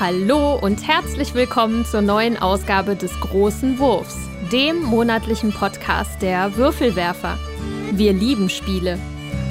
Hallo 0.00 0.54
und 0.54 0.86
herzlich 0.86 1.34
willkommen 1.34 1.84
zur 1.84 2.02
neuen 2.02 2.36
Ausgabe 2.36 2.94
des 2.94 3.18
Großen 3.18 3.80
Wurfs, 3.80 4.16
dem 4.52 4.80
monatlichen 4.80 5.52
Podcast 5.52 6.22
der 6.22 6.56
Würfelwerfer. 6.56 7.36
Wir 7.90 8.12
lieben 8.12 8.48
Spiele. 8.48 8.96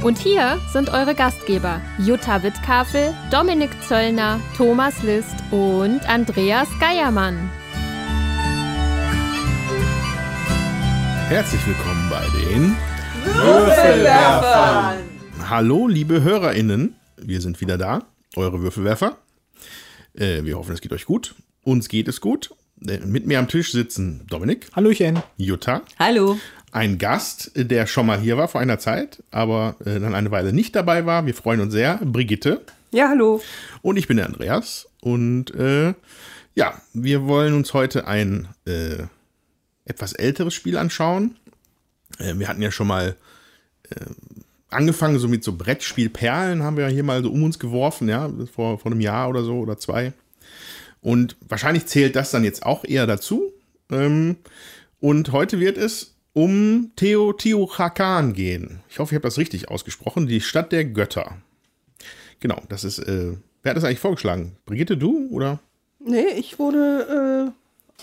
Und 0.05 0.17
hier 0.17 0.57
sind 0.71 0.87
eure 0.87 1.15
Gastgeber 1.15 1.81
Jutta 1.99 2.43
Wittkafel, 2.43 3.13
Dominik 3.29 3.71
Zöllner, 3.85 4.39
Thomas 4.55 5.03
List 5.03 5.35
und 5.51 6.07
Andreas 6.07 6.69
Geiermann. 6.79 7.49
Herzlich 11.27 11.67
willkommen 11.67 12.09
bei 12.09 12.25
den 12.39 12.77
Würfelwerfern. 13.25 14.99
Hallo, 15.49 15.89
liebe 15.89 16.23
HörerInnen. 16.23 16.95
Wir 17.17 17.41
sind 17.41 17.59
wieder 17.59 17.77
da, 17.77 18.03
eure 18.37 18.61
Würfelwerfer. 18.61 19.17
Äh, 20.17 20.43
wir 20.43 20.57
hoffen, 20.57 20.73
es 20.73 20.81
geht 20.81 20.93
euch 20.93 21.05
gut. 21.05 21.35
Uns 21.63 21.89
geht 21.89 22.07
es 22.07 22.21
gut. 22.21 22.53
Äh, 22.85 22.99
mit 22.99 23.25
mir 23.27 23.39
am 23.39 23.47
Tisch 23.47 23.71
sitzen 23.71 24.25
Dominik, 24.29 24.67
Hallöchen. 24.75 25.21
Jutta, 25.37 25.81
Hallo. 25.99 26.37
ein 26.71 26.97
Gast, 26.97 27.55
äh, 27.55 27.65
der 27.65 27.87
schon 27.87 28.05
mal 28.05 28.19
hier 28.19 28.37
war 28.37 28.47
vor 28.47 28.61
einer 28.61 28.79
Zeit, 28.79 29.23
aber 29.31 29.75
äh, 29.85 29.99
dann 29.99 30.15
eine 30.15 30.31
Weile 30.31 30.53
nicht 30.53 30.75
dabei 30.75 31.05
war. 31.05 31.25
Wir 31.25 31.33
freuen 31.33 31.61
uns 31.61 31.73
sehr. 31.73 31.97
Brigitte. 32.03 32.61
Ja, 32.91 33.09
hallo. 33.09 33.41
Und 33.81 33.97
ich 33.97 34.07
bin 34.07 34.17
der 34.17 34.25
Andreas. 34.25 34.87
Und 35.01 35.53
äh, 35.55 35.93
ja, 36.55 36.81
wir 36.93 37.25
wollen 37.25 37.53
uns 37.53 37.73
heute 37.73 38.07
ein 38.07 38.47
äh, 38.65 39.03
etwas 39.85 40.13
älteres 40.13 40.53
Spiel 40.53 40.77
anschauen. 40.77 41.35
Äh, 42.17 42.35
wir 42.37 42.47
hatten 42.47 42.61
ja 42.61 42.71
schon 42.71 42.87
mal 42.87 43.15
äh, 43.89 44.05
angefangen, 44.69 45.19
so 45.19 45.27
mit 45.27 45.43
so 45.43 45.53
Brettspielperlen 45.53 46.63
haben 46.63 46.77
wir 46.77 46.87
hier 46.87 47.03
mal 47.03 47.23
so 47.23 47.31
um 47.31 47.43
uns 47.43 47.59
geworfen, 47.59 48.09
ja, 48.09 48.31
vor, 48.53 48.79
vor 48.79 48.91
einem 48.91 49.01
Jahr 49.01 49.29
oder 49.29 49.43
so 49.43 49.59
oder 49.59 49.77
zwei. 49.77 50.13
Und 51.01 51.37
wahrscheinlich 51.47 51.85
zählt 51.85 52.15
das 52.15 52.31
dann 52.31 52.43
jetzt 52.43 52.65
auch 52.65 52.83
eher 52.83 53.07
dazu. 53.07 53.53
Ähm, 53.89 54.37
und 54.99 55.31
heute 55.31 55.59
wird 55.59 55.77
es 55.77 56.15
um 56.33 56.91
Teotihuacan 56.95 58.33
gehen. 58.33 58.81
Ich 58.89 58.99
hoffe, 58.99 59.13
ich 59.13 59.15
habe 59.15 59.27
das 59.27 59.37
richtig 59.37 59.69
ausgesprochen. 59.69 60.27
Die 60.27 60.41
Stadt 60.41 60.71
der 60.71 60.85
Götter. 60.85 61.37
Genau, 62.39 62.61
das 62.69 62.83
ist. 62.83 62.99
Äh, 62.99 63.37
wer 63.63 63.71
hat 63.71 63.77
das 63.77 63.83
eigentlich 63.83 63.99
vorgeschlagen? 63.99 64.55
Brigitte, 64.65 64.97
du 64.97 65.27
oder? 65.31 65.59
Nee, 65.99 66.27
ich 66.37 66.59
wurde 66.59 67.53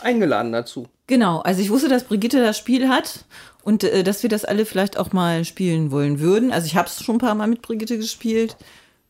äh, 0.03 0.05
eingeladen 0.05 0.53
dazu. 0.53 0.89
Genau, 1.07 1.41
also 1.41 1.61
ich 1.61 1.71
wusste, 1.71 1.89
dass 1.89 2.05
Brigitte 2.05 2.41
das 2.41 2.59
Spiel 2.59 2.89
hat 2.89 3.25
und 3.65 3.83
äh, 3.83 4.05
dass 4.05 4.23
wir 4.23 4.31
das 4.31 4.45
alle 4.45 4.67
vielleicht 4.67 4.99
auch 4.99 5.13
mal 5.13 5.45
spielen 5.45 5.91
wollen 5.91 6.21
würden. 6.21 6.53
Also 6.53 6.67
ich 6.67 6.77
habe 6.77 6.89
es 6.89 7.03
schon 7.03 7.17
ein 7.17 7.21
paar 7.21 7.35
Mal 7.35 7.49
mit 7.49 7.63
Brigitte 7.63 7.97
gespielt 7.97 8.57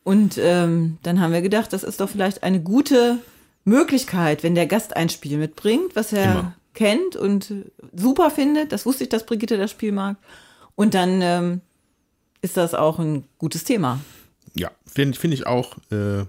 und 0.05 0.39
ähm, 0.39 0.99
dann 1.03 1.21
haben 1.21 1.33
wir 1.33 1.43
gedacht, 1.43 1.73
das 1.73 1.83
ist 1.83 2.01
doch 2.01 2.09
vielleicht 2.09 2.43
eine 2.43 2.61
gute 2.61 3.19
Möglichkeit, 3.65 4.43
wenn 4.43 4.55
der 4.55 4.67
Gast 4.67 4.97
ein 4.97 5.09
Spiel 5.09 5.39
mitbringt, 5.39 5.97
was 5.97 6.13
er 6.13 6.33
Immer. 6.33 6.55
kennt 6.75 7.17
und 7.17 7.53
super 7.93 8.31
findet. 8.31 8.71
Das 8.73 8.87
wusste 8.87 9.05
ich, 9.05 9.11
dass 9.11 9.27
Brigitte 9.27 9.59
das 9.59 9.71
Spiel 9.71 9.93
mag. 9.93 10.17
Und 10.77 10.95
dann 10.95 11.21
ähm, 11.23 11.61
ist 12.43 12.57
das 12.57 12.75
auch 12.75 12.99
ein 12.99 13.25
gutes 13.39 13.65
Thema. 13.65 14.01
Ja, 14.55 14.71
finde 14.87 15.19
find 15.19 15.35
ich 15.35 15.47
auch. 15.47 15.77
Äh, 15.91 16.27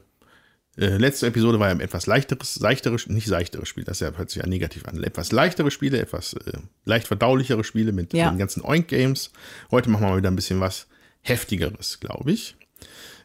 äh, 0.78 0.98
letzte 0.98 1.28
Episode 1.28 1.59
war 1.59 1.68
ja 1.68 1.73
ein 1.76 1.80
etwas 1.80 2.06
leichteres, 2.06 2.54
seichteres, 2.56 3.08
nicht 3.08 3.28
seichteres 3.28 3.68
Spiel, 3.70 3.84
das 3.86 4.00
ja, 4.02 4.12
hört 4.12 4.30
sich 4.30 4.42
ja 4.42 4.48
negativ 4.48 4.86
an. 4.88 5.02
Etwas 5.04 5.31
leichtere 5.31 5.72
Spiele, 5.72 6.00
etwas 6.00 6.34
äh, 6.34 6.54
leicht 6.84 7.08
verdaulichere 7.08 7.64
Spiele 7.64 7.92
mit 7.92 8.14
Ja. 8.14 8.30
den 8.30 8.38
ganzen 8.38 8.62
Oink-Games. 8.64 9.31
Heute 9.72 9.90
machen 9.90 10.03
wir 10.03 10.09
mal 10.09 10.18
wieder 10.18 10.30
ein 10.31 10.36
bisschen 10.36 10.59
was 10.59 10.88
heftigeres, 11.22 12.00
glaube 12.00 12.31
ich. 12.31 12.56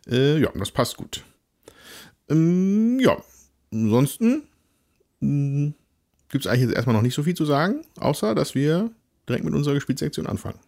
Äh, 0.08 0.38
ja, 0.40 0.50
das 0.54 0.70
passt 0.70 0.96
gut. 0.96 1.24
Ähm, 2.28 2.98
ja, 3.00 3.16
ansonsten 3.72 4.44
gibt 5.20 6.44
es 6.44 6.46
eigentlich 6.46 6.62
jetzt 6.68 6.74
erstmal 6.74 6.94
noch 6.96 7.02
nicht 7.02 7.14
so 7.14 7.22
viel 7.24 7.34
zu 7.34 7.44
sagen, 7.44 7.82
außer 7.98 8.34
dass 8.34 8.54
wir 8.54 8.90
direkt 9.28 9.44
mit 9.44 9.52
unserer 9.54 9.74
Gespielsektion 9.74 10.26
anfangen. 10.26 10.58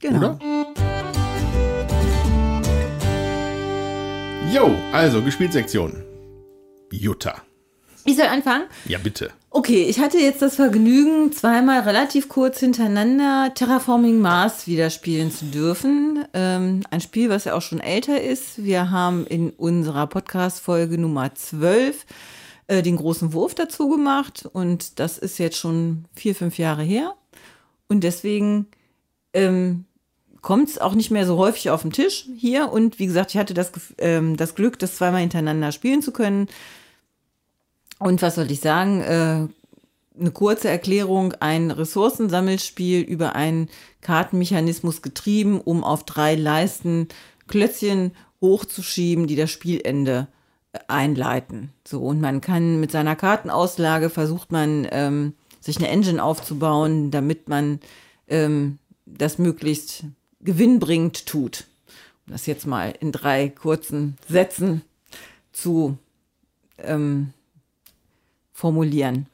Genau. 0.00 0.16
Oder? 0.34 0.38
Jo, 4.52 4.74
also 4.92 5.22
Gespielsektion. 5.22 6.02
Jutta. 6.92 7.42
Ich 8.04 8.16
soll 8.16 8.26
anfangen? 8.26 8.64
Ja, 8.86 8.98
bitte. 8.98 9.30
Okay, 9.50 9.82
ich 9.82 9.98
hatte 9.98 10.18
jetzt 10.18 10.42
das 10.42 10.56
Vergnügen, 10.56 11.32
zweimal 11.32 11.80
relativ 11.80 12.28
kurz 12.28 12.60
hintereinander 12.60 13.52
Terraforming 13.54 14.20
Mars 14.20 14.66
wieder 14.66 14.90
spielen 14.90 15.30
zu 15.30 15.46
dürfen. 15.46 16.24
Ähm, 16.32 16.82
ein 16.90 17.00
Spiel, 17.00 17.28
was 17.28 17.44
ja 17.44 17.54
auch 17.54 17.62
schon 17.62 17.80
älter 17.80 18.20
ist. 18.20 18.64
Wir 18.64 18.90
haben 18.90 19.26
in 19.26 19.50
unserer 19.50 20.06
Podcast-Folge 20.06 20.98
Nummer 20.98 21.34
12 21.34 22.06
äh, 22.68 22.82
den 22.82 22.96
großen 22.96 23.32
Wurf 23.32 23.54
dazu 23.54 23.88
gemacht 23.88 24.48
und 24.52 25.00
das 25.00 25.18
ist 25.18 25.38
jetzt 25.38 25.56
schon 25.56 26.04
vier, 26.14 26.34
fünf 26.34 26.56
Jahre 26.56 26.82
her. 26.82 27.14
Und 27.88 28.04
deswegen 28.04 28.66
ähm, 29.34 29.84
kommt 30.42 30.68
es 30.68 30.78
auch 30.78 30.94
nicht 30.94 31.10
mehr 31.10 31.26
so 31.26 31.36
häufig 31.36 31.70
auf 31.70 31.82
den 31.82 31.90
Tisch 31.90 32.26
hier. 32.36 32.70
Und 32.70 32.98
wie 33.00 33.06
gesagt, 33.06 33.32
ich 33.32 33.36
hatte 33.38 33.54
das, 33.54 33.72
ähm, 33.98 34.36
das 34.36 34.54
Glück, 34.54 34.78
das 34.78 34.96
zweimal 34.96 35.20
hintereinander 35.20 35.72
spielen 35.72 36.02
zu 36.02 36.12
können. 36.12 36.48
Und 38.00 38.22
was 38.22 38.34
soll 38.34 38.50
ich 38.50 38.60
sagen? 38.60 39.02
Äh, 39.02 39.48
eine 40.18 40.30
kurze 40.32 40.68
Erklärung, 40.68 41.34
ein 41.34 41.70
Ressourcensammelspiel 41.70 43.02
über 43.02 43.36
einen 43.36 43.68
Kartenmechanismus 44.00 45.02
getrieben, 45.02 45.60
um 45.60 45.84
auf 45.84 46.04
drei 46.04 46.34
Leisten 46.34 47.08
Klötzchen 47.46 48.12
hochzuschieben, 48.40 49.26
die 49.26 49.36
das 49.36 49.50
Spielende 49.50 50.28
äh, 50.72 50.78
einleiten. 50.88 51.72
So, 51.86 52.00
und 52.00 52.20
man 52.20 52.40
kann 52.40 52.80
mit 52.80 52.90
seiner 52.90 53.16
Kartenauslage 53.16 54.08
versucht 54.08 54.50
man, 54.50 54.88
ähm, 54.90 55.34
sich 55.60 55.76
eine 55.76 55.88
Engine 55.88 56.24
aufzubauen, 56.24 57.10
damit 57.10 57.50
man 57.50 57.80
ähm, 58.28 58.78
das 59.04 59.38
möglichst 59.38 60.04
gewinnbringend 60.40 61.26
tut. 61.26 61.66
Um 62.26 62.32
das 62.32 62.46
jetzt 62.46 62.66
mal 62.66 62.94
in 62.98 63.12
drei 63.12 63.50
kurzen 63.50 64.16
Sätzen 64.26 64.80
zu 65.52 65.98
ähm, 66.78 67.34
formulieren. 68.60 69.26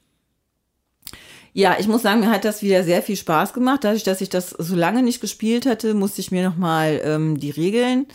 Ja, 1.52 1.76
ich 1.78 1.88
muss 1.88 2.02
sagen, 2.02 2.20
mir 2.20 2.30
hat 2.30 2.44
das 2.44 2.62
wieder 2.62 2.84
sehr 2.84 3.02
viel 3.02 3.16
Spaß 3.16 3.52
gemacht. 3.54 3.82
Dadurch, 3.82 4.02
dass 4.02 4.20
ich 4.20 4.28
das 4.28 4.50
so 4.50 4.76
lange 4.76 5.02
nicht 5.02 5.20
gespielt 5.20 5.64
hatte, 5.64 5.94
musste 5.94 6.20
ich 6.20 6.30
mir 6.30 6.46
nochmal 6.46 7.00
ähm, 7.02 7.40
die 7.40 7.50
Regeln 7.50 8.06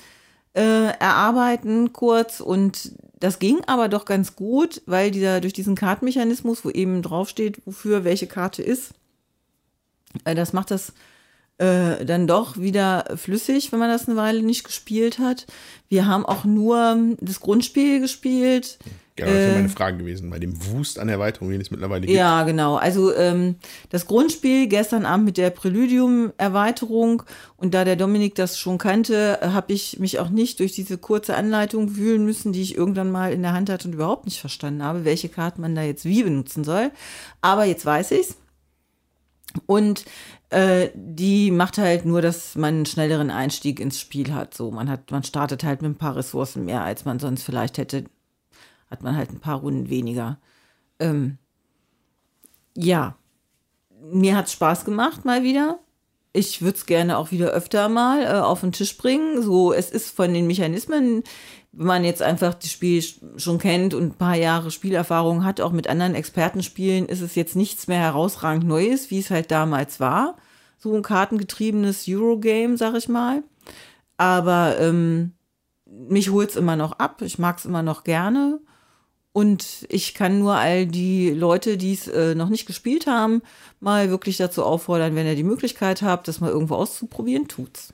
äh, 0.53 0.91
erarbeiten 0.99 1.91
kurz. 1.91 2.39
Und 2.39 2.91
das 3.19 3.39
ging 3.39 3.61
aber 3.65 3.89
doch 3.89 4.05
ganz 4.05 4.35
gut, 4.35 4.83
weil 4.85 5.09
dieser 5.09 5.41
durch 5.41 5.53
diesen 5.53 5.75
Kartenmechanismus, 5.75 6.63
wo 6.63 6.69
eben 6.69 7.01
draufsteht, 7.01 7.65
wofür 7.65 8.03
welche 8.03 8.27
Karte 8.27 8.61
ist, 8.61 8.91
äh, 10.23 10.35
das 10.35 10.53
macht 10.53 10.69
das 10.69 10.93
äh, 11.57 12.05
dann 12.05 12.27
doch 12.27 12.57
wieder 12.57 13.05
flüssig, 13.15 13.71
wenn 13.71 13.79
man 13.79 13.89
das 13.89 14.07
eine 14.07 14.17
Weile 14.17 14.43
nicht 14.43 14.63
gespielt 14.63 15.19
hat. 15.19 15.47
Wir 15.89 16.05
haben 16.05 16.25
auch 16.25 16.43
nur 16.43 17.15
das 17.19 17.39
Grundspiel 17.39 17.99
gespielt. 17.99 18.77
Ja, 19.21 19.33
das 19.33 19.45
wäre 19.45 19.51
Äh, 19.51 19.55
meine 19.55 19.69
Frage 19.69 19.97
gewesen, 19.97 20.29
bei 20.29 20.39
dem 20.39 20.53
Wust 20.67 20.99
an 20.99 21.09
Erweiterungen, 21.09 21.51
den 21.51 21.61
es 21.61 21.71
mittlerweile 21.71 22.01
gibt. 22.01 22.17
Ja, 22.17 22.43
genau. 22.43 22.75
Also 22.75 23.15
ähm, 23.15 23.55
das 23.89 24.07
Grundspiel 24.07 24.67
gestern 24.67 25.05
Abend 25.05 25.25
mit 25.25 25.37
der 25.37 25.49
Präludium-Erweiterung 25.49 27.23
und 27.57 27.73
da 27.73 27.85
der 27.85 27.95
Dominik 27.95 28.35
das 28.35 28.57
schon 28.57 28.77
kannte, 28.77 29.39
habe 29.41 29.73
ich 29.73 29.99
mich 29.99 30.19
auch 30.19 30.29
nicht 30.29 30.59
durch 30.59 30.73
diese 30.73 30.97
kurze 30.97 31.35
Anleitung 31.35 31.95
wühlen 31.95 32.25
müssen, 32.25 32.51
die 32.53 32.61
ich 32.61 32.75
irgendwann 32.75 33.11
mal 33.11 33.31
in 33.31 33.41
der 33.41 33.53
Hand 33.53 33.69
hatte 33.69 33.87
und 33.87 33.93
überhaupt 33.93 34.25
nicht 34.25 34.39
verstanden 34.39 34.83
habe, 34.83 35.05
welche 35.05 35.29
Karten 35.29 35.61
man 35.61 35.75
da 35.75 35.83
jetzt 35.83 36.05
wie 36.05 36.23
benutzen 36.23 36.63
soll. 36.63 36.91
Aber 37.41 37.65
jetzt 37.65 37.85
weiß 37.85 38.11
ich's. 38.11 38.37
Und 39.65 40.05
äh, 40.49 40.89
die 40.95 41.51
macht 41.51 41.77
halt 41.77 42.05
nur, 42.05 42.21
dass 42.21 42.55
man 42.55 42.75
einen 42.75 42.85
schnelleren 42.85 43.29
Einstieg 43.29 43.79
ins 43.79 43.99
Spiel 43.99 44.33
hat. 44.33 44.53
So, 44.53 44.71
man 44.71 44.89
hat, 44.89 45.11
man 45.11 45.23
startet 45.23 45.63
halt 45.63 45.81
mit 45.81 45.91
ein 45.91 45.97
paar 45.97 46.15
Ressourcen 46.15 46.65
mehr, 46.65 46.83
als 46.83 47.05
man 47.05 47.19
sonst 47.19 47.43
vielleicht 47.43 47.77
hätte. 47.77 48.05
Hat 48.91 49.01
man 49.01 49.15
halt 49.15 49.31
ein 49.31 49.39
paar 49.39 49.61
Runden 49.61 49.89
weniger. 49.89 50.37
Ähm, 50.99 51.39
ja, 52.77 53.15
mir 54.13 54.35
hat's 54.35 54.51
Spaß 54.51 54.85
gemacht 54.85 55.25
mal 55.25 55.43
wieder. 55.43 55.79
Ich 56.33 56.61
würde 56.61 56.77
es 56.77 56.85
gerne 56.85 57.17
auch 57.17 57.31
wieder 57.31 57.49
öfter 57.49 57.89
mal 57.89 58.23
äh, 58.23 58.39
auf 58.39 58.61
den 58.61 58.71
Tisch 58.71 58.97
bringen. 58.97 59.41
So, 59.41 59.73
es 59.73 59.91
ist 59.91 60.15
von 60.15 60.33
den 60.33 60.47
Mechanismen, 60.47 61.23
wenn 61.73 61.87
man 61.87 62.03
jetzt 62.03 62.21
einfach 62.21 62.53
das 62.53 62.71
Spiel 62.71 62.99
sch- 62.99 63.37
schon 63.37 63.59
kennt 63.59 63.93
und 63.93 64.03
ein 64.03 64.17
paar 64.17 64.35
Jahre 64.35 64.71
Spielerfahrung 64.71 65.43
hat, 65.43 65.59
auch 65.59 65.71
mit 65.71 65.87
anderen 65.87 66.15
Expertenspielen, 66.15 67.07
ist 67.07 67.21
es 67.21 67.35
jetzt 67.35 67.55
nichts 67.55 67.87
mehr 67.87 67.99
herausragend 67.99 68.65
Neues, 68.65 69.11
wie 69.11 69.19
es 69.19 69.29
halt 69.29 69.51
damals 69.51 69.99
war. 69.99 70.37
So 70.77 70.95
ein 70.95 71.01
kartengetriebenes 71.01 72.05
Eurogame, 72.07 72.77
sag 72.77 72.95
ich 72.95 73.09
mal. 73.09 73.43
Aber 74.17 74.77
ähm, 74.79 75.33
mich 75.85 76.29
holt's 76.29 76.55
immer 76.55 76.75
noch 76.75 76.93
ab. 76.93 77.21
Ich 77.21 77.39
mag's 77.39 77.65
immer 77.65 77.83
noch 77.83 78.03
gerne. 78.03 78.59
Und 79.33 79.85
ich 79.89 80.13
kann 80.13 80.39
nur 80.39 80.55
all 80.55 80.85
die 80.85 81.29
Leute, 81.29 81.77
die 81.77 81.93
es 81.93 82.07
äh, 82.07 82.35
noch 82.35 82.49
nicht 82.49 82.65
gespielt 82.65 83.07
haben, 83.07 83.41
mal 83.79 84.09
wirklich 84.09 84.37
dazu 84.37 84.63
auffordern, 84.63 85.15
wenn 85.15 85.25
ihr 85.25 85.35
die 85.35 85.43
Möglichkeit 85.43 86.01
habt, 86.01 86.27
das 86.27 86.41
mal 86.41 86.49
irgendwo 86.49 86.75
auszuprobieren, 86.75 87.47
tut's. 87.47 87.93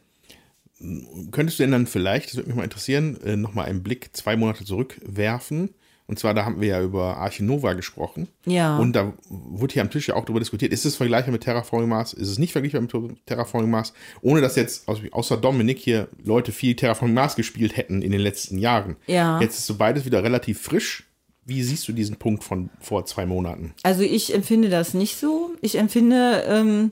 Könntest 1.32 1.60
du 1.60 1.64
denn 1.64 1.72
dann 1.72 1.88
vielleicht, 1.88 2.30
das 2.30 2.36
würde 2.36 2.50
mich 2.50 2.56
mal 2.56 2.64
interessieren, 2.64 3.20
äh, 3.24 3.36
nochmal 3.36 3.66
einen 3.66 3.84
Blick 3.84 4.10
zwei 4.14 4.36
Monate 4.36 4.66
zurückwerfen? 4.66 5.70
Und 6.08 6.18
zwar, 6.18 6.34
da 6.34 6.46
haben 6.46 6.62
wir 6.62 6.70
ja 6.70 6.82
über 6.82 7.18
Arche 7.18 7.44
Nova 7.44 7.74
gesprochen. 7.74 8.30
Ja. 8.46 8.78
Und 8.78 8.94
da 8.94 9.14
wurde 9.28 9.74
hier 9.74 9.82
am 9.82 9.90
Tisch 9.90 10.08
ja 10.08 10.16
auch 10.16 10.24
darüber 10.24 10.40
diskutiert, 10.40 10.72
ist 10.72 10.86
es 10.86 10.96
vergleichbar 10.96 11.34
mit 11.34 11.44
Terraforming 11.44 11.90
Mars? 11.90 12.14
Ist 12.14 12.30
es 12.30 12.40
nicht 12.40 12.54
vergleichbar 12.54 12.82
mit 12.82 13.26
Terraforming 13.26 13.70
Mars? 13.70 13.92
Ohne 14.22 14.40
dass 14.40 14.56
jetzt 14.56 14.88
außer 14.88 15.36
Dominik 15.36 15.80
hier 15.80 16.08
Leute 16.24 16.54
viel 16.54 16.76
Terraforming 16.78 17.14
Mars 17.14 17.36
gespielt 17.36 17.76
hätten 17.76 18.02
in 18.02 18.14
den 18.14 18.22
letzten 18.22 18.58
Jahren. 18.58 18.96
Ja. 19.08 19.42
Jetzt 19.42 19.60
ist 19.60 19.66
so 19.66 19.76
beides 19.76 20.06
wieder 20.06 20.24
relativ 20.24 20.62
frisch. 20.62 21.07
Wie 21.48 21.64
siehst 21.64 21.88
du 21.88 21.94
diesen 21.94 22.18
Punkt 22.18 22.44
von 22.44 22.70
vor 22.82 23.06
zwei 23.06 23.26
Monaten? 23.26 23.74
Also 23.84 24.02
ich 24.02 24.36
empfinde 24.36 24.68
das 24.68 24.94
nicht 24.94 25.18
so. 25.18 25.52
Ich 25.62 25.78
empfinde, 25.78 26.44
ähm, 26.46 26.92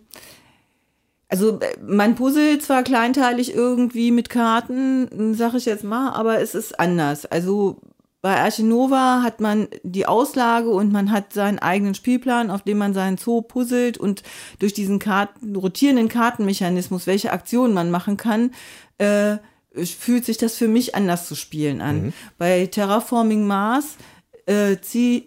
also 1.28 1.60
äh, 1.60 1.78
man 1.86 2.16
puzzelt 2.16 2.64
zwar 2.64 2.84
kleinteilig 2.84 3.54
irgendwie 3.54 4.12
mit 4.12 4.30
Karten, 4.30 5.34
sag 5.36 5.56
ich 5.56 5.66
jetzt 5.66 5.84
mal, 5.84 6.14
aber 6.14 6.40
es 6.40 6.56
ist 6.56 6.80
anders. 6.80 7.26
Also 7.26 7.82
bei 8.22 8.40
Archinova 8.40 9.24
hat 9.24 9.42
man 9.42 9.68
die 9.84 10.06
Auslage 10.06 10.70
und 10.70 10.90
man 10.94 11.12
hat 11.12 11.34
seinen 11.34 11.60
eigenen 11.60 11.94
Spielplan, 11.94 12.50
auf 12.50 12.62
dem 12.62 12.78
man 12.78 12.94
seinen 12.94 13.18
Zoo 13.18 13.42
puzzelt 13.42 13.98
und 13.98 14.24
durch 14.60 14.74
diesen 14.74 15.00
Karten, 15.00 15.54
rotierenden 15.58 16.08
Kartenmechanismus, 16.08 17.08
welche 17.08 17.34
Aktionen 17.34 17.74
man 17.74 17.92
machen 17.92 18.16
kann, 18.16 18.52
äh, 19.00 19.36
fühlt 19.84 20.24
sich 20.24 20.38
das 20.38 20.56
für 20.56 20.70
mich 20.70 20.96
anders 20.96 21.28
zu 21.28 21.36
spielen 21.36 21.82
an. 21.82 22.14
Bei 22.38 22.66
Terraforming 22.66 23.46
Mars 23.46 23.98
äh, 24.46 24.78
ziehe 24.82 25.24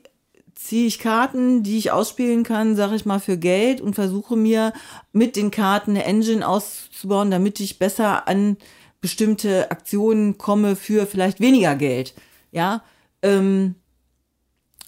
zieh 0.59 0.89
ich 0.89 0.99
Karten, 0.99 1.63
die 1.63 1.79
ich 1.79 1.93
ausspielen 1.93 2.43
kann, 2.43 2.75
sage 2.75 2.97
ich 2.97 3.07
mal, 3.07 3.21
für 3.21 3.37
Geld 3.39 3.81
und 3.81 3.95
versuche 3.95 4.37
mir 4.37 4.73
mit 5.13 5.37
den 5.37 5.53
Karten 5.53 5.93
eine 5.93 6.05
Engine 6.05 6.47
auszubauen, 6.47 7.31
damit 7.31 7.61
ich 7.61 7.79
besser 7.79 8.27
an 8.27 8.57
bestimmte 9.01 9.71
Aktionen 9.71 10.37
komme 10.37 10.75
für 10.75 11.07
vielleicht 11.07 11.39
weniger 11.39 11.77
Geld. 11.77 12.15
Ja, 12.51 12.83
ähm, 13.23 13.77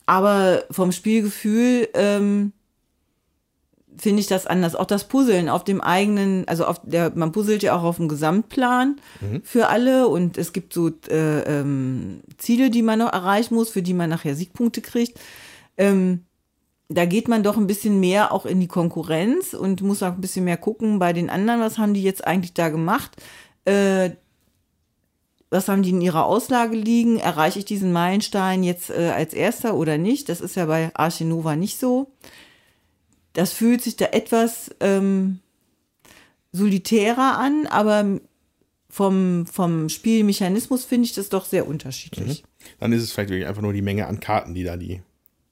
aber 0.06 0.65
vom 0.73 0.91
Spielgefühl 0.91 1.88
ähm, 1.94 2.53
finde 4.00 4.20
ich 4.20 4.26
das 4.26 4.47
anders. 4.47 4.75
Auch 4.75 4.87
das 4.87 5.05
Puzzeln 5.05 5.49
auf 5.49 5.64
dem 5.64 5.81
eigenen, 5.81 6.49
also 6.49 6.64
auf 6.64 6.81
der, 6.82 7.12
man 7.14 7.32
puzzelt 7.32 7.62
ja 7.62 7.76
auch 7.76 7.82
auf 7.82 7.97
dem 7.97 8.08
Gesamtplan 8.08 8.97
für 9.44 9.69
alle 9.69 10.08
und 10.08 10.38
es 10.38 10.52
gibt 10.52 10.73
so 10.73 10.88
äh, 11.08 11.41
ähm, 11.41 12.20
Ziele, 12.38 12.70
die 12.70 12.82
man 12.82 12.99
noch 12.99 13.12
erreichen 13.12 13.55
muss, 13.55 13.70
für 13.70 13.82
die 13.82 13.94
man 13.94 14.11
nachher 14.11 14.35
Siegpunkte 14.35 14.81
kriegt. 14.81 15.19
Ähm, 15.76 16.25
da 16.88 17.05
geht 17.05 17.29
man 17.29 17.44
doch 17.44 17.56
ein 17.56 17.69
bisschen 17.69 18.00
mehr 18.00 18.32
auch 18.32 18.47
in 18.47 18.58
die 18.61 18.67
Konkurrenz 18.67 19.55
und 19.55 19.81
muss 19.81 20.02
auch 20.02 20.14
ein 20.14 20.20
bisschen 20.20 20.44
mehr 20.44 20.56
gucken 20.56 20.99
bei 20.99 21.12
den 21.12 21.31
anderen, 21.31 21.61
was 21.61 21.79
haben 21.79 21.94
die 21.94 22.02
jetzt 22.02 22.26
eigentlich 22.26 22.52
da 22.52 22.69
gemacht. 22.69 23.12
Äh, 23.64 24.11
was 25.50 25.69
haben 25.69 25.82
die 25.82 25.91
in 25.91 26.00
ihrer 26.00 26.26
Auslage 26.26 26.76
liegen? 26.76 27.19
Erreiche 27.19 27.58
ich 27.58 27.64
diesen 27.64 27.93
Meilenstein 27.93 28.62
jetzt 28.62 28.91
äh, 28.91 29.12
als 29.14 29.35
erster 29.35 29.75
oder 29.75 29.99
nicht? 29.99 30.29
Das 30.29 30.41
ist 30.41 30.56
ja 30.56 30.67
bei 30.67 30.91
Arche 30.94 31.25
Nova 31.25 31.56
nicht 31.56 31.79
so. 31.79 32.12
Das 33.32 33.53
fühlt 33.53 33.82
sich 33.82 33.97
da 33.97 34.06
etwas 34.06 34.75
ähm, 34.81 35.41
solitärer 36.53 37.38
an, 37.38 37.67
aber 37.67 38.21
vom, 38.88 39.47
vom 39.47 39.88
Spielmechanismus 39.88 40.85
finde 40.85 41.06
ich 41.06 41.15
das 41.15 41.29
doch 41.29 41.44
sehr 41.44 41.69
unterschiedlich. 41.69 42.43
Dann 42.81 42.93
ist 42.93 43.03
es 43.03 43.12
vielleicht 43.12 43.31
wirklich 43.31 43.47
einfach 43.47 43.62
nur 43.62 43.73
die 43.73 43.82
Menge 43.82 44.06
an 44.06 44.21
Karten, 44.21 44.55
die 44.55 44.65
da 44.65 44.77
die, 44.77 45.03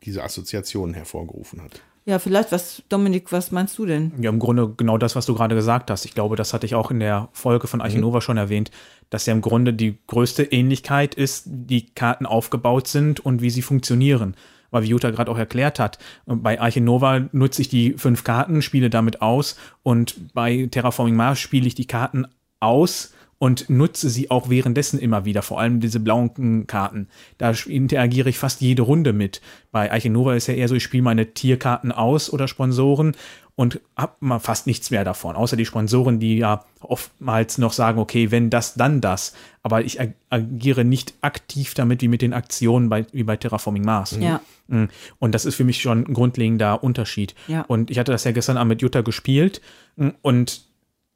diese 0.03 0.25
Assoziationen 0.25 0.95
hervorgerufen 0.95 1.63
hat. 1.63 1.81
Ja, 2.05 2.19
vielleicht, 2.19 2.53
was, 2.53 2.83
Dominik, 2.89 3.33
was 3.33 3.53
meinst 3.53 3.77
du 3.77 3.85
denn? 3.85 4.13
Ja, 4.19 4.31
im 4.31 4.39
Grunde 4.39 4.73
genau 4.75 4.97
das, 4.97 5.15
was 5.15 5.27
du 5.27 5.35
gerade 5.35 5.55
gesagt 5.55 5.91
hast. 5.91 6.07
Ich 6.07 6.15
glaube, 6.15 6.37
das 6.37 6.55
hatte 6.55 6.65
ich 6.65 6.75
auch 6.75 6.91
in 6.91 7.01
der 7.01 7.29
Folge 7.33 7.67
von 7.67 7.83
Archinova 7.83 8.23
schon 8.23 8.39
erwähnt, 8.39 8.71
dass 9.11 9.27
ja 9.27 9.35
im 9.35 9.43
Grunde 9.43 9.75
die 9.75 9.99
größte 10.07 10.43
Ähnlichkeit 10.45 11.15
ist, 11.15 11.45
wie 11.47 11.83
Karten 11.83 12.25
aufgebaut 12.25 12.89
sind 12.89 13.21
und 13.21 13.43
wie 13.43 13.51
sie 13.51 13.61
funktionieren. 13.61 14.37
Weil 14.71 14.83
wie 14.83 14.89
Jutta 14.89 15.11
gerade 15.11 15.31
auch 15.31 15.39
erklärt 15.39 15.79
hat, 15.79 15.99
bei 16.27 16.61
Archinova 16.61 17.29
nutze 17.33 17.63
ich 17.63 17.69
die 17.69 17.95
fünf 17.95 18.25
Karten, 18.25 18.63
spiele 18.63 18.91
damit 18.91 19.23
aus 19.23 19.57
und 19.83 20.35
bei 20.35 20.69
Terraforming 20.71 21.17
Mars 21.17 21.39
spiele 21.39 21.67
ich 21.67 21.75
die 21.75 21.87
Karten 21.87 22.27
aus 22.61 23.15
und 23.39 23.71
nutze 23.71 24.11
sie 24.11 24.31
auch 24.31 24.51
währenddessen 24.51 24.99
immer 24.99 25.25
wieder, 25.25 25.43
vor 25.43 25.61
allem 25.61 25.81
diese 25.81 26.01
blauen 26.01 26.67
Karten. 26.67 27.09
Da 27.39 27.53
interagiere 27.67 28.29
ich 28.29 28.39
fast 28.39 28.61
jede 28.61 28.83
Runde 28.83 29.13
mit. 29.13 29.41
Bei 29.71 29.93
Eichenova 29.93 30.35
ist 30.35 30.49
ja 30.49 30.55
eher 30.55 30.69
so, 30.69 30.75
ich 30.75 30.83
spiele 30.83 31.05
meine 31.05 31.35
Tierkarten 31.35 31.93
aus 31.93 32.33
oder 32.33 32.49
Sponsoren 32.49 33.15
und 33.55 33.81
habe 33.97 34.13
mal 34.21 34.39
fast 34.39 34.69
nichts 34.69 34.93
mehr 34.93 35.05
davon, 35.05 35.35
außer 35.35 35.57
die 35.57 35.67
Sponsoren, 35.67 36.21
die 36.21 36.39
ja 36.39 36.65
oftmals 36.81 37.59
noch 37.59 37.73
sagen, 37.73 37.99
okay, 37.99 38.31
wenn 38.31 38.51
das, 38.51 38.75
dann 38.75 39.01
das. 39.01 39.35
Aber 39.65 39.85
ich 39.85 40.01
ag 40.01 40.11
agiere 40.31 40.85
nicht 40.85 41.15
aktiv 41.23 41.75
damit 41.75 42.01
wie 42.01 42.07
mit 42.07 42.23
den 42.23 42.33
Aktionen 42.33 42.89
bei, 42.89 43.07
wie 43.11 43.25
bei 43.25 43.37
Terraforming 43.37 43.85
Mars. 43.85 44.17
Ja. 44.21 44.41
Mm. 44.69 44.85
Und 45.19 45.35
das 45.35 45.45
ist 45.45 45.57
für 45.57 45.65
mich 45.65 45.81
schon 45.81 46.05
ein 46.07 46.15
grundlegender 46.15 46.85
Unterschied. 46.85 47.35
Ja. 47.49 47.63
Und 47.63 47.91
ich 47.91 47.99
hatte 47.99 48.13
das 48.13 48.23
ja 48.23 48.31
gestern 48.31 48.59
Abend 48.59 48.69
mit 48.69 48.83
Jutta 48.83 49.01
gespielt 49.01 49.61
mm, 49.97 50.11
und 50.23 50.68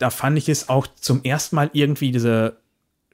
da 0.02 0.10
fand 0.10 0.36
ich 0.36 0.48
es 0.48 0.68
auch 0.68 0.86
zum 0.86 1.22
ersten 1.22 1.56
Mal 1.56 1.70
irgendwie 1.72 2.12
diese 2.12 2.56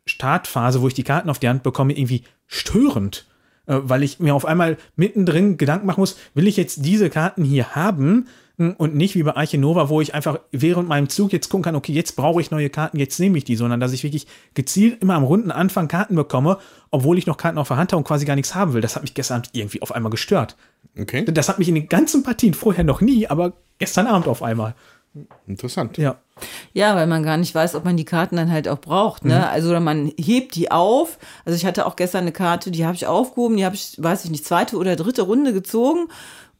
Startphase, 0.06 0.81
wo 0.81 0.88
ich 0.88 0.94
die 0.94 1.05
Karten 1.05 1.31
auf 1.31 1.38
die 1.38 1.49
Hand 1.49 1.62
bekomme, 1.62 1.93
irgendwie 1.93 2.25
störend. 2.46 3.26
Äh, 3.67 3.81
weil 3.82 4.02
ich 4.02 4.19
mir 4.19 4.35
auf 4.35 4.46
einmal 4.46 4.79
mittendrin 4.96 5.58
Gedanken 5.58 5.87
machen 5.87 6.00
muss, 6.00 6.17
will 6.35 6.49
ich 6.49 6.56
jetzt 6.56 6.85
diese 6.87 7.11
Karten 7.11 7.44
hier 7.44 7.75
haben 7.75 8.26
mh, 8.56 8.76
und 8.79 8.94
nicht 8.94 9.14
wie 9.14 9.23
bei 9.23 9.37
Arche 9.37 9.58
Nova, 9.58 9.90
wo 9.90 10.00
ich 10.00 10.14
einfach 10.14 10.40
während 10.50 10.88
meinem 10.88 11.11
Zug 11.11 11.32
jetzt 11.32 11.50
gucken 11.50 11.64
kann, 11.64 11.76
okay, 11.76 11.93
jetzt 11.93 12.17
brauche 12.17 12.40
ich 12.40 12.50
neue 12.50 12.70
Karten, 12.70 12.99
jetzt 12.99 13.20
nehme 13.20 13.37
ich 13.37 13.44
die, 13.44 13.56
sondern 13.56 13.79
dass 13.79 13.93
ich 13.93 14.02
wirklich 14.02 14.26
gezielt 14.55 15.02
immer 15.02 15.14
am 15.14 15.25
runden 15.25 15.50
Anfang 15.50 15.88
Karten 15.88 16.14
bekomme, 16.14 16.56
obwohl 16.91 17.19
ich 17.19 17.26
noch 17.26 17.37
Karten 17.37 17.58
auf 17.58 17.69
der 17.69 17.76
Hand 17.76 17.93
habe 17.93 17.99
und 17.99 18.05
quasi 18.05 18.25
gar 18.25 18.37
nichts 18.37 18.55
haben 18.55 18.73
will. 18.73 18.81
Das 18.81 18.96
hat 18.96 19.02
mich 19.02 19.12
gestern 19.12 19.37
Abend 19.37 19.50
irgendwie 19.52 19.82
auf 19.82 19.94
einmal 19.94 20.11
gestört. 20.11 20.56
Okay, 20.99 21.26
Das 21.26 21.50
hat 21.50 21.58
mich 21.58 21.69
in 21.69 21.75
den 21.75 21.91
ganzen 21.91 22.23
Partien 22.23 22.55
vorher 22.55 22.84
noch 22.84 23.02
nie, 23.02 23.26
aber 23.26 23.52
gestern 23.79 24.06
Abend 24.06 24.26
auf 24.26 24.43
einmal. 24.43 24.75
Interessant. 25.46 25.99
Ja. 25.99 26.16
Ja, 26.72 26.94
weil 26.94 27.06
man 27.06 27.22
gar 27.22 27.37
nicht 27.37 27.55
weiß, 27.55 27.75
ob 27.75 27.84
man 27.84 27.96
die 27.96 28.05
Karten 28.05 28.37
dann 28.37 28.52
halt 28.52 28.69
auch 28.69 28.78
braucht. 28.78 29.25
Ne? 29.25 29.49
Also 29.49 29.70
oder 29.70 29.81
man 29.81 30.12
hebt 30.16 30.55
die 30.55 30.70
auf. 30.70 31.19
Also 31.44 31.56
ich 31.56 31.66
hatte 31.66 31.87
auch 31.87 31.96
gestern 31.96 32.22
eine 32.22 32.32
Karte, 32.32 32.70
die 32.70 32.87
habe 32.87 32.94
ich 32.94 33.06
aufgehoben, 33.06 33.56
die 33.56 33.64
habe 33.64 33.75
ich, 33.75 33.94
weiß 33.99 34.25
ich 34.25 34.31
nicht, 34.31 34.44
zweite 34.44 34.76
oder 34.76 34.94
dritte 34.94 35.22
Runde 35.22 35.52
gezogen 35.52 36.08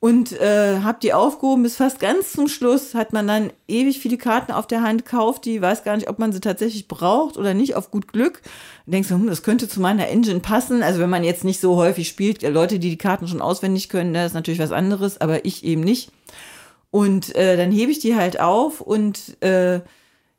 und 0.01 0.33
äh, 0.33 0.81
habe 0.81 0.99
die 1.03 1.13
aufgehoben 1.13 1.65
bis 1.65 1.77
fast 1.77 1.99
ganz 1.99 2.33
zum 2.33 2.49
Schluss. 2.49 2.95
Hat 2.95 3.13
man 3.13 3.27
dann 3.27 3.51
ewig 3.67 3.99
viele 3.99 4.17
Karten 4.17 4.53
auf 4.53 4.67
der 4.67 4.83
Hand 4.83 5.05
gekauft, 5.05 5.45
die 5.45 5.61
weiß 5.61 5.83
gar 5.83 5.97
nicht, 5.97 6.09
ob 6.09 6.19
man 6.19 6.33
sie 6.33 6.41
tatsächlich 6.41 6.87
braucht 6.87 7.37
oder 7.37 7.53
nicht, 7.55 7.75
auf 7.75 7.91
gut 7.91 8.13
Glück. 8.13 8.43
Und 8.87 8.93
denkst 8.93 9.09
du, 9.09 9.15
hm, 9.15 9.27
das 9.27 9.43
könnte 9.43 9.69
zu 9.69 9.81
meiner 9.81 10.09
Engine 10.09 10.41
passen. 10.41 10.83
Also 10.83 11.01
wenn 11.01 11.11
man 11.11 11.25
jetzt 11.25 11.45
nicht 11.45 11.61
so 11.61 11.77
häufig 11.77 12.09
spielt, 12.09 12.43
Leute, 12.43 12.79
die 12.79 12.91
die 12.91 12.97
Karten 12.97 13.27
schon 13.27 13.43
auswendig 13.43 13.89
können, 13.89 14.15
das 14.15 14.27
ist 14.27 14.35
natürlich 14.35 14.61
was 14.61 14.73
anderes, 14.73 15.21
aber 15.21 15.45
ich 15.45 15.65
eben 15.65 15.83
nicht. 15.83 16.13
Und 16.91 17.35
äh, 17.37 17.57
dann 17.57 17.71
hebe 17.71 17.91
ich 17.93 17.99
die 17.99 18.15
halt 18.17 18.41
auf 18.41 18.81
und 18.81 19.41
äh, 19.43 19.81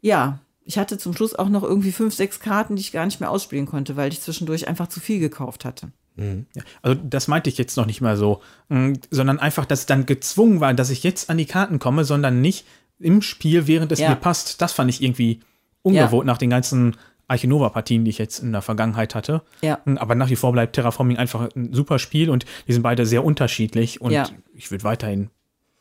ja, 0.01 0.39
ich 0.65 0.77
hatte 0.77 0.97
zum 0.97 1.13
Schluss 1.15 1.35
auch 1.35 1.49
noch 1.49 1.63
irgendwie 1.63 1.91
fünf, 1.91 2.13
sechs 2.13 2.39
Karten, 2.39 2.75
die 2.75 2.81
ich 2.81 2.91
gar 2.91 3.05
nicht 3.05 3.19
mehr 3.19 3.29
ausspielen 3.31 3.65
konnte, 3.65 3.95
weil 3.97 4.11
ich 4.11 4.21
zwischendurch 4.21 4.67
einfach 4.67 4.87
zu 4.87 4.99
viel 4.99 5.19
gekauft 5.19 5.65
hatte. 5.65 5.91
Ja, 6.17 6.63
also 6.81 6.99
das 7.01 7.29
meinte 7.29 7.49
ich 7.49 7.57
jetzt 7.57 7.77
noch 7.77 7.85
nicht 7.85 8.01
mal 8.01 8.17
so, 8.17 8.41
mm, 8.67 8.93
sondern 9.09 9.39
einfach, 9.39 9.65
dass 9.65 9.79
es 9.81 9.85
dann 9.85 10.05
gezwungen 10.05 10.59
war, 10.59 10.73
dass 10.73 10.89
ich 10.89 11.01
jetzt 11.03 11.29
an 11.29 11.37
die 11.37 11.45
Karten 11.45 11.79
komme, 11.79 12.03
sondern 12.03 12.41
nicht 12.41 12.65
im 12.99 13.21
Spiel, 13.21 13.67
während 13.67 13.91
es 13.93 13.99
Ja. 13.99 14.09
mir 14.09 14.15
passt. 14.17 14.61
Das 14.61 14.73
fand 14.73 14.89
ich 14.89 15.01
irgendwie 15.01 15.39
ungewohnt 15.81 16.25
nach 16.27 16.37
den 16.37 16.49
ganzen 16.49 16.97
Archinova-Partien, 17.29 18.03
die 18.03 18.09
ich 18.09 18.17
jetzt 18.17 18.39
in 18.39 18.51
der 18.51 18.61
Vergangenheit 18.61 19.15
hatte. 19.15 19.43
Ja. 19.61 19.79
Mm, 19.85 19.97
Aber 19.97 20.13
nach 20.15 20.29
wie 20.29 20.35
vor 20.35 20.51
bleibt 20.51 20.73
Terraforming 20.75 21.15
einfach 21.15 21.49
ein 21.55 21.73
super 21.73 21.99
Spiel 21.99 22.29
und 22.29 22.45
die 22.67 22.73
sind 22.73 22.81
beide 22.83 23.05
sehr 23.05 23.23
unterschiedlich 23.23 24.01
und 24.01 24.11
Ja. 24.11 24.27
ich 24.53 24.71
würde 24.71 24.83
weiterhin 24.83 25.29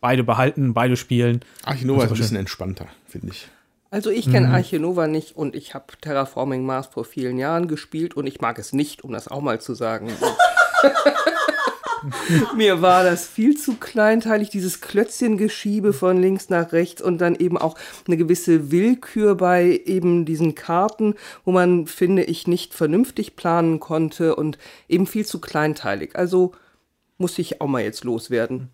beide 0.00 0.25
behalten, 0.25 0.75
beide 0.75 0.97
spielen. 0.97 1.40
Archinova 1.64 2.05
ist 2.05 2.12
ein 2.12 2.19
bisschen 2.19 2.37
entspannter, 2.37 2.87
finde 3.07 3.28
ich. 3.33 3.49
Also 3.90 4.11
ich 4.11 4.31
kenne 4.31 4.50
Arche 4.50 4.78
Nova 4.78 5.07
nicht 5.07 5.35
und 5.35 5.57
ich 5.57 5.73
habe 5.75 5.87
Terraforming 6.00 6.64
Mars 6.64 6.88
vor 6.88 7.07
vielen 7.07 7.38
Jahren 7.38 7.69
gespielt 7.69 8.14
und 8.14 8.26
ich 8.26 8.40
mag 8.40 8.59
es 8.59 8.75
nicht, 8.75 9.02
um 9.02 9.12
das 9.12 9.28
auch 9.28 9.40
mal 9.40 9.62
zu 9.62 9.75
sagen. 9.75 10.12
Mir 12.55 12.83
war 12.83 13.02
das 13.02 13.26
viel 13.26 13.57
zu 13.57 13.76
kleinteilig, 13.76 14.50
dieses 14.50 14.81
Klötzchengeschiebe 14.83 15.93
von 15.93 16.21
links 16.21 16.50
nach 16.50 16.73
rechts 16.73 17.02
und 17.02 17.19
dann 17.19 17.35
eben 17.35 17.57
auch 17.57 17.76
eine 18.07 18.17
gewisse 18.17 18.71
Willkür 18.71 19.35
bei 19.37 19.81
eben 19.85 20.25
diesen 20.25 20.55
Karten, 20.55 21.14
wo 21.45 21.50
man, 21.50 21.87
finde 21.87 22.25
ich, 22.25 22.47
nicht 22.47 22.75
vernünftig 22.75 23.37
planen 23.37 23.81
konnte 23.81 24.37
und 24.37 24.59
eben 24.88 25.07
viel 25.07 25.25
zu 25.25 25.40
kleinteilig. 25.40 26.14
Also 26.14 26.52
muss 27.17 27.38
ich 27.38 27.61
auch 27.61 27.67
mal 27.67 27.83
jetzt 27.83 28.05
loswerden. 28.05 28.71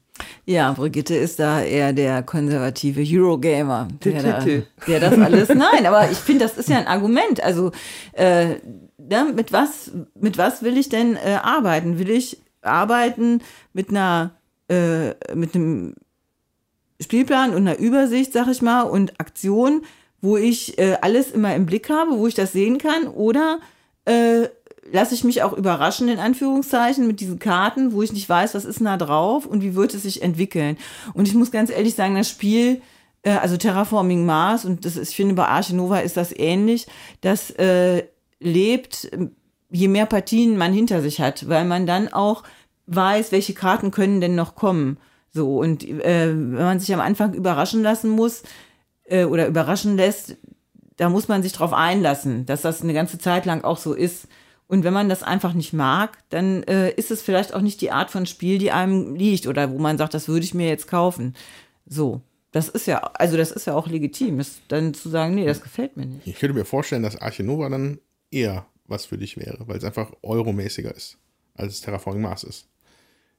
Ja, 0.47 0.73
Brigitte 0.73 1.15
ist 1.15 1.39
da 1.41 1.63
eher 1.63 1.93
der 1.93 2.23
konservative 2.23 3.03
Eurogamer, 3.05 3.89
der, 4.05 4.23
da, 4.23 4.47
der 4.87 5.01
das 5.01 5.19
alles. 5.19 5.49
Nein, 5.49 5.87
aber 5.87 6.11
ich 6.11 6.19
finde, 6.19 6.45
das 6.45 6.57
ist 6.57 6.69
ja 6.69 6.79
ein 6.79 6.87
Argument. 6.87 7.43
Also 7.43 7.73
äh, 8.13 8.57
ne, 8.99 9.33
mit 9.35 9.53
was 9.53 9.91
mit 10.15 10.39
was 10.39 10.63
will 10.63 10.79
ich 10.79 10.89
denn 10.89 11.17
äh, 11.17 11.39
arbeiten? 11.43 11.99
Will 11.99 12.11
ich 12.11 12.39
arbeiten 12.63 13.43
mit 13.73 13.91
einer 13.91 14.33
äh, 14.69 15.15
mit 15.35 15.55
einem 15.55 15.95
Spielplan 17.01 17.51
und 17.51 17.67
einer 17.67 17.79
Übersicht, 17.79 18.33
sag 18.33 18.49
ich 18.49 18.63
mal, 18.63 18.83
und 18.83 19.19
Aktion, 19.21 19.83
wo 20.21 20.37
ich 20.37 20.79
äh, 20.79 20.97
alles 21.01 21.33
immer 21.33 21.55
im 21.55 21.67
Blick 21.67 21.91
habe, 21.91 22.13
wo 22.19 22.27
ich 22.27 22.35
das 22.35 22.53
sehen 22.53 22.79
kann, 22.79 23.09
oder 23.09 23.59
äh, 24.05 24.49
lasse 24.93 25.15
ich 25.15 25.25
mich 25.25 25.43
auch 25.43 25.53
überraschen, 25.53 26.09
in 26.09 26.19
Anführungszeichen, 26.19 27.07
mit 27.07 27.21
diesen 27.21 27.39
Karten, 27.39 27.93
wo 27.93 28.03
ich 28.03 28.13
nicht 28.13 28.29
weiß, 28.29 28.55
was 28.55 28.65
ist 28.65 28.81
da 28.81 28.97
drauf 28.97 29.47
und 29.47 29.63
wie 29.63 29.75
wird 29.75 29.95
es 29.95 30.03
sich 30.03 30.23
entwickeln. 30.23 30.77
Und 31.15 31.29
ich 31.29 31.35
muss 31.35 31.51
ganz 31.51 31.71
ehrlich 31.71 31.95
sagen, 31.95 32.15
das 32.15 32.29
Spiel, 32.29 32.83
äh, 33.23 33.31
also 33.31 33.57
Terraforming 33.57 34.27
Mars, 34.27 34.65
und 34.65 34.85
das 34.85 34.97
ist, 34.97 35.11
ich 35.11 35.17
finde, 35.17 35.35
bei 35.35 35.47
Arche 35.47 35.75
Nova 35.75 35.99
ist 35.99 36.17
das 36.17 36.37
ähnlich, 36.37 36.87
das 37.21 37.51
äh, 37.53 38.05
lebt, 38.41 39.11
je 39.71 39.89
mehr 39.89 40.07
Partien 40.07 40.57
man 40.57 40.73
hinter 40.73 41.03
sich 41.03 41.21
hat, 41.21 41.49
weil 41.49 41.65
man 41.65 41.87
dann 41.87 42.13
auch 42.13 42.45
weiß, 42.87 43.33
welche 43.33 43.55
Karten 43.55 43.91
können 43.91 44.21
denn 44.21 44.35
noch 44.35 44.55
kommen. 44.55 44.99
So, 45.33 45.59
und 45.59 45.83
äh, 45.83 46.29
wenn 46.29 46.53
man 46.53 46.81
sich 46.81 46.95
am 46.95 47.01
Anfang 47.01 47.35
überraschen 47.35 47.83
lassen 47.83 48.11
muss 48.11 48.43
äh, 49.05 49.25
oder 49.25 49.49
überraschen 49.49 49.97
lässt, 49.97 50.37
da 50.97 51.09
muss 51.09 51.27
man 51.27 51.43
sich 51.43 51.53
drauf 51.53 51.73
einlassen, 51.73 52.47
dass 52.47 52.63
das 52.63 52.83
eine 52.83 52.95
ganze 52.95 53.19
Zeit 53.19 53.47
lang 53.47 53.65
auch 53.65 53.79
so 53.79 53.95
ist. 53.95 54.29
Und 54.67 54.83
wenn 54.83 54.95
man 54.95 55.09
das 55.09 55.23
einfach 55.23 55.53
nicht 55.53 55.73
mag, 55.73 56.19
dann 56.31 56.63
äh, 56.65 56.91
ist 56.93 57.11
es 57.11 57.23
vielleicht 57.23 57.55
auch 57.55 57.61
nicht 57.61 57.81
die 57.81 57.91
Art 57.91 58.11
von 58.11 58.27
Spiel, 58.27 58.59
die 58.59 58.71
einem 58.71 59.15
liegt 59.15 59.47
oder 59.47 59.71
wo 59.71 59.79
man 59.79 59.99
sagt, 59.99 60.15
das 60.15 60.29
würde 60.29 60.45
ich 60.45 60.55
mir 60.55 60.69
jetzt 60.69 60.89
kaufen. 60.89 61.35
So. 61.87 62.23
Das 62.51 62.69
ist 62.69 62.87
ja, 62.87 62.99
also 63.15 63.37
das 63.37 63.51
ist 63.51 63.67
ja 63.67 63.75
auch 63.75 63.89
legitim, 63.89 64.39
ist 64.39 64.61
dann 64.69 64.95
zu 64.95 65.09
sagen, 65.09 65.35
nee, 65.35 65.45
das 65.45 65.61
gefällt 65.61 65.97
mir 65.97 66.07
nicht. 66.07 66.25
Ich 66.25 66.39
könnte 66.39 66.55
mir 66.55 66.65
vorstellen, 66.65 67.03
dass 67.03 67.17
Arche 67.17 67.43
Nova 67.43 67.69
dann 67.69 67.99
eher 68.31 68.65
was 68.87 69.07
für 69.07 69.19
dich 69.19 69.37
wäre, 69.37 69.67
weil 69.67 69.77
es 69.77 69.85
einfach 69.85 70.13
euromäßiger 70.23 70.95
ist, 70.95 71.19
als 71.57 71.73
es 71.73 71.81
Terraforming 71.81 72.23
Mars 72.23 72.45
ist. 72.45 72.69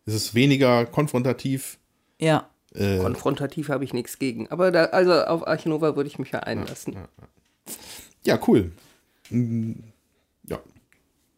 Es 0.06 0.14
ist 0.14 0.36
weniger 0.36 0.86
konfrontativ. 0.86 1.80
Ja. 2.20 2.50
Äh, 2.74 2.98
konfrontativ 2.98 3.70
habe 3.70 3.86
ich 3.86 3.94
nichts 3.94 4.20
gegen. 4.20 4.50
Aber 4.50 4.72
da, 4.72 4.86
also 4.86 5.14
auf 5.14 5.48
Arche 5.48 5.70
Nova 5.70 5.96
würde 5.96 6.10
ich 6.10 6.20
mich 6.20 6.32
ja 6.32 6.42
einlassen. 6.42 6.94
Ja, 6.94 7.08
ja, 8.26 8.36
ja. 8.36 8.40
cool. 8.48 8.74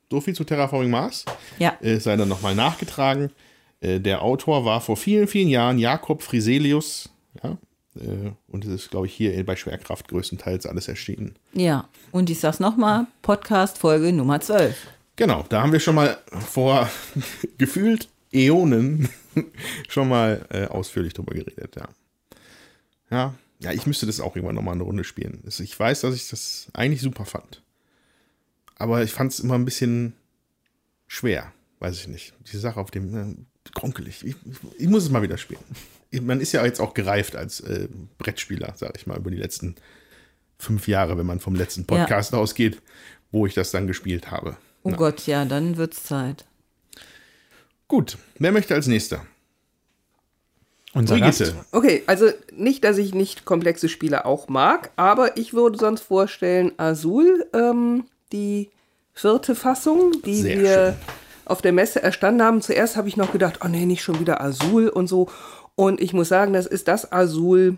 So 0.10 0.22
viel 0.22 0.34
zu 0.34 0.44
Terraforming 0.44 0.90
Mars. 0.90 1.26
Ja. 1.60 1.78
Äh, 1.82 2.00
sei 2.00 2.16
dann 2.16 2.30
nochmal 2.30 2.56
nachgetragen. 2.56 3.32
Äh, 3.82 4.00
der 4.00 4.22
Autor 4.22 4.66
war 4.66 4.82
vor 4.82 4.98
vielen, 4.98 5.28
vielen 5.28 5.50
Jahren 5.50 5.78
Jakob 5.78 6.24
Friselius. 6.24 7.10
Ja. 7.44 7.58
Äh, 8.00 8.32
und 8.48 8.66
es 8.66 8.72
ist, 8.72 8.92
glaube 8.92 9.08
ich, 9.08 9.14
hier 9.14 9.46
bei 9.46 9.56
Schwerkraft 9.56 10.08
größtenteils 10.08 10.66
alles 10.66 10.88
erschienen. 10.88 11.36
Ja. 11.54 11.90
Und 12.12 12.30
ich 12.30 12.40
sag's 12.40 12.60
nochmal: 12.60 13.08
Podcast-Folge 13.22 14.14
Nummer 14.14 14.40
12. 14.40 14.76
Genau. 15.18 15.46
Da 15.50 15.62
haben 15.62 15.74
wir 15.74 15.80
schon 15.80 15.96
mal 15.96 16.18
vor 16.32 16.90
gefühlt 17.58 18.08
Äonen 18.32 19.10
schon 19.90 20.10
mal 20.10 20.46
äh, 20.50 20.66
ausführlich 20.66 21.14
drüber 21.14 21.34
geredet, 21.34 21.76
ja. 21.76 21.88
Ja, 23.10 23.34
ja, 23.60 23.72
ich 23.72 23.88
müsste 23.88 24.06
das 24.06 24.20
auch 24.20 24.36
irgendwann 24.36 24.56
nochmal 24.56 24.76
eine 24.76 24.84
Runde 24.84 25.04
spielen. 25.04 25.42
Ich 25.48 25.80
weiß, 25.80 26.02
dass 26.02 26.14
ich 26.14 26.30
das 26.30 26.68
eigentlich 26.74 27.02
super 27.02 27.26
fand. 27.26 27.64
Aber 28.78 29.04
ich 29.04 29.12
fand 29.12 29.32
es 29.32 29.40
immer 29.40 29.56
ein 29.56 29.66
bisschen 29.66 30.14
schwer, 31.08 31.52
weiß 31.80 32.00
ich 32.00 32.08
nicht. 32.08 32.34
Diese 32.46 32.60
Sache 32.60 32.80
auf 32.80 32.92
dem, 32.92 33.16
äh, 33.16 33.36
kronkelig. 33.74 34.24
Ich, 34.24 34.36
ich, 34.78 34.88
muss 34.88 35.04
es 35.04 35.10
mal 35.10 35.22
wieder 35.22 35.38
spielen. 35.38 35.64
Man 36.22 36.40
ist 36.40 36.52
ja 36.52 36.66
jetzt 36.66 36.80
auch 36.80 36.94
gereift 36.94 37.36
als 37.36 37.60
äh, 37.60 37.88
Brettspieler, 38.18 38.74
sage 38.76 38.94
ich 38.98 39.08
mal, 39.08 39.18
über 39.18 39.32
die 39.32 39.38
letzten 39.38 39.76
fünf 40.58 40.88
Jahre, 40.88 41.18
wenn 41.18 41.26
man 41.26 41.40
vom 41.40 41.56
letzten 41.56 41.86
Podcast 41.86 42.34
ja. 42.34 42.40
ausgeht, 42.40 42.82
wo 43.32 43.46
ich 43.46 43.54
das 43.54 43.72
dann 43.72 43.88
gespielt 43.88 44.32
habe. 44.32 44.58
Oh 44.84 44.92
Na. 44.92 44.98
Gott, 44.98 45.28
ja, 45.28 45.46
dann 45.46 45.78
wird's 45.78 46.04
Zeit. 46.04 46.46
Gut, 47.88 48.18
wer 48.40 48.52
möchte 48.52 48.74
als 48.74 48.88
nächster? 48.88 49.26
Unser 50.94 51.18
Brigitte. 51.18 51.54
Gast. 51.54 51.56
Okay, 51.72 52.04
also 52.08 52.32
nicht, 52.56 52.84
dass 52.84 52.98
ich 52.98 53.14
nicht 53.14 53.46
komplexe 53.46 53.88
Spiele 53.90 54.26
auch 54.26 54.48
mag, 54.48 54.92
aber 54.96 55.38
ich 55.38 55.54
würde 55.54 55.78
sonst 55.78 56.02
vorstellen 56.02 56.72
Azul, 56.78 57.46
ähm, 57.54 58.06
die 58.32 58.70
vierte 59.14 59.56
Fassung, 59.56 60.12
die 60.26 60.42
Sehr 60.42 60.60
wir 60.60 60.74
schön. 60.74 60.94
auf 61.46 61.62
der 61.62 61.74
Messe 61.74 62.02
erstanden 62.02 62.44
haben. 62.44 62.62
Zuerst 62.62 62.96
habe 62.98 63.08
ich 63.08 63.18
noch 63.18 63.32
gedacht, 63.32 63.60
oh 63.64 63.68
nee, 63.68 63.86
nicht 63.86 64.04
schon 64.04 64.20
wieder 64.20 64.42
Azul 64.42 64.90
und 64.90 65.08
so. 65.08 65.30
Und 65.76 66.02
ich 66.02 66.14
muss 66.14 66.30
sagen, 66.30 66.54
das 66.54 66.66
ist 66.66 66.88
das 66.88 67.12
Azul, 67.12 67.78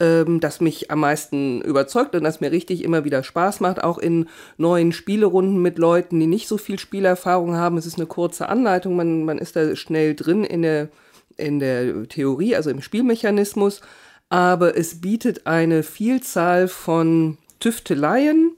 ähm, 0.00 0.40
das 0.40 0.60
mich 0.60 0.90
am 0.90 1.00
meisten 1.00 1.60
überzeugt 1.62 2.14
und 2.14 2.24
das 2.24 2.40
mir 2.40 2.52
richtig 2.52 2.84
immer 2.84 3.04
wieder 3.04 3.22
Spaß 3.22 3.60
macht, 3.60 3.82
auch 3.82 3.98
in 3.98 4.28
neuen 4.56 4.92
Spielerunden 4.92 5.60
mit 5.60 5.78
Leuten, 5.78 6.18
die 6.20 6.26
nicht 6.26 6.48
so 6.48 6.58
viel 6.58 6.78
Spielerfahrung 6.78 7.56
haben. 7.56 7.76
Es 7.76 7.86
ist 7.86 7.96
eine 7.96 8.06
kurze 8.06 8.48
Anleitung, 8.48 8.96
man, 8.96 9.24
man 9.24 9.38
ist 9.38 9.56
da 9.56 9.74
schnell 9.76 10.14
drin 10.14 10.44
in 10.44 10.62
der, 10.62 10.88
in 11.36 11.58
der 11.58 12.08
Theorie, 12.08 12.54
also 12.54 12.70
im 12.70 12.82
Spielmechanismus, 12.82 13.80
aber 14.28 14.76
es 14.76 15.00
bietet 15.00 15.46
eine 15.46 15.82
Vielzahl 15.82 16.68
von 16.68 17.38
Tüfteleien. 17.60 18.52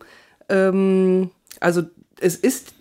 Ähm, 0.50 1.30
also 1.60 1.82
es 2.20 2.36
ist 2.36 2.74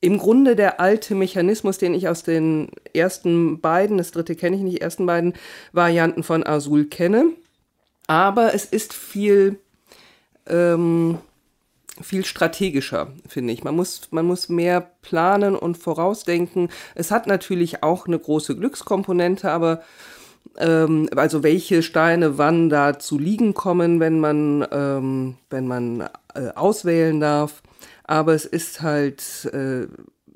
im 0.00 0.18
Grunde 0.18 0.54
der 0.54 0.80
alte 0.80 1.14
Mechanismus, 1.14 1.78
den 1.78 1.94
ich 1.94 2.08
aus 2.08 2.24
den 2.24 2.68
ersten 2.92 3.60
beiden, 3.60 3.96
das 3.96 4.10
dritte 4.10 4.36
kenne 4.36 4.56
ich 4.56 4.62
nicht, 4.62 4.82
ersten 4.82 5.06
beiden 5.06 5.32
Varianten 5.72 6.22
von 6.22 6.46
Azul 6.46 6.84
kenne. 6.84 7.30
Aber 8.06 8.52
es 8.52 8.66
ist 8.66 8.92
viel, 8.92 9.58
ähm, 10.46 11.18
viel 12.02 12.24
strategischer, 12.26 13.12
finde 13.26 13.54
ich. 13.54 13.64
Man 13.64 13.76
muss, 13.76 14.08
man 14.10 14.26
muss 14.26 14.50
mehr 14.50 14.90
planen 15.00 15.56
und 15.56 15.78
vorausdenken. 15.78 16.68
Es 16.94 17.10
hat 17.10 17.26
natürlich 17.26 17.82
auch 17.82 18.06
eine 18.06 18.18
große 18.18 18.56
Glückskomponente, 18.56 19.50
aber 19.50 19.82
ähm, 20.58 21.08
also 21.16 21.42
welche 21.42 21.82
Steine 21.82 22.38
wann 22.38 22.68
da 22.68 22.98
zu 22.98 23.18
liegen 23.18 23.54
kommen, 23.54 24.00
wenn 24.00 24.20
man, 24.20 24.66
ähm, 24.70 25.36
wenn 25.50 25.66
man 25.66 26.08
äh, 26.34 26.48
auswählen 26.54 27.20
darf. 27.20 27.62
Aber 28.04 28.34
es 28.34 28.44
ist 28.44 28.82
halt 28.82 29.50
äh, 29.52 29.86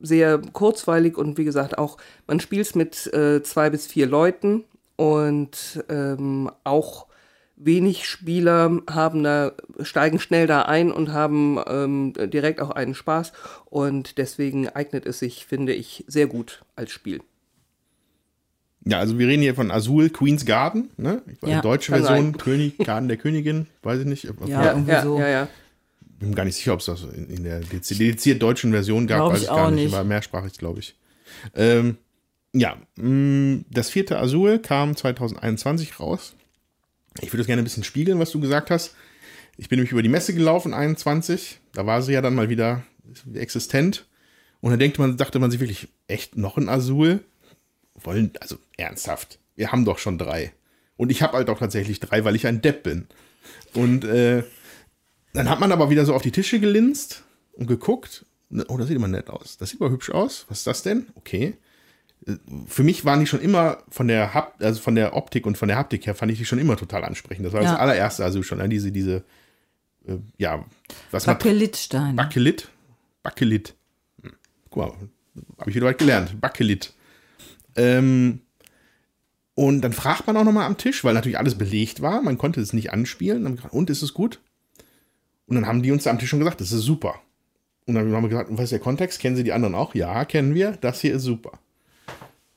sehr 0.01 0.41
kurzweilig 0.53 1.17
und 1.17 1.39
wie 1.39 1.45
gesagt 1.45 1.77
auch, 1.79 1.99
man 2.27 2.41
spielt 2.41 2.67
es 2.67 2.75
mit 2.75 3.13
äh, 3.13 3.43
zwei 3.43 3.71
bis 3.71 3.87
vier 3.87 4.07
Leuten 4.07 4.65
und 4.97 5.85
ähm, 5.89 6.51
auch 6.65 7.07
wenig 7.59 8.09
Spieler 8.09 8.81
haben 8.89 9.23
da, 9.25 9.53
steigen 9.83 10.21
schnell 10.21 10.47
da 10.47 10.63
ein 10.63 10.93
und 10.93 11.13
haben 11.13 11.59
ähm, 11.67 12.13
direkt 12.17 12.61
auch 12.61 12.71
einen 12.71 12.95
Spaß. 12.95 13.33
Und 13.67 14.19
deswegen 14.19 14.69
eignet 14.69 15.07
es 15.07 15.19
sich, 15.19 15.47
finde 15.47 15.75
ich, 15.75 16.05
sehr 16.07 16.27
gut 16.27 16.63
als 16.77 16.93
Spiel. 16.93 17.21
Ja, 18.89 19.01
also 19.01 19.19
wir 19.19 19.29
reden 19.29 19.43
hier 19.43 19.55
von 19.55 19.71
Azul 19.71 20.09
Queen's 20.09 20.47
Garden, 20.47 20.89
ne? 20.97 21.21
Ja, 21.45 21.61
deutsche 21.61 21.93
Version, 21.93 22.39
König, 22.39 22.79
Garten 22.79 23.07
der 23.09 23.19
Königin, 23.19 23.67
weiß 23.83 24.01
ich 24.01 24.07
nicht. 24.07 24.25
Ja, 24.47 24.73
irgendwie 24.73 24.91
ja, 24.91 25.03
so. 25.03 25.19
Ja, 25.19 25.29
ja. 25.29 25.49
Bin 26.19 26.35
gar 26.35 26.45
nicht 26.45 26.57
sicher, 26.57 26.73
ob 26.73 26.81
es 26.81 26.87
das 26.87 27.03
in, 27.03 27.29
in 27.29 27.45
der 27.45 27.61
dediziert 27.61 28.41
deutschen 28.41 28.73
Version 28.73 29.07
gab, 29.07 29.19
glaub 29.19 29.33
weiß 29.35 29.43
ich 29.43 29.49
gar 29.49 29.71
nicht, 29.71 29.85
nicht, 29.85 29.95
aber 29.95 30.05
mehrsprachig, 30.05 30.55
glaube 30.55 30.81
ich. 30.81 30.97
Ähm, 31.55 31.99
ja, 32.55 32.79
mh, 32.97 33.09
mm, 33.09 33.65
das 33.71 33.91
vierte 33.91 34.19
Azul 34.19 34.59
kam 34.59 34.97
2021 34.97 36.01
raus. 36.01 36.35
Ich 37.21 37.29
würde 37.29 37.39
das 37.39 37.47
gerne 37.47 37.61
ein 37.61 37.65
bisschen 37.65 37.85
spiegeln, 37.85 38.19
was 38.19 38.31
du 38.31 38.41
gesagt 38.41 38.71
hast. 38.71 38.95
Ich 39.59 39.69
bin 39.69 39.77
nämlich 39.77 39.93
über 39.93 40.03
die 40.03 40.09
Messe 40.09 40.33
gelaufen, 40.33 40.73
21. 40.73 41.61
Da 41.75 41.85
war 41.85 42.01
sie 42.01 42.15
ja 42.15 42.23
dann 42.23 42.35
mal 42.35 42.49
wieder 42.49 42.85
existent. 43.35 44.07
Und 44.63 44.71
dann 44.71 44.79
denkt 44.79 44.99
man, 44.99 45.19
dachte 45.19 45.39
man 45.41 45.51
sich 45.51 45.61
wirklich, 45.61 45.89
echt 46.07 46.39
noch 46.39 46.57
ein 46.57 46.71
Azul? 46.71 47.21
Wollen, 48.03 48.33
also 48.41 48.57
ernsthaft. 48.77 49.39
Wir 49.57 49.73
haben 49.73 49.85
doch 49.85 49.99
schon 49.99 50.19
drei. 50.19 50.53
Und 50.97 51.11
ich 51.11 51.23
habe 51.23 51.37
halt 51.37 51.51
auch 51.51 51.59
tatsächlich 51.59 52.01
drei, 52.01 52.25
weil 52.25 52.37
ich 52.37 52.47
ein 52.47 52.61
Depp 52.61 52.83
bin. 52.83 53.07
Und 53.75 54.05
äh, 54.05 54.43
dann 55.33 55.49
hat 55.49 55.61
man 55.61 55.73
aber 55.73 55.91
wieder 55.91 56.05
so 56.05 56.15
auf 56.15 56.23
die 56.23 56.33
Tische 56.33 56.61
gelinst 56.61 57.23
und 57.53 57.67
geguckt. 57.67 58.25
Oh, 58.69 58.77
das 58.77 58.89
sieht 58.89 58.97
immer 58.97 59.09
nett 59.09 59.31
aus. 59.31 59.59
Das 59.59 59.71
sieht 59.71 59.81
mal 59.81 59.91
hübsch 59.91 60.11
aus. 60.11 60.47
Was 60.49 60.59
ist 60.59 60.67
das 60.67 60.83
denn? 60.83 61.09
Okay 61.15 61.57
für 62.67 62.83
mich 62.83 63.05
waren 63.05 63.21
die 63.21 63.27
schon 63.27 63.41
immer 63.41 63.79
von 63.89 64.09
der 64.09 64.35
Hap 64.35 64.57
also 64.61 64.81
von 64.81 64.95
der 64.95 65.17
Optik 65.17 65.47
und 65.47 65.57
von 65.57 65.69
der 65.69 65.77
Haptik 65.77 66.07
her 66.07 66.15
fand 66.15 66.33
ich 66.33 66.39
die 66.39 66.45
schon 66.45 66.59
immer 66.59 66.77
total 66.77 67.05
ansprechend. 67.05 67.47
Das 67.47 67.53
war 67.53 67.63
ja. 67.63 67.73
das 67.73 67.81
allererste, 67.81 68.25
also 68.25 68.43
schon 68.43 68.59
ne, 68.59 68.69
diese 68.69 68.93
diese 68.93 69.25
äh, 70.07 70.17
ja 70.37 70.65
was 71.11 71.25
Bakelitstein. 71.25 72.17
Bakelit, 72.17 72.69
Bakelit. 73.23 73.75
Hm. 74.23 74.33
Guck 74.71 74.77
mal, 74.77 74.93
habe 75.59 75.71
ich 75.71 75.77
wieder 75.77 75.87
weit 75.87 75.99
gelernt. 75.99 76.41
Bakelit. 76.41 76.93
Ähm, 77.79 78.41
und 79.55 79.81
dann 79.81 79.93
fragt 79.93 80.27
man 80.27 80.37
auch 80.37 80.45
noch 80.45 80.53
mal 80.53 80.67
am 80.67 80.77
Tisch, 80.77 81.03
weil 81.03 81.15
natürlich 81.15 81.39
alles 81.39 81.57
belegt 81.57 82.03
war. 82.03 82.23
Man 82.23 82.39
konnte 82.39 82.61
es 82.61 82.73
nicht 82.73 82.93
anspielen. 82.93 83.61
Und 83.71 83.91
ist 83.91 84.03
es 84.03 84.15
gut? 84.15 84.41
Und 85.47 85.57
dann 85.57 85.67
haben 85.67 85.83
die 85.83 85.91
uns 85.91 86.07
am 86.07 86.19
Tisch 86.19 86.29
schon 86.29 86.39
gesagt, 86.39 86.61
das 86.61 86.73
ist 86.73 86.83
super. 86.83 87.15
Und 87.87 87.95
dann 87.95 88.13
haben 88.13 88.23
wir 88.23 88.29
gesagt, 88.29 88.51
was 88.53 88.65
ist 88.65 88.73
der 88.73 88.79
Kontext? 88.79 89.19
Kennen 89.19 89.35
Sie 89.35 89.45
die 89.45 89.53
anderen 89.53 89.75
auch? 89.75 89.95
Ja, 89.95 90.25
kennen 90.27 90.55
wir. 90.55 90.73
Das 90.81 91.01
hier 91.01 91.15
ist 91.15 91.23
super. 91.23 91.59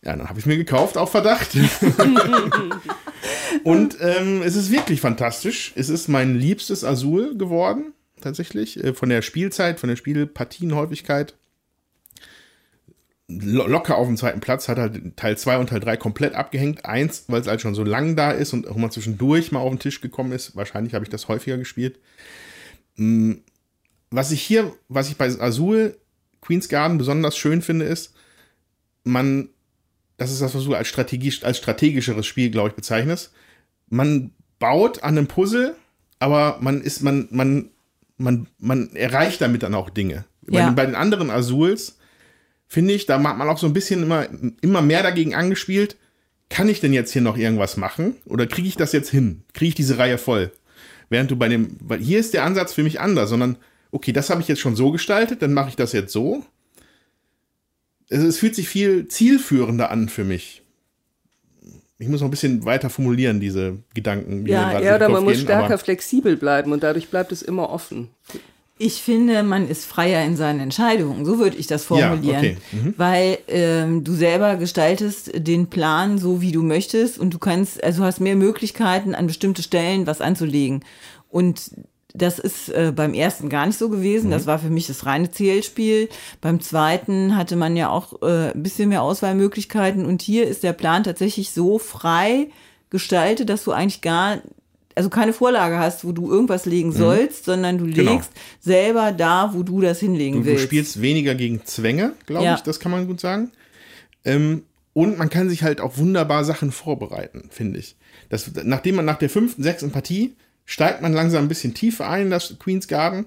Ja, 0.03 0.15
dann 0.15 0.27
habe 0.27 0.39
ich 0.39 0.45
mir 0.45 0.57
gekauft, 0.57 0.97
auf 0.97 1.11
Verdacht. 1.11 1.55
und 3.63 3.97
ähm, 4.01 4.41
es 4.43 4.55
ist 4.55 4.71
wirklich 4.71 4.99
fantastisch. 4.99 5.73
Es 5.75 5.89
ist 5.89 6.07
mein 6.07 6.35
liebstes 6.35 6.83
Azul 6.83 7.37
geworden, 7.37 7.93
tatsächlich. 8.19 8.83
Äh, 8.83 8.93
von 8.93 9.09
der 9.09 9.21
Spielzeit, 9.21 9.79
von 9.79 9.89
der 9.89 9.95
Spielpartienhäufigkeit. 9.95 11.35
Locker 13.39 13.97
auf 13.97 14.07
dem 14.07 14.17
zweiten 14.17 14.39
Platz 14.39 14.67
hat 14.67 14.77
halt 14.77 15.15
Teil 15.17 15.37
2 15.37 15.57
und 15.57 15.69
Teil 15.69 15.79
3 15.79 15.97
komplett 15.97 16.33
abgehängt. 16.33 16.85
Eins, 16.85 17.25
weil 17.27 17.41
es 17.41 17.47
halt 17.47 17.61
schon 17.61 17.75
so 17.75 17.83
lang 17.83 18.15
da 18.15 18.31
ist 18.31 18.53
und 18.53 18.67
auch 18.67 18.75
mal 18.75 18.91
zwischendurch 18.91 19.51
mal 19.51 19.59
auf 19.59 19.69
den 19.69 19.79
Tisch 19.79 20.01
gekommen 20.01 20.31
ist. 20.31 20.55
Wahrscheinlich 20.55 20.93
habe 20.93 21.05
ich 21.05 21.09
das 21.09 21.27
häufiger 21.27 21.57
gespielt. 21.57 21.99
Mm, 22.95 23.33
was 24.09 24.31
ich 24.31 24.41
hier, 24.41 24.73
was 24.89 25.09
ich 25.09 25.17
bei 25.17 25.27
Azul 25.27 25.97
Queen's 26.41 26.69
Garden 26.69 26.97
besonders 26.97 27.37
schön 27.37 27.61
finde, 27.61 27.85
ist, 27.85 28.13
man, 29.03 29.49
das 30.17 30.31
ist 30.31 30.41
das, 30.41 30.53
was 30.53 30.63
du 30.63 30.73
als, 30.73 30.87
strategisch, 30.87 31.43
als 31.43 31.57
strategischeres 31.57 32.25
Spiel, 32.25 32.49
glaube 32.49 32.69
ich, 32.69 32.75
bezeichnest. 32.75 33.31
Man 33.89 34.31
baut 34.59 35.03
an 35.03 35.17
einem 35.17 35.27
Puzzle, 35.27 35.75
aber 36.19 36.57
man 36.61 36.81
ist, 36.81 37.01
man, 37.01 37.27
man, 37.31 37.69
man, 38.17 38.47
man 38.59 38.95
erreicht 38.95 39.41
damit 39.41 39.63
dann 39.63 39.75
auch 39.75 39.89
Dinge. 39.89 40.25
Ja. 40.49 40.69
Bei, 40.69 40.75
bei 40.75 40.85
den 40.85 40.95
anderen 40.95 41.29
Azuls, 41.29 41.97
finde 42.71 42.93
ich, 42.93 43.05
da 43.05 43.21
hat 43.21 43.37
man 43.37 43.49
auch 43.49 43.57
so 43.57 43.67
ein 43.67 43.73
bisschen 43.73 44.01
immer, 44.01 44.27
immer 44.61 44.81
mehr 44.81 45.03
dagegen 45.03 45.35
angespielt, 45.35 45.97
kann 46.49 46.69
ich 46.69 46.79
denn 46.79 46.93
jetzt 46.93 47.11
hier 47.11 47.21
noch 47.21 47.35
irgendwas 47.35 47.75
machen? 47.75 48.15
Oder 48.25 48.47
kriege 48.47 48.69
ich 48.69 48.77
das 48.77 48.93
jetzt 48.93 49.09
hin? 49.09 49.43
Kriege 49.53 49.67
ich 49.69 49.75
diese 49.75 49.97
Reihe 49.97 50.17
voll? 50.17 50.53
Während 51.09 51.29
du 51.29 51.35
bei 51.35 51.49
dem, 51.49 51.75
weil 51.81 51.99
hier 51.99 52.17
ist 52.17 52.33
der 52.33 52.45
Ansatz 52.45 52.71
für 52.71 52.83
mich 52.83 53.01
anders, 53.01 53.29
sondern, 53.29 53.57
okay, 53.91 54.13
das 54.13 54.29
habe 54.29 54.39
ich 54.39 54.47
jetzt 54.47 54.61
schon 54.61 54.77
so 54.77 54.89
gestaltet, 54.91 55.41
dann 55.41 55.51
mache 55.51 55.67
ich 55.67 55.75
das 55.75 55.91
jetzt 55.91 56.13
so. 56.13 56.45
Es, 58.07 58.23
es 58.23 58.37
fühlt 58.37 58.55
sich 58.55 58.69
viel 58.69 59.09
zielführender 59.09 59.91
an 59.91 60.07
für 60.07 60.23
mich. 60.23 60.63
Ich 61.99 62.07
muss 62.07 62.21
noch 62.21 62.29
ein 62.29 62.31
bisschen 62.31 62.63
weiter 62.63 62.89
formulieren, 62.89 63.41
diese 63.41 63.79
Gedanken. 63.93 64.45
die 64.45 64.51
Ja, 64.51 64.79
ja 64.79 64.95
oder 64.95 65.09
man 65.09 65.25
muss 65.25 65.33
gehen, 65.33 65.43
stärker 65.43 65.77
flexibel 65.77 66.37
bleiben 66.37 66.71
und 66.71 66.83
dadurch 66.83 67.09
bleibt 67.09 67.33
es 67.33 67.41
immer 67.41 67.69
offen. 67.69 68.11
Ich 68.83 69.03
finde, 69.03 69.43
man 69.43 69.69
ist 69.69 69.85
freier 69.85 70.25
in 70.25 70.35
seinen 70.35 70.59
Entscheidungen. 70.59 71.23
So 71.23 71.37
würde 71.37 71.55
ich 71.55 71.67
das 71.67 71.85
formulieren. 71.85 72.43
Ja, 72.43 72.51
okay. 72.51 72.57
Mhm. 72.71 72.93
Weil 72.97 73.37
ähm, 73.47 74.03
du 74.03 74.13
selber 74.13 74.55
gestaltest 74.55 75.31
den 75.35 75.67
Plan 75.67 76.17
so, 76.17 76.41
wie 76.41 76.51
du 76.51 76.63
möchtest 76.63 77.19
und 77.19 77.31
du 77.31 77.37
kannst, 77.37 77.83
also 77.83 78.03
hast 78.03 78.19
mehr 78.19 78.35
Möglichkeiten, 78.35 79.13
an 79.13 79.27
bestimmte 79.27 79.61
Stellen 79.61 80.07
was 80.07 80.19
anzulegen. 80.19 80.83
Und 81.29 81.69
das 82.15 82.39
ist 82.39 82.69
äh, 82.69 82.91
beim 82.95 83.13
ersten 83.13 83.49
gar 83.49 83.67
nicht 83.67 83.77
so 83.77 83.87
gewesen. 83.87 84.27
Mhm. 84.27 84.31
Das 84.31 84.47
war 84.47 84.57
für 84.57 84.71
mich 84.71 84.87
das 84.87 85.05
reine 85.05 85.29
Zählspiel. 85.29 86.09
Beim 86.41 86.59
zweiten 86.59 87.37
hatte 87.37 87.57
man 87.57 87.77
ja 87.77 87.91
auch 87.91 88.23
äh, 88.23 88.49
ein 88.51 88.63
bisschen 88.63 88.89
mehr 88.89 89.03
Auswahlmöglichkeiten. 89.03 90.07
Und 90.07 90.23
hier 90.23 90.47
ist 90.47 90.63
der 90.63 90.73
Plan 90.73 91.03
tatsächlich 91.03 91.51
so 91.51 91.77
frei 91.77 92.49
gestaltet, 92.89 93.49
dass 93.49 93.63
du 93.63 93.73
eigentlich 93.73 94.01
gar 94.01 94.39
also 94.95 95.09
keine 95.09 95.33
Vorlage 95.33 95.77
hast, 95.77 96.03
wo 96.05 96.11
du 96.11 96.29
irgendwas 96.31 96.65
legen 96.65 96.91
sollst, 96.91 97.45
sondern 97.45 97.77
du 97.77 97.85
Mhm. 97.85 97.93
Genau. 97.93 98.13
legst 98.13 98.31
selber 98.59 99.11
da, 99.11 99.51
wo 99.53 99.63
du 99.63 99.81
das 99.81 99.99
hinlegen 99.99 100.37
Du, 100.37 100.43
du 100.43 100.49
willst. 100.51 100.63
spielst 100.63 101.01
weniger 101.01 101.35
gegen 101.35 101.65
Zwänge, 101.65 102.13
glaube 102.25 102.45
Ja. 102.45 102.55
ich, 102.55 102.61
das 102.61 102.79
kann 102.79 102.91
man 102.91 103.07
gut 103.07 103.19
sagen. 103.19 103.51
Ähm, 104.25 104.63
und 104.93 105.17
man 105.17 105.29
kann 105.29 105.49
sich 105.49 105.63
halt 105.63 105.79
auch 105.81 105.97
wunderbar 105.97 106.43
Sachen 106.43 106.71
vorbereiten, 106.71 107.49
finde 107.49 107.79
ich. 107.79 107.95
Das, 108.29 108.51
nachdem 108.63 108.95
man 108.95 109.05
nach 109.05 109.17
der 109.17 109.29
fünften, 109.29 109.63
sechsten 109.63 109.91
Partie 109.91 110.35
steigt 110.65 111.01
man 111.01 111.13
langsam 111.13 111.45
ein 111.45 111.47
bisschen 111.47 111.73
tiefer 111.73 112.09
ein 112.09 112.23
in 112.23 112.29
das 112.29 112.57
Queen's 112.59 112.87
Garden 112.87 113.25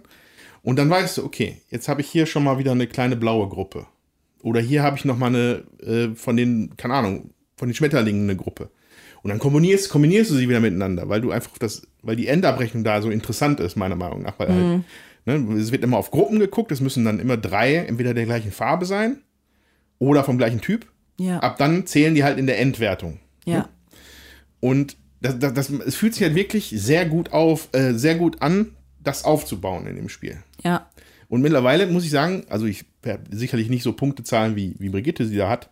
und 0.62 0.76
dann 0.78 0.88
weißt 0.90 1.18
du, 1.18 1.24
okay, 1.24 1.56
jetzt 1.70 1.88
habe 1.88 2.00
ich 2.00 2.08
hier 2.08 2.26
schon 2.26 2.44
mal 2.44 2.58
wieder 2.58 2.72
eine 2.72 2.86
kleine 2.86 3.16
blaue 3.16 3.48
Gruppe. 3.48 3.86
Oder 4.42 4.60
hier 4.60 4.82
habe 4.82 4.96
ich 4.98 5.04
noch 5.06 5.16
mal 5.16 5.28
eine 5.28 5.64
äh, 5.82 6.14
von 6.14 6.36
den, 6.36 6.76
keine 6.76 6.94
Ahnung, 6.94 7.30
von 7.56 7.68
den 7.68 7.74
Schmetterlingen 7.74 8.24
eine 8.24 8.36
Gruppe. 8.36 8.68
Und 9.24 9.30
dann 9.30 9.38
kombinierst, 9.38 9.88
kombinierst 9.88 10.30
du 10.30 10.34
sie 10.34 10.50
wieder 10.50 10.60
miteinander, 10.60 11.08
weil 11.08 11.22
du 11.22 11.30
einfach 11.30 11.56
das, 11.58 11.86
weil 12.02 12.14
die 12.14 12.28
Endabrechnung 12.28 12.84
da 12.84 13.00
so 13.00 13.10
interessant 13.10 13.58
ist, 13.58 13.74
meiner 13.74 13.96
Meinung 13.96 14.20
nach. 14.20 14.38
Weil 14.38 14.48
halt, 14.48 14.84
ne, 15.24 15.56
es 15.56 15.72
wird 15.72 15.82
immer 15.82 15.96
auf 15.96 16.10
Gruppen 16.10 16.38
geguckt, 16.38 16.70
es 16.70 16.82
müssen 16.82 17.06
dann 17.06 17.18
immer 17.18 17.38
drei 17.38 17.76
entweder 17.76 18.12
der 18.12 18.26
gleichen 18.26 18.52
Farbe 18.52 18.84
sein 18.84 19.22
oder 19.98 20.24
vom 20.24 20.36
gleichen 20.36 20.60
Typ. 20.60 20.86
Ja. 21.18 21.38
Ab 21.38 21.56
dann 21.56 21.86
zählen 21.86 22.14
die 22.14 22.22
halt 22.22 22.38
in 22.38 22.46
der 22.46 22.60
Endwertung. 22.60 23.18
ja. 23.46 23.68
Und 24.60 24.96
das, 25.20 25.38
das, 25.38 25.54
das, 25.54 25.70
es 25.70 25.94
fühlt 25.94 26.14
sich 26.14 26.22
halt 26.22 26.34
wirklich 26.34 26.74
sehr 26.76 27.06
gut 27.06 27.32
auf, 27.32 27.68
äh, 27.72 27.94
sehr 27.94 28.14
gut 28.14 28.42
an, 28.42 28.72
das 29.02 29.24
aufzubauen 29.24 29.86
in 29.86 29.96
dem 29.96 30.10
Spiel. 30.10 30.38
Ja. 30.64 30.88
Und 31.28 31.40
mittlerweile 31.40 31.86
muss 31.86 32.04
ich 32.04 32.10
sagen, 32.10 32.44
also 32.48 32.66
ich 32.66 32.84
habe 33.06 33.20
sicherlich 33.30 33.68
nicht 33.68 33.82
so 33.82 33.92
Punktezahlen 33.92 34.56
wie, 34.56 34.74
wie 34.78 34.88
Brigitte 34.90 35.26
sie 35.26 35.36
da 35.36 35.48
hat, 35.48 35.68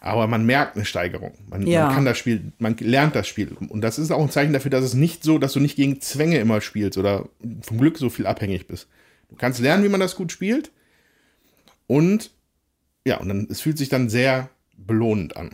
aber 0.00 0.26
man 0.26 0.44
merkt 0.44 0.76
eine 0.76 0.84
Steigerung. 0.84 1.32
Man, 1.48 1.66
Ja. 1.66 1.86
man 1.86 1.94
kann 1.94 2.04
das 2.04 2.18
Spiel, 2.18 2.52
man 2.58 2.76
lernt 2.80 3.14
das 3.14 3.26
Spiel. 3.26 3.56
Und 3.68 3.80
das 3.80 3.98
ist 3.98 4.10
auch 4.10 4.20
ein 4.22 4.30
Zeichen 4.30 4.52
dafür, 4.52 4.70
dass 4.70 4.84
es 4.84 4.94
nicht 4.94 5.22
so, 5.24 5.38
dass 5.38 5.52
du 5.52 5.60
nicht 5.60 5.76
gegen 5.76 6.00
Zwänge 6.00 6.38
immer 6.38 6.60
spielst 6.60 6.98
oder 6.98 7.28
vom 7.62 7.78
Glück 7.78 7.98
so 7.98 8.10
viel 8.10 8.26
abhängig 8.26 8.66
bist. 8.66 8.88
Du 9.30 9.36
kannst 9.36 9.60
lernen, 9.60 9.84
wie 9.84 9.88
man 9.88 10.00
das 10.00 10.16
gut 10.16 10.32
spielt. 10.32 10.70
Und 11.86 12.30
ja, 13.06 13.18
und 13.18 13.28
dann, 13.28 13.46
es 13.50 13.60
fühlt 13.60 13.78
sich 13.78 13.88
dann 13.88 14.08
sehr 14.08 14.50
belohnend 14.76 15.36
an. 15.36 15.50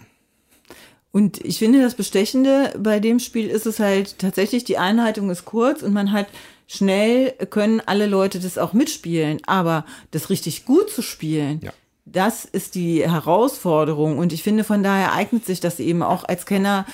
Und 1.12 1.44
ich 1.44 1.58
finde, 1.58 1.82
das 1.82 1.94
Bestechende 1.94 2.72
bei 2.78 2.98
dem 2.98 3.18
Spiel 3.18 3.48
ist 3.48 3.66
es 3.66 3.78
halt 3.78 4.18
tatsächlich, 4.18 4.64
die 4.64 4.78
Einleitung 4.78 5.28
ist 5.28 5.44
kurz 5.44 5.82
und 5.82 5.92
man 5.92 6.10
hat 6.12 6.26
schnell 6.66 7.32
können 7.50 7.80
alle 7.84 8.06
Leute 8.06 8.40
das 8.40 8.58
auch 8.58 8.72
mitspielen. 8.72 9.38
Aber 9.46 9.84
das 10.10 10.30
richtig 10.30 10.64
gut 10.64 10.90
zu 10.90 11.02
spielen, 11.02 11.60
Ja. 11.62 11.72
das 12.04 12.44
ist 12.44 12.74
die 12.74 13.02
Herausforderung. 13.08 14.18
Und 14.18 14.32
ich 14.32 14.42
finde, 14.42 14.64
von 14.64 14.82
daher 14.82 15.12
eignet 15.12 15.44
sich 15.46 15.60
das 15.60 15.80
eben 15.80 16.02
auch 16.02 16.24
als 16.24 16.46
Kenner 16.46 16.86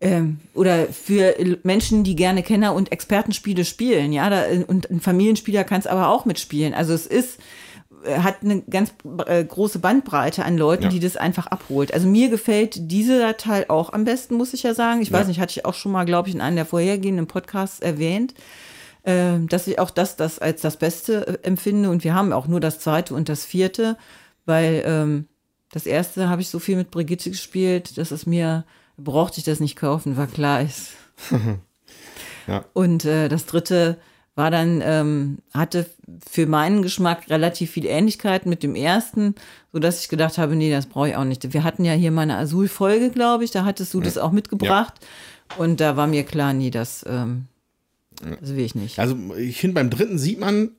ähm, 0.00 0.38
oder 0.54 0.86
für 0.88 1.34
Menschen, 1.62 2.02
die 2.04 2.16
gerne 2.16 2.42
Kenner- 2.42 2.74
und 2.74 2.90
Expertenspiele 2.90 3.64
spielen. 3.64 4.12
Ja, 4.12 4.28
da, 4.30 4.44
und 4.66 4.90
ein 4.90 5.00
Familienspieler 5.00 5.62
kann 5.64 5.78
es 5.80 5.86
aber 5.86 6.08
auch 6.08 6.24
mitspielen. 6.24 6.74
Also 6.74 6.92
es 6.92 7.06
ist 7.06 7.38
äh, 8.04 8.18
hat 8.18 8.38
eine 8.42 8.62
ganz 8.62 8.92
äh, 9.26 9.44
große 9.44 9.78
Bandbreite 9.78 10.44
an 10.44 10.58
Leuten, 10.58 10.84
Ja. 10.84 10.88
die 10.88 10.98
das 10.98 11.16
einfach 11.16 11.46
abholt. 11.46 11.94
Also 11.94 12.08
mir 12.08 12.30
gefällt 12.30 12.90
dieser 12.90 13.36
Teil 13.36 13.66
auch 13.68 13.92
am 13.92 14.04
besten, 14.04 14.34
muss 14.34 14.54
ich 14.54 14.64
ja 14.64 14.74
sagen. 14.74 15.02
Ich 15.02 15.10
Ja. 15.10 15.20
weiß 15.20 15.28
nicht, 15.28 15.38
hatte 15.38 15.52
ich 15.56 15.64
auch 15.64 15.74
schon 15.74 15.92
mal, 15.92 16.04
glaube 16.04 16.28
ich, 16.28 16.34
in 16.34 16.40
einem 16.40 16.56
der 16.56 16.66
vorhergehenden 16.66 17.28
Podcasts 17.28 17.78
erwähnt, 17.78 18.32
äh, 18.32 18.42
dass 19.04 19.66
ich 19.66 19.78
auch 19.78 19.90
das, 19.90 20.16
das 20.16 20.38
als 20.38 20.60
das 20.60 20.76
Beste 20.76 21.26
äh, 21.26 21.38
empfinde. 21.42 21.90
Und 21.90 22.04
wir 22.04 22.14
haben 22.14 22.32
auch 22.32 22.46
nur 22.46 22.60
das 22.60 22.78
zweite 22.78 23.14
und 23.14 23.28
das 23.28 23.44
vierte, 23.44 23.96
weil 24.44 24.82
ähm, 24.86 25.28
das 25.70 25.86
erste 25.86 26.28
habe 26.28 26.42
ich 26.42 26.48
so 26.48 26.58
viel 26.58 26.76
mit 26.76 26.90
Brigitte 26.90 27.30
gespielt, 27.30 27.98
dass 27.98 28.10
es 28.10 28.26
mir, 28.26 28.64
brauchte 28.96 29.38
ich 29.38 29.44
das 29.44 29.58
nicht 29.58 29.76
kaufen, 29.76 30.16
war 30.16 30.26
klar 30.26 30.62
ist. 30.62 30.92
Ja. 32.48 32.64
Und 32.72 33.04
äh, 33.04 33.28
das 33.28 33.46
dritte 33.46 33.98
war 34.34 34.50
dann, 34.50 34.82
ähm, 34.84 35.38
hatte 35.52 35.86
für 36.26 36.46
meinen 36.46 36.82
Geschmack 36.82 37.28
relativ 37.28 37.70
viel 37.72 37.86
Ähnlichkeit 37.86 38.46
mit 38.46 38.62
dem 38.62 38.74
ersten, 38.74 39.34
so 39.72 39.78
dass 39.78 40.00
ich 40.00 40.08
gedacht 40.08 40.38
habe, 40.38 40.56
nee, 40.56 40.70
das 40.70 40.86
brauche 40.86 41.10
ich 41.10 41.16
auch 41.16 41.24
nicht. 41.24 41.52
Wir 41.52 41.64
hatten 41.64 41.84
ja 41.84 41.92
hier 41.92 42.10
mal 42.10 42.22
eine 42.22 42.38
Azul-Folge, 42.38 43.10
glaube 43.10 43.44
ich, 43.44 43.50
da 43.50 43.64
hattest 43.64 43.92
du 43.94 44.00
das 44.00 44.18
auch 44.18 44.32
mitgebracht. 44.32 44.94
Und 45.58 45.80
da 45.80 45.96
war 45.96 46.06
mir 46.06 46.24
klar, 46.24 46.54
nee, 46.54 46.70
das, 46.70 47.04
ähm, 47.08 47.46
das 48.40 48.54
will 48.54 48.64
ich 48.64 48.74
nicht. 48.74 48.98
Also 48.98 49.16
ich 49.36 49.58
finde, 49.58 49.74
beim 49.74 49.90
dritten 49.90 50.18
sieht 50.18 50.40
man, 50.40 50.72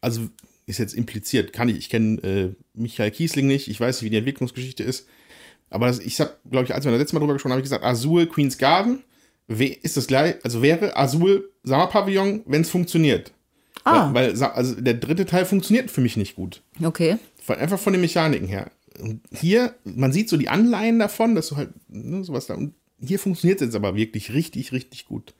also 0.00 0.28
ist 0.66 0.78
jetzt 0.78 0.94
impliziert, 0.94 1.52
kann 1.52 1.68
ich, 1.68 1.76
ich 1.76 1.90
kenne 1.90 2.22
äh, 2.22 2.54
Michael 2.74 3.10
Kiesling 3.10 3.46
nicht, 3.46 3.68
ich 3.68 3.80
weiß 3.80 3.96
nicht, 3.96 4.06
wie 4.06 4.10
die 4.10 4.18
Entwicklungsgeschichte 4.18 4.82
ist, 4.82 5.08
aber 5.70 5.86
das, 5.86 5.98
ich 5.98 6.20
habe, 6.20 6.36
glaube 6.50 6.66
ich, 6.66 6.74
als 6.74 6.84
wir 6.84 6.92
das 6.92 7.00
letzte 7.00 7.14
Mal 7.14 7.20
drüber 7.20 7.32
gesprochen 7.32 7.52
haben, 7.52 7.58
habe 7.58 7.66
ich 7.66 7.70
gesagt, 7.70 7.84
Azul 7.84 8.26
Queen's 8.26 8.58
Garden 8.58 9.02
ist 9.48 9.96
das 9.96 10.06
gleich, 10.06 10.36
also 10.44 10.62
wäre 10.62 10.96
Azul 10.96 11.50
Sommerpavillon, 11.62 12.42
wenn 12.46 12.62
es 12.62 12.70
funktioniert. 12.70 13.32
Ah. 13.84 14.12
Weil, 14.12 14.38
weil 14.38 14.50
also 14.50 14.80
der 14.80 14.94
dritte 14.94 15.26
Teil 15.26 15.44
funktioniert 15.44 15.90
für 15.90 16.00
mich 16.00 16.16
nicht 16.16 16.36
gut. 16.36 16.62
Okay. 16.82 17.16
Von, 17.42 17.56
einfach 17.56 17.78
von 17.78 17.92
den 17.92 18.00
Mechaniken 18.00 18.46
her. 18.46 18.70
Und 19.00 19.20
hier, 19.32 19.74
man 19.84 20.12
sieht 20.12 20.28
so 20.28 20.36
die 20.36 20.48
Anleihen 20.48 20.98
davon, 20.98 21.34
dass 21.34 21.48
du 21.48 21.56
halt 21.56 21.70
ne, 21.88 22.22
sowas 22.22 22.46
da. 22.46 22.54
Und 22.54 22.74
hier 23.00 23.18
funktioniert 23.18 23.60
es 23.60 23.66
jetzt 23.66 23.74
aber 23.74 23.96
wirklich 23.96 24.32
richtig, 24.32 24.72
richtig 24.72 25.06
gut. 25.06 25.34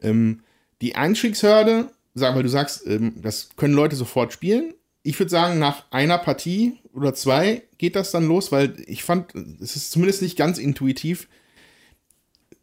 Ähm, 0.00 0.40
die 0.80 0.94
Einstiegshürde, 0.94 1.90
sag, 2.14 2.34
weil 2.34 2.42
du 2.42 2.48
sagst, 2.48 2.86
ähm, 2.86 3.14
das 3.22 3.50
können 3.56 3.74
Leute 3.74 3.96
sofort 3.96 4.32
spielen. 4.32 4.74
Ich 5.02 5.18
würde 5.18 5.30
sagen, 5.30 5.58
nach 5.58 5.84
einer 5.90 6.18
Partie 6.18 6.78
oder 6.92 7.14
zwei 7.14 7.62
geht 7.78 7.94
das 7.94 8.10
dann 8.10 8.26
los, 8.26 8.50
weil 8.52 8.74
ich 8.86 9.04
fand, 9.04 9.34
es 9.60 9.76
ist 9.76 9.92
zumindest 9.92 10.22
nicht 10.22 10.36
ganz 10.36 10.58
intuitiv 10.58 11.28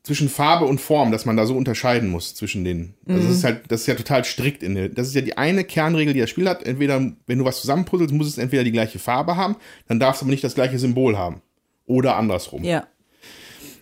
zwischen 0.04 0.28
Farbe 0.28 0.65
und 0.65 0.82
Form, 0.82 1.12
dass 1.13 1.26
man 1.26 1.38
da 1.38 1.45
so 1.45 1.56
unterscheiden 1.56 2.10
muss 2.10 2.36
zwischen 2.36 2.65
den. 2.65 2.93
Also 3.08 3.26
das 3.26 3.38
ist 3.38 3.43
halt, 3.45 3.62
das 3.69 3.82
ist 3.82 3.88
ja 3.88 3.95
total 3.95 4.26
strikt 4.26 4.62
in 4.62 4.76
der. 4.76 4.89
Das 4.89 5.08
ist 5.08 5.15
ja 5.15 5.21
die 5.21 5.38
eine 5.38 5.63
Kernregel, 5.63 6.13
die 6.13 6.19
das 6.19 6.30
Spiel 6.30 6.49
hat. 6.49 6.63
Entweder, 6.63 7.13
wenn 7.26 7.38
du 7.38 7.45
was 7.45 7.62
zusammenpuzzelst, 7.62 8.13
muss 8.13 8.28
es 8.28 8.38
entweder 8.38 8.65
die 8.65 8.73
gleiche 8.73 8.99
Farbe 8.99 9.38
haben, 9.38 9.56
dann 9.88 10.02
darfst 10.02 10.21
du 10.21 10.26
aber 10.26 10.32
nicht 10.32 10.43
das 10.43 10.56
gleiche 10.56 10.78
Symbol 10.78 11.17
haben. 11.17 11.41
Oder 11.86 12.17
andersrum. 12.17 12.65
Ja. 12.65 12.86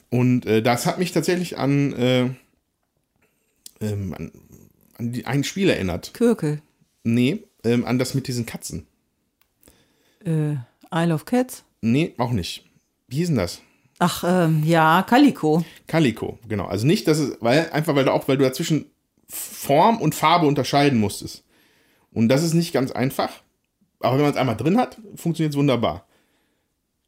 Und 0.09 0.45
äh, 0.45 0.61
das 0.61 0.85
hat 0.85 0.99
mich 0.99 1.11
tatsächlich 1.11 1.57
an, 1.57 1.93
äh, 1.93 2.29
ähm, 3.81 4.13
an, 4.13 4.31
an 4.97 5.11
die, 5.11 5.25
ein 5.25 5.43
Spiel 5.43 5.69
erinnert. 5.69 6.13
Kürkel. 6.13 6.61
Nee, 7.03 7.43
ähm, 7.63 7.85
an 7.85 7.99
das 7.99 8.13
mit 8.13 8.27
diesen 8.27 8.45
Katzen. 8.45 8.87
Äh, 10.23 10.55
Isle 10.93 11.13
of 11.13 11.25
Cats. 11.25 11.63
Nee, 11.81 12.13
auch 12.17 12.31
nicht. 12.31 12.65
Wie 13.07 13.17
hieß 13.17 13.27
denn 13.27 13.37
das? 13.37 13.61
Ach, 13.99 14.23
ähm, 14.25 14.63
ja, 14.65 15.03
Calico. 15.03 15.63
Calico, 15.87 16.39
genau. 16.47 16.65
Also 16.65 16.87
nicht, 16.87 17.07
dass 17.07 17.19
es, 17.19 17.37
weil, 17.39 17.69
einfach 17.71 17.95
weil 17.95 18.05
du 18.05 18.11
auch, 18.11 18.27
weil 18.27 18.37
du 18.37 18.43
dazwischen 18.43 18.85
Form 19.27 20.01
und 20.01 20.15
Farbe 20.15 20.47
unterscheiden 20.47 20.99
musstest. 20.99 21.43
Und 22.11 22.29
das 22.29 22.43
ist 22.43 22.53
nicht 22.53 22.73
ganz 22.73 22.91
einfach. 22.91 23.29
Aber 23.99 24.15
wenn 24.15 24.23
man 24.23 24.31
es 24.31 24.37
einmal 24.37 24.57
drin 24.57 24.77
hat, 24.77 24.97
funktioniert 25.15 25.53
es 25.53 25.57
wunderbar. 25.57 26.07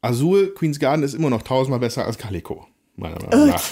Azul, 0.00 0.54
Queen's 0.54 0.78
Garden 0.78 1.02
ist 1.02 1.14
immer 1.14 1.30
noch 1.30 1.42
tausendmal 1.42 1.80
besser 1.80 2.04
als 2.04 2.18
Calico, 2.18 2.66
meiner 2.96 3.20
Meinung 3.24 3.48
nach. 3.48 3.62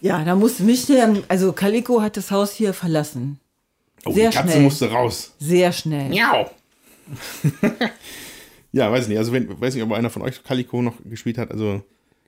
Ja, 0.00 0.24
da 0.24 0.34
musste 0.34 0.62
mich 0.62 0.86
der, 0.86 1.14
also 1.28 1.52
Calico 1.52 2.00
hat 2.00 2.16
das 2.16 2.30
Haus 2.30 2.52
hier 2.52 2.72
verlassen. 2.72 3.38
Oh, 4.06 4.12
Sehr 4.12 4.30
die 4.30 4.36
Katze 4.36 4.52
schnell. 4.52 4.62
musste 4.62 4.90
raus. 4.90 5.32
Sehr 5.38 5.72
schnell. 5.72 6.08
Miau. 6.08 6.50
Ja, 8.72 8.90
weiß 8.92 9.08
nicht. 9.08 9.18
Also, 9.18 9.32
wenn, 9.32 9.60
weiß 9.60 9.74
nicht, 9.74 9.82
ob 9.82 9.90
einer 9.90 10.10
von 10.10 10.22
euch 10.22 10.44
Calico 10.44 10.80
noch 10.80 10.94
gespielt 11.04 11.38
hat. 11.38 11.50
Also, 11.50 11.82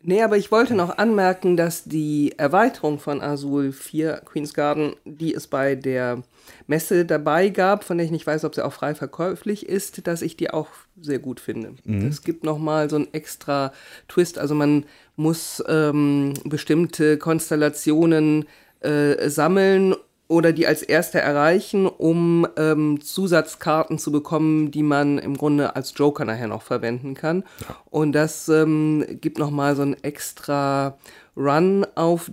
Nee, 0.05 0.23
aber 0.23 0.37
ich 0.37 0.51
wollte 0.51 0.75
noch 0.75 0.99
anmerken, 0.99 1.57
dass 1.57 1.85
die 1.85 2.35
Erweiterung 2.37 2.99
von 2.99 3.21
Azul 3.21 3.71
4 3.73 4.23
Queen's 4.25 4.53
Garden, 4.53 4.97
die 5.05 5.33
es 5.33 5.47
bei 5.47 5.77
der 5.77 6.23
Messe 6.67 7.05
dabei 7.05 7.51
gab, 7.51 7.85
von 7.85 7.99
der 7.99 8.05
ich 8.05 8.11
nicht 8.11 8.27
weiß, 8.27 8.45
ob 8.45 8.55
sie 8.55 8.65
auch 8.65 8.73
frei 8.73 8.97
verkäuflich 8.97 9.69
ist, 9.69 10.07
dass 10.09 10.23
ich 10.23 10.37
die 10.37 10.51
auch 10.51 10.69
sehr 11.01 11.21
gut 11.21 11.39
finde. 11.39 11.75
Es 12.09 12.23
gibt 12.23 12.43
nochmal 12.43 12.91
so 12.91 12.97
einen 12.97 13.15
extra 13.15 13.73
Twist, 14.09 14.39
also 14.39 14.57
man 14.57 14.87
muss 15.15 15.63
ähm, 15.69 16.35
bestimmte 16.45 17.17
Konstellationen 17.17 18.47
äh, 18.81 19.29
sammeln 19.29 19.95
oder 20.33 20.55
die 20.55 20.67
als 20.67 20.83
erste 20.83 21.21
erreichen, 21.21 21.87
um 21.87 22.47
ähm, 22.57 23.03
Zusatzkarten 23.03 23.99
zu 23.99 24.11
bekommen, 24.11 24.71
die 24.71 24.83
man 24.83 25.19
im 25.19 25.37
Grunde 25.37 25.77
als 25.77 25.93
Joker 25.95 26.25
nachher 26.25 26.49
noch 26.49 26.63
verwenden 26.63 27.13
kann. 27.13 27.45
Und 27.91 28.13
das 28.13 28.49
ähm, 28.49 29.05
gibt 29.21 29.39
nochmal 29.39 29.77
so 29.77 29.83
einen 29.83 30.03
extra 30.03 30.97
Run 31.37 31.87
auf 31.97 32.31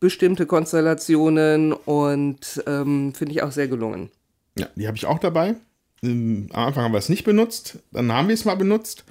bestimmte 0.00 0.44
Konstellationen 0.46 1.72
und 1.72 2.64
ähm, 2.66 3.14
finde 3.14 3.32
ich 3.32 3.42
auch 3.42 3.52
sehr 3.52 3.68
gelungen. 3.68 4.10
ja, 4.58 4.66
die 4.74 4.88
habe 4.88 4.96
ich 4.96 5.06
auch 5.06 5.20
dabei. 5.20 5.54
Am 6.02 6.48
Anfang 6.52 6.84
haben 6.84 6.92
wir 6.92 6.98
es 6.98 7.08
nicht 7.08 7.24
benutzt, 7.24 7.78
dann 7.92 8.12
haben 8.12 8.26
wir 8.26 8.34
es 8.34 8.44
mal 8.44 8.56
benutzt. 8.56 9.04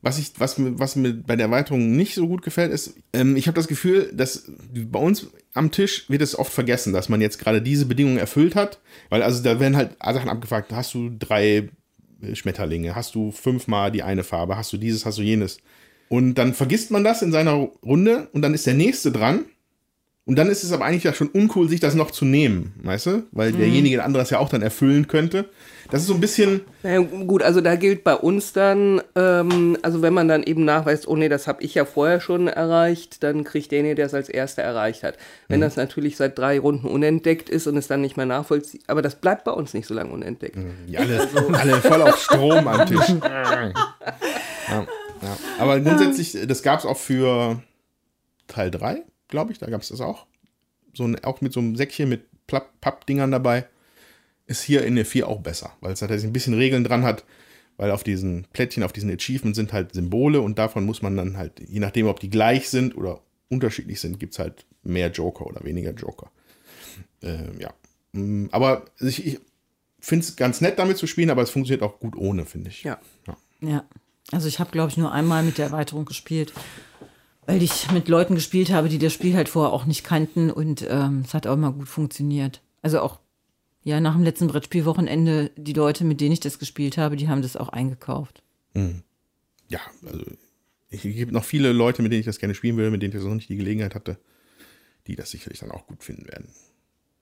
Was, 0.00 0.18
ich, 0.18 0.32
was, 0.38 0.54
was 0.58 0.94
mir 0.94 1.12
bei 1.12 1.34
der 1.34 1.46
Erweiterung 1.46 1.96
nicht 1.96 2.14
so 2.14 2.28
gut 2.28 2.42
gefällt, 2.42 2.72
ist, 2.72 2.94
ähm, 3.12 3.36
ich 3.36 3.48
habe 3.48 3.56
das 3.56 3.66
Gefühl, 3.66 4.10
dass 4.14 4.50
bei 4.72 5.00
uns 5.00 5.28
am 5.54 5.72
Tisch 5.72 6.08
wird 6.08 6.22
es 6.22 6.38
oft 6.38 6.52
vergessen, 6.52 6.92
dass 6.92 7.08
man 7.08 7.20
jetzt 7.20 7.38
gerade 7.38 7.60
diese 7.60 7.86
Bedingungen 7.86 8.18
erfüllt 8.18 8.54
hat. 8.54 8.80
Weil 9.08 9.22
also 9.22 9.42
da 9.42 9.58
werden 9.58 9.76
halt 9.76 9.96
Sachen 10.00 10.28
abgefragt, 10.28 10.72
hast 10.72 10.94
du 10.94 11.10
drei 11.18 11.70
äh, 12.22 12.34
Schmetterlinge, 12.34 12.94
hast 12.94 13.14
du 13.14 13.32
fünfmal 13.32 13.90
die 13.90 14.02
eine 14.02 14.24
Farbe, 14.24 14.56
hast 14.56 14.72
du 14.72 14.76
dieses, 14.76 15.04
hast 15.04 15.18
du 15.18 15.22
jenes. 15.22 15.58
Und 16.08 16.34
dann 16.34 16.54
vergisst 16.54 16.90
man 16.90 17.04
das 17.04 17.22
in 17.22 17.32
seiner 17.32 17.52
Runde 17.52 18.28
und 18.32 18.42
dann 18.42 18.54
ist 18.54 18.66
der 18.66 18.74
nächste 18.74 19.12
dran. 19.12 19.44
Und 20.28 20.36
dann 20.36 20.50
ist 20.50 20.62
es 20.62 20.72
aber 20.72 20.84
eigentlich 20.84 21.04
ja 21.04 21.14
schon 21.14 21.28
uncool, 21.28 21.70
sich 21.70 21.80
das 21.80 21.94
noch 21.94 22.10
zu 22.10 22.26
nehmen, 22.26 22.74
weißt 22.82 23.06
du? 23.06 23.22
Weil 23.32 23.52
derjenige, 23.52 23.96
der 23.96 24.04
andere 24.04 24.22
das 24.22 24.28
ja 24.28 24.38
auch 24.38 24.50
dann 24.50 24.60
erfüllen 24.60 25.08
könnte. 25.08 25.46
Das 25.90 26.02
ist 26.02 26.08
so 26.08 26.12
ein 26.12 26.20
bisschen, 26.20 26.60
Ja, 26.82 26.98
gut, 26.98 27.42
also 27.42 27.62
da 27.62 27.76
gilt 27.76 28.04
bei 28.04 28.14
uns 28.14 28.52
dann, 28.52 29.00
ähm, 29.14 29.78
also 29.80 30.02
wenn 30.02 30.12
man 30.12 30.28
dann 30.28 30.42
eben 30.42 30.66
nachweist, 30.66 31.08
oh 31.08 31.16
nee, 31.16 31.30
das 31.30 31.46
habe 31.46 31.62
ich 31.62 31.74
ja 31.74 31.86
vorher 31.86 32.20
schon 32.20 32.46
erreicht, 32.46 33.22
dann 33.22 33.42
kriegt 33.42 33.70
derjenige, 33.70 33.94
der 33.94 34.04
es 34.04 34.12
als 34.12 34.28
erster 34.28 34.60
erreicht 34.60 35.02
hat. 35.02 35.16
Wenn 35.48 35.62
das 35.62 35.76
natürlich 35.76 36.18
seit 36.18 36.36
drei 36.36 36.58
Runden 36.58 36.88
unentdeckt 36.88 37.48
ist 37.48 37.66
und 37.66 37.78
es 37.78 37.86
dann 37.86 38.02
nicht 38.02 38.18
mehr 38.18 38.26
nachvollzieht, 38.26 38.82
aber 38.86 39.00
das 39.00 39.14
bleibt 39.14 39.44
bei 39.44 39.52
uns 39.52 39.72
nicht 39.72 39.86
so 39.86 39.94
lange 39.94 40.10
unentdeckt. 40.10 40.58
Ja, 40.88 41.00
alle, 41.00 41.26
alle 41.54 41.76
voll 41.76 42.02
auf 42.02 42.20
Strom 42.20 42.68
am 42.68 42.84
Tisch. 42.86 43.00
Ja, 44.70 44.86
ja. 45.22 45.38
Aber 45.58 45.80
grundsätzlich, 45.80 46.36
das 46.46 46.62
gab 46.62 46.80
es 46.80 46.84
auch 46.84 46.98
für 46.98 47.62
Teil 48.46 48.70
3, 48.70 49.02
glaube 49.28 49.52
ich, 49.52 49.58
da 49.58 49.68
gab 49.70 49.82
es 49.82 49.88
das 49.88 50.00
auch. 50.00 50.26
So 50.94 51.04
ein, 51.04 51.22
auch 51.24 51.40
mit 51.40 51.52
so 51.52 51.60
einem 51.60 51.76
Säckchen 51.76 52.08
mit 52.08 52.22
Pappdingern 52.46 53.30
dabei. 53.30 53.66
Ist 54.46 54.62
hier 54.62 54.84
in 54.84 54.96
der 54.96 55.04
4 55.04 55.28
auch 55.28 55.40
besser, 55.40 55.72
weil 55.80 55.92
es 55.92 56.00
tatsächlich 56.00 56.26
ein 56.26 56.32
bisschen 56.32 56.54
Regeln 56.54 56.82
dran 56.82 57.04
hat, 57.04 57.24
weil 57.76 57.90
auf 57.90 58.02
diesen 58.02 58.44
Plättchen, 58.52 58.82
auf 58.82 58.94
diesen 58.94 59.10
Achievements 59.10 59.56
sind 59.56 59.74
halt 59.74 59.92
Symbole 59.92 60.40
und 60.40 60.58
davon 60.58 60.86
muss 60.86 61.02
man 61.02 61.16
dann 61.16 61.36
halt, 61.36 61.60
je 61.68 61.80
nachdem, 61.80 62.06
ob 62.06 62.18
die 62.18 62.30
gleich 62.30 62.70
sind 62.70 62.96
oder 62.96 63.20
unterschiedlich 63.50 64.00
sind, 64.00 64.18
gibt 64.18 64.32
es 64.32 64.38
halt 64.38 64.64
mehr 64.82 65.10
Joker 65.10 65.46
oder 65.46 65.62
weniger 65.64 65.92
Joker. 65.92 66.30
Ähm, 67.22 67.60
ja. 67.60 67.74
Mm, 68.12 68.46
Aber 68.50 68.86
ich, 69.00 69.26
ich 69.26 69.40
finde 70.00 70.24
es 70.24 70.36
ganz 70.36 70.62
nett, 70.62 70.78
damit 70.78 70.96
zu 70.96 71.06
spielen, 71.06 71.30
aber 71.30 71.42
es 71.42 71.50
funktioniert 71.50 71.82
auch 71.82 72.00
gut 72.00 72.16
ohne, 72.16 72.46
finde 72.46 72.70
ich. 72.70 72.84
Ja. 72.84 72.98
Ja. 73.60 73.84
Also 74.32 74.48
ich 74.48 74.60
habe, 74.60 74.70
glaube 74.70 74.90
ich, 74.90 74.96
nur 74.96 75.12
einmal 75.12 75.42
mit 75.42 75.58
der 75.58 75.66
Erweiterung 75.66 76.04
gespielt, 76.04 76.52
weil 77.48 77.62
ich 77.62 77.90
mit 77.92 78.08
Leuten 78.08 78.34
gespielt 78.34 78.70
habe, 78.70 78.90
die 78.90 78.98
das 78.98 79.14
Spiel 79.14 79.34
halt 79.34 79.48
vorher 79.48 79.72
auch 79.72 79.86
nicht 79.86 80.04
kannten 80.04 80.50
und 80.50 80.86
ähm, 80.88 81.22
es 81.24 81.32
hat 81.32 81.46
auch 81.46 81.54
immer 81.54 81.72
gut 81.72 81.88
funktioniert. 81.88 82.60
Also 82.82 83.00
auch 83.00 83.20
ja 83.84 84.00
nach 84.00 84.14
dem 84.14 84.22
letzten 84.22 84.48
Brettspielwochenende 84.48 85.50
die 85.56 85.72
Leute, 85.72 86.04
mit 86.04 86.20
denen 86.20 86.32
ich 86.32 86.40
das 86.40 86.58
gespielt 86.58 86.98
habe, 86.98 87.16
die 87.16 87.26
haben 87.28 87.40
das 87.40 87.56
auch 87.56 87.70
eingekauft. 87.70 88.42
Ja, 89.68 89.80
also 90.04 90.24
es 90.90 91.00
gibt 91.02 91.32
noch 91.32 91.42
viele 91.44 91.72
Leute, 91.72 92.02
mit 92.02 92.12
denen 92.12 92.20
ich 92.20 92.26
das 92.26 92.38
gerne 92.38 92.54
spielen 92.54 92.76
würde, 92.76 92.90
mit 92.90 93.02
denen 93.02 93.16
ich 93.16 93.24
noch 93.24 93.34
nicht 93.34 93.48
die 93.48 93.56
Gelegenheit 93.56 93.94
hatte, 93.94 94.18
die 95.06 95.16
das 95.16 95.30
sicherlich 95.30 95.58
dann 95.60 95.70
auch 95.70 95.86
gut 95.86 96.04
finden 96.04 96.28
werden. 96.28 96.48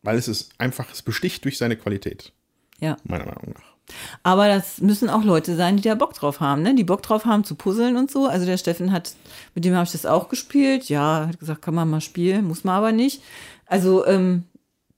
Weil 0.03 0.19
es 0.19 0.27
ist 0.27 0.53
einfach, 0.59 0.93
es 0.93 1.03
besticht 1.03 1.45
durch 1.45 1.57
seine 1.57 1.77
Qualität, 1.77 2.33
Ja. 2.81 2.97
meiner 3.05 3.27
Meinung 3.27 3.55
nach. 3.55 3.76
Aber 4.23 4.49
das 4.49 4.81
müssen 4.81 5.09
auch 5.09 5.25
Leute 5.25 5.57
sein, 5.57 5.77
die 5.77 5.83
da 5.83 5.95
Bock 5.95 6.15
drauf 6.15 6.41
haben, 6.41 6.63
ne? 6.63 6.75
Die 6.75 6.85
Bock 6.85 7.03
drauf 7.03 7.25
haben 7.25 7.45
zu 7.45 7.55
puzzeln 7.55 7.97
und 7.97 8.11
so. 8.11 8.27
Also 8.27 8.47
der 8.47 8.59
Steffen 8.59 8.93
hat, 8.93 9.15
mit 9.55 9.65
dem 9.65 9.75
habe 9.75 9.85
ich 9.85 9.93
das 9.93 10.07
auch 10.07 10.29
gespielt. 10.29 10.89
Ja, 10.89 11.27
hat 11.29 11.39
gesagt, 11.39 11.63
kann 11.63 11.75
man 11.75 11.89
mal 11.89 12.01
spielen, 12.01 12.47
muss 12.47 12.65
man 12.65 12.75
aber 12.75 12.93
nicht. 12.93 13.23
Also 13.67 14.07
ähm, 14.07 14.45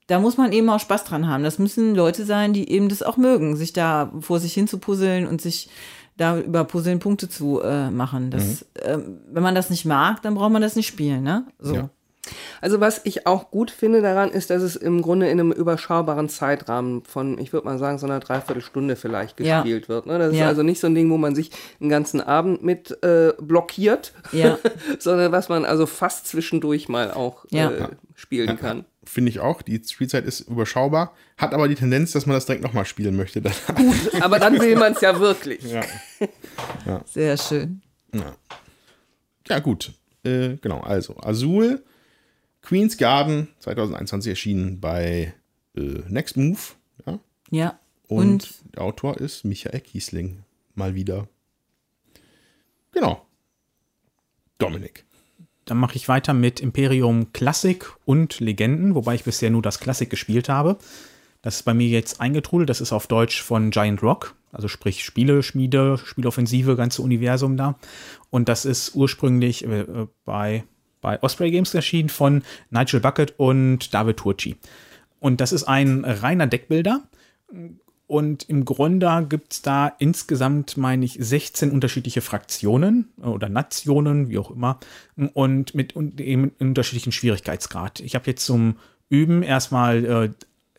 da 0.07 0.19
muss 0.19 0.37
man 0.37 0.51
eben 0.51 0.69
auch 0.69 0.79
Spaß 0.79 1.03
dran 1.03 1.27
haben. 1.27 1.43
Das 1.43 1.59
müssen 1.59 1.93
Leute 1.93 2.25
sein, 2.25 2.53
die 2.53 2.69
eben 2.71 2.89
das 2.89 3.03
auch 3.03 3.17
mögen, 3.17 3.55
sich 3.55 3.73
da 3.73 4.11
vor 4.21 4.39
sich 4.39 4.53
hin 4.53 4.67
zu 4.67 4.79
puzzeln 4.79 5.27
und 5.27 5.39
sich 5.41 5.69
da 6.17 6.37
über 6.37 6.65
Puzzeln 6.65 6.99
Punkte 6.99 7.29
zu 7.29 7.61
äh, 7.61 7.89
machen. 7.89 8.29
Das, 8.29 8.65
ähm, 8.81 9.19
wenn 9.31 9.43
man 9.43 9.55
das 9.55 9.69
nicht 9.69 9.85
mag, 9.85 10.21
dann 10.21 10.35
braucht 10.35 10.51
man 10.51 10.61
das 10.61 10.75
nicht 10.75 10.87
spielen, 10.87 11.23
ne? 11.23 11.45
So. 11.59 11.75
Ja. 11.75 11.89
Also 12.61 12.79
was 12.81 13.01
ich 13.05 13.25
auch 13.25 13.49
gut 13.49 13.71
finde 13.71 14.01
daran 14.01 14.29
ist, 14.29 14.49
dass 14.49 14.61
es 14.61 14.75
im 14.75 15.01
Grunde 15.01 15.27
in 15.29 15.39
einem 15.39 15.51
überschaubaren 15.51 16.27
Zeitrahmen 16.29 17.03
von, 17.05 17.37
ich 17.39 17.53
würde 17.53 17.65
mal 17.65 17.79
sagen, 17.79 17.97
so 17.97 18.05
einer 18.05 18.19
Dreiviertelstunde 18.19 18.95
vielleicht 18.97 19.39
Ja. 19.39 19.61
gespielt 19.61 19.87
wird. 19.89 20.05
Ne? 20.05 20.19
Das 20.19 20.33
ist 20.33 20.37
Ja. 20.39 20.47
also 20.47 20.61
nicht 20.61 20.79
so 20.79 20.87
ein 20.87 20.95
Ding, 20.95 21.09
wo 21.09 21.17
man 21.17 21.33
sich 21.33 21.49
einen 21.79 21.89
ganzen 21.89 22.19
Abend 22.21 22.61
mit 22.63 23.01
äh, 23.03 23.33
blockiert, 23.39 24.13
Ja. 24.31 24.59
sondern 24.99 25.31
was 25.31 25.49
man 25.49 25.63
also 25.65 25.85
fast 25.85 26.27
zwischendurch 26.27 26.89
mal 26.89 27.11
auch 27.11 27.45
Ja. 27.49 27.71
äh, 27.71 27.87
spielen 28.15 28.57
kann. 28.57 28.85
Finde 29.05 29.29
ich 29.29 29.39
auch. 29.39 29.61
Die 29.63 29.81
Spielzeit 29.87 30.25
ist 30.25 30.41
überschaubar, 30.41 31.13
hat 31.37 31.53
aber 31.53 31.67
die 31.67 31.75
Tendenz, 31.75 32.11
dass 32.11 32.25
man 32.27 32.35
das 32.35 32.45
direkt 32.45 32.63
nochmal 32.63 32.85
spielen 32.85 33.15
möchte. 33.15 33.41
Aber 34.21 34.37
dann 34.37 34.59
will 34.59 34.75
man 34.75 34.93
es 34.93 35.01
ja 35.01 35.19
wirklich. 35.19 35.63
ja. 35.63 35.81
Sehr 37.05 37.37
schön. 37.37 37.81
ja, 39.47 39.59
gut. 39.59 39.93
Äh, 40.23 40.57
genau, 40.57 40.81
also 40.81 41.15
Azul, 41.21 41.81
Queen's 42.69 42.97
Garden, 42.99 43.47
2021 43.61 44.29
erschienen 44.29 44.79
bei 44.79 45.33
äh, 45.75 45.81
Next 46.07 46.37
Move. 46.37 46.59
Ja? 47.03 47.19
Ja. 47.49 47.79
Und, 48.07 48.27
Und, 48.27 48.75
der 48.75 48.83
Autor 48.83 49.17
ist 49.17 49.43
Michael 49.43 49.79
Kiesling. 49.79 50.43
Mal 50.75 50.93
wieder. 50.93 51.27
Genau. 52.91 53.25
Dominik. 54.59 55.03
Dann 55.65 55.77
mache 55.77 55.95
ich 55.95 56.07
weiter 56.09 56.35
mit 56.35 56.59
Imperium 56.59 57.33
Klassik 57.33 57.91
und 58.05 58.39
Legenden, 58.39 58.93
wobei 58.93 59.15
ich 59.15 59.23
bisher 59.23 59.49
nur 59.49 59.63
das 59.63 59.79
Klassik 59.79 60.11
gespielt 60.11 60.47
habe. 60.47 60.77
Das 61.41 61.55
ist 61.55 61.63
bei 61.63 61.73
mir 61.73 61.87
jetzt 61.87 62.21
eingetrudelt. 62.21 62.69
Das 62.69 62.81
ist 62.81 62.93
auf 62.93 63.07
Deutsch 63.07 63.41
von 63.41 63.71
Giant 63.71 64.03
Rock, 64.03 64.35
also 64.51 64.67
sprich 64.67 65.03
Spiele, 65.03 65.41
Schmiede, 65.41 65.97
Spieloffensive, 65.97 66.75
ganze 66.75 67.01
Universum 67.01 67.57
da. 67.57 67.79
Und 68.29 68.47
das 68.47 68.65
ist 68.65 68.93
ursprünglich 68.93 69.65
äh, 69.65 69.79
äh, 69.79 70.07
bei, 70.23 70.65
bei 71.01 71.21
Osprey 71.21 71.51
Games 71.51 71.73
erschienen 71.73 72.09
von 72.09 72.43
Nigel 72.69 72.99
Bucket 72.99 73.33
und 73.37 73.93
David 73.93 74.17
Turci. 74.17 74.57
Und 75.19 75.41
das 75.41 75.51
ist 75.51 75.65
ein 75.65 76.05
reiner 76.05 76.47
Deckbilder. 76.47 77.03
Und 78.07 78.49
im 78.49 78.65
Grunde 78.65 79.25
gibt 79.29 79.53
es 79.53 79.61
da 79.61 79.87
insgesamt, 79.99 80.77
meine 80.77 81.05
ich, 81.05 81.17
16 81.19 81.69
unterschiedliche 81.69 82.21
Fraktionen 82.21 83.09
oder 83.21 83.49
Nationen, 83.49 84.29
wie 84.29 84.39
auch 84.39 84.49
immer, 84.49 84.79
und 85.33 85.75
mit 85.75 85.95
und 85.95 86.19
unterschiedlichen 86.59 87.11
Schwierigkeitsgrad. 87.11 87.99
Ich 87.99 88.15
habe 88.15 88.25
jetzt 88.27 88.45
zum 88.45 88.77
Üben 89.09 89.43
erstmal 89.43 90.05
äh, 90.05 90.29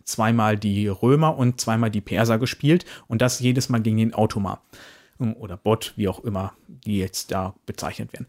zweimal 0.05 0.57
die 0.57 0.89
Römer 0.89 1.37
und 1.37 1.61
zweimal 1.61 1.91
die 1.91 2.01
Perser 2.01 2.39
gespielt 2.39 2.85
und 3.07 3.23
das 3.23 3.41
jedes 3.41 3.69
Mal 3.69 3.81
gegen 3.81 3.99
den 3.99 4.15
Automa 4.15 4.61
ähm, 5.21 5.35
oder 5.37 5.57
Bot, 5.57 5.93
wie 5.97 6.09
auch 6.09 6.25
immer 6.25 6.55
die 6.67 6.99
jetzt 6.99 7.31
da 7.31 7.55
bezeichnet 7.67 8.13
werden. 8.13 8.27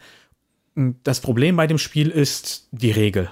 Das 0.75 1.19
Problem 1.19 1.55
bei 1.55 1.67
dem 1.67 1.77
Spiel 1.77 2.09
ist 2.09 2.67
die 2.71 2.91
Regel. 2.91 3.29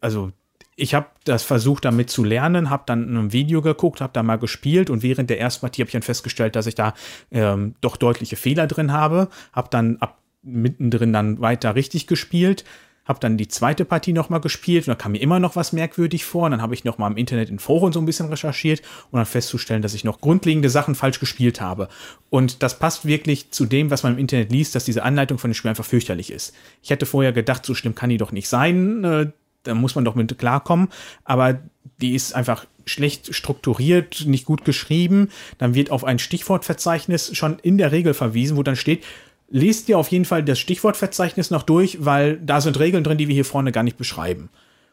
Also 0.00 0.32
ich 0.76 0.94
habe 0.94 1.08
das 1.24 1.42
versucht 1.42 1.84
damit 1.84 2.10
zu 2.10 2.24
lernen, 2.24 2.70
habe 2.70 2.84
dann 2.86 3.16
ein 3.16 3.32
Video 3.32 3.60
geguckt, 3.60 4.00
habe 4.00 4.12
da 4.12 4.22
mal 4.22 4.38
gespielt 4.38 4.88
und 4.88 5.02
während 5.02 5.28
der 5.30 5.40
ersten 5.40 5.60
Partie 5.60 5.82
habe 5.82 5.88
ich 5.88 5.92
dann 5.92 6.02
festgestellt, 6.02 6.56
dass 6.56 6.66
ich 6.66 6.74
da 6.74 6.94
ähm, 7.30 7.74
doch 7.80 7.96
deutliche 7.96 8.36
Fehler 8.36 8.66
drin 8.66 8.92
habe, 8.92 9.28
habe 9.52 9.68
dann 9.70 9.98
ab 9.98 10.18
mittendrin 10.42 11.12
dann 11.12 11.40
weiter 11.40 11.74
richtig 11.74 12.06
gespielt, 12.06 12.64
habe 13.10 13.20
dann 13.20 13.36
die 13.36 13.48
zweite 13.48 13.84
Partie 13.84 14.14
noch 14.14 14.30
mal 14.30 14.38
gespielt 14.38 14.86
und 14.86 14.92
da 14.92 14.94
kam 14.94 15.12
mir 15.12 15.20
immer 15.20 15.40
noch 15.40 15.56
was 15.56 15.72
merkwürdig 15.72 16.24
vor 16.24 16.44
und 16.44 16.52
dann 16.52 16.62
habe 16.62 16.74
ich 16.74 16.84
noch 16.84 16.96
mal 16.96 17.10
im 17.10 17.16
Internet 17.16 17.50
in 17.50 17.58
Foren 17.58 17.92
so 17.92 18.00
ein 18.00 18.06
bisschen 18.06 18.28
recherchiert 18.28 18.80
und 19.10 19.18
dann 19.18 19.26
festzustellen, 19.26 19.82
dass 19.82 19.94
ich 19.94 20.04
noch 20.04 20.20
grundlegende 20.20 20.70
Sachen 20.70 20.94
falsch 20.94 21.20
gespielt 21.20 21.60
habe 21.60 21.88
und 22.30 22.62
das 22.62 22.78
passt 22.78 23.04
wirklich 23.04 23.50
zu 23.50 23.66
dem, 23.66 23.90
was 23.90 24.04
man 24.04 24.14
im 24.14 24.18
Internet 24.18 24.52
liest, 24.52 24.74
dass 24.74 24.84
diese 24.84 25.02
Anleitung 25.02 25.38
von 25.38 25.50
dem 25.50 25.54
Spiel 25.54 25.68
einfach 25.68 25.84
fürchterlich 25.84 26.30
ist. 26.30 26.54
Ich 26.82 26.90
hätte 26.90 27.04
vorher 27.04 27.32
gedacht, 27.32 27.66
so 27.66 27.74
schlimm 27.74 27.94
kann 27.94 28.10
die 28.10 28.16
doch 28.16 28.32
nicht 28.32 28.48
sein, 28.48 29.04
äh, 29.04 29.26
da 29.64 29.74
muss 29.74 29.94
man 29.94 30.04
doch 30.04 30.14
mit 30.14 30.38
klarkommen, 30.38 30.88
aber 31.24 31.60
die 32.00 32.14
ist 32.14 32.34
einfach 32.34 32.64
schlecht 32.86 33.34
strukturiert, 33.34 34.24
nicht 34.26 34.46
gut 34.46 34.64
geschrieben. 34.64 35.28
Dann 35.58 35.74
wird 35.74 35.90
auf 35.90 36.04
ein 36.04 36.18
Stichwortverzeichnis 36.18 37.36
schon 37.36 37.58
in 37.58 37.76
der 37.76 37.92
Regel 37.92 38.14
verwiesen, 38.14 38.56
wo 38.56 38.62
dann 38.62 38.76
steht, 38.76 39.04
lest 39.50 39.88
dir 39.88 39.98
auf 39.98 40.08
jeden 40.08 40.24
Fall 40.24 40.42
das 40.42 40.58
Stichwortverzeichnis 40.58 41.50
noch 41.50 41.62
durch, 41.62 42.04
weil 42.04 42.38
da 42.38 42.60
sind 42.60 42.78
Regeln 42.78 43.04
drin, 43.04 43.18
die 43.18 43.28
wir 43.28 43.34
hier 43.34 43.44
vorne 43.44 43.72
gar 43.72 43.82
nicht 43.82 43.98
beschreiben. 43.98 44.48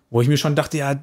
Wo 0.09 0.21
ich 0.21 0.27
mir 0.27 0.37
schon 0.37 0.55
dachte, 0.55 0.77
ja, 0.77 0.99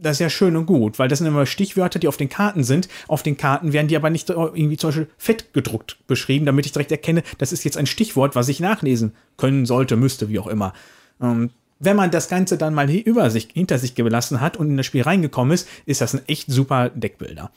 das 0.00 0.16
ist 0.16 0.20
ja 0.20 0.30
schön 0.30 0.56
und 0.56 0.66
gut, 0.66 0.98
weil 0.98 1.08
das 1.08 1.18
sind 1.18 1.28
immer 1.28 1.46
Stichwörter, 1.46 1.98
die 1.98 2.08
auf 2.08 2.16
den 2.16 2.28
Karten 2.28 2.64
sind. 2.64 2.88
Auf 3.08 3.22
den 3.22 3.36
Karten 3.36 3.72
werden 3.72 3.88
die 3.88 3.96
aber 3.96 4.10
nicht 4.10 4.28
irgendwie 4.28 4.76
zum 4.76 4.88
Beispiel 4.88 5.08
fett 5.16 5.52
gedruckt 5.54 5.96
beschrieben, 6.06 6.46
damit 6.46 6.66
ich 6.66 6.72
direkt 6.72 6.92
erkenne, 6.92 7.22
das 7.38 7.52
ist 7.52 7.64
jetzt 7.64 7.78
ein 7.78 7.86
Stichwort, 7.86 8.34
was 8.34 8.48
ich 8.48 8.60
nachlesen 8.60 9.12
können 9.36 9.64
sollte, 9.66 9.96
müsste, 9.96 10.28
wie 10.28 10.38
auch 10.38 10.46
immer. 10.46 10.74
Ähm, 11.20 11.50
wenn 11.78 11.96
man 11.96 12.10
das 12.10 12.28
Ganze 12.28 12.56
dann 12.56 12.74
mal 12.74 12.90
über 12.90 13.30
sich, 13.30 13.48
hinter 13.52 13.78
sich 13.78 13.94
gelassen 13.94 14.40
hat 14.40 14.56
und 14.56 14.70
in 14.70 14.76
das 14.76 14.86
Spiel 14.86 15.02
reingekommen 15.02 15.52
ist, 15.52 15.68
ist 15.84 16.00
das 16.00 16.14
ein 16.14 16.22
echt 16.26 16.50
super 16.50 16.90
Deckbilder. 16.90 17.50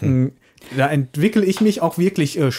Hm. 0.00 0.32
Da 0.76 0.88
entwickle 0.88 1.44
ich 1.44 1.60
mich 1.60 1.80
auch 1.80 1.98
wirklich 1.98 2.38
äh, 2.38 2.50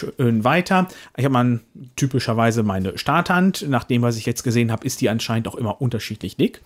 weiter. 0.44 0.88
Ich 1.16 1.24
habe 1.24 1.32
mal 1.32 1.60
typischerweise 1.96 2.62
meine 2.62 2.98
Starthand. 2.98 3.68
Nach 3.68 3.84
dem, 3.84 4.02
was 4.02 4.16
ich 4.16 4.26
jetzt 4.26 4.42
gesehen 4.42 4.72
habe, 4.72 4.86
ist 4.86 5.00
die 5.00 5.08
anscheinend 5.08 5.48
auch 5.48 5.54
immer 5.54 5.80
unterschiedlich 5.80 6.36
dick. 6.36 6.62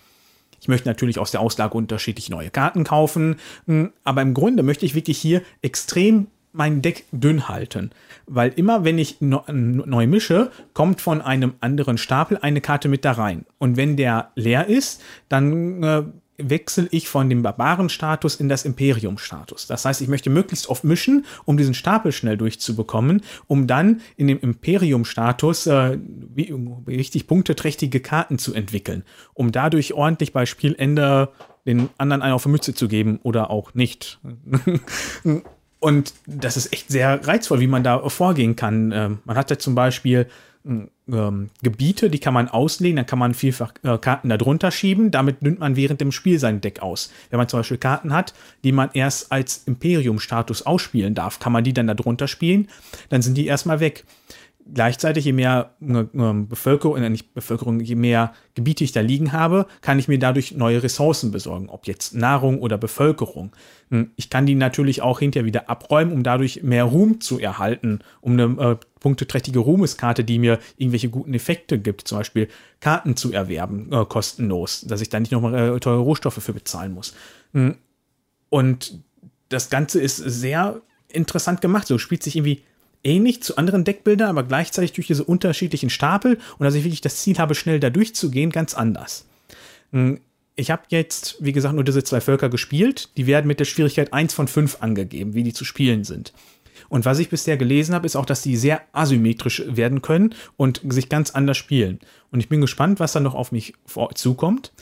Ich 0.61 0.67
möchte 0.67 0.87
natürlich 0.87 1.17
aus 1.17 1.31
der 1.31 1.41
Auslage 1.41 1.75
unterschiedlich 1.75 2.29
neue 2.29 2.51
Karten 2.51 2.83
kaufen, 2.83 3.37
hm, 3.65 3.91
aber 4.03 4.21
im 4.21 4.35
Grunde 4.35 4.61
möchte 4.61 4.85
ich 4.85 4.93
wirklich 4.93 5.17
hier 5.17 5.41
extrem 5.63 6.27
mein 6.53 6.81
Deck 6.81 7.05
dünn 7.11 7.47
halten. 7.47 7.91
Weil 8.27 8.51
immer, 8.55 8.83
wenn 8.83 8.99
ich 8.99 9.17
neu 9.21 10.07
mische, 10.07 10.51
kommt 10.73 11.01
von 11.01 11.21
einem 11.21 11.53
anderen 11.61 11.97
Stapel 11.97 12.37
eine 12.41 12.61
Karte 12.61 12.89
mit 12.89 13.05
da 13.05 13.13
rein. 13.13 13.45
Und 13.57 13.77
wenn 13.77 13.97
der 13.97 14.31
leer 14.35 14.67
ist, 14.67 15.01
dann 15.29 15.83
äh, 15.83 16.03
wechsle 16.37 16.87
ich 16.91 17.07
von 17.07 17.29
dem 17.29 17.43
Barbaren-Status 17.43 18.35
in 18.35 18.49
das 18.49 18.65
Imperium-Status. 18.65 19.67
Das 19.67 19.85
heißt, 19.85 20.01
ich 20.01 20.07
möchte 20.07 20.29
möglichst 20.29 20.67
oft 20.69 20.83
mischen, 20.83 21.25
um 21.45 21.57
diesen 21.57 21.73
Stapel 21.73 22.11
schnell 22.11 22.37
durchzubekommen, 22.37 23.21
um 23.47 23.67
dann 23.67 24.01
in 24.17 24.27
dem 24.27 24.39
Imperium-Status 24.39 25.67
äh, 25.67 25.97
richtig 26.87 27.27
punkteträchtige 27.27 27.99
Karten 27.99 28.37
zu 28.37 28.53
entwickeln, 28.53 29.03
um 29.33 29.51
dadurch 29.51 29.93
ordentlich 29.93 30.33
bei 30.33 30.45
Spielende 30.45 31.29
den 31.65 31.89
anderen 31.97 32.21
einen 32.21 32.33
auf 32.33 32.43
die 32.43 32.49
Mütze 32.49 32.73
zu 32.73 32.87
geben 32.87 33.19
oder 33.23 33.51
auch 33.51 33.73
nicht. 33.73 34.19
Und 35.79 36.13
das 36.27 36.57
ist 36.57 36.73
echt 36.73 36.89
sehr 36.89 37.27
reizvoll, 37.27 37.59
wie 37.59 37.67
man 37.67 37.83
da 37.83 38.07
vorgehen 38.07 38.55
kann. 38.55 38.91
Ähm, 38.91 39.19
man 39.25 39.35
hat 39.35 39.49
ja 39.49 39.57
zum 39.57 39.73
Beispiel 39.73 40.27
ähm, 40.65 41.49
Gebiete, 41.61 42.09
die 42.09 42.19
kann 42.19 42.33
man 42.33 42.47
auslegen, 42.47 42.95
dann 42.97 43.05
kann 43.05 43.19
man 43.19 43.33
vielfach 43.33 43.73
äh, 43.83 43.97
Karten 43.97 44.29
darunter 44.29 44.71
schieben. 44.71 45.11
Damit 45.11 45.41
nimmt 45.41 45.59
man 45.59 45.75
während 45.75 46.01
dem 46.01 46.11
Spiel 46.11 46.39
sein 46.39 46.61
Deck 46.61 46.81
aus. 46.81 47.11
Wenn 47.29 47.37
man 47.37 47.47
zum 47.47 47.59
Beispiel 47.59 47.77
Karten 47.77 48.13
hat, 48.13 48.33
die 48.63 48.71
man 48.71 48.89
erst 48.93 49.31
als 49.31 49.63
Imperium-Status 49.65 50.65
ausspielen 50.65 51.15
darf, 51.15 51.39
kann 51.39 51.51
man 51.51 51.63
die 51.63 51.73
dann 51.73 51.87
darunter 51.87 52.27
spielen, 52.27 52.67
dann 53.09 53.21
sind 53.21 53.35
die 53.35 53.47
erstmal 53.47 53.79
weg 53.79 54.05
gleichzeitig, 54.73 55.25
je 55.25 55.33
mehr 55.33 55.75
Bevölkerung, 55.79 56.97
äh, 56.97 57.09
nicht 57.09 57.33
Bevölkerung, 57.33 57.79
je 57.79 57.95
mehr 57.95 58.33
Gebiete 58.55 58.83
ich 58.83 58.91
da 58.91 59.01
liegen 59.01 59.31
habe, 59.31 59.65
kann 59.81 59.99
ich 59.99 60.07
mir 60.07 60.19
dadurch 60.19 60.53
neue 60.53 60.83
Ressourcen 60.83 61.31
besorgen, 61.31 61.69
ob 61.69 61.87
jetzt 61.87 62.13
Nahrung 62.13 62.59
oder 62.59 62.77
Bevölkerung. 62.77 63.51
Hm, 63.89 64.11
ich 64.15 64.29
kann 64.29 64.45
die 64.45 64.55
natürlich 64.55 65.01
auch 65.01 65.19
hinterher 65.19 65.45
wieder 65.45 65.69
abräumen, 65.69 66.13
um 66.13 66.23
dadurch 66.23 66.63
mehr 66.63 66.83
Ruhm 66.83 67.21
zu 67.21 67.39
erhalten, 67.39 67.99
um 68.21 68.33
eine 68.33 68.43
äh, 68.43 68.75
punkteträchtige 68.99 69.59
Ruhmeskarte, 69.59 70.23
die 70.23 70.39
mir 70.39 70.59
irgendwelche 70.77 71.09
guten 71.09 71.33
Effekte 71.33 71.79
gibt, 71.79 72.07
zum 72.07 72.19
Beispiel 72.19 72.47
Karten 72.79 73.15
zu 73.15 73.31
erwerben, 73.31 73.91
äh, 73.91 74.05
kostenlos, 74.05 74.81
dass 74.81 75.01
ich 75.01 75.09
da 75.09 75.19
nicht 75.19 75.31
nochmal 75.31 75.75
äh, 75.75 75.79
teure 75.79 76.01
Rohstoffe 76.01 76.41
für 76.41 76.53
bezahlen 76.53 76.93
muss. 76.93 77.13
Hm, 77.53 77.75
und 78.49 78.99
das 79.49 79.69
Ganze 79.69 80.01
ist 80.01 80.17
sehr 80.17 80.81
interessant 81.07 81.61
gemacht. 81.61 81.87
So 81.87 81.97
spielt 81.97 82.23
sich 82.23 82.35
irgendwie 82.35 82.63
ähnlich 83.03 83.41
zu 83.43 83.57
anderen 83.57 83.83
Deckbildern, 83.83 84.29
aber 84.29 84.43
gleichzeitig 84.43 84.93
durch 84.93 85.07
diese 85.07 85.23
unterschiedlichen 85.23 85.89
Stapel 85.89 86.37
und 86.57 86.63
dass 86.63 86.75
ich 86.75 86.83
wirklich 86.83 87.01
das 87.01 87.17
Ziel 87.17 87.37
habe, 87.37 87.55
schnell 87.55 87.79
da 87.79 87.89
durchzugehen, 87.89 88.51
ganz 88.51 88.73
anders. 88.73 89.27
Hm, 89.91 90.19
ich 90.55 90.69
habe 90.69 90.83
jetzt, 90.89 91.37
wie 91.39 91.53
gesagt, 91.53 91.75
nur 91.75 91.83
diese 91.83 92.03
zwei 92.03 92.21
Völker 92.21 92.49
gespielt. 92.49 93.09
Die 93.17 93.25
werden 93.25 93.47
mit 93.47 93.59
der 93.59 93.65
Schwierigkeit 93.65 94.13
1 94.13 94.33
von 94.33 94.47
5 94.47 94.77
angegeben, 94.81 95.33
wie 95.33 95.43
die 95.43 95.53
zu 95.53 95.65
spielen 95.65 96.03
sind. 96.03 96.33
Und 96.89 97.05
was 97.05 97.19
ich 97.19 97.29
bisher 97.29 97.57
gelesen 97.57 97.95
habe, 97.95 98.05
ist 98.05 98.15
auch, 98.15 98.25
dass 98.25 98.41
die 98.41 98.57
sehr 98.57 98.81
asymmetrisch 98.91 99.63
werden 99.65 100.01
können 100.01 100.35
und 100.57 100.81
sich 100.89 101.09
ganz 101.09 101.31
anders 101.31 101.57
spielen. 101.57 101.99
Und 102.31 102.41
ich 102.41 102.49
bin 102.49 102.61
gespannt, 102.61 102.99
was 102.99 103.13
da 103.13 103.19
noch 103.19 103.33
auf 103.33 103.51
mich 103.51 103.73
zukommt. 104.13 104.73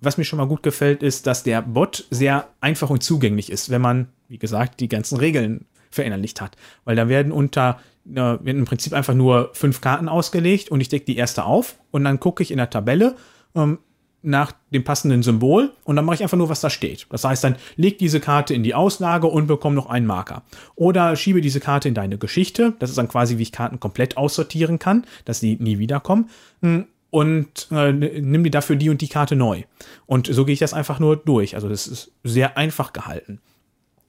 Was 0.00 0.18
mir 0.18 0.24
schon 0.24 0.38
mal 0.38 0.46
gut 0.46 0.62
gefällt, 0.62 1.02
ist, 1.02 1.26
dass 1.26 1.44
der 1.44 1.62
Bot 1.62 2.06
sehr 2.10 2.48
einfach 2.60 2.90
und 2.90 3.02
zugänglich 3.02 3.50
ist, 3.50 3.70
wenn 3.70 3.80
man, 3.80 4.08
wie 4.28 4.38
gesagt, 4.38 4.80
die 4.80 4.88
ganzen 4.88 5.16
Regeln 5.18 5.66
verinnerlicht 5.90 6.40
hat. 6.40 6.56
Weil 6.84 6.96
da 6.96 7.08
werden 7.08 7.32
unter, 7.32 7.80
äh, 8.10 8.14
werden 8.14 8.58
im 8.58 8.64
Prinzip 8.64 8.92
einfach 8.92 9.14
nur 9.14 9.50
fünf 9.52 9.80
Karten 9.80 10.08
ausgelegt 10.08 10.70
und 10.70 10.80
ich 10.80 10.88
decke 10.88 11.06
die 11.06 11.16
erste 11.16 11.44
auf 11.44 11.76
und 11.90 12.04
dann 12.04 12.20
gucke 12.20 12.42
ich 12.42 12.50
in 12.50 12.58
der 12.58 12.70
Tabelle 12.70 13.16
ähm, 13.54 13.78
nach 14.22 14.52
dem 14.72 14.84
passenden 14.84 15.22
Symbol 15.22 15.72
und 15.84 15.96
dann 15.96 16.04
mache 16.04 16.16
ich 16.16 16.22
einfach 16.22 16.36
nur, 16.36 16.48
was 16.48 16.60
da 16.60 16.70
steht. 16.70 17.06
Das 17.10 17.24
heißt, 17.24 17.44
dann 17.44 17.56
leg 17.76 17.98
diese 17.98 18.20
Karte 18.20 18.52
in 18.52 18.62
die 18.62 18.74
Auslage 18.74 19.28
und 19.28 19.46
bekomme 19.46 19.76
noch 19.76 19.86
einen 19.86 20.06
Marker. 20.06 20.42
Oder 20.74 21.14
schiebe 21.16 21.40
diese 21.40 21.60
Karte 21.60 21.88
in 21.88 21.94
deine 21.94 22.18
Geschichte. 22.18 22.74
Das 22.80 22.90
ist 22.90 22.98
dann 22.98 23.08
quasi, 23.08 23.38
wie 23.38 23.42
ich 23.42 23.52
Karten 23.52 23.78
komplett 23.78 24.16
aussortieren 24.16 24.78
kann, 24.78 25.06
dass 25.24 25.40
sie 25.40 25.56
nie 25.60 25.78
wiederkommen. 25.78 26.30
Hm, 26.62 26.86
und 27.10 27.68
äh, 27.70 27.92
nimm 27.92 28.44
dir 28.44 28.50
dafür 28.50 28.76
die 28.76 28.90
und 28.90 29.00
die 29.00 29.08
Karte 29.08 29.34
neu. 29.34 29.62
Und 30.06 30.26
so 30.26 30.44
gehe 30.44 30.52
ich 30.52 30.58
das 30.58 30.74
einfach 30.74 30.98
nur 30.98 31.16
durch. 31.16 31.54
Also 31.54 31.68
das 31.68 31.86
ist 31.86 32.12
sehr 32.22 32.56
einfach 32.56 32.92
gehalten. 32.92 33.40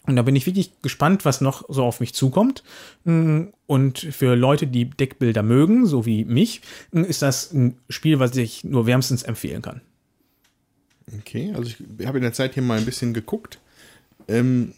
Und 0.05 0.15
da 0.15 0.21
bin 0.23 0.35
ich 0.35 0.45
wirklich 0.45 0.71
gespannt, 0.81 1.25
was 1.25 1.41
noch 1.41 1.65
so 1.69 1.83
auf 1.83 1.99
mich 1.99 2.13
zukommt. 2.13 2.63
Mm, 3.03 3.43
und 3.67 3.99
für 3.99 4.35
Leute, 4.35 4.65
die 4.65 4.89
Deckbilder 4.89 5.43
mögen, 5.43 5.85
so 5.85 6.05
wie 6.05 6.25
mich, 6.25 6.61
mm, 6.91 7.03
ist 7.03 7.21
das 7.21 7.53
ein 7.53 7.77
Spiel, 7.89 8.19
was 8.19 8.35
ich 8.35 8.63
nur 8.63 8.87
wärmstens 8.87 9.23
empfehlen 9.23 9.61
kann. 9.61 9.81
Okay, 11.19 11.53
also 11.55 11.69
ich 11.97 12.07
habe 12.07 12.17
in 12.17 12.23
der 12.23 12.33
Zeit 12.33 12.53
hier 12.53 12.63
mal 12.63 12.77
ein 12.77 12.85
bisschen 12.85 13.13
geguckt. 13.13 13.59
Ähm, 14.27 14.73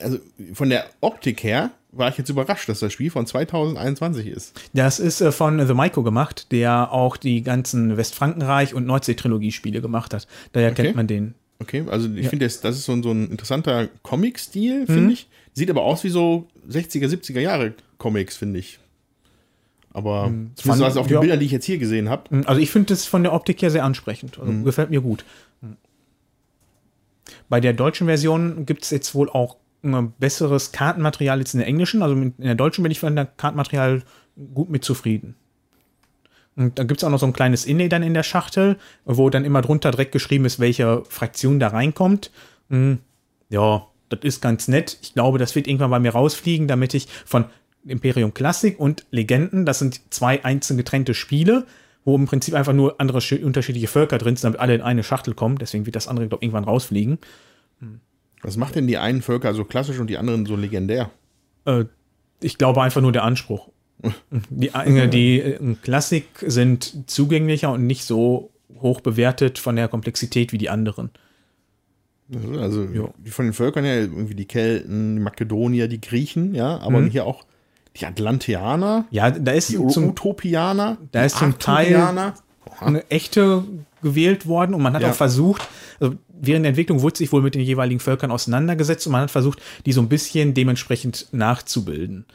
also 0.00 0.18
von 0.52 0.68
der 0.68 0.86
Optik 1.00 1.42
her 1.42 1.70
war 1.92 2.10
ich 2.10 2.18
jetzt 2.18 2.28
überrascht, 2.28 2.68
dass 2.68 2.80
das 2.80 2.92
Spiel 2.92 3.10
von 3.10 3.26
2021 3.26 4.26
ist. 4.26 4.60
Das 4.74 5.00
ist 5.00 5.20
äh, 5.20 5.32
von 5.32 5.64
The 5.66 5.74
Maiko 5.74 6.02
gemacht, 6.02 6.52
der 6.52 6.92
auch 6.92 7.16
die 7.16 7.42
ganzen 7.42 7.96
Westfrankenreich- 7.96 8.74
und 8.74 8.86
Nordsee-Trilogie-Spiele 8.86 9.80
gemacht 9.80 10.12
hat. 10.12 10.26
Daher 10.52 10.72
okay. 10.72 10.82
kennt 10.82 10.96
man 10.96 11.06
den. 11.06 11.34
Okay, 11.58 11.84
also 11.88 12.08
ich 12.12 12.24
ja. 12.24 12.30
finde, 12.30 12.44
das, 12.44 12.60
das 12.60 12.76
ist 12.76 12.84
so 12.84 12.92
ein, 12.92 13.02
so 13.02 13.10
ein 13.10 13.30
interessanter 13.30 13.88
Comic-Stil, 14.02 14.86
finde 14.86 15.02
mhm. 15.02 15.10
ich. 15.10 15.28
Sieht 15.54 15.70
aber 15.70 15.82
aus 15.82 16.04
wie 16.04 16.10
so 16.10 16.48
60er, 16.68 17.06
70er 17.06 17.40
Jahre 17.40 17.72
Comics, 17.98 18.36
finde 18.36 18.58
ich. 18.58 18.78
Aber 19.96 20.28
mhm. 20.28 20.50
zumindest 20.54 20.84
also 20.84 21.00
auf 21.00 21.06
den 21.06 21.20
Bildern, 21.20 21.40
die 21.40 21.46
ich 21.46 21.52
jetzt 21.52 21.64
hier 21.64 21.78
gesehen 21.78 22.10
habe. 22.10 22.24
Mhm. 22.34 22.44
Also 22.46 22.60
ich 22.60 22.70
finde 22.70 22.88
das 22.88 23.06
von 23.06 23.22
der 23.22 23.32
Optik 23.32 23.62
her 23.62 23.70
sehr 23.70 23.84
ansprechend. 23.84 24.38
Also 24.38 24.52
mhm. 24.52 24.64
gefällt 24.64 24.90
mir 24.90 25.00
gut. 25.00 25.24
Mhm. 25.62 25.78
Bei 27.48 27.60
der 27.60 27.72
deutschen 27.72 28.06
Version 28.06 28.66
gibt 28.66 28.84
es 28.84 28.90
jetzt 28.90 29.14
wohl 29.14 29.30
auch 29.30 29.56
ein 29.82 30.12
besseres 30.18 30.72
Kartenmaterial 30.72 31.38
als 31.38 31.54
in 31.54 31.58
der 31.60 31.66
englischen. 31.66 32.02
Also 32.02 32.14
in 32.14 32.34
der 32.36 32.54
deutschen 32.54 32.82
bin 32.82 32.92
ich 32.92 33.00
von 33.00 33.16
der 33.16 33.24
Kartenmaterial 33.24 34.02
gut 34.52 34.68
mit 34.68 34.84
zufrieden. 34.84 35.36
Und 36.56 36.78
dann 36.78 36.88
gibt 36.88 37.00
es 37.00 37.04
auch 37.04 37.10
noch 37.10 37.18
so 37.18 37.26
ein 37.26 37.34
kleines 37.34 37.66
Inlay 37.66 37.88
dann 37.88 38.02
in 38.02 38.14
der 38.14 38.22
Schachtel, 38.22 38.76
wo 39.04 39.28
dann 39.30 39.44
immer 39.44 39.62
drunter 39.62 39.90
direkt 39.90 40.12
geschrieben 40.12 40.46
ist, 40.46 40.58
welche 40.58 41.02
Fraktion 41.08 41.60
da 41.60 41.68
reinkommt. 41.68 42.30
Hm, 42.70 42.98
ja, 43.50 43.86
das 44.08 44.20
ist 44.22 44.40
ganz 44.40 44.66
nett. 44.66 44.98
Ich 45.02 45.14
glaube, 45.14 45.38
das 45.38 45.54
wird 45.54 45.66
irgendwann 45.66 45.90
bei 45.90 45.98
mir 45.98 46.12
rausfliegen, 46.12 46.66
damit 46.66 46.94
ich 46.94 47.08
von 47.24 47.44
Imperium 47.84 48.34
Classic 48.34 48.78
und 48.78 49.06
Legenden, 49.10 49.66
das 49.66 49.78
sind 49.78 50.00
zwei 50.12 50.44
einzeln 50.44 50.76
getrennte 50.76 51.14
Spiele, 51.14 51.66
wo 52.04 52.16
im 52.16 52.26
Prinzip 52.26 52.54
einfach 52.54 52.72
nur 52.72 53.00
andere 53.00 53.20
unterschiedliche 53.42 53.88
Völker 53.88 54.18
drin 54.18 54.36
sind, 54.36 54.44
damit 54.44 54.60
alle 54.60 54.74
in 54.74 54.80
eine 54.80 55.02
Schachtel 55.02 55.34
kommen. 55.34 55.58
Deswegen 55.58 55.86
wird 55.86 55.96
das 55.96 56.08
andere, 56.08 56.26
glaube 56.26 56.42
ich, 56.42 56.46
irgendwann 56.46 56.64
rausfliegen. 56.64 57.18
Was 58.42 58.56
macht 58.56 58.76
denn 58.76 58.86
die 58.86 58.98
einen 58.98 59.22
Völker 59.22 59.54
so 59.54 59.64
klassisch 59.64 59.98
und 59.98 60.08
die 60.08 60.18
anderen 60.18 60.46
so 60.46 60.56
legendär? 60.56 61.10
Äh, 61.64 61.84
ich 62.40 62.58
glaube 62.58 62.82
einfach 62.82 63.00
nur 63.00 63.12
der 63.12 63.24
Anspruch. 63.24 63.68
Die, 64.50 64.68
äh, 64.68 65.08
die 65.08 65.76
Klassik 65.82 66.26
sind 66.46 67.10
zugänglicher 67.10 67.72
und 67.72 67.86
nicht 67.86 68.04
so 68.04 68.50
hoch 68.80 69.00
bewertet 69.00 69.58
von 69.58 69.76
der 69.76 69.88
Komplexität 69.88 70.52
wie 70.52 70.58
die 70.58 70.68
anderen. 70.68 71.10
Also 72.60 72.82
jo. 72.84 73.14
von 73.30 73.46
den 73.46 73.52
Völkern 73.52 73.84
her, 73.84 74.00
irgendwie 74.00 74.34
die 74.34 74.46
Kelten, 74.46 75.16
die 75.16 75.22
Makedonier, 75.22 75.86
die 75.86 76.00
Griechen, 76.00 76.54
ja, 76.54 76.78
aber 76.80 77.00
mhm. 77.00 77.10
hier 77.10 77.24
auch 77.24 77.44
die 77.96 78.04
Atlanteaner, 78.04 79.06
ja, 79.10 79.30
da 79.30 79.52
ist 79.52 79.70
die 79.70 79.86
zum, 79.88 80.08
Utopianer, 80.08 80.98
da 81.12 81.24
ist 81.24 81.38
zum 81.38 81.58
Teil 81.58 82.34
eine 82.80 83.10
echte 83.10 83.64
gewählt 84.02 84.46
worden 84.46 84.74
und 84.74 84.82
man 84.82 84.92
hat 84.94 85.02
ja. 85.02 85.10
auch 85.10 85.14
versucht, 85.14 85.66
also 86.00 86.16
während 86.28 86.64
der 86.64 86.70
Entwicklung 86.70 87.00
wurde 87.00 87.16
sich 87.16 87.32
wohl 87.32 87.42
mit 87.42 87.54
den 87.54 87.62
jeweiligen 87.62 88.00
Völkern 88.00 88.30
auseinandergesetzt 88.30 89.06
und 89.06 89.12
man 89.12 89.22
hat 89.22 89.30
versucht, 89.30 89.62
die 89.86 89.92
so 89.92 90.00
ein 90.00 90.08
bisschen 90.08 90.52
dementsprechend 90.52 91.28
nachzubilden. 91.32 92.26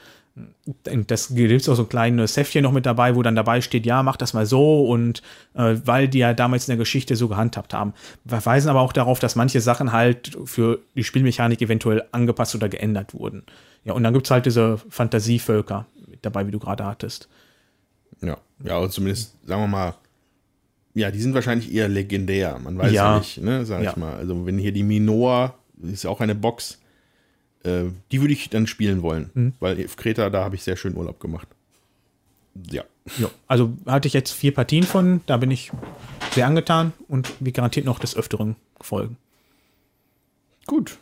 Das 1.07 1.27
gibt 1.35 1.67
auch 1.69 1.75
so 1.75 1.83
ein 1.83 1.89
kleines 1.89 2.37
Heftchen 2.37 2.63
noch 2.63 2.71
mit 2.71 2.85
dabei, 2.85 3.15
wo 3.15 3.21
dann 3.21 3.35
dabei 3.35 3.59
steht, 3.61 3.85
ja, 3.85 4.01
mach 4.01 4.15
das 4.15 4.33
mal 4.33 4.45
so 4.45 4.85
und 4.87 5.21
äh, 5.55 5.75
weil 5.83 6.07
die 6.07 6.19
ja 6.19 6.33
damals 6.33 6.67
in 6.67 6.71
der 6.71 6.77
Geschichte 6.77 7.15
so 7.15 7.27
gehandhabt 7.27 7.73
haben. 7.73 7.93
Wir 8.23 8.43
weisen 8.45 8.69
aber 8.69 8.79
auch 8.81 8.93
darauf, 8.93 9.19
dass 9.19 9.35
manche 9.35 9.59
Sachen 9.59 9.91
halt 9.91 10.37
für 10.45 10.79
die 10.95 11.03
Spielmechanik 11.03 11.61
eventuell 11.61 12.03
angepasst 12.11 12.55
oder 12.55 12.69
geändert 12.69 13.13
wurden. 13.13 13.43
Ja, 13.83 13.93
und 13.93 14.03
dann 14.03 14.13
gibt 14.13 14.27
es 14.27 14.31
halt 14.31 14.45
diese 14.45 14.77
Fantasievölker 14.89 15.85
mit 16.07 16.25
dabei, 16.25 16.47
wie 16.47 16.51
du 16.51 16.59
gerade 16.59 16.85
hattest. 16.85 17.27
Ja, 18.21 18.37
ja, 18.63 18.77
und 18.77 18.91
zumindest, 18.91 19.35
sagen 19.45 19.63
wir 19.63 19.67
mal, 19.67 19.95
ja, 20.93 21.09
die 21.09 21.19
sind 21.21 21.33
wahrscheinlich 21.33 21.73
eher 21.73 21.87
legendär. 21.89 22.59
Man 22.63 22.77
weiß 22.77 22.91
Ja. 22.91 23.13
ja, 23.13 23.17
nicht, 23.19 23.41
ne, 23.41 23.65
sag 23.65 23.81
Ja. 23.83 23.91
ich 23.91 23.97
mal. 23.97 24.15
Also, 24.15 24.45
wenn 24.45 24.57
hier 24.57 24.71
die 24.71 24.83
Minoa, 24.83 25.55
ist 25.81 26.03
ja 26.03 26.09
auch 26.09 26.19
eine 26.19 26.35
Box, 26.35 26.79
äh, 27.63 27.85
die 28.11 28.21
würde 28.21 28.33
ich 28.33 28.49
dann 28.49 28.67
spielen 28.67 29.01
wollen, 29.01 29.29
Mhm. 29.33 29.53
weil 29.59 29.83
auf 29.85 29.95
Kreta, 29.95 30.29
da 30.29 30.43
habe 30.43 30.55
ich 30.55 30.63
sehr 30.63 30.75
schön 30.77 30.95
Urlaub 30.95 31.19
gemacht. 31.19 31.47
Ja. 32.69 32.83
Ja, 33.17 33.29
also 33.47 33.73
hatte 33.87 34.07
ich 34.07 34.13
jetzt 34.13 34.31
vier 34.31 34.53
Partien 34.53 34.83
von, 34.83 35.21
da 35.25 35.37
bin 35.37 35.49
ich 35.49 35.71
sehr 36.33 36.45
angetan 36.45 36.93
und 37.07 37.31
wie 37.39 37.51
garantiert 37.51 37.85
noch 37.85 37.97
des 37.97 38.15
Öfteren 38.15 38.55
folgen. 38.79 39.17
Gut. 40.67 40.97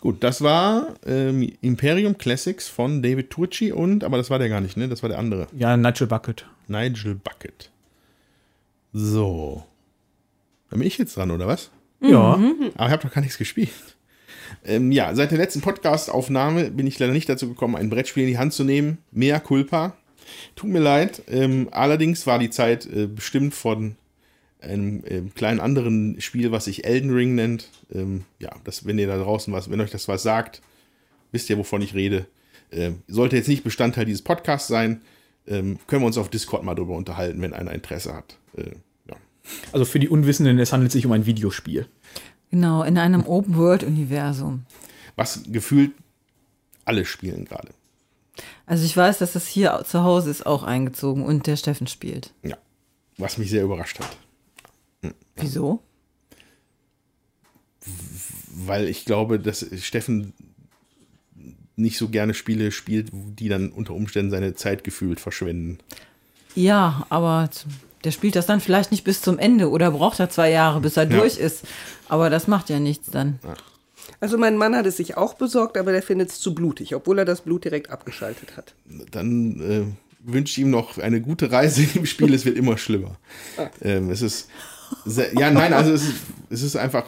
Gut, 0.00 0.22
das 0.22 0.42
war 0.42 0.94
ähm, 1.06 1.50
Imperium 1.62 2.18
Classics 2.18 2.68
von 2.68 3.02
David 3.02 3.30
Turci 3.30 3.72
und, 3.72 4.04
aber 4.04 4.18
das 4.18 4.28
war 4.28 4.38
der 4.38 4.50
gar 4.50 4.60
nicht, 4.60 4.76
ne? 4.76 4.88
Das 4.88 5.02
war 5.02 5.08
der 5.08 5.18
andere. 5.18 5.46
Ja, 5.56 5.76
Nigel 5.76 6.06
Bucket. 6.06 6.46
Nigel 6.68 7.14
Bucket. 7.14 7.70
So. 8.92 9.64
Dann 10.70 10.78
bin 10.80 10.86
ich 10.88 10.98
jetzt 10.98 11.16
dran, 11.16 11.30
oder 11.30 11.46
was? 11.46 11.70
Ja, 12.00 12.34
Aber 12.34 12.50
ich 12.68 12.78
habe 12.78 13.02
doch 13.02 13.12
gar 13.12 13.22
nichts 13.22 13.38
gespielt. 13.38 13.95
Ähm, 14.64 14.92
ja, 14.92 15.14
seit 15.14 15.30
der 15.30 15.38
letzten 15.38 15.60
Podcast-Aufnahme 15.60 16.70
bin 16.70 16.86
ich 16.86 16.98
leider 16.98 17.12
nicht 17.12 17.28
dazu 17.28 17.48
gekommen, 17.48 17.76
ein 17.76 17.90
Brettspiel 17.90 18.24
in 18.24 18.30
die 18.30 18.38
Hand 18.38 18.52
zu 18.52 18.64
nehmen. 18.64 18.98
Mea 19.12 19.38
culpa. 19.38 19.96
Tut 20.54 20.70
mir 20.70 20.80
leid. 20.80 21.22
Ähm, 21.28 21.68
allerdings 21.70 22.26
war 22.26 22.38
die 22.38 22.50
Zeit 22.50 22.86
äh, 22.86 23.06
bestimmt 23.06 23.54
von 23.54 23.96
einem 24.60 25.02
ähm, 25.06 25.34
kleinen 25.34 25.60
anderen 25.60 26.20
Spiel, 26.20 26.52
was 26.52 26.64
sich 26.64 26.84
Elden 26.84 27.12
Ring 27.12 27.34
nennt. 27.34 27.70
Ähm, 27.92 28.24
ja, 28.38 28.50
das, 28.64 28.86
wenn 28.86 28.98
ihr 28.98 29.06
da 29.06 29.18
draußen 29.18 29.52
was, 29.52 29.70
wenn 29.70 29.80
euch 29.80 29.90
das 29.90 30.08
was 30.08 30.22
sagt, 30.22 30.62
wisst 31.32 31.50
ihr, 31.50 31.58
wovon 31.58 31.82
ich 31.82 31.94
rede. 31.94 32.26
Ähm, 32.72 33.02
sollte 33.06 33.36
jetzt 33.36 33.48
nicht 33.48 33.64
Bestandteil 33.64 34.04
dieses 34.04 34.22
Podcasts 34.22 34.68
sein, 34.68 35.02
ähm, 35.46 35.78
können 35.86 36.02
wir 36.02 36.06
uns 36.06 36.18
auf 36.18 36.28
Discord 36.28 36.64
mal 36.64 36.74
drüber 36.74 36.96
unterhalten, 36.96 37.40
wenn 37.40 37.52
einer 37.52 37.72
Interesse 37.72 38.14
hat. 38.14 38.38
Äh, 38.56 38.72
ja. 39.08 39.16
also 39.72 39.84
für 39.84 40.00
die 40.00 40.08
Unwissenden, 40.08 40.58
es 40.58 40.72
handelt 40.72 40.90
sich 40.90 41.06
um 41.06 41.12
ein 41.12 41.26
Videospiel. 41.26 41.86
Genau, 42.56 42.84
in 42.84 42.96
einem 42.96 43.26
Open-World-Universum. 43.26 44.64
Was 45.14 45.42
gefühlt 45.46 45.92
alle 46.86 47.04
spielen 47.04 47.44
gerade. 47.44 47.68
Also 48.64 48.86
ich 48.86 48.96
weiß, 48.96 49.18
dass 49.18 49.34
das 49.34 49.46
hier 49.46 49.82
zu 49.86 50.02
Hause 50.04 50.30
ist 50.30 50.46
auch 50.46 50.62
eingezogen 50.62 51.22
und 51.22 51.46
der 51.46 51.56
Steffen 51.56 51.86
spielt. 51.86 52.32
Ja. 52.42 52.56
Was 53.18 53.36
mich 53.36 53.50
sehr 53.50 53.62
überrascht 53.62 54.00
hat. 54.00 54.16
Wieso? 55.34 55.82
Weil 58.54 58.88
ich 58.88 59.04
glaube, 59.04 59.38
dass 59.38 59.66
Steffen 59.82 60.32
nicht 61.76 61.98
so 61.98 62.08
gerne 62.08 62.32
Spiele 62.32 62.72
spielt, 62.72 63.10
die 63.12 63.50
dann 63.50 63.68
unter 63.68 63.92
Umständen 63.92 64.30
seine 64.30 64.54
Zeit 64.54 64.82
gefühlt 64.82 65.20
verschwenden. 65.20 65.76
Ja, 66.54 67.04
aber 67.10 67.50
der 68.06 68.12
spielt 68.12 68.36
das 68.36 68.46
dann 68.46 68.60
vielleicht 68.60 68.90
nicht 68.92 69.04
bis 69.04 69.20
zum 69.20 69.38
Ende 69.38 69.68
oder 69.68 69.90
braucht 69.90 70.18
er 70.20 70.30
zwei 70.30 70.50
Jahre, 70.50 70.80
bis 70.80 70.96
er 70.96 71.10
Ja. 71.10 71.18
durch 71.18 71.36
ist. 71.36 71.64
Aber 72.08 72.30
das 72.30 72.46
macht 72.46 72.70
ja 72.70 72.78
nichts 72.80 73.10
dann. 73.10 73.38
Also 74.20 74.38
mein 74.38 74.56
Mann 74.56 74.74
hat 74.74 74.86
es 74.86 74.96
sich 74.96 75.16
auch 75.16 75.34
besorgt, 75.34 75.76
aber 75.76 75.92
der 75.92 76.02
findet 76.02 76.30
es 76.30 76.40
zu 76.40 76.54
blutig, 76.54 76.94
obwohl 76.94 77.18
er 77.18 77.24
das 77.24 77.42
Blut 77.42 77.64
direkt 77.64 77.90
abgeschaltet 77.90 78.56
hat. 78.56 78.74
Dann 79.10 79.60
äh, 79.60 80.30
wünsche 80.32 80.52
ich 80.52 80.58
ihm 80.64 80.70
noch 80.70 80.96
eine 80.98 81.20
gute 81.20 81.50
Reise 81.50 81.82
in 81.82 81.92
dem 81.92 82.06
Spiel. 82.06 82.32
Es 82.32 82.44
wird 82.44 82.56
immer 82.56 82.78
schlimmer. 82.78 83.16
Ähm, 83.82 84.10
es 84.10 84.22
ist 84.22 84.48
sehr, 85.04 85.34
ja, 85.34 85.50
nein, 85.50 85.72
also 85.72 85.92
es 85.92 86.04
ist, 86.04 86.14
es 86.48 86.62
ist 86.62 86.76
einfach 86.76 87.04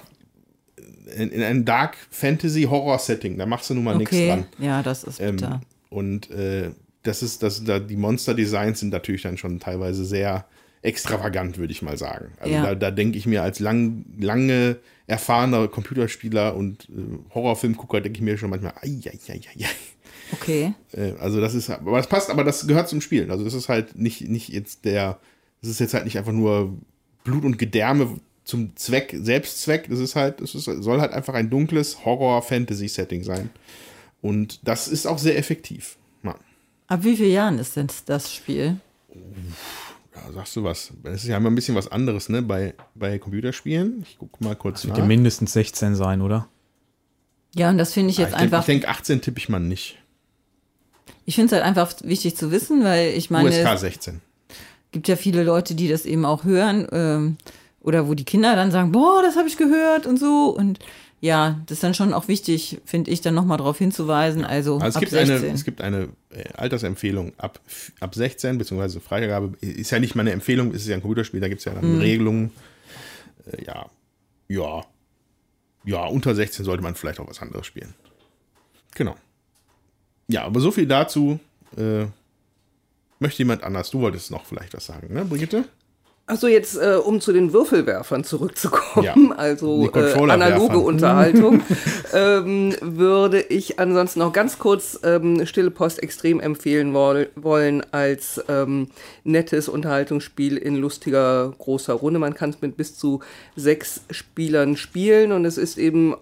in, 1.17 1.31
in 1.31 1.43
einem 1.43 1.65
Dark 1.65 1.97
Fantasy 2.11 2.63
Horror 2.65 2.99
Setting. 2.99 3.39
Da 3.39 3.47
machst 3.47 3.71
du 3.71 3.75
nun 3.75 3.85
mal 3.85 3.97
nichts 3.97 4.15
Okay, 4.15 4.27
dran. 4.29 4.47
ja, 4.59 4.83
das 4.83 5.05
ist 5.05 5.21
Ähm, 5.21 5.37
bitter. 5.37 5.61
und 5.91 6.31
äh, 6.31 6.71
das 7.05 7.23
ist, 7.23 7.43
das, 7.45 7.63
da, 7.65 7.79
die 7.79 7.97
Monster-Designs 7.97 8.81
sind 8.81 8.91
natürlich 8.91 9.23
dann 9.23 9.39
schon 9.39 9.61
teilweise 9.61 10.05
sehr 10.05 10.45
extravagant, 10.83 11.59
würde 11.59 11.73
ich 11.73 11.83
mal 11.83 11.97
sagen. 11.99 12.33
Also 12.41 12.55
Ja. 12.55 12.63
da, 12.63 12.75
da 12.75 12.91
denke 12.91 13.19
ich 13.19 13.27
mir 13.27 13.43
als 13.43 13.59
lang, 13.61 14.05
lange 14.19 14.79
erfahrener 15.07 15.69
Computerspieler 15.69 16.55
und 16.55 16.85
äh, 16.91 17.35
Horrorfilmgucker, 17.35 18.01
denke 18.01 18.19
ich 18.19 18.23
mir 18.23 18.37
schon 18.39 18.51
manchmal, 18.51 18.73
ai, 18.83 19.01
ai, 19.07 19.19
ai, 19.29 19.41
ai. 19.49 19.67
Okay. 20.33 20.75
Äh, 20.93 21.13
also 21.19 21.41
das 21.41 21.55
ist, 21.55 21.71
aber 21.71 21.97
das 21.97 22.07
passt, 22.07 22.31
aber 22.31 22.45
das 22.45 22.67
gehört 22.67 22.89
zum 22.89 23.01
Spiel. 23.01 23.31
Also 23.31 23.45
das 23.45 23.55
ist 23.55 23.69
halt 23.69 23.97
nicht, 23.97 24.29
nicht 24.29 24.51
jetzt 24.51 24.85
der, 24.85 25.19
das 25.63 25.71
ist 25.71 25.81
jetzt 25.81 25.95
halt 25.95 26.05
nicht 26.05 26.19
einfach 26.19 26.33
nur 26.33 26.77
Blut 27.25 27.45
und 27.45 27.59
Gedärme 27.59 28.21
zum 28.45 28.77
Zweck, 28.77 29.15
Selbstzweck. 29.19 29.89
Das 29.89 29.99
ist 29.99 30.17
halt, 30.17 30.41
ist, 30.41 30.53
soll 30.53 31.01
halt 31.01 31.13
einfach 31.13 31.35
ein 31.35 31.51
dunkles 31.51 32.05
Horror-Fantasy-Setting 32.05 33.23
sein. 33.23 33.51
Und 34.21 34.67
das 34.67 34.89
ist 34.89 35.07
auch 35.07 35.19
sehr 35.19 35.39
effektiv. 35.39 35.97
Ja. 36.23 36.35
Ab 36.89 37.05
wie 37.05 37.17
vielen 37.17 37.33
Jahren 37.33 37.59
ist 37.59 37.77
denn 37.77 37.87
das 38.07 38.35
Spiel? 38.35 38.77
Ja, 40.27 40.33
sagst 40.33 40.57
du 40.57 40.65
was? 40.65 40.93
Das 41.03 41.23
ist 41.23 41.29
ja 41.29 41.37
immer 41.37 41.51
ein 41.51 41.55
bisschen 41.55 41.75
was 41.75 41.91
anderes, 41.91 42.29
ne? 42.29 42.43
Bei, 42.43 42.75
bei 42.95 43.19
Computerspielen. 43.19 44.03
Ich 44.09 44.19
gucke 44.19 44.43
mal 44.43 44.57
kurz 44.57 44.85
Wird 44.85 44.93
nach. 44.95 44.99
ja 44.99 45.05
mindestens 45.07 45.53
16 45.53 45.95
sein, 45.95 46.23
oder? 46.23 46.49
Ja, 47.55 47.71
und 47.71 47.79
das 47.79 47.93
finde 47.93 48.11
ich 48.11 48.19
Ah, 48.19 48.23
jetzt 48.23 48.33
ich 48.33 48.39
denke, 48.39 48.57
einfach. 48.57 48.67
denk, 48.67 48.89
18 48.89 49.21
tippe 49.21 49.39
ich 49.39 49.49
mal 49.49 49.59
nicht. 49.61 49.99
Ich 51.25 51.35
finde 51.35 51.47
es 51.47 51.53
halt 51.53 51.65
einfach 51.65 51.93
wichtig 52.05 52.37
zu 52.37 52.51
wissen, 52.51 52.85
weil 52.85 53.11
ich 53.11 53.31
meine, 53.31 53.49
USK 53.49 53.67
es 53.75 53.81
16. 53.81 54.21
gibt 54.93 55.09
ja 55.09 55.17
viele 55.17 55.43
Leute, 55.45 55.75
die 55.75 55.89
das 55.89 56.05
eben 56.07 56.25
auch 56.25 56.45
hören. 56.45 56.87
Ähm, 56.93 57.37
oder 57.81 58.09
wo 58.09 58.15
die 58.15 58.25
Kinder 58.25 58.55
dann 58.57 58.71
sagen, 58.71 58.93
boah, 58.93 59.23
das 59.23 59.37
habe 59.37 59.49
ich 59.49 59.57
gehört 59.57 60.07
und 60.07 60.19
so. 60.19 60.55
Und 60.57 60.79
ja, 61.21 61.61
das 61.67 61.79
ist 61.79 61.83
dann 61.83 61.95
schon 61.95 62.13
auch 62.13 62.29
wichtig, 62.29 62.81
finde 62.85 63.11
ich, 63.11 63.21
dann 63.21 63.35
nochmal 63.35 63.59
darauf 63.59 63.79
hinzuweisen. 63.79 64.45
Also, 64.45 64.75
Also 64.79 64.87
es, 64.89 64.97
ab 64.97 65.01
gibt 65.01 65.13
16. 65.13 65.37
eine, 65.37 65.55
es 65.55 65.65
gibt 65.65 65.81
eine 65.81 66.09
äh, 66.31 66.45
Altersempfehlung 66.55 67.33
ab, 67.39 67.61
ab 68.01 68.15
16, 68.15 68.59
beziehungsweise 68.59 69.01
Freigabe. 69.01 69.57
Ist 69.61 69.91
ja 69.91 69.99
nicht 69.99 70.15
meine 70.15 70.31
Empfehlung, 70.33 70.73
ist 70.73 70.87
ja 70.87 70.95
ein 70.95 71.01
Computerspiel, 71.03 71.41
da 71.41 71.49
gibt 71.49 71.59
es 71.61 71.65
ja 71.65 71.75
dann 71.75 71.95
Mhm. 71.95 72.01
Regelungen. 72.01 72.53
Äh, 73.51 73.65
ja, 73.65 73.87
ja, 74.49 74.85
ja, 75.85 76.05
unter 76.07 76.35
16 76.35 76.65
sollte 76.65 76.83
man 76.83 76.95
vielleicht 76.95 77.19
auch 77.21 77.29
was 77.29 77.41
anderes 77.41 77.67
spielen. 77.67 77.95
Genau. 78.95 79.17
Ja, 80.29 80.45
aber 80.45 80.61
so 80.61 80.71
viel 80.71 80.87
dazu. 80.87 81.41
Äh, 81.77 82.07
möchte 83.19 83.39
jemand 83.39 83.63
anders? 83.65 83.91
Du 83.91 84.01
wolltest 84.01 84.31
noch 84.31 84.45
vielleicht 84.45 84.75
was 84.75 84.87
sagen, 84.87 85.13
ne, 85.15 85.25
Brigitte? 85.25 85.65
Achso, 86.29 86.47
jetzt 86.47 86.77
äh, 86.77 86.97
um 87.03 87.23
zu 87.23 87.33
den 87.33 87.55
Würfelwerfern 87.55 88.23
zurückzukommen, 88.23 89.05
Ja, 89.05 89.15
also 89.37 89.91
äh, 89.95 90.13
analoge 90.13 90.79
Unterhaltung, 90.79 91.63
ähm, 92.13 92.77
würde 92.83 93.41
ich 93.41 93.79
ansonsten 93.79 94.19
noch 94.19 94.35
ganz 94.35 94.59
kurz 94.59 95.01
ähm, 95.05 95.47
Stille 95.47 95.71
Post 95.71 96.03
extrem 96.03 96.39
empfehlen 96.39 96.93
woll 96.93 97.31
wollen 97.35 97.83
als 97.93 98.45
ähm, 98.49 98.89
nettes 99.25 99.71
Unterhaltungsspiel 99.71 100.59
in 100.59 100.77
lustiger 100.77 101.55
großer 101.57 101.95
Runde. 101.95 102.19
Man 102.19 102.35
kann 102.35 102.51
es 102.51 102.61
mit 102.61 102.77
bis 102.77 102.95
zu 102.95 103.21
sechs 103.57 104.03
Spielern 104.11 104.77
spielen 104.77 105.33
und 105.33 105.47
es 105.47 105.57
ist 105.57 105.79
eben 105.79 106.15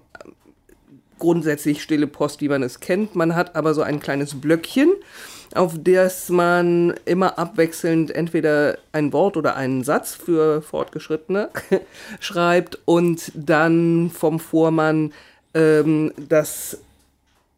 grundsätzlich 1.19 1.83
stille 1.83 2.07
Post, 2.07 2.41
wie 2.41 2.49
man 2.49 2.63
es 2.63 2.79
kennt. 2.79 3.17
Man 3.17 3.35
hat 3.35 3.57
aber 3.57 3.75
so 3.75 3.83
ein 3.83 3.99
kleines 3.99 4.41
Blöckchen, 4.41 4.91
auf 5.57 5.75
das 5.79 6.29
man 6.29 6.95
immer 7.05 7.39
abwechselnd 7.39 8.11
entweder 8.15 8.79
ein 8.93 9.13
Wort 9.13 9.37
oder 9.37 9.57
einen 9.57 9.85
Satz 9.85 10.15
für 10.15 10.63
Fortgeschrittene 10.63 11.51
schreibt 12.21 12.79
und 12.85 13.33
dann 13.35 14.11
vom 14.11 14.39
Vormann 14.39 15.13
ähm, 15.55 16.13
das 16.17 16.79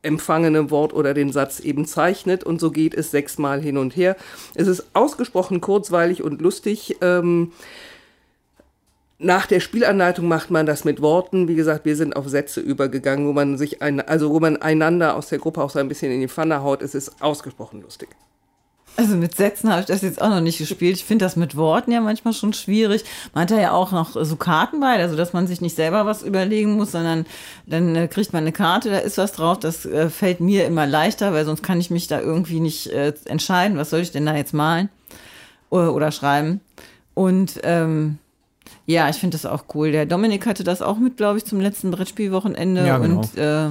empfangene 0.03 0.71
Wort 0.71 0.95
oder 0.95 1.13
den 1.13 1.33
Satz 1.33 1.61
eben 1.61 1.85
zeichnet 1.85 2.45
und 2.45 2.61
so 2.61 2.71
geht 2.71 2.95
es 2.95 3.11
sechsmal 3.11 3.61
hin 3.61 3.77
und 3.77 3.97
her. 3.97 4.17
Es 4.55 4.69
ist 4.69 4.87
ausgesprochen 4.93 5.61
kurzweilig 5.61 6.23
und 6.23 6.41
lustig. 6.41 6.97
Ähm, 7.01 7.53
nach 9.19 9.47
der 9.47 9.61
Spielanleitung 9.61 10.29
macht 10.29 10.51
man 10.51 10.65
das 10.65 10.85
mit 10.85 11.03
Worten. 11.03 11.49
Wie 11.49 11.57
gesagt, 11.57 11.85
wir 11.85 11.97
sind 11.97 12.15
auf 12.15 12.29
Sätze 12.29 12.61
übergegangen, 12.61 13.27
wo 13.27 13.33
man 13.33 13.59
sich 13.59 13.83
ein, 13.83 14.01
also 14.01 14.31
wo 14.31 14.39
man 14.39 14.57
einander 14.57 15.17
aus 15.17 15.29
der 15.29 15.39
Gruppe 15.39 15.63
auch 15.63 15.71
so 15.71 15.81
ein 15.81 15.89
bisschen 15.89 16.13
in 16.13 16.21
die 16.21 16.29
Pfanne 16.29 16.63
haut. 16.63 16.83
Es 16.83 16.95
ist 16.95 17.21
ausgesprochen 17.21 17.83
lustig. 17.83 18.09
Also 18.97 19.15
mit 19.15 19.37
Sätzen 19.37 19.71
habe 19.71 19.81
ich 19.81 19.87
das 19.87 20.03
jetzt 20.03 20.21
auch 20.21 20.29
noch 20.29 20.41
nicht 20.41 20.59
gespielt. 20.59 20.97
Ich 20.97 21.05
finde 21.05 21.25
das 21.25 21.37
mit 21.37 21.57
Worten 21.57 21.93
ja 21.93 22.01
manchmal 22.01 22.35
schon 22.35 22.53
schwierig. 22.53 23.05
Man 23.33 23.43
hat 23.43 23.51
ja 23.53 23.71
auch 23.71 23.93
noch 23.93 24.17
so 24.25 24.35
Karten 24.35 24.81
bei, 24.81 25.01
also 25.01 25.17
dass 25.17 25.33
man 25.33 25.47
sich 25.47 25.61
nicht 25.61 25.77
selber 25.77 26.05
was 26.05 26.25
überlegen 26.25 26.73
muss, 26.73 26.93
sondern 26.93 27.25
dann 27.67 27.95
äh, 27.95 28.09
kriegt 28.09 28.33
man 28.33 28.43
eine 28.43 28.51
Karte, 28.51 28.91
da 28.91 28.99
ist 28.99 29.17
was 29.17 29.33
drauf. 29.33 29.61
Das 29.61 29.87
äh, 29.87 30.11
fällt 30.11 30.41
mir 30.41 30.67
immer 30.67 30.85
leichter, 30.85 31.33
weil 31.33 31.45
sonst 31.45 31.63
kann 31.63 31.79
ich 31.79 31.91
mich 31.91 32.09
da 32.09 32.21
irgendwie 32.21 32.59
nicht 32.59 32.89
äh, 32.89 33.13
entscheiden, 33.27 33.79
was 33.79 33.91
soll 33.91 34.01
ich 34.01 34.11
denn 34.11 34.27
da 34.27 34.35
jetzt 34.35 34.53
malen 34.53 34.89
oder, 35.71 35.95
oder 35.95 36.11
schreiben. 36.11 36.61
Und 37.15 37.61
ähm, 37.63 38.19
ja, 38.87 39.09
ich 39.09 39.17
finde 39.17 39.37
das 39.37 39.47
auch 39.47 39.65
cool. 39.75 39.93
Der 39.93 40.07
Dominik 40.07 40.47
hatte 40.47 40.65
das 40.65 40.83
auch 40.83 40.99
mit, 40.99 41.17
glaube 41.17 41.39
ich, 41.39 41.45
zum 41.45 41.61
letzten 41.61 41.91
Brettspielwochenende. 41.91 42.87
Ja, 42.87 42.99
genau. 42.99 43.19
Und 43.21 43.37
äh, 43.37 43.69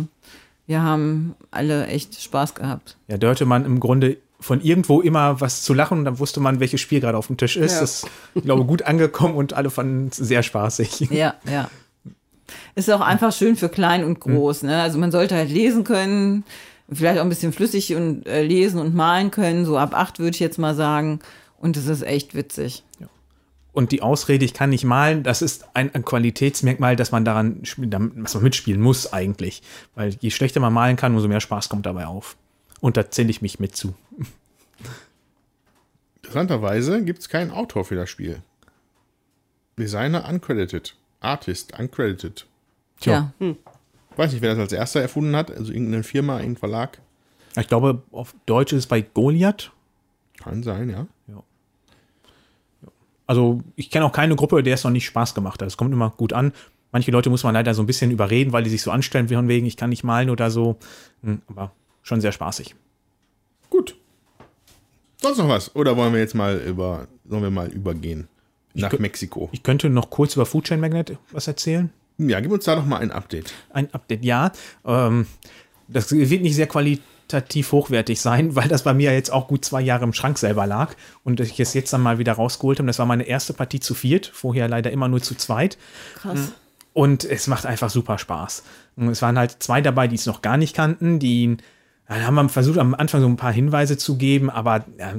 wir 0.67 0.83
haben 0.83 1.35
alle 1.49 1.87
echt 1.87 2.21
Spaß 2.21 2.55
gehabt. 2.55 2.97
Ja, 3.07 3.17
da 3.17 3.27
hörte 3.27 3.45
man 3.45 3.65
im 3.65 3.79
Grunde 3.79 4.17
von 4.39 4.61
irgendwo 4.61 5.01
immer 5.01 5.41
was 5.41 5.63
zu 5.63 5.73
lachen 5.73 5.99
und 5.99 6.05
dann 6.05 6.19
wusste 6.19 6.39
man, 6.39 6.59
welches 6.59 6.81
Spiel 6.81 6.99
gerade 6.99 7.17
auf 7.17 7.27
dem 7.27 7.37
Tisch 7.37 7.57
ist. 7.57 7.73
Ja. 7.73 7.81
Das 7.81 8.03
ist, 8.03 8.09
ich 8.35 8.43
glaube, 8.43 8.65
gut 8.65 8.83
angekommen 8.83 9.35
und 9.35 9.53
alle 9.53 9.69
fanden 9.69 10.09
es 10.11 10.17
sehr 10.17 10.43
spaßig. 10.43 11.09
Ja, 11.09 11.35
ja. 11.49 11.69
Ist 12.75 12.91
auch 12.91 13.01
einfach 13.01 13.33
schön 13.33 13.55
für 13.55 13.69
klein 13.69 14.03
und 14.03 14.19
groß. 14.19 14.63
Ne? 14.63 14.81
Also 14.81 14.99
man 14.99 15.11
sollte 15.11 15.35
halt 15.35 15.49
lesen 15.49 15.83
können, 15.83 16.43
vielleicht 16.91 17.19
auch 17.19 17.23
ein 17.23 17.29
bisschen 17.29 17.51
flüssig 17.51 17.95
und 17.95 18.27
äh, 18.27 18.43
lesen 18.43 18.79
und 18.79 18.93
malen 18.93 19.31
können. 19.31 19.65
So 19.65 19.77
ab 19.77 19.93
acht 19.93 20.19
würde 20.19 20.35
ich 20.35 20.39
jetzt 20.39 20.59
mal 20.59 20.75
sagen. 20.75 21.19
Und 21.59 21.75
es 21.75 21.87
ist 21.87 22.03
echt 22.03 22.35
witzig. 22.35 22.83
Und 23.77 23.91
die 23.91 24.01
Ausrede, 24.01 24.43
ich 24.43 24.55
kann 24.55 24.71
nicht 24.71 24.85
malen, 24.85 25.21
das 25.21 25.43
ist 25.43 25.67
ein, 25.75 25.93
ein 25.93 26.03
Qualitätsmerkmal, 26.03 26.95
dass 26.95 27.11
man 27.11 27.23
daran, 27.23 27.61
was 27.61 28.33
man 28.33 28.43
mitspielen 28.43 28.81
muss 28.81 29.13
eigentlich. 29.13 29.61
Weil 29.93 30.17
je 30.19 30.31
schlechter 30.31 30.59
man 30.59 30.73
malen 30.73 30.95
kann, 30.95 31.13
umso 31.13 31.27
mehr 31.27 31.41
Spaß 31.41 31.69
kommt 31.69 31.85
dabei 31.85 32.07
auf. 32.07 32.37
Und 32.81 32.97
da 32.97 33.11
zähle 33.11 33.29
ich 33.29 33.43
mich 33.43 33.59
mit 33.59 33.75
zu. 33.75 33.93
Interessanterweise 36.23 37.03
gibt 37.03 37.19
es 37.19 37.29
keinen 37.29 37.51
Autor 37.51 37.85
für 37.85 37.93
das 37.93 38.09
Spiel. 38.09 38.41
Designer 39.77 40.27
uncredited. 40.27 40.95
Artist 41.19 41.77
uncredited. 41.77 42.47
Tja, 42.99 43.31
Weiß 44.15 44.31
nicht, 44.31 44.41
wer 44.41 44.55
das 44.55 44.59
als 44.59 44.73
erster 44.73 45.01
erfunden 45.01 45.35
hat. 45.35 45.51
Also 45.51 45.71
irgendeine 45.71 46.01
Firma, 46.01 46.39
irgendein 46.39 46.57
Verlag. 46.57 46.97
Ich 47.55 47.67
glaube, 47.67 48.01
auf 48.11 48.33
Deutsch 48.47 48.73
ist 48.73 48.79
es 48.79 48.87
bei 48.87 49.01
Goliath. 49.01 49.71
Kann 50.39 50.63
sein, 50.63 50.89
ja. 50.89 51.05
Also 53.27 53.61
ich 53.75 53.91
kenne 53.91 54.05
auch 54.05 54.11
keine 54.11 54.35
Gruppe, 54.35 54.63
der 54.63 54.73
es 54.73 54.83
noch 54.83 54.91
nicht 54.91 55.05
Spaß 55.05 55.35
gemacht 55.35 55.61
hat. 55.61 55.67
Es 55.67 55.77
kommt 55.77 55.93
immer 55.93 56.09
gut 56.11 56.33
an. 56.33 56.53
Manche 56.91 57.11
Leute 57.11 57.29
muss 57.29 57.43
man 57.43 57.53
leider 57.53 57.73
so 57.73 57.83
ein 57.83 57.85
bisschen 57.85 58.09
überreden, 58.11 58.53
weil 58.53 58.63
die 58.63 58.69
sich 58.69 58.81
so 58.81 58.89
anstellen, 58.91 59.27
von 59.27 59.47
wegen, 59.49 59.65
ich 59.67 59.75
kann 59.77 59.89
nicht 59.89 60.03
malen 60.05 60.29
oder 60.29 60.49
so. 60.49 60.77
Hm, 61.23 61.41
Aber 61.47 61.71
schon 62.01 62.21
sehr 62.21 62.31
spaßig. 62.31 62.75
Gut. 63.69 63.95
Sonst 65.21 65.37
noch 65.39 65.49
was? 65.49 65.75
Oder 65.75 65.97
wollen 65.97 66.13
wir 66.13 66.19
jetzt 66.21 66.35
mal 66.35 66.57
über, 66.59 67.07
sollen 67.27 67.43
wir 67.43 67.49
mal 67.51 67.67
übergehen? 67.67 68.27
Nach 68.73 68.91
kö- 68.91 69.01
Mexiko. 69.01 69.49
Ich 69.51 69.63
könnte 69.63 69.89
noch 69.89 70.09
kurz 70.09 70.35
über 70.35 70.45
Food 70.45 70.65
Chain 70.65 70.79
Magnet 70.79 71.17
was 71.31 71.47
erzählen. 71.47 71.91
Ja, 72.19 72.39
gib 72.39 72.51
uns 72.51 72.63
da 72.65 72.75
doch 72.75 72.85
mal 72.85 72.97
ein 72.99 73.11
Update. 73.11 73.53
Ein 73.71 73.93
Update, 73.93 74.23
ja. 74.23 74.51
Ähm, 74.85 75.25
das 75.87 76.11
wird 76.11 76.41
nicht 76.41 76.55
sehr 76.55 76.67
qualitativ 76.67 77.03
hochwertig 77.33 78.21
sein, 78.21 78.55
weil 78.55 78.67
das 78.67 78.83
bei 78.83 78.93
mir 78.93 79.13
jetzt 79.13 79.31
auch 79.31 79.47
gut 79.47 79.65
zwei 79.65 79.81
Jahre 79.81 80.03
im 80.03 80.13
Schrank 80.13 80.37
selber 80.37 80.67
lag 80.67 80.95
und 81.23 81.39
ich 81.39 81.59
es 81.59 81.73
jetzt 81.73 81.93
dann 81.93 82.01
mal 82.01 82.19
wieder 82.19 82.33
rausgeholt 82.33 82.79
habe. 82.79 82.87
Das 82.87 82.99
war 82.99 83.05
meine 83.05 83.23
erste 83.23 83.53
Partie 83.53 83.79
zu 83.79 83.93
viert, 83.93 84.27
vorher 84.27 84.67
leider 84.67 84.91
immer 84.91 85.07
nur 85.07 85.21
zu 85.21 85.35
zweit. 85.35 85.77
krass. 86.15 86.53
Und 86.93 87.25
es 87.25 87.45
macht 87.45 87.67
einfach 87.67 87.91
super 87.91 88.17
Spaß. 88.17 88.63
Und 88.95 89.09
Es 89.09 89.21
waren 89.21 89.37
halt 89.37 89.57
zwei 89.61 89.81
dabei, 89.81 90.07
die 90.07 90.15
es 90.15 90.25
noch 90.25 90.41
gar 90.41 90.57
nicht 90.57 90.75
kannten, 90.75 91.19
die 91.19 91.57
ja, 92.09 92.17
da 92.19 92.23
haben 92.23 92.35
wir 92.35 92.49
versucht, 92.49 92.79
am 92.79 92.95
Anfang 92.95 93.21
so 93.21 93.27
ein 93.27 93.35
paar 93.37 93.51
Hinweise 93.51 93.97
zu 93.97 94.17
geben, 94.17 94.49
aber 94.49 94.85
ja, 94.97 95.15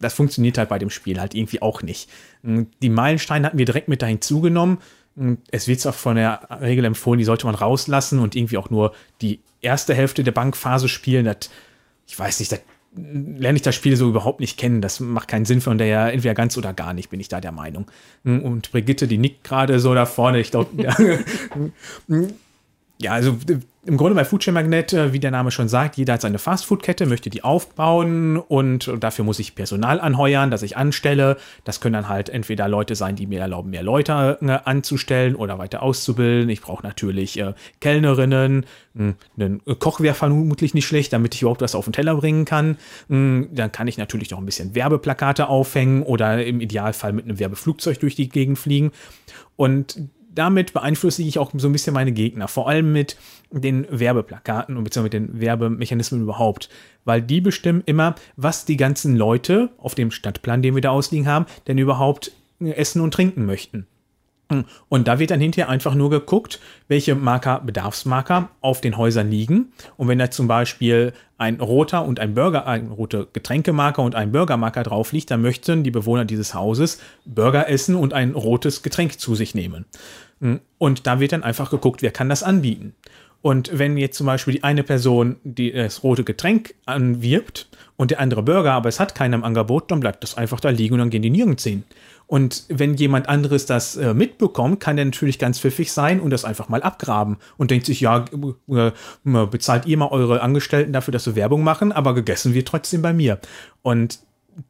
das 0.00 0.14
funktioniert 0.14 0.58
halt 0.58 0.68
bei 0.68 0.78
dem 0.78 0.90
Spiel 0.90 1.20
halt 1.20 1.34
irgendwie 1.34 1.60
auch 1.60 1.82
nicht. 1.82 2.08
Die 2.42 2.88
Meilensteine 2.88 3.46
hatten 3.46 3.58
wir 3.58 3.64
direkt 3.64 3.88
mit 3.88 4.00
dahin 4.00 4.20
zugenommen. 4.20 4.78
Es 5.50 5.68
wird 5.68 5.86
auch 5.86 5.94
von 5.94 6.16
der 6.16 6.48
Regel 6.60 6.84
empfohlen, 6.84 7.18
die 7.18 7.24
sollte 7.24 7.46
man 7.46 7.54
rauslassen 7.54 8.18
und 8.18 8.36
irgendwie 8.36 8.58
auch 8.58 8.70
nur 8.70 8.94
die 9.20 9.40
erste 9.60 9.94
Hälfte 9.94 10.22
der 10.22 10.32
Bankphase 10.32 10.88
spielen. 10.88 11.24
Das, 11.24 11.50
ich 12.06 12.18
weiß 12.18 12.38
nicht, 12.40 12.52
das 12.52 12.60
lerne 12.94 13.56
ich 13.56 13.62
das 13.62 13.74
Spiel 13.74 13.96
so 13.96 14.08
überhaupt 14.08 14.40
nicht 14.40 14.58
kennen. 14.58 14.80
Das 14.80 15.00
macht 15.00 15.28
keinen 15.28 15.44
Sinn 15.44 15.60
von 15.60 15.78
der 15.78 16.12
entweder 16.12 16.34
ganz 16.34 16.56
oder 16.56 16.72
gar 16.72 16.94
nicht, 16.94 17.10
bin 17.10 17.20
ich 17.20 17.28
da 17.28 17.40
der 17.40 17.52
Meinung. 17.52 17.86
Und 18.24 18.72
Brigitte, 18.72 19.06
die 19.06 19.18
nickt 19.18 19.44
gerade 19.44 19.80
so 19.80 19.94
da 19.94 20.06
vorne. 20.06 20.40
Ich 20.40 20.50
glaube, 20.50 20.82
ja. 20.82 20.96
Ja, 23.00 23.12
also 23.12 23.38
im 23.88 23.96
Grunde 23.96 24.14
bei 24.14 24.24
Food 24.26 24.46
Magnet, 24.48 24.92
äh, 24.92 25.14
wie 25.14 25.18
der 25.18 25.30
Name 25.30 25.50
schon 25.50 25.66
sagt, 25.66 25.96
jeder 25.96 26.12
hat 26.12 26.20
seine 26.20 26.38
Fastfood-Kette, 26.38 27.06
möchte 27.06 27.30
die 27.30 27.42
aufbauen 27.42 28.36
und 28.36 28.92
dafür 29.00 29.24
muss 29.24 29.38
ich 29.38 29.54
Personal 29.54 29.98
anheuern, 29.98 30.50
das 30.50 30.62
ich 30.62 30.76
anstelle. 30.76 31.38
Das 31.64 31.80
können 31.80 31.94
dann 31.94 32.08
halt 32.08 32.28
entweder 32.28 32.68
Leute 32.68 32.94
sein, 32.94 33.16
die 33.16 33.26
mir 33.26 33.40
erlauben, 33.40 33.70
mehr 33.70 33.82
Leute 33.82 34.38
äh, 34.42 34.58
anzustellen 34.64 35.34
oder 35.34 35.58
weiter 35.58 35.82
auszubilden. 35.82 36.50
Ich 36.50 36.60
brauche 36.60 36.82
natürlich 36.86 37.38
äh, 37.38 37.54
Kellnerinnen, 37.80 38.66
mh, 38.92 39.14
einen 39.38 39.62
Koch 39.78 40.00
wäre 40.00 40.14
vermutlich 40.14 40.74
nicht 40.74 40.86
schlecht, 40.86 41.14
damit 41.14 41.34
ich 41.34 41.40
überhaupt 41.40 41.62
was 41.62 41.74
auf 41.74 41.84
den 41.84 41.94
Teller 41.94 42.14
bringen 42.16 42.44
kann. 42.44 42.76
Mh, 43.08 43.46
Dann 43.52 43.72
kann 43.72 43.88
ich 43.88 43.96
natürlich 43.96 44.30
noch 44.30 44.38
ein 44.38 44.46
bisschen 44.46 44.74
Werbeplakate 44.74 45.48
aufhängen 45.48 46.02
oder 46.02 46.44
im 46.44 46.60
Idealfall 46.60 47.14
mit 47.14 47.24
einem 47.24 47.38
Werbeflugzeug 47.38 47.98
durch 48.00 48.14
die 48.14 48.28
Gegend 48.28 48.58
fliegen. 48.58 48.92
Und 49.56 49.98
damit 50.38 50.72
beeinflusse 50.72 51.22
ich 51.22 51.38
auch 51.38 51.50
so 51.56 51.68
ein 51.68 51.72
bisschen 51.72 51.94
meine 51.94 52.12
Gegner, 52.12 52.46
vor 52.46 52.68
allem 52.68 52.92
mit 52.92 53.16
den 53.50 53.86
Werbeplakaten 53.90 54.76
und 54.76 54.84
beziehungsweise 54.84 55.20
mit 55.20 55.30
den 55.30 55.40
Werbemechanismen 55.40 56.22
überhaupt, 56.22 56.68
weil 57.04 57.20
die 57.20 57.40
bestimmen 57.40 57.82
immer, 57.86 58.14
was 58.36 58.64
die 58.64 58.76
ganzen 58.76 59.16
Leute 59.16 59.70
auf 59.78 59.94
dem 59.94 60.10
Stadtplan, 60.10 60.62
den 60.62 60.74
wir 60.74 60.82
da 60.82 60.90
ausliegen 60.90 61.26
haben, 61.26 61.46
denn 61.66 61.78
überhaupt 61.78 62.32
essen 62.60 63.00
und 63.00 63.12
trinken 63.12 63.46
möchten. 63.46 63.86
Und 64.88 65.08
da 65.08 65.18
wird 65.18 65.30
dann 65.30 65.40
hinterher 65.40 65.68
einfach 65.68 65.94
nur 65.94 66.08
geguckt, 66.08 66.58
welche 66.88 67.14
Marker, 67.14 67.60
Bedarfsmarker 67.60 68.48
auf 68.62 68.80
den 68.80 68.96
Häusern 68.96 69.30
liegen. 69.30 69.72
Und 69.96 70.08
wenn 70.08 70.18
da 70.18 70.30
zum 70.30 70.48
Beispiel 70.48 71.12
ein 71.36 71.60
roter 71.60 72.04
und 72.04 72.18
ein 72.18 72.34
Burger, 72.34 72.66
ein 72.66 72.88
roter 72.88 73.26
Getränkemarker 73.32 74.02
und 74.02 74.14
ein 74.14 74.32
Burgermarker 74.32 74.82
drauf 74.84 75.12
liegt, 75.12 75.30
dann 75.30 75.42
möchten 75.42 75.84
die 75.84 75.90
Bewohner 75.90 76.24
dieses 76.24 76.54
Hauses 76.54 77.00
Burger 77.26 77.68
essen 77.68 77.94
und 77.94 78.14
ein 78.14 78.32
rotes 78.32 78.82
Getränk 78.82 79.20
zu 79.20 79.34
sich 79.34 79.54
nehmen. 79.54 79.84
Und 80.78 81.06
da 81.06 81.20
wird 81.20 81.32
dann 81.32 81.42
einfach 81.42 81.70
geguckt, 81.70 82.00
wer 82.00 82.10
kann 82.10 82.28
das 82.28 82.42
anbieten. 82.42 82.94
Und 83.40 83.70
wenn 83.72 83.96
jetzt 83.96 84.16
zum 84.16 84.26
Beispiel 84.26 84.54
die 84.54 84.64
eine 84.64 84.82
Person 84.82 85.36
die 85.44 85.70
das 85.70 86.02
rote 86.02 86.24
Getränk 86.24 86.74
anwirbt 86.86 87.68
und 87.96 88.10
der 88.10 88.20
andere 88.20 88.42
Burger, 88.42 88.72
aber 88.72 88.88
es 88.88 88.98
hat 88.98 89.14
keiner 89.14 89.36
im 89.36 89.44
Angebot, 89.44 89.90
dann 89.90 90.00
bleibt 90.00 90.24
das 90.24 90.36
einfach 90.36 90.58
da 90.58 90.70
liegen 90.70 90.94
und 90.94 91.00
dann 91.00 91.10
gehen 91.10 91.22
die 91.22 91.30
nirgends 91.30 91.62
hin. 91.62 91.84
Und 92.28 92.64
wenn 92.68 92.94
jemand 92.94 93.26
anderes 93.26 93.64
das 93.64 93.96
äh, 93.96 94.12
mitbekommt, 94.12 94.80
kann 94.80 94.96
der 94.96 95.06
natürlich 95.06 95.38
ganz 95.38 95.58
pfiffig 95.58 95.92
sein 95.92 96.20
und 96.20 96.28
das 96.28 96.44
einfach 96.44 96.68
mal 96.68 96.82
abgraben 96.82 97.38
und 97.56 97.70
denkt 97.70 97.86
sich, 97.86 98.00
ja, 98.02 98.26
äh, 98.68 98.92
bezahlt 99.24 99.86
ihr 99.86 99.96
mal 99.96 100.08
eure 100.08 100.42
Angestellten 100.42 100.92
dafür, 100.92 101.12
dass 101.12 101.24
sie 101.24 101.36
Werbung 101.36 101.64
machen, 101.64 101.90
aber 101.90 102.14
gegessen 102.14 102.52
wird 102.52 102.68
trotzdem 102.68 103.00
bei 103.00 103.14
mir. 103.14 103.40
Und 103.80 104.20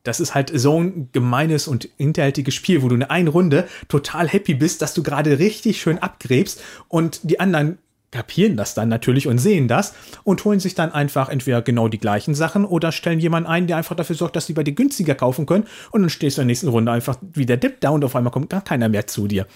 das 0.04 0.20
ist 0.20 0.36
halt 0.36 0.52
so 0.54 0.80
ein 0.80 1.08
gemeines 1.12 1.66
und 1.66 1.88
hinterhältiges 1.96 2.54
Spiel, 2.54 2.82
wo 2.82 2.88
du 2.88 2.94
in 2.94 3.02
einer 3.02 3.30
Runde 3.30 3.66
total 3.88 4.28
happy 4.28 4.54
bist, 4.54 4.80
dass 4.80 4.94
du 4.94 5.02
gerade 5.02 5.40
richtig 5.40 5.80
schön 5.80 5.98
abgräbst 5.98 6.62
und 6.86 7.20
die 7.24 7.40
anderen 7.40 7.78
kapieren 8.10 8.56
das 8.56 8.74
dann 8.74 8.88
natürlich 8.88 9.26
und 9.28 9.38
sehen 9.38 9.68
das 9.68 9.94
und 10.24 10.44
holen 10.44 10.60
sich 10.60 10.74
dann 10.74 10.92
einfach 10.92 11.28
entweder 11.28 11.60
genau 11.62 11.88
die 11.88 11.98
gleichen 11.98 12.34
Sachen 12.34 12.64
oder 12.64 12.90
stellen 12.92 13.20
jemanden 13.20 13.48
ein, 13.48 13.66
der 13.66 13.76
einfach 13.76 13.96
dafür 13.96 14.16
sorgt, 14.16 14.36
dass 14.36 14.46
sie 14.46 14.54
bei 14.54 14.62
dir 14.64 14.72
günstiger 14.72 15.14
kaufen 15.14 15.44
können 15.46 15.66
und 15.90 16.00
dann 16.00 16.10
stehst 16.10 16.38
du 16.38 16.40
in 16.42 16.48
der 16.48 16.52
nächsten 16.52 16.68
Runde 16.68 16.90
einfach 16.92 17.18
wie 17.20 17.46
der 17.46 17.58
Dip 17.58 17.80
da 17.80 17.90
und 17.90 18.04
auf 18.04 18.16
einmal 18.16 18.32
kommt 18.32 18.48
gar 18.50 18.62
keiner 18.62 18.88
mehr 18.88 19.06
zu 19.06 19.26
dir. 19.28 19.46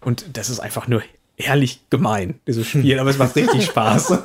Und 0.00 0.24
das 0.38 0.48
ist 0.50 0.60
einfach 0.60 0.88
nur 0.88 1.02
herrlich 1.36 1.82
gemein, 1.90 2.40
dieses 2.46 2.66
Spiel, 2.66 2.98
aber 2.98 3.10
es 3.10 3.18
macht 3.18 3.36
richtig 3.36 3.64
Spaß. 3.66 4.18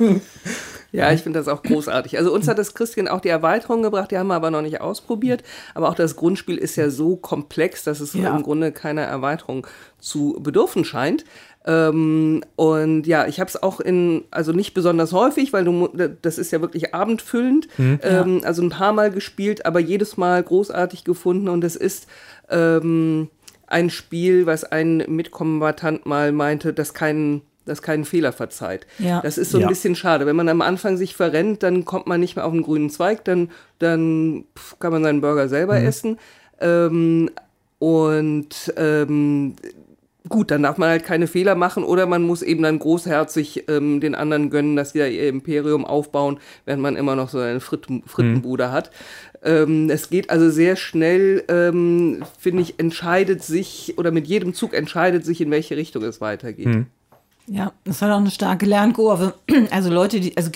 Ja, 0.90 1.12
ich 1.12 1.22
finde 1.22 1.40
das 1.40 1.48
auch 1.48 1.62
großartig. 1.64 2.16
Also 2.18 2.32
uns 2.32 2.46
hat 2.46 2.56
das 2.56 2.72
Christian 2.74 3.08
auch 3.08 3.20
die 3.20 3.28
Erweiterung 3.28 3.82
gebracht, 3.82 4.12
die 4.12 4.18
haben 4.18 4.28
wir 4.28 4.34
aber 4.34 4.52
noch 4.52 4.62
nicht 4.62 4.80
ausprobiert. 4.80 5.42
Aber 5.74 5.88
auch 5.88 5.96
das 5.96 6.14
Grundspiel 6.14 6.56
ist 6.56 6.76
ja 6.76 6.88
so 6.88 7.16
komplex, 7.16 7.82
dass 7.82 7.98
es 7.98 8.14
Ja. 8.14 8.34
im 8.36 8.44
Grunde 8.44 8.70
keiner 8.70 9.02
Erweiterung 9.02 9.66
zu 9.98 10.38
bedürfen 10.40 10.84
scheint. 10.84 11.24
Ähm, 11.66 12.42
und 12.56 13.06
ja, 13.06 13.26
ich 13.26 13.40
habe 13.40 13.48
es 13.48 13.62
auch 13.62 13.80
in, 13.80 14.24
also 14.30 14.52
nicht 14.52 14.74
besonders 14.74 15.12
häufig, 15.12 15.52
weil 15.52 15.64
du, 15.64 15.88
das 16.20 16.36
ist 16.38 16.50
ja 16.52 16.60
wirklich 16.60 16.94
abendfüllend, 16.94 17.68
ähm, 17.78 18.42
also 18.44 18.62
ein 18.62 18.68
paar 18.70 18.92
Mal 18.92 19.10
gespielt, 19.10 19.64
aber 19.64 19.80
jedes 19.80 20.16
Mal 20.16 20.42
großartig 20.42 21.04
gefunden 21.04 21.48
und 21.48 21.64
es 21.64 21.74
ist 21.76 22.06
ähm, 22.50 23.30
ein 23.66 23.88
Spiel, 23.88 24.44
was 24.44 24.64
ein 24.64 25.04
Mitkombatant 25.08 26.04
mal 26.06 26.32
meinte, 26.32 26.72
das 26.74 26.92
keinen 26.94 27.42
das 27.66 27.80
keinen 27.80 28.04
Fehler 28.04 28.32
verzeiht. 28.34 28.86
Ja. 28.98 29.22
Das 29.22 29.38
ist 29.38 29.50
so 29.50 29.56
ein 29.56 29.62
Ja. 29.62 29.68
bisschen 29.68 29.96
schade. 29.96 30.26
Wenn 30.26 30.36
man 30.36 30.50
am 30.50 30.60
Anfang 30.60 30.98
sich 30.98 31.16
verrennt, 31.16 31.62
dann 31.62 31.86
kommt 31.86 32.06
man 32.06 32.20
nicht 32.20 32.36
mehr 32.36 32.44
auf 32.44 32.52
den 32.52 32.60
grünen 32.62 32.90
Zweig, 32.90 33.24
dann, 33.24 33.50
dann 33.78 34.44
kann 34.80 34.92
man 34.92 35.02
seinen 35.02 35.22
Burger 35.22 35.48
selber 35.48 35.80
essen. 35.80 36.18
Ähm, 36.60 37.30
und 37.78 38.72
ähm, 38.76 39.54
gut, 40.28 40.50
dann 40.50 40.62
darf 40.62 40.78
man 40.78 40.88
halt 40.88 41.04
keine 41.04 41.26
Fehler 41.26 41.54
machen 41.54 41.84
oder 41.84 42.06
man 42.06 42.22
muss 42.22 42.42
eben 42.42 42.62
dann 42.62 42.78
großherzig 42.78 43.64
ähm, 43.68 44.00
den 44.00 44.14
anderen 44.14 44.50
gönnen, 44.50 44.76
dass 44.76 44.92
sie 44.92 44.98
da 44.98 45.06
ihr 45.06 45.28
Imperium 45.28 45.84
aufbauen, 45.84 46.38
während 46.64 46.82
man 46.82 46.96
immer 46.96 47.14
noch 47.16 47.28
so 47.28 47.38
eine 47.38 47.60
Fritten, 47.60 48.02
Frittenbude 48.06 48.72
hat. 48.72 48.90
Ähm, 49.42 49.90
es 49.90 50.08
geht 50.08 50.30
also 50.30 50.48
sehr 50.48 50.76
schnell, 50.76 51.44
ähm, 51.48 52.24
finde 52.38 52.62
ich, 52.62 52.78
entscheidet 52.78 53.42
sich 53.42 53.94
oder 53.98 54.10
mit 54.10 54.26
jedem 54.26 54.54
Zug 54.54 54.72
entscheidet 54.72 55.24
sich, 55.26 55.40
in 55.42 55.50
welche 55.50 55.76
Richtung 55.76 56.02
es 56.04 56.20
weitergeht. 56.22 56.66
Ja, 57.46 57.72
das 57.84 58.00
hat 58.00 58.10
auch 58.10 58.18
eine 58.18 58.30
starke 58.30 58.64
Lernkurve. 58.64 59.34
Also 59.70 59.90
Leute, 59.90 60.20
die, 60.20 60.36
also 60.36 60.50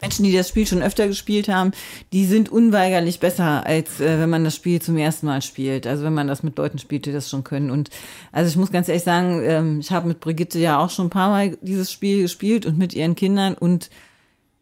Menschen, 0.00 0.24
die 0.24 0.32
das 0.32 0.48
Spiel 0.48 0.66
schon 0.66 0.82
öfter 0.82 1.06
gespielt 1.06 1.48
haben, 1.48 1.72
die 2.12 2.24
sind 2.24 2.50
unweigerlich 2.50 3.20
besser, 3.20 3.64
als 3.64 4.00
äh, 4.00 4.18
wenn 4.18 4.30
man 4.30 4.44
das 4.44 4.56
Spiel 4.56 4.80
zum 4.82 4.96
ersten 4.96 5.26
Mal 5.26 5.42
spielt. 5.42 5.86
Also 5.86 6.04
wenn 6.04 6.14
man 6.14 6.26
das 6.26 6.42
mit 6.42 6.56
Leuten 6.58 6.78
spielt, 6.78 7.06
die 7.06 7.12
das 7.12 7.30
schon 7.30 7.44
können. 7.44 7.70
Und 7.70 7.90
also 8.32 8.50
ich 8.50 8.56
muss 8.56 8.72
ganz 8.72 8.88
ehrlich 8.88 9.04
sagen, 9.04 9.42
ähm, 9.44 9.80
ich 9.80 9.92
habe 9.92 10.08
mit 10.08 10.20
Brigitte 10.20 10.58
ja 10.58 10.78
auch 10.78 10.90
schon 10.90 11.06
ein 11.06 11.10
paar 11.10 11.30
Mal 11.30 11.56
dieses 11.60 11.92
Spiel 11.92 12.22
gespielt 12.22 12.66
und 12.66 12.76
mit 12.78 12.94
ihren 12.94 13.14
Kindern 13.14 13.54
und 13.54 13.90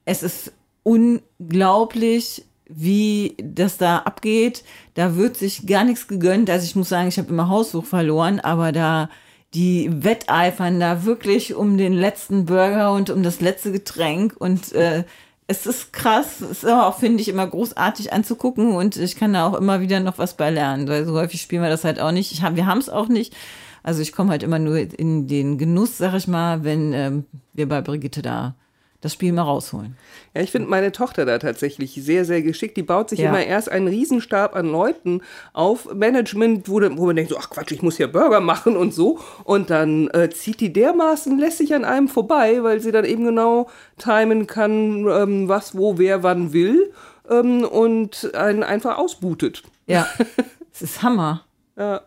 Es 0.04 0.22
ist 0.22 0.52
unglaublich, 0.82 2.44
wie 2.68 3.36
das 3.42 3.76
da 3.78 3.98
abgeht. 3.98 4.64
Da 4.94 5.16
wird 5.16 5.36
sich 5.36 5.66
gar 5.66 5.84
nichts 5.84 6.08
gegönnt. 6.08 6.50
Also 6.50 6.64
ich 6.64 6.76
muss 6.76 6.88
sagen, 6.88 7.08
ich 7.08 7.18
habe 7.18 7.28
immer 7.28 7.48
Hausbuch 7.48 7.84
verloren, 7.84 8.40
aber 8.40 8.72
da 8.72 9.08
die 9.54 9.90
wetteifern 10.04 10.78
da 10.78 11.04
wirklich 11.04 11.54
um 11.54 11.76
den 11.76 11.92
letzten 11.92 12.46
Burger 12.46 12.92
und 12.92 13.10
um 13.10 13.22
das 13.22 13.40
letzte 13.40 13.72
Getränk 13.72 14.34
und 14.38 14.72
äh, 14.72 15.04
es 15.50 15.66
ist 15.66 15.92
krass, 15.92 16.40
es 16.40 16.62
ist 16.62 16.66
auch, 16.70 16.96
finde 16.96 17.20
ich, 17.20 17.28
immer 17.28 17.46
großartig 17.46 18.12
anzugucken 18.12 18.72
und 18.72 18.96
ich 18.96 19.16
kann 19.16 19.32
da 19.32 19.48
auch 19.48 19.54
immer 19.54 19.80
wieder 19.80 19.98
noch 19.98 20.16
was 20.16 20.36
bei 20.36 20.48
lernen, 20.48 20.86
weil 20.86 21.04
so 21.04 21.14
häufig 21.14 21.42
spielen 21.42 21.62
wir 21.62 21.68
das 21.68 21.82
halt 21.82 21.98
auch 21.98 22.12
nicht. 22.12 22.30
Ich 22.30 22.42
hab, 22.42 22.54
wir 22.54 22.66
haben 22.66 22.78
es 22.78 22.88
auch 22.88 23.08
nicht. 23.08 23.34
Also 23.82 24.00
ich 24.00 24.12
komme 24.12 24.30
halt 24.30 24.44
immer 24.44 24.60
nur 24.60 24.76
in 24.76 25.26
den 25.26 25.58
Genuss, 25.58 25.98
sag 25.98 26.14
ich 26.14 26.28
mal, 26.28 26.62
wenn 26.62 26.92
ähm, 26.92 27.24
wir 27.52 27.68
bei 27.68 27.80
Brigitte 27.80 28.22
da 28.22 28.54
das 29.00 29.14
Spiel 29.14 29.32
mal 29.32 29.42
rausholen. 29.42 29.96
Ja, 30.34 30.42
ich 30.42 30.50
finde 30.50 30.68
meine 30.68 30.92
Tochter 30.92 31.24
da 31.24 31.38
tatsächlich 31.38 31.94
sehr, 31.94 32.24
sehr 32.24 32.42
geschickt. 32.42 32.76
Die 32.76 32.82
baut 32.82 33.08
sich 33.10 33.20
Ja. 33.20 33.30
immer 33.30 33.42
erst 33.44 33.70
einen 33.70 33.88
Riesenstab 33.88 34.54
an 34.54 34.66
Leuten 34.70 35.22
auf, 35.54 35.92
Management, 35.94 36.68
wo, 36.68 36.80
wo 36.80 37.06
man 37.06 37.16
denkt, 37.16 37.30
so, 37.30 37.38
ach 37.38 37.48
Quatsch, 37.50 37.72
ich 37.72 37.82
muss 37.82 37.96
ja 37.98 38.06
Burger 38.06 38.40
machen 38.40 38.76
und 38.76 38.92
so. 38.92 39.18
Und 39.44 39.70
dann 39.70 40.08
äh, 40.08 40.28
zieht 40.30 40.60
die 40.60 40.72
dermaßen 40.72 41.38
lässig 41.38 41.74
an 41.74 41.84
einem 41.84 42.08
vorbei, 42.08 42.62
weil 42.62 42.80
sie 42.80 42.92
dann 42.92 43.04
eben 43.06 43.24
genau 43.24 43.68
timen 43.98 44.46
kann, 44.46 45.06
ähm, 45.08 45.48
was, 45.48 45.76
wo, 45.76 45.96
wer, 45.98 46.22
wann 46.22 46.52
will 46.52 46.92
ähm, 47.30 47.64
und 47.64 48.34
einen 48.34 48.62
einfach 48.62 48.98
ausbootet. 48.98 49.62
Ja, 49.86 50.06
es 50.72 50.82
ist 50.82 51.02
Hammer. 51.02 51.44
Ja. 51.78 52.02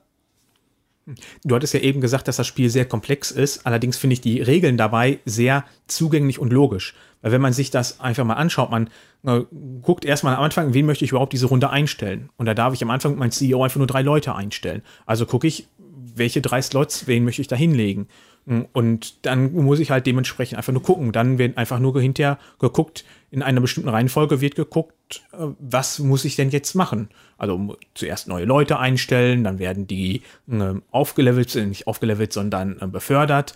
Du 1.43 1.55
hattest 1.55 1.73
ja 1.73 1.81
eben 1.81 2.01
gesagt, 2.01 2.27
dass 2.27 2.37
das 2.37 2.47
Spiel 2.47 2.69
sehr 2.69 2.85
komplex 2.85 3.31
ist. 3.31 3.65
Allerdings 3.65 3.97
finde 3.97 4.13
ich 4.13 4.21
die 4.21 4.41
Regeln 4.41 4.77
dabei 4.77 5.19
sehr 5.25 5.65
zugänglich 5.87 6.39
und 6.39 6.53
logisch. 6.53 6.93
Weil 7.21 7.31
wenn 7.31 7.41
man 7.41 7.53
sich 7.53 7.71
das 7.71 7.99
einfach 7.99 8.25
mal 8.25 8.35
anschaut, 8.35 8.69
man 8.69 8.89
äh, 9.25 9.41
guckt 9.81 10.05
erstmal 10.05 10.35
am 10.35 10.43
Anfang, 10.43 10.73
wen 10.73 10.85
möchte 10.85 11.05
ich 11.05 11.11
überhaupt 11.11 11.33
diese 11.33 11.47
Runde 11.47 11.69
einstellen. 11.69 12.29
Und 12.37 12.45
da 12.45 12.53
darf 12.53 12.73
ich 12.73 12.83
am 12.83 12.89
Anfang 12.89 13.11
mit 13.11 13.19
meinem 13.19 13.31
CEO 13.31 13.63
einfach 13.63 13.77
nur 13.77 13.87
drei 13.87 14.01
Leute 14.01 14.35
einstellen. 14.35 14.81
Also 15.05 15.25
gucke 15.25 15.47
ich, 15.47 15.67
welche 16.15 16.41
drei 16.41 16.61
Slots, 16.61 17.07
wen 17.07 17.23
möchte 17.23 17.41
ich 17.41 17.47
da 17.47 17.55
hinlegen. 17.55 18.07
Und 18.45 19.25
dann 19.25 19.53
muss 19.53 19.79
ich 19.79 19.89
halt 19.89 20.05
dementsprechend 20.05 20.57
einfach 20.57 20.73
nur 20.73 20.83
gucken. 20.83 21.13
Dann 21.13 21.37
wird 21.37 21.57
einfach 21.57 21.79
nur 21.79 21.99
hinterher 21.99 22.37
geguckt, 22.59 23.05
in 23.31 23.41
einer 23.41 23.61
bestimmten 23.61 23.89
Reihenfolge 23.89 24.41
wird 24.41 24.55
geguckt, 24.55 25.23
äh, 25.31 25.47
was 25.59 25.99
muss 25.99 26.25
ich 26.25 26.35
denn 26.35 26.49
jetzt 26.49 26.75
machen? 26.75 27.09
Also 27.37 27.77
zuerst 27.95 28.27
neue 28.27 28.45
Leute 28.45 28.79
einstellen, 28.79 29.43
dann 29.43 29.59
werden 29.59 29.87
die 29.87 30.21
äh, 30.51 30.73
aufgelevelt, 30.91 31.55
nicht 31.55 31.87
aufgelevelt, 31.87 32.33
sondern 32.33 32.79
äh, 32.79 32.87
befördert. 32.87 33.55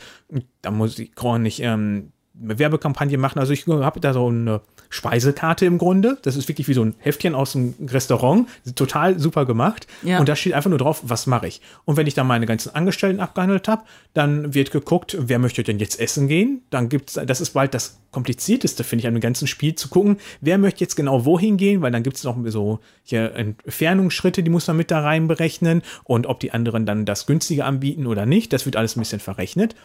Dann 0.61 0.75
muss 0.77 0.97
ich 0.97 1.11
nicht 1.39 1.59
ähm, 1.61 1.67
eine 1.67 2.16
Werbekampagne 2.39 3.17
machen. 3.17 3.39
Also 3.39 3.53
ich 3.53 3.67
habe 3.67 3.99
da 3.99 4.13
so 4.13 4.27
eine 4.27 4.61
Speisekarte 4.89 5.65
im 5.65 5.77
Grunde. 5.77 6.17
Das 6.21 6.35
ist 6.35 6.47
wirklich 6.47 6.67
wie 6.67 6.73
so 6.73 6.83
ein 6.83 6.95
Heftchen 6.99 7.35
aus 7.35 7.53
dem 7.53 7.73
Restaurant. 7.87 8.47
Total 8.75 9.19
super 9.19 9.45
gemacht. 9.45 9.87
Ja. 10.03 10.19
Und 10.19 10.29
da 10.29 10.35
steht 10.35 10.53
einfach 10.53 10.69
nur 10.69 10.79
drauf, 10.79 11.01
was 11.03 11.27
mache 11.27 11.47
ich. 11.47 11.61
Und 11.85 11.97
wenn 11.97 12.07
ich 12.07 12.13
dann 12.13 12.27
meine 12.27 12.45
ganzen 12.45 12.73
Angestellten 12.73 13.19
abgehandelt 13.19 13.67
habe, 13.67 13.83
dann 14.13 14.53
wird 14.53 14.71
geguckt, 14.71 15.17
wer 15.19 15.39
möchte 15.39 15.63
denn 15.63 15.79
jetzt 15.79 15.99
essen 15.99 16.27
gehen. 16.27 16.61
Dann 16.69 16.89
gibt's, 16.89 17.19
das 17.25 17.41
ist 17.41 17.51
bald 17.51 17.73
das 17.73 17.99
komplizierteste, 18.11 18.83
finde 18.83 19.01
ich, 19.01 19.07
an 19.07 19.13
dem 19.13 19.21
ganzen 19.21 19.47
Spiel 19.47 19.75
zu 19.75 19.89
gucken, 19.89 20.17
wer 20.41 20.57
möchte 20.57 20.83
jetzt 20.83 20.95
genau 20.95 21.25
wohin 21.25 21.57
gehen, 21.57 21.81
weil 21.81 21.91
dann 21.91 22.03
gibt 22.03 22.17
es 22.17 22.23
noch 22.23 22.37
so 22.47 22.79
hier 23.03 23.33
Entfernungsschritte, 23.35 24.43
die 24.43 24.49
muss 24.49 24.67
man 24.67 24.77
mit 24.77 24.91
da 24.91 25.01
rein 25.01 25.27
berechnen 25.27 25.81
und 26.03 26.25
ob 26.25 26.39
die 26.39 26.51
anderen 26.51 26.85
dann 26.85 27.05
das 27.05 27.25
günstige 27.25 27.65
anbieten 27.65 28.07
oder 28.07 28.25
nicht. 28.25 28.53
Das 28.53 28.65
wird 28.65 28.75
alles 28.75 28.95
ein 28.95 29.01
bisschen 29.01 29.19
verrechnet. 29.19 29.75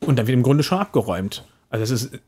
Und 0.00 0.18
dann 0.18 0.26
wird 0.26 0.34
im 0.34 0.42
Grunde 0.42 0.62
schon 0.62 0.78
abgeräumt. 0.78 1.44
Also 1.70 1.82
das 1.82 2.02
ist, 2.02 2.14
äh, 2.14 2.18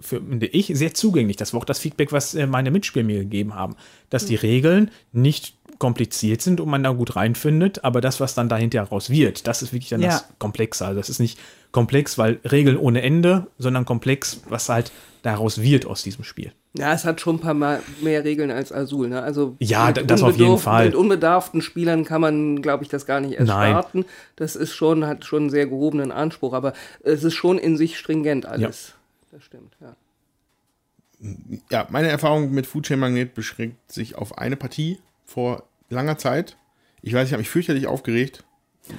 für, 0.00 0.20
finde 0.20 0.46
ich, 0.46 0.66
sehr 0.74 0.94
zugänglich. 0.94 1.36
Das 1.36 1.52
war 1.52 1.60
auch 1.60 1.64
das 1.64 1.78
Feedback, 1.78 2.12
was 2.12 2.34
äh, 2.34 2.46
meine 2.46 2.70
Mitspieler 2.70 3.04
mir 3.04 3.18
gegeben 3.20 3.54
haben. 3.54 3.76
Dass 4.08 4.26
die 4.26 4.36
Regeln 4.36 4.90
nicht 5.12 5.56
kompliziert 5.82 6.40
sind 6.42 6.60
und 6.60 6.68
man 6.68 6.84
da 6.84 6.90
gut 6.92 7.16
reinfindet, 7.16 7.82
aber 7.82 8.00
das, 8.00 8.20
was 8.20 8.36
dann 8.36 8.48
dahinter 8.48 8.84
raus 8.84 9.10
wird, 9.10 9.48
das 9.48 9.62
ist 9.62 9.72
wirklich 9.72 9.88
dann 9.88 10.00
Ja. 10.00 10.10
das 10.10 10.28
Komplexe. 10.38 10.86
Also 10.86 11.00
das 11.00 11.10
ist 11.10 11.18
nicht 11.18 11.40
komplex, 11.72 12.18
weil 12.18 12.38
Regeln 12.48 12.76
ohne 12.76 13.02
Ende, 13.02 13.48
sondern 13.58 13.84
komplex, 13.84 14.42
was 14.48 14.68
halt 14.68 14.92
daraus 15.22 15.60
wird 15.60 15.84
aus 15.84 16.04
diesem 16.04 16.22
Spiel. 16.22 16.52
Ja, 16.74 16.92
es 16.92 17.04
hat 17.04 17.20
schon 17.20 17.36
ein 17.36 17.40
paar 17.40 17.54
Mal 17.54 17.82
mehr 18.00 18.22
Regeln 18.22 18.52
als 18.52 18.72
Azul. 18.72 19.08
Ne? 19.08 19.20
Also 19.24 19.56
Ja, 19.58 19.90
das 19.90 20.22
auf 20.22 20.36
jeden 20.36 20.56
Fall. 20.58 20.84
Mit 20.86 20.94
unbedarften 20.94 21.62
Spielern 21.62 22.04
kann 22.04 22.20
man, 22.20 22.62
glaube 22.62 22.84
ich, 22.84 22.88
das 22.88 23.04
gar 23.04 23.18
nicht 23.18 23.32
erst 23.32 23.48
Nein. 23.48 23.72
starten. 23.72 24.04
Das 24.36 24.54
ist 24.54 24.72
schon, 24.72 25.04
hat 25.04 25.24
schon 25.24 25.40
einen 25.42 25.50
sehr 25.50 25.66
gehobenen 25.66 26.12
Anspruch, 26.12 26.52
aber 26.52 26.74
es 27.02 27.24
ist 27.24 27.34
schon 27.34 27.58
in 27.58 27.76
sich 27.76 27.98
stringent 27.98 28.46
alles. 28.46 28.94
Das 29.32 29.42
stimmt, 29.42 29.74
ja. 29.80 29.96
Ja, 31.70 31.88
meine 31.90 32.06
Erfahrung 32.08 32.52
mit 32.52 32.66
Food 32.66 32.84
Chain 32.86 33.00
Magnet 33.00 33.34
beschränkt 33.34 33.90
sich 33.90 34.14
auf 34.14 34.38
eine 34.38 34.54
Partie 34.56 34.98
vor 35.24 35.64
langer 35.92 36.18
Zeit. 36.18 36.56
Ich 37.02 37.12
weiß, 37.12 37.26
ich 37.28 37.32
habe 37.32 37.40
mich 37.40 37.50
fürchterlich 37.50 37.86
aufgeregt. 37.86 38.44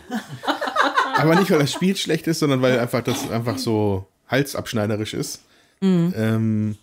Aber 1.16 1.36
nicht, 1.36 1.52
weil 1.52 1.60
das 1.60 1.72
Spiel 1.72 1.96
schlecht 1.96 2.28
ist, 2.28 2.39
sondern 2.39 2.62
weil 2.62 2.80
einfach 2.80 3.04
das 3.04 3.30
einfach 3.30 3.58
so 3.58 4.08
halsabschneiderisch 4.28 5.14
ist. 5.14 5.41
Ähm, 5.82 6.76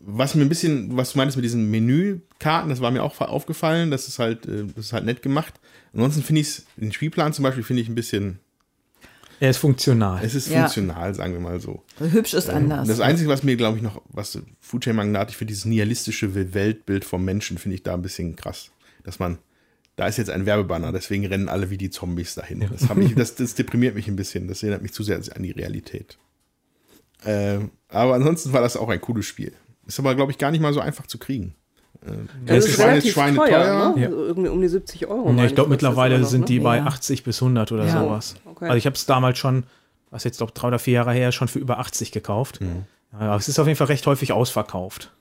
was 0.00 0.34
mir 0.34 0.42
ein 0.42 0.48
bisschen, 0.50 0.96
was 0.96 1.12
du 1.12 1.18
meintest 1.18 1.36
mit 1.36 1.44
diesen 1.44 1.70
Menükarten, 1.70 2.68
das 2.70 2.80
war 2.80 2.90
mir 2.90 3.02
auch 3.02 3.18
aufgefallen. 3.20 3.90
Das 3.90 4.06
ist 4.06 4.18
halt, 4.18 4.46
äh, 4.46 4.64
das 4.76 4.86
ist 4.86 4.92
halt 4.92 5.04
nett 5.06 5.22
gemacht. 5.22 5.54
Ansonsten 5.94 6.22
finde 6.22 6.42
ich 6.42 6.48
es, 6.48 6.66
den 6.76 6.92
Spielplan 6.92 7.32
zum 7.32 7.42
Beispiel, 7.42 7.64
finde 7.64 7.82
ich 7.82 7.88
ein 7.88 7.94
bisschen, 7.94 8.38
Er 9.40 9.50
ist 9.50 9.56
funktional. 9.56 10.22
es 10.22 10.34
ist 10.34 10.48
Ja. 10.50 10.60
funktional, 10.60 11.14
sagen 11.14 11.32
wir 11.32 11.40
mal 11.40 11.58
so. 11.60 11.82
Hübsch 11.98 12.34
ist 12.34 12.50
anders. 12.50 12.86
Das 12.86 13.00
Einzige, 13.00 13.30
was 13.30 13.42
mir, 13.42 13.56
glaube 13.56 13.78
ich, 13.78 13.82
noch, 13.82 14.02
was 14.10 14.38
Food 14.60 14.84
Chain 14.84 14.96
Magnat, 14.96 15.30
ich 15.30 15.36
finde 15.36 15.52
dieses 15.52 15.64
nihilistische 15.64 16.34
Weltbild 16.54 17.04
vom 17.06 17.24
Menschen, 17.24 17.56
finde 17.58 17.76
ich 17.76 17.82
da 17.82 17.94
ein 17.94 18.02
bisschen 18.02 18.36
krass. 18.36 18.70
Dass 19.04 19.18
man, 19.18 19.38
da 19.96 20.06
ist 20.06 20.16
jetzt 20.18 20.30
ein 20.30 20.46
Werbebanner, 20.46 20.92
deswegen 20.92 21.26
rennen 21.26 21.48
alle 21.48 21.70
wie 21.70 21.78
die 21.78 21.90
Zombies 21.90 22.34
dahin. 22.34 22.66
Das, 22.70 22.88
hat 22.88 22.96
mich, 22.96 23.14
das, 23.14 23.34
das 23.34 23.54
deprimiert 23.56 23.94
mich 23.94 24.08
ein 24.08 24.16
bisschen. 24.16 24.48
Das 24.48 24.62
erinnert 24.62 24.82
mich 24.82 24.92
zu 24.92 25.02
sehr 25.02 25.20
an 25.34 25.42
die 25.42 25.52
Realität. 25.52 26.18
Ähm, 27.24 27.70
aber 27.88 28.14
ansonsten 28.14 28.52
war 28.52 28.60
das 28.60 28.76
auch 28.76 28.88
ein 28.88 29.00
cooles 29.00 29.26
Spiel. 29.26 29.52
Ist 29.86 29.98
aber, 29.98 30.14
glaube 30.14 30.30
ich, 30.32 30.38
gar 30.38 30.50
nicht 30.50 30.60
mal 30.60 30.72
so 30.72 30.80
einfach 30.80 31.06
zu 31.06 31.18
kriegen. 31.18 31.54
Das 32.46 32.64
ist 32.66 32.78
relativ 32.78 33.14
teuer, 33.14 33.34
ne? 33.96 34.02
Ja. 34.02 34.06
Also 34.08 34.24
irgendwie 34.24 34.48
um 34.48 34.60
die 34.60 34.68
70 34.68 35.06
Euro. 35.08 35.32
Ja, 35.32 35.44
ich 35.44 35.54
glaube, 35.54 35.70
das 35.70 35.82
mittlerweile 35.82 36.18
noch, 36.20 36.28
sind 36.28 36.42
ne? 36.42 36.46
die 36.46 36.60
bei 36.60 36.76
Ja. 36.76 36.84
80 36.84 37.24
bis 37.24 37.42
100 37.42 37.72
oder 37.72 37.86
Ja. 37.86 38.02
sowas. 38.02 38.36
Okay. 38.44 38.66
Also 38.66 38.76
ich 38.76 38.86
habe 38.86 38.94
es 38.94 39.06
damals 39.06 39.38
schon, 39.38 39.64
was 40.10 40.24
jetzt 40.24 40.38
glaube 40.38 40.52
drei 40.54 40.68
oder 40.68 40.78
vier 40.78 40.94
Jahre 40.94 41.12
her, 41.12 41.32
schon 41.32 41.48
für 41.48 41.58
über 41.58 41.78
80 41.80 42.12
gekauft. 42.12 42.60
Mhm. 42.60 42.84
Ja, 43.12 43.18
aber 43.20 43.36
es 43.36 43.48
ist 43.48 43.58
auf 43.58 43.66
jeden 43.66 43.76
Fall 43.76 43.88
recht 43.88 44.06
häufig 44.06 44.32
ausverkauft. 44.32 45.12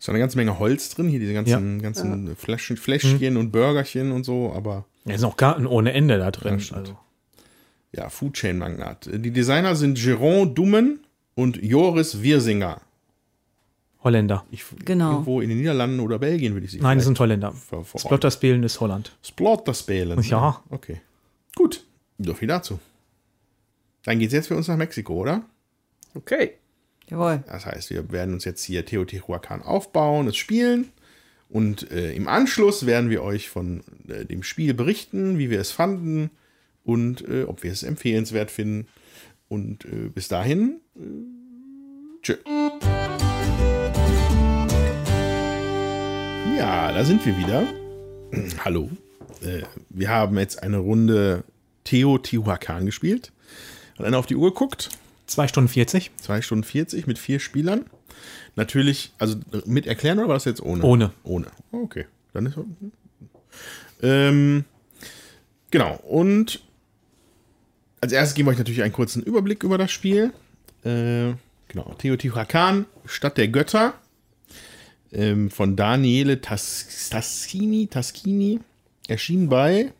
Ist 0.00 0.08
noch 0.08 0.14
eine 0.14 0.20
ganze 0.20 0.38
Menge 0.38 0.58
Holz 0.58 0.88
drin, 0.88 1.08
hier 1.08 1.20
diese 1.20 1.34
ganzen, 1.34 1.82
ganzen 1.82 2.34
Fläschchen, 2.34 2.78
Fläschchen 2.78 3.36
und 3.36 3.52
Burgerchen 3.52 4.12
und 4.12 4.24
so, 4.24 4.50
aber 4.56 4.86
Ja, 5.04 5.18
sind 5.18 5.28
auch 5.28 5.36
Karten 5.36 5.66
ohne 5.66 5.92
Ende 5.92 6.16
da 6.16 6.30
drin. 6.30 6.58
Ja, 6.58 6.76
also. 6.76 6.98
ja, 7.92 8.08
Food 8.08 8.32
Chain 8.32 8.56
Magnat. 8.56 9.10
Die 9.12 9.30
Designer 9.30 9.76
sind 9.76 9.98
Jérôme 9.98 10.54
Dummen 10.54 11.00
und 11.34 11.62
Joris 11.62 12.22
Wirsinger. 12.22 12.80
Holländer. 14.02 14.46
Ich, 14.50 14.64
Genau. 14.86 15.10
Irgendwo 15.12 15.42
in 15.42 15.50
den 15.50 15.58
Niederlanden 15.58 16.00
oder 16.00 16.18
Belgien 16.18 16.54
würde 16.54 16.64
ich 16.64 16.72
sie 16.72 16.80
Nein, 16.80 16.92
vielleicht 16.96 17.04
sind 17.04 17.20
Holländer. 17.20 17.52
Splotterspielen 17.98 18.62
ist 18.62 18.80
Holland. 18.80 19.14
Splotterspielen. 19.22 20.18
Ja. 20.22 20.62
Okay. 20.70 21.02
Gut. 21.54 21.84
So 22.18 22.32
viel 22.32 22.48
dazu. 22.48 22.78
Dann 24.04 24.18
geht's 24.18 24.32
jetzt 24.32 24.46
für 24.48 24.56
uns 24.56 24.66
nach 24.66 24.78
Mexiko, 24.78 25.12
oder? 25.12 25.42
Okay. 26.14 26.52
Jawohl. 27.10 27.42
Das 27.48 27.66
heißt, 27.66 27.90
wir 27.90 28.12
werden 28.12 28.34
uns 28.34 28.44
jetzt 28.44 28.62
hier 28.62 28.86
Teotihuacan 28.86 29.62
aufbauen, 29.62 30.28
es 30.28 30.36
spielen. 30.36 30.92
Und 31.48 31.90
äh, 31.90 32.12
im 32.12 32.28
Anschluss 32.28 32.86
werden 32.86 33.10
wir 33.10 33.24
euch 33.24 33.50
von 33.50 33.82
äh, 34.08 34.24
dem 34.24 34.44
Spiel 34.44 34.74
berichten, 34.74 35.36
wie 35.36 35.50
wir 35.50 35.60
es 35.60 35.72
fanden 35.72 36.30
und 36.84 37.28
äh, 37.28 37.42
ob 37.42 37.64
wir 37.64 37.72
es 37.72 37.82
empfehlenswert 37.82 38.52
finden. 38.52 38.86
Und 39.48 39.84
äh, 39.84 40.08
bis 40.14 40.28
dahin, 40.28 40.80
äh, 40.96 41.00
tschö. 42.22 42.36
Ja, 46.56 46.92
da 46.92 47.04
sind 47.04 47.26
wir 47.26 47.36
wieder. 47.36 47.66
Hallo. 48.64 48.88
Äh, 49.42 49.62
wir 49.88 50.10
haben 50.10 50.38
jetzt 50.38 50.62
eine 50.62 50.78
Runde 50.78 51.42
Teotihuacan 51.82 52.86
gespielt. 52.86 53.32
Hat 53.98 54.06
einer 54.06 54.18
auf 54.18 54.26
die 54.26 54.36
Uhr 54.36 54.50
geguckt? 54.50 54.90
2 55.30 55.48
Stunden 55.48 55.68
40. 55.68 56.10
2 56.16 56.42
Stunden 56.42 56.64
40 56.64 57.06
mit 57.06 57.18
vier 57.18 57.40
Spielern. 57.40 57.86
Natürlich, 58.56 59.12
also 59.18 59.36
mit 59.64 59.86
erklären 59.86 60.18
oder 60.18 60.28
war 60.28 60.34
das 60.34 60.44
jetzt 60.44 60.60
ohne? 60.60 60.82
Ohne. 60.82 61.12
Ohne. 61.22 61.46
Okay. 61.70 62.06
Dann 62.32 62.46
ist. 62.46 62.58
Ähm, 64.02 64.64
genau. 65.70 65.94
Und 65.96 66.62
als 68.00 68.12
erstes 68.12 68.34
geben 68.34 68.48
wir 68.48 68.52
euch 68.52 68.58
natürlich 68.58 68.82
einen 68.82 68.92
kurzen 68.92 69.22
Überblick 69.22 69.62
über 69.62 69.78
das 69.78 69.92
Spiel. 69.92 70.32
Äh, 70.84 71.34
genau. 71.68 71.94
Teotihuacan, 71.98 72.86
Stadt 73.06 73.38
der 73.38 73.48
Götter. 73.48 73.94
Ähm, 75.12 75.50
von 75.50 75.76
Daniele 75.76 76.40
Tas 76.40 77.08
Taschini, 77.10 77.86
Taschini. 77.86 78.60
Erschien 79.08 79.48
bei 79.48 79.92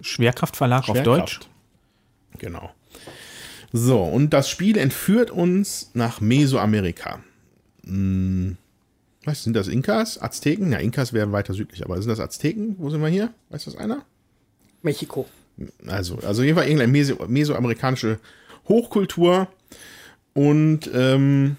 Schwerkraftverlag 0.00 0.88
auf 0.88 0.96
Schwerkraft. 0.96 1.06
Deutsch. 1.06 1.40
Genau. 2.38 2.72
So, 3.72 4.02
und 4.02 4.30
das 4.30 4.48
Spiel 4.50 4.76
entführt 4.76 5.30
uns 5.30 5.90
nach 5.94 6.20
Mesoamerika. 6.20 7.20
mh, 7.84 8.56
was 9.24 9.44
sind 9.44 9.54
das, 9.54 9.68
Inkas? 9.68 10.20
Azteken? 10.20 10.72
Ja, 10.72 10.78
Inkas 10.78 11.12
wären 11.12 11.32
weiter 11.32 11.54
südlich, 11.54 11.84
aber 11.84 12.00
sind 12.00 12.10
das 12.10 12.18
Azteken? 12.18 12.74
Wo 12.78 12.90
sind 12.90 13.00
wir 13.00 13.08
hier? 13.08 13.32
Weiß 13.50 13.64
das 13.64 13.76
einer? 13.76 14.04
Mexiko. 14.82 15.26
Also, 15.86 16.18
also 16.18 16.42
jedenfalls 16.42 16.68
irgendeine 16.68 16.90
Meso 16.90 17.24
mesoamerikanische 17.28 18.18
Hochkultur. 18.68 19.48
Und 20.34 20.90
ähm, 20.92 21.56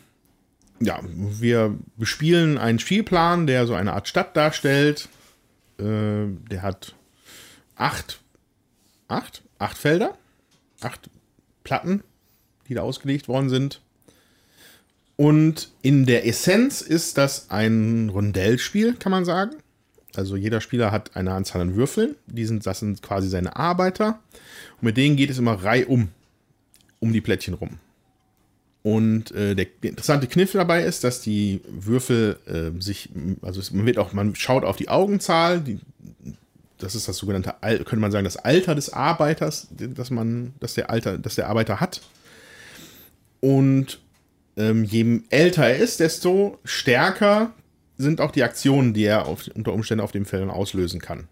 ja, 0.81 0.99
wir 1.03 1.77
bespielen 1.95 2.57
einen 2.57 2.79
Spielplan, 2.79 3.47
der 3.47 3.65
so 3.65 3.75
eine 3.75 3.93
Art 3.93 4.07
Stadt 4.07 4.35
darstellt. 4.35 5.07
Äh, 5.79 6.25
der 6.51 6.61
hat 6.63 6.95
acht, 7.75 8.19
acht, 9.07 9.41
acht 9.57 9.77
Felder, 9.77 10.17
acht 10.81 11.09
Platten, 11.63 12.03
die 12.67 12.73
da 12.73 12.81
ausgelegt 12.81 13.27
worden 13.27 13.49
sind. 13.49 13.81
Und 15.15 15.71
in 15.81 16.05
der 16.05 16.25
Essenz 16.25 16.81
ist 16.81 17.17
das 17.17 17.49
ein 17.49 18.09
Rondellspiel, 18.09 18.95
kann 18.95 19.11
man 19.11 19.25
sagen. 19.25 19.55
Also 20.15 20.35
jeder 20.35 20.61
Spieler 20.61 20.91
hat 20.91 21.15
eine 21.15 21.33
Anzahl 21.33 21.61
an 21.61 21.75
Würfeln. 21.75 22.15
Die 22.27 22.45
sind, 22.45 22.65
das 22.65 22.79
sind 22.79 23.01
quasi 23.01 23.29
seine 23.29 23.55
Arbeiter. 23.55 24.19
Und 24.77 24.83
mit 24.83 24.97
denen 24.97 25.15
geht 25.15 25.29
es 25.29 25.37
immer 25.37 25.63
reihum 25.63 26.09
um 26.99 27.13
die 27.13 27.21
Plättchen 27.21 27.53
rum. 27.55 27.79
Und 28.83 29.31
äh, 29.31 29.55
der 29.55 29.67
interessante 29.81 30.27
Kniff 30.27 30.51
dabei 30.51 30.83
ist, 30.83 31.03
dass 31.03 31.21
die 31.21 31.61
Würfel 31.69 32.37
äh, 32.45 32.81
sich, 32.81 33.09
also 33.41 33.61
es, 33.61 33.71
man 33.71 33.85
wird 33.85 33.97
auch, 33.97 34.11
man 34.13 34.35
schaut 34.35 34.65
auf 34.65 34.75
die 34.75 34.89
Augenzahl, 34.89 35.61
die, 35.61 35.79
das 36.77 36.95
ist 36.95 37.07
das 37.07 37.17
sogenannte, 37.17 37.53
könnte 37.61 37.97
man 37.97 38.11
sagen, 38.11 38.25
das 38.25 38.37
Alter 38.37 38.75
des 38.75 38.91
Arbeiters, 38.91 39.67
das 39.71 40.09
man, 40.09 40.53
dass 40.59 40.73
der 40.73 40.89
Alter, 40.89 41.17
dass 41.17 41.35
der 41.35 41.47
Arbeiter 41.47 41.79
hat. 41.79 42.01
Und 43.39 43.99
ähm, 44.57 44.83
je 44.83 45.21
älter 45.29 45.65
er 45.65 45.77
ist, 45.77 45.99
desto 45.99 46.59
stärker 46.63 47.53
sind 47.97 48.21
auch 48.21 48.31
die 48.31 48.43
Aktionen, 48.43 48.93
die 48.93 49.05
er 49.05 49.25
auf, 49.25 49.49
unter 49.53 49.73
Umständen 49.73 50.03
auf 50.03 50.11
dem 50.11 50.25
Feld 50.25 50.49
auslösen 50.49 50.99
kann. 50.99 51.27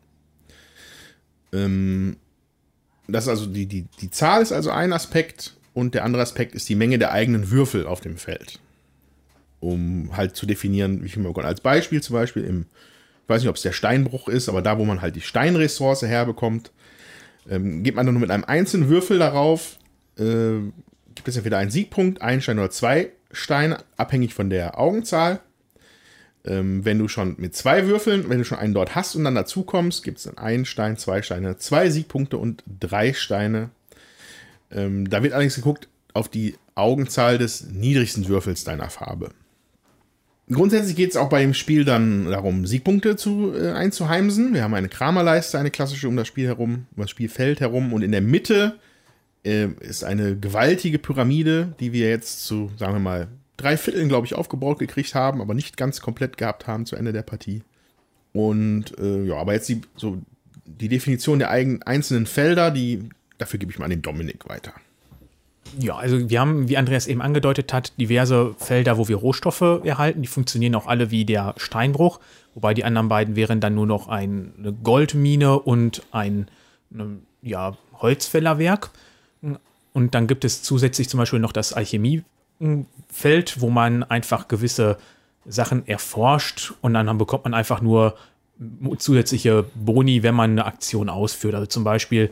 Ähm, 1.54 2.18
das 3.08 3.28
also 3.28 3.46
die, 3.46 3.66
die, 3.66 3.86
die 4.00 4.12
Zahl 4.12 4.42
ist 4.42 4.52
also 4.52 4.72
ein 4.72 4.94
Aspekt 4.94 5.56
und 5.74 5.96
der 5.96 6.04
andere 6.06 6.22
Aspekt 6.22 6.56
ist 6.56 6.70
die 6.70 6.76
Menge 6.76 7.00
der 7.00 7.12
eigenen 7.12 7.52
Würfel 7.52 7.86
auf 7.86 8.02
dem 8.02 8.18
Feld. 8.18 8.60
Um 9.60 10.16
halt 10.16 10.36
zu 10.36 10.46
definieren, 10.46 11.04
wie 11.04 11.10
viel 11.10 11.22
man 11.22 11.46
als 11.46 11.62
Beispiel 11.62 12.02
zum 12.02 12.16
Beispiel 12.16 12.44
im, 12.44 12.66
weiß 13.32 13.42
nicht, 13.42 13.50
ob 13.50 13.56
es 13.56 13.64
der 13.64 13.72
Steinbruch 13.72 14.28
ist, 14.28 14.50
aber 14.50 14.62
da, 14.62 14.78
wo 14.78 14.86
man 14.86 15.02
halt 15.02 15.16
die 15.16 15.22
Steinressource 15.22 16.04
herbekommt, 16.04 16.72
ähm, 17.50 17.84
geht 17.84 17.96
man 17.96 18.06
dann 18.06 18.14
nur 18.14 18.22
mit 18.22 18.32
einem 18.32 18.44
einzelnen 18.44 18.90
Würfel 18.90 19.18
darauf, 19.20 19.78
äh, 20.18 20.60
gibt 21.16 21.28
es 21.28 21.36
entweder 21.36 21.58
einen 21.58 21.72
Siegpunkt, 21.72 22.22
einen 22.22 22.42
Stein 22.42 22.60
oder 22.60 22.70
zwei 22.70 23.10
Steine, 23.32 23.78
abhängig 23.98 24.34
von 24.34 24.50
der 24.50 24.80
Augenzahl. 24.80 25.40
Ähm, 26.44 26.84
wenn 26.86 26.98
du 26.98 27.08
schon 27.08 27.36
mit 27.38 27.56
zwei 27.56 27.86
Würfeln, 27.88 28.30
wenn 28.30 28.40
du 28.40 28.46
schon 28.46 28.58
einen 28.58 28.74
dort 28.74 28.96
hast 28.96 29.16
und 29.16 29.24
dann 29.24 29.36
dazu 29.36 29.64
kommst, 29.64 30.04
gibt 30.04 30.18
es 30.18 30.24
dann 30.24 30.38
einen 30.38 30.66
Stein, 30.66 30.98
zwei 30.98 31.22
Steine, 31.22 31.58
zwei 31.58 31.90
Siegpunkte 31.90 32.38
und 32.38 32.64
drei 32.80 33.14
Steine. 33.14 33.70
Ähm, 34.72 35.10
da 35.10 35.22
wird 35.22 35.34
allerdings 35.34 35.56
geguckt 35.56 35.88
auf 36.14 36.30
die 36.30 36.56
Augenzahl 36.74 37.38
des 37.38 37.70
niedrigsten 37.70 38.28
Würfels 38.28 38.64
deiner 38.64 38.90
Farbe. 38.90 39.30
Grundsätzlich 40.52 40.96
geht 40.96 41.12
es 41.12 41.18
auch 41.18 41.30
bei 41.30 41.42
dem 41.42 41.54
Spiel 41.54 41.86
dann 41.86 42.26
darum, 42.26 42.66
Siegpunkte 42.66 43.16
zu, 43.16 43.54
äh, 43.56 43.72
einzuheimsen. 43.72 44.54
Wir 44.54 44.64
haben 44.64 44.74
eine 44.74 44.90
Kramerleiste, 44.90 45.58
eine 45.58 45.72
klassische 45.72 46.10
um 46.10 46.18
das 46.18 46.28
Spiel 46.28 46.48
herum, 46.48 46.88
um 46.96 47.02
das 47.02 47.10
Spielfeld 47.10 47.62
herum 47.62 47.94
und 47.94 48.02
in 48.02 48.12
der 48.12 48.22
Mitte 48.22 48.76
äh, 49.46 49.68
ist 49.80 50.04
eine 50.04 50.36
gewaltige 50.36 51.00
Pyramide, 51.00 51.74
die 51.80 51.94
wir 51.94 52.10
jetzt 52.10 52.46
zu, 52.46 52.70
sagen 52.78 52.94
wir 52.94 53.00
mal, 53.00 53.28
drei 53.56 53.78
Vierteln, 53.78 54.10
glaube 54.10 54.26
ich, 54.26 54.36
aufgebaut 54.36 54.80
gekriegt 54.80 55.16
haben, 55.16 55.42
aber 55.42 55.54
nicht 55.54 55.78
ganz 55.78 56.02
komplett 56.02 56.38
gehabt 56.38 56.68
haben 56.68 56.86
zu 56.86 56.96
Ende 56.96 57.14
der 57.14 57.24
Partie. 57.24 57.64
Und 58.34 58.98
äh, 59.00 59.24
ja, 59.24 59.36
aber 59.36 59.54
jetzt 59.54 59.70
die, 59.70 59.82
so 59.96 60.22
die 60.66 60.90
Definition 60.90 61.40
der 61.40 61.50
eigenen, 61.50 61.82
einzelnen 61.84 62.26
Felder, 62.26 62.72
die, 62.72 63.10
dafür 63.38 63.60
gebe 63.60 63.72
ich 63.72 63.80
mal 63.80 63.86
an 63.86 63.92
den 63.92 64.02
Dominik 64.02 64.50
weiter. 64.50 64.74
Ja, 65.80 65.96
also 65.96 66.30
wir 66.30 66.40
haben, 66.40 66.68
wie 66.70 66.78
Andreas 66.78 67.08
eben 67.08 67.22
angedeutet 67.22 67.74
hat, 67.74 67.94
diverse 68.00 68.56
Felder, 68.58 68.98
wo 68.98 69.08
wir 69.08 69.16
Rohstoffe 69.16 69.82
erhalten. 69.84 70.22
Die 70.22 70.28
funktionieren 70.28 70.76
auch 70.76 70.88
alle 70.88 71.12
wie 71.12 71.26
der 71.26 71.54
Steinbruch, 71.58 72.20
wobei 72.54 72.74
die 72.74 72.84
anderen 72.84 73.08
beiden 73.10 73.36
wären 73.36 73.60
dann 73.60 73.76
nur 73.76 73.88
noch 73.88 74.08
eine 74.08 74.52
Goldmine 74.84 75.60
und 75.60 76.04
ein 76.12 76.48
ja, 77.42 77.78
Holzfällerwerk. 78.00 78.92
Und 79.94 80.16
dann 80.16 80.28
gibt 80.28 80.46
es 80.46 80.64
zusätzlich 80.64 81.10
zum 81.10 81.18
Beispiel 81.20 81.40
noch 81.40 81.52
das 81.52 81.74
Alchemiefeld, 81.74 83.62
wo 83.62 83.70
man 83.70 84.04
einfach 84.04 84.48
gewisse 84.48 84.98
Sachen 85.46 85.88
erforscht 85.88 86.74
und 86.82 86.94
dann 86.94 87.18
bekommt 87.18 87.46
man 87.46 87.54
einfach 87.54 87.82
nur 87.82 88.16
zusätzliche 89.00 89.66
Boni, 89.74 90.22
wenn 90.24 90.36
man 90.36 90.52
eine 90.52 90.66
Aktion 90.66 91.10
ausführt. 91.10 91.56
Also 91.56 91.66
zum 91.66 91.84
Beispiel 91.84 92.30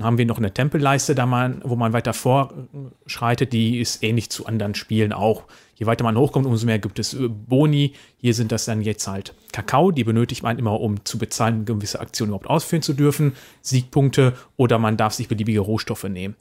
haben 0.00 0.18
wir 0.18 0.26
noch 0.26 0.38
eine 0.38 0.52
Tempelleiste, 0.52 1.14
da 1.14 1.26
man, 1.26 1.60
wo 1.64 1.76
man 1.76 1.92
weiter 1.92 2.12
vorschreitet, 2.12 3.52
die 3.52 3.80
ist 3.80 4.02
ähnlich 4.02 4.30
zu 4.30 4.46
anderen 4.46 4.74
Spielen 4.74 5.12
auch. 5.12 5.44
Je 5.74 5.86
weiter 5.86 6.04
man 6.04 6.16
hochkommt, 6.16 6.46
umso 6.46 6.66
mehr 6.66 6.78
gibt 6.78 6.98
es 6.98 7.16
Boni. 7.18 7.94
Hier 8.18 8.34
sind 8.34 8.52
das 8.52 8.64
dann 8.64 8.82
jetzt 8.82 9.06
halt 9.06 9.34
Kakao, 9.52 9.90
die 9.90 10.04
benötigt 10.04 10.42
man 10.42 10.58
immer, 10.58 10.80
um 10.80 11.04
zu 11.04 11.18
bezahlen, 11.18 11.64
gewisse 11.64 12.00
Aktionen 12.00 12.30
überhaupt 12.30 12.48
ausführen 12.48 12.82
zu 12.82 12.94
dürfen. 12.94 13.34
Siegpunkte 13.60 14.34
oder 14.56 14.78
man 14.78 14.96
darf 14.96 15.14
sich 15.14 15.28
beliebige 15.28 15.60
Rohstoffe 15.60 16.04
nehmen. 16.04 16.36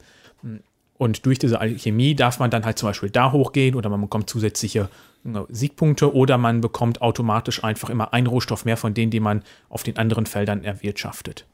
Und 0.97 1.25
durch 1.25 1.39
diese 1.39 1.59
Alchemie 1.59 2.13
darf 2.13 2.37
man 2.37 2.51
dann 2.51 2.63
halt 2.63 2.77
zum 2.77 2.89
Beispiel 2.89 3.09
da 3.09 3.31
hochgehen 3.31 3.73
oder 3.73 3.89
man 3.89 4.01
bekommt 4.01 4.29
zusätzliche 4.29 4.87
äh, 5.25 5.39
Siegpunkte 5.49 6.13
oder 6.13 6.37
man 6.37 6.61
bekommt 6.61 7.01
automatisch 7.01 7.63
einfach 7.63 7.89
immer 7.89 8.13
einen 8.13 8.27
Rohstoff 8.27 8.65
mehr 8.65 8.77
von 8.77 8.93
denen, 8.93 9.09
die 9.09 9.19
man 9.19 9.41
auf 9.69 9.81
den 9.81 9.97
anderen 9.97 10.27
Feldern 10.27 10.63
erwirtschaftet. 10.63 11.47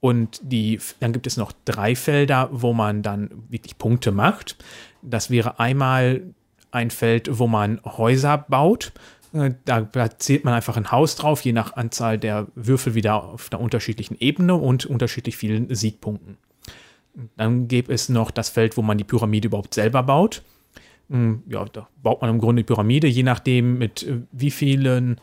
Und 0.00 0.40
die, 0.42 0.78
dann 1.00 1.12
gibt 1.12 1.26
es 1.26 1.36
noch 1.36 1.52
drei 1.64 1.96
Felder, 1.96 2.48
wo 2.52 2.72
man 2.72 3.02
dann 3.02 3.30
wirklich 3.48 3.78
Punkte 3.78 4.12
macht. 4.12 4.56
Das 5.02 5.30
wäre 5.30 5.58
einmal 5.58 6.22
ein 6.70 6.90
Feld, 6.90 7.38
wo 7.38 7.46
man 7.46 7.80
Häuser 7.84 8.38
baut. 8.38 8.92
Äh, 9.32 9.52
da 9.64 9.80
platziert 9.80 10.44
man 10.44 10.54
einfach 10.54 10.76
ein 10.76 10.92
Haus 10.92 11.16
drauf, 11.16 11.42
je 11.42 11.52
nach 11.52 11.74
Anzahl 11.74 12.18
der 12.18 12.46
Würfel 12.54 12.94
wieder 12.94 13.24
auf 13.24 13.48
einer 13.50 13.60
unterschiedlichen 13.60 14.16
Ebene 14.20 14.54
und 14.54 14.86
unterschiedlich 14.86 15.36
vielen 15.36 15.74
Siegpunkten. 15.74 16.36
Dann 17.36 17.66
gäbe 17.66 17.92
es 17.92 18.08
noch 18.08 18.30
das 18.30 18.48
Feld, 18.48 18.76
wo 18.76 18.82
man 18.82 18.98
die 18.98 19.04
Pyramide 19.04 19.48
überhaupt 19.48 19.74
selber 19.74 20.02
baut. 20.02 20.42
Hm, 21.10 21.42
ja, 21.48 21.64
da 21.64 21.88
baut 22.02 22.20
man 22.20 22.30
im 22.30 22.38
Grunde 22.38 22.62
die 22.62 22.66
Pyramide, 22.66 23.08
je 23.08 23.22
nachdem, 23.22 23.78
mit 23.78 24.02
äh, 24.04 24.20
wie 24.32 24.50
vielen 24.50 25.20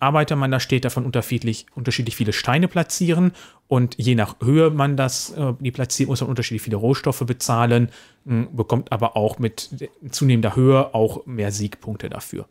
Arbeiter 0.00 0.36
man 0.36 0.50
da 0.50 0.60
steht, 0.60 0.84
davon 0.84 1.06
unterschiedlich, 1.06 1.66
unterschiedlich 1.74 2.14
viele 2.14 2.32
Steine 2.32 2.68
platzieren. 2.68 3.32
Und 3.68 3.94
je 3.96 4.14
nach 4.14 4.36
Höhe 4.42 4.70
man 4.70 4.96
das, 4.96 5.30
äh, 5.30 5.54
die 5.60 5.70
platziert, 5.70 6.08
muss 6.08 6.20
man 6.20 6.30
unterschiedlich 6.30 6.62
viele 6.62 6.76
Rohstoffe 6.76 7.24
bezahlen, 7.26 7.90
hm, 8.26 8.54
bekommt 8.54 8.92
aber 8.92 9.16
auch 9.16 9.38
mit 9.38 9.70
zunehmender 10.10 10.56
Höhe 10.56 10.94
auch 10.94 11.24
mehr 11.26 11.52
Siegpunkte 11.52 12.10
dafür. 12.10 12.46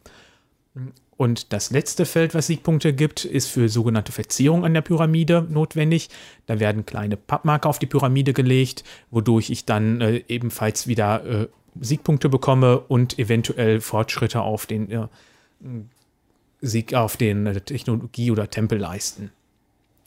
Und 1.17 1.53
das 1.53 1.71
letzte 1.71 2.05
Feld, 2.05 2.33
was 2.33 2.47
Siegpunkte 2.47 2.91
gibt, 2.91 3.23
ist 3.23 3.47
für 3.47 3.69
sogenannte 3.69 4.11
Verzierung 4.11 4.65
an 4.65 4.73
der 4.73 4.81
Pyramide 4.81 5.47
notwendig. 5.49 6.09
Da 6.47 6.59
werden 6.59 6.85
kleine 6.85 7.15
Pappmarker 7.15 7.69
auf 7.69 7.79
die 7.79 7.85
Pyramide 7.85 8.33
gelegt, 8.33 8.83
wodurch 9.11 9.49
ich 9.49 9.65
dann 9.65 10.01
äh, 10.01 10.23
ebenfalls 10.27 10.87
wieder 10.87 11.23
äh, 11.25 11.47
Siegpunkte 11.79 12.29
bekomme 12.29 12.79
und 12.79 13.19
eventuell 13.19 13.79
Fortschritte 13.79 14.41
auf 14.41 14.65
den 14.65 14.91
äh, 14.91 15.07
Sieg 16.65 16.93
auf 16.93 17.17
den 17.17 17.45
äh, 17.47 17.61
Technologie- 17.61 18.31
oder 18.31 18.49
Tempel 18.49 18.79
leisten. 18.79 19.31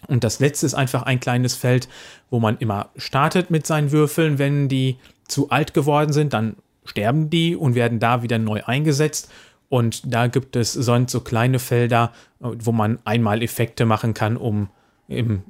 Und 0.06 0.22
das 0.22 0.38
letzte 0.38 0.66
ist 0.66 0.74
einfach 0.74 1.02
ein 1.02 1.18
kleines 1.18 1.54
Feld, 1.54 1.88
wo 2.30 2.38
man 2.38 2.58
immer 2.58 2.90
startet 2.96 3.50
mit 3.50 3.66
seinen 3.66 3.90
Würfeln. 3.90 4.38
Wenn 4.38 4.68
die 4.68 4.96
zu 5.26 5.50
alt 5.50 5.74
geworden 5.74 6.12
sind, 6.12 6.32
dann 6.32 6.56
sterben 6.84 7.30
die 7.30 7.56
und 7.56 7.74
werden 7.74 7.98
da 7.98 8.22
wieder 8.22 8.38
neu 8.38 8.62
eingesetzt. 8.64 9.30
Und 9.68 10.12
da 10.12 10.28
gibt 10.28 10.56
es 10.56 10.72
sonst 10.72 11.12
so 11.12 11.20
kleine 11.20 11.58
Felder, 11.58 12.12
wo 12.40 12.72
man 12.72 12.98
einmal 13.04 13.42
Effekte 13.42 13.84
machen 13.84 14.14
kann, 14.14 14.36
um 14.36 14.70
im, 15.08 15.42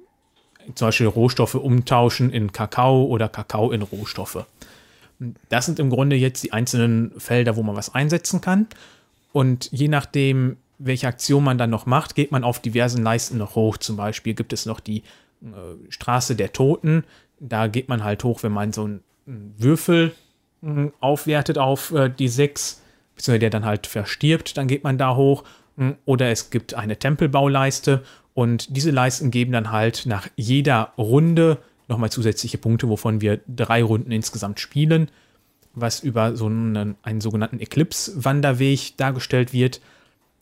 zum 0.74 0.88
Beispiel 0.88 1.06
Rohstoffe 1.06 1.54
umtauschen 1.54 2.30
in 2.30 2.52
Kakao 2.52 3.04
oder 3.04 3.28
Kakao 3.28 3.70
in 3.70 3.82
Rohstoffe. 3.82 4.44
Das 5.48 5.66
sind 5.66 5.78
im 5.78 5.90
Grunde 5.90 6.16
jetzt 6.16 6.42
die 6.42 6.52
einzelnen 6.52 7.12
Felder, 7.18 7.56
wo 7.56 7.62
man 7.62 7.76
was 7.76 7.94
einsetzen 7.94 8.40
kann. 8.40 8.66
Und 9.32 9.70
je 9.72 9.88
nachdem, 9.88 10.56
welche 10.78 11.08
Aktion 11.08 11.44
man 11.44 11.58
dann 11.58 11.70
noch 11.70 11.86
macht, 11.86 12.14
geht 12.14 12.32
man 12.32 12.44
auf 12.44 12.60
diversen 12.60 13.02
Leisten 13.02 13.38
noch 13.38 13.54
hoch. 13.54 13.76
Zum 13.76 13.96
Beispiel 13.96 14.34
gibt 14.34 14.52
es 14.52 14.66
noch 14.66 14.80
die 14.80 15.02
äh, 15.42 15.90
Straße 15.90 16.36
der 16.36 16.52
Toten. 16.52 17.04
Da 17.40 17.66
geht 17.66 17.88
man 17.88 18.04
halt 18.04 18.24
hoch, 18.24 18.42
wenn 18.42 18.52
man 18.52 18.72
so 18.72 18.84
einen 18.84 19.02
Würfel 19.26 20.14
äh, 20.62 20.88
aufwertet 21.00 21.58
auf 21.58 21.92
äh, 21.92 22.08
die 22.08 22.28
sechs 22.28 22.82
beziehungsweise 23.14 23.40
der 23.40 23.50
dann 23.50 23.64
halt 23.64 23.86
verstirbt, 23.86 24.56
dann 24.56 24.68
geht 24.68 24.84
man 24.84 24.96
da 24.96 25.16
hoch. 25.16 25.44
Hm, 25.76 25.96
oder 26.04 26.30
es 26.30 26.50
gibt 26.50 26.74
eine 26.74 26.98
Tempelbauleiste 26.98 28.02
und 28.32 28.76
diese 28.76 28.92
Leisten 28.92 29.30
geben 29.30 29.52
dann 29.52 29.72
halt 29.72 30.06
nach 30.06 30.28
jeder 30.36 30.92
Runde 30.96 31.58
nochmal 31.88 32.10
zusätzliche 32.10 32.58
Punkte, 32.58 32.88
wovon 32.88 33.20
wir 33.20 33.40
drei 33.48 33.82
Runden 33.82 34.12
insgesamt 34.12 34.60
spielen. 34.60 35.10
was 35.74 36.00
über 36.00 36.36
so 36.36 36.46
einen, 36.46 36.96
einen 37.02 37.20
sogenannten 37.20 37.60
Eclipse-Wanderweg 37.60 38.96
dargestellt 38.96 39.52
wird. 39.52 39.80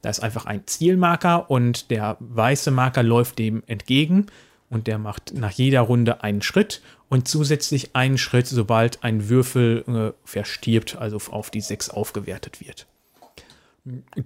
Da 0.03 0.11
ist 0.11 0.20
einfach 0.20 0.47
ein 0.47 0.66
Zielmarker 0.66 1.51
und 1.51 1.90
der 1.90 2.16
weiße 2.20 2.70
Marker 2.70 3.03
läuft 3.03 3.38
dem 3.38 3.62
entgegen 3.66 4.26
und 4.70 4.86
der 4.86 4.99
macht 4.99 5.34
nach 5.34 5.51
jeder 5.51 5.80
Runde 5.80 6.22
einen 6.22 6.42
Schritt 6.42 6.82
und 7.09 7.28
zusätzlich 7.28 7.94
einen 7.94 8.18
Schritt, 8.18 8.47
sobald 8.47 9.05
ein 9.05 9.28
Würfel 9.28 9.84
äh, 9.86 10.12
verstirbt, 10.24 10.97
also 10.97 11.18
auf 11.30 11.51
die 11.51 11.61
6 11.61 11.90
aufgewertet 11.90 12.61
wird. 12.61 12.86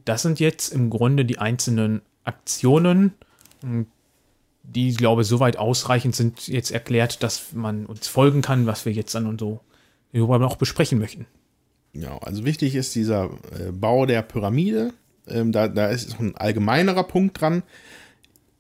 Das 0.05 0.23
sind 0.23 0.41
jetzt 0.41 0.73
im 0.73 0.89
Grunde 0.89 1.25
die 1.27 1.39
einzelnen 1.39 2.01
Aktionen, 2.25 3.13
die, 4.63 4.89
ich 4.89 4.97
glaube, 4.97 5.25
soweit 5.25 5.57
ausreichend 5.57 6.15
sind 6.15 6.49
jetzt 6.49 6.71
erklärt, 6.71 7.23
dass 7.23 7.53
man 7.53 7.87
uns 7.87 8.09
folgen 8.09 8.43
kann, 8.43 8.67
was 8.67 8.85
wir 8.87 8.93
jetzt 8.93 9.15
dann 9.15 9.27
und 9.27 9.41
so 9.41 9.61
noch 10.13 10.57
besprechen 10.57 10.99
möchten. 10.99 11.27
Ja, 11.93 12.19
also 12.19 12.45
wichtig 12.45 12.75
ist 12.75 12.95
dieser 12.95 13.31
äh, 13.53 13.73
Bau 13.73 14.07
der 14.07 14.23
Pyramide. 14.23 14.93
Ähm, 15.31 15.53
da, 15.53 15.69
da 15.69 15.89
ist 15.89 16.19
ein 16.21 16.37
allgemeinerer 16.37 17.05
Punkt 17.05 17.41
dran. 17.41 17.63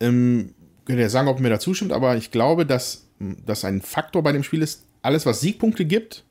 Ähm, 0.00 0.54
könnt 0.84 0.98
ihr 0.98 1.10
sagen, 1.10 1.28
ob 1.28 1.40
mir 1.40 1.50
da 1.50 1.60
zustimmt, 1.60 1.92
aber 1.92 2.16
ich 2.16 2.30
glaube, 2.30 2.66
dass, 2.66 3.06
dass 3.18 3.64
ein 3.64 3.80
Faktor 3.80 4.22
bei 4.22 4.32
dem 4.32 4.42
Spiel 4.42 4.62
ist, 4.62 4.84
alles, 5.02 5.26
was 5.26 5.40
Siegpunkte 5.40 5.84
gibt, 5.84 6.24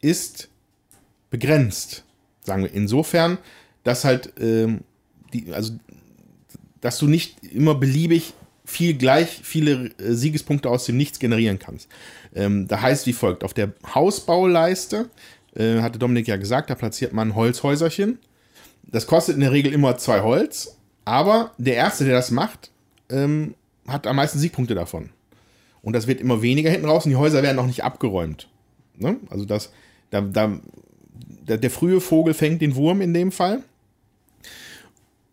ist 0.00 0.48
begrenzt. 1.30 2.04
Sagen 2.44 2.64
wir. 2.64 2.72
Insofern, 2.72 3.38
dass 3.84 4.04
halt, 4.04 4.32
ähm, 4.40 4.80
die, 5.32 5.52
also, 5.52 5.74
dass 6.80 6.98
du 6.98 7.06
nicht 7.06 7.44
immer 7.44 7.74
beliebig 7.74 8.34
viel 8.64 8.94
gleich 8.94 9.40
viele 9.42 9.90
äh, 9.98 10.12
Siegespunkte 10.14 10.68
aus 10.68 10.84
dem 10.84 10.96
Nichts 10.96 11.18
generieren 11.18 11.58
kannst. 11.58 11.88
Ähm, 12.34 12.68
da 12.68 12.80
heißt 12.80 13.06
wie 13.06 13.12
folgt: 13.12 13.44
Auf 13.44 13.54
der 13.54 13.72
Hausbauleiste, 13.94 15.10
äh, 15.54 15.80
hatte 15.80 15.98
Dominik 15.98 16.28
ja 16.28 16.36
gesagt, 16.36 16.70
da 16.70 16.74
platziert 16.74 17.12
man 17.12 17.34
Holzhäuserchen. 17.34 18.18
Das 18.90 19.06
kostet 19.06 19.34
in 19.34 19.42
der 19.42 19.52
Regel 19.52 19.72
immer 19.72 19.98
zwei 19.98 20.22
Holz, 20.22 20.76
aber 21.04 21.52
der 21.58 21.76
Erste, 21.76 22.04
der 22.04 22.14
das 22.14 22.30
macht, 22.30 22.70
ähm, 23.10 23.54
hat 23.86 24.06
am 24.06 24.16
meisten 24.16 24.38
Siegpunkte 24.38 24.74
davon. 24.74 25.10
Und 25.82 25.92
das 25.92 26.06
wird 26.06 26.20
immer 26.20 26.42
weniger 26.42 26.70
hinten 26.70 26.86
raus 26.86 27.04
und 27.04 27.10
die 27.10 27.16
Häuser 27.16 27.42
werden 27.42 27.58
auch 27.58 27.66
nicht 27.66 27.84
abgeräumt. 27.84 28.48
Ne? 28.96 29.16
Also 29.30 29.44
das, 29.44 29.72
da, 30.10 30.20
da, 30.20 30.58
der, 31.46 31.70
frühe 31.70 32.00
Vogel 32.00 32.34
fängt 32.34 32.60
den 32.62 32.74
Wurm 32.74 33.00
in 33.00 33.14
dem 33.14 33.32
Fall. 33.32 33.62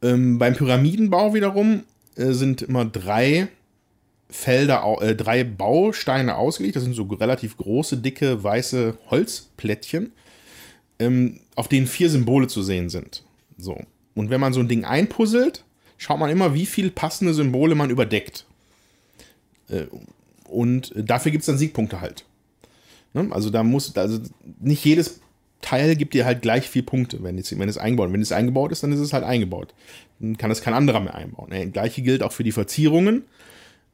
Ähm, 0.01 0.37
beim 0.37 0.53
Pyramidenbau 0.53 1.33
wiederum 1.33 1.83
äh, 2.15 2.31
sind 2.31 2.61
immer 2.61 2.85
drei 2.85 3.47
Felder, 4.29 4.97
äh, 5.01 5.15
drei 5.15 5.43
Bausteine 5.43 6.35
ausgelegt. 6.35 6.75
Das 6.75 6.83
sind 6.83 6.93
so 6.93 7.03
relativ 7.03 7.57
große, 7.57 7.97
dicke, 7.97 8.43
weiße 8.43 8.97
Holzplättchen, 9.09 10.11
ähm, 10.99 11.39
auf 11.55 11.67
denen 11.67 11.87
vier 11.87 12.09
Symbole 12.09 12.47
zu 12.47 12.61
sehen 12.61 12.89
sind. 12.89 13.23
So. 13.65 13.81
Und 14.13 14.29
wenn 14.29 14.39
man 14.39 14.53
so 14.53 14.61
ein 14.61 14.67
Ding 14.67 14.85
einpuzzelt, 14.85 15.65
schaut 15.97 16.19
man 16.19 16.29
immer, 16.29 16.53
wie 16.53 16.65
viele 16.65 16.91
passende 16.91 17.33
Symbole 17.33 17.75
man 17.75 17.89
überdeckt. 17.89 18.45
Äh, 19.69 19.85
und 20.47 20.93
dafür 20.95 21.31
gibt 21.31 21.41
es 21.41 21.47
dann 21.47 21.57
Siegpunkte 21.57 21.99
halt. 21.99 22.25
Ne? 23.13 23.27
Also 23.31 23.49
da 23.49 23.63
muss, 23.63 23.95
also 23.97 24.19
nicht 24.59 24.85
jedes 24.85 25.19
Teil 25.61 25.95
gibt 25.95 26.13
dir 26.13 26.25
halt 26.25 26.43
gleich 26.43 26.69
vier 26.69 26.85
Punkte, 26.85 27.23
wenn 27.23 27.37
es, 27.37 27.57
wenn 27.57 27.67
es 27.67 27.77
eingebaut 27.77 28.09
ist. 28.09 28.13
Wenn 28.13 28.21
es 28.21 28.31
eingebaut 28.31 28.71
ist, 28.71 28.83
dann 28.83 28.91
ist 28.91 28.99
es 28.99 29.13
halt 29.13 29.23
eingebaut. 29.23 29.73
Dann 30.19 30.37
kann 30.37 30.51
es 30.51 30.61
kein 30.61 30.75
anderer 30.75 30.99
mehr 30.99 31.15
einbauen. 31.15 31.49
Das 31.49 31.71
gleiche 31.73 32.01
gilt 32.03 32.21
auch 32.21 32.31
für 32.31 32.43
die 32.43 32.51
Verzierungen. 32.51 33.23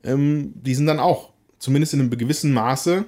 Ähm, 0.03 0.53
die 0.55 0.75
sind 0.75 0.87
dann 0.87 0.99
auch, 0.99 1.31
zumindest 1.59 1.93
in 1.93 2.01
einem 2.01 2.09
gewissen 2.09 2.51
Maße, 2.51 3.05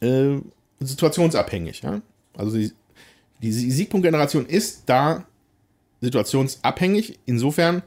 äh, 0.00 0.36
situationsabhängig. 0.80 1.82
Also 2.34 2.56
die, 2.56 2.72
die 3.42 3.52
Siegpunktgeneration 3.52 4.46
ist 4.46 4.84
da 4.86 5.26
situationsabhängig, 6.00 7.18
insofern, 7.26 7.82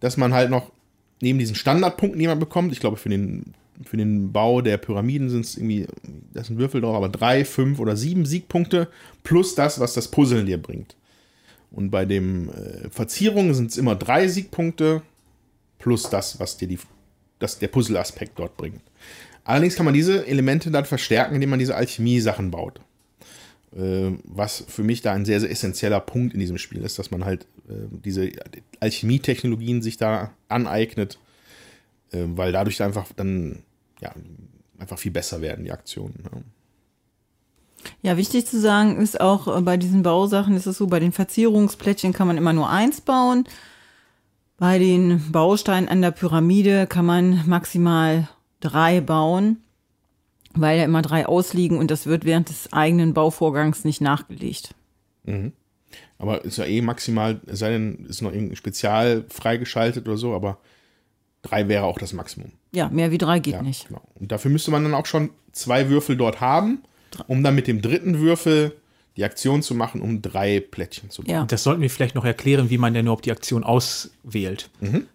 dass 0.00 0.16
man 0.16 0.32
halt 0.32 0.50
noch 0.50 0.72
neben 1.20 1.38
diesen 1.38 1.54
Standardpunkten, 1.54 2.18
die 2.18 2.26
man 2.26 2.38
bekommt, 2.38 2.72
ich 2.72 2.80
glaube, 2.80 2.96
für 2.96 3.08
den, 3.08 3.54
für 3.84 3.96
den 3.96 4.32
Bau 4.32 4.60
der 4.60 4.76
Pyramiden 4.76 5.30
sind 5.30 5.44
es 5.44 5.56
irgendwie, 5.56 5.86
da 6.32 6.42
sind 6.42 6.58
Würfel 6.58 6.80
drauf, 6.80 6.96
aber 6.96 7.08
drei, 7.08 7.44
fünf 7.44 7.78
oder 7.78 7.96
sieben 7.96 8.26
Siegpunkte 8.26 8.88
plus 9.22 9.54
das, 9.54 9.78
was 9.80 9.94
das 9.94 10.08
Puzzeln 10.08 10.46
dir 10.46 10.60
bringt. 10.60 10.96
Und 11.70 11.90
bei 11.90 12.04
den 12.04 12.50
äh, 12.50 12.90
Verzierungen 12.90 13.54
sind 13.54 13.70
es 13.70 13.78
immer 13.78 13.94
drei 13.94 14.28
Siegpunkte 14.28 15.02
plus 15.78 16.10
das, 16.10 16.38
was 16.38 16.56
dir 16.56 16.68
die, 16.68 16.78
das, 17.38 17.58
der 17.58 17.68
Puzzle-Aspekt 17.68 18.38
dort 18.38 18.56
bringt. 18.56 18.82
Allerdings 19.44 19.74
kann 19.74 19.86
man 19.86 19.94
diese 19.94 20.26
Elemente 20.26 20.70
dann 20.70 20.84
verstärken, 20.84 21.34
indem 21.34 21.50
man 21.50 21.58
diese 21.58 21.74
Alchemie-Sachen 21.74 22.50
baut. 22.50 22.80
Äh, 23.76 24.18
was 24.24 24.64
für 24.68 24.82
mich 24.82 25.00
da 25.00 25.12
ein 25.12 25.24
sehr, 25.24 25.40
sehr 25.40 25.50
essentieller 25.50 26.00
Punkt 26.00 26.34
in 26.34 26.40
diesem 26.40 26.58
Spiel 26.58 26.82
ist, 26.82 26.98
dass 26.98 27.10
man 27.10 27.24
halt 27.24 27.46
äh, 27.68 27.88
diese 27.90 28.30
Alchemie-Technologien 28.80 29.80
sich 29.80 29.96
da 29.96 30.32
aneignet, 30.48 31.18
äh, 32.10 32.24
weil 32.26 32.52
dadurch 32.52 32.82
einfach 32.82 33.06
dann 33.16 33.62
ja, 34.00 34.14
einfach 34.78 34.98
viel 34.98 35.12
besser 35.12 35.40
werden, 35.40 35.64
die 35.64 35.72
Aktionen. 35.72 36.22
Ja. 36.24 36.40
Ja, 38.02 38.16
wichtig 38.16 38.46
zu 38.46 38.60
sagen 38.60 39.00
ist 39.00 39.20
auch 39.20 39.60
bei 39.62 39.76
diesen 39.76 40.02
Bausachen 40.02 40.54
ist 40.54 40.66
es 40.66 40.78
so, 40.78 40.86
bei 40.86 41.00
den 41.00 41.10
Verzierungsplättchen 41.10 42.12
kann 42.12 42.28
man 42.28 42.36
immer 42.36 42.52
nur 42.52 42.70
eins 42.70 43.00
bauen. 43.00 43.44
Bei 44.56 44.78
den 44.78 45.32
Bausteinen 45.32 45.88
an 45.88 46.02
der 46.02 46.12
Pyramide 46.12 46.86
kann 46.86 47.06
man 47.06 47.42
maximal 47.48 48.28
drei 48.60 49.00
bauen 49.00 49.56
weil 50.54 50.78
ja 50.78 50.84
immer 50.84 51.02
drei 51.02 51.26
ausliegen 51.26 51.78
und 51.78 51.90
das 51.90 52.06
wird 52.06 52.24
während 52.24 52.48
des 52.48 52.72
eigenen 52.72 53.14
Bauvorgangs 53.14 53.84
nicht 53.84 54.00
nachgelegt. 54.00 54.74
Mhm. 55.24 55.52
Aber 56.18 56.44
ist 56.44 56.58
ja 56.58 56.64
eh 56.64 56.80
maximal, 56.80 57.40
es 57.46 57.58
sei 57.58 57.70
denn, 57.70 58.06
ist 58.08 58.22
noch 58.22 58.32
irgendein 58.32 58.56
Spezial 58.56 59.24
freigeschaltet 59.28 60.06
oder 60.06 60.16
so, 60.16 60.34
aber 60.34 60.58
drei 61.42 61.68
wäre 61.68 61.84
auch 61.84 61.98
das 61.98 62.12
Maximum. 62.12 62.52
Ja, 62.72 62.88
mehr 62.88 63.10
wie 63.10 63.18
drei 63.18 63.38
geht 63.40 63.54
ja, 63.54 63.62
nicht. 63.62 63.88
Genau. 63.88 64.02
Und 64.14 64.32
dafür 64.32 64.50
müsste 64.50 64.70
man 64.70 64.84
dann 64.84 64.94
auch 64.94 65.06
schon 65.06 65.30
zwei 65.52 65.88
Würfel 65.88 66.16
dort 66.16 66.40
haben, 66.40 66.82
um 67.26 67.42
dann 67.42 67.54
mit 67.54 67.66
dem 67.66 67.82
dritten 67.82 68.20
Würfel 68.20 68.72
die 69.16 69.24
Aktion 69.24 69.62
zu 69.62 69.74
machen, 69.74 70.00
um 70.00 70.22
drei 70.22 70.60
Plättchen 70.60 71.10
zu 71.10 71.22
bauen. 71.22 71.34
Ja. 71.34 71.44
Das 71.44 71.62
sollten 71.62 71.82
wir 71.82 71.90
vielleicht 71.90 72.14
noch 72.14 72.24
erklären, 72.24 72.70
wie 72.70 72.78
man 72.78 72.94
denn 72.94 73.06
überhaupt 73.06 73.26
die 73.26 73.32
Aktion 73.32 73.64
auswählt. 73.64 74.70
Mhm. 74.80 75.06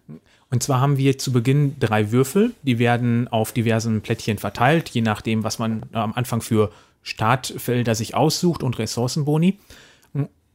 Und 0.50 0.62
zwar 0.62 0.80
haben 0.80 0.96
wir 0.96 1.18
zu 1.18 1.32
Beginn 1.32 1.78
drei 1.78 2.10
Würfel, 2.10 2.52
die 2.62 2.78
werden 2.78 3.28
auf 3.28 3.52
diversen 3.52 4.00
Plättchen 4.00 4.38
verteilt, 4.38 4.88
je 4.88 5.02
nachdem, 5.02 5.44
was 5.44 5.58
man 5.58 5.82
am 5.92 6.14
Anfang 6.14 6.40
für 6.40 6.70
Startfelder 7.02 7.94
sich 7.94 8.14
aussucht 8.14 8.62
und 8.62 8.78
Ressourcenboni. 8.78 9.58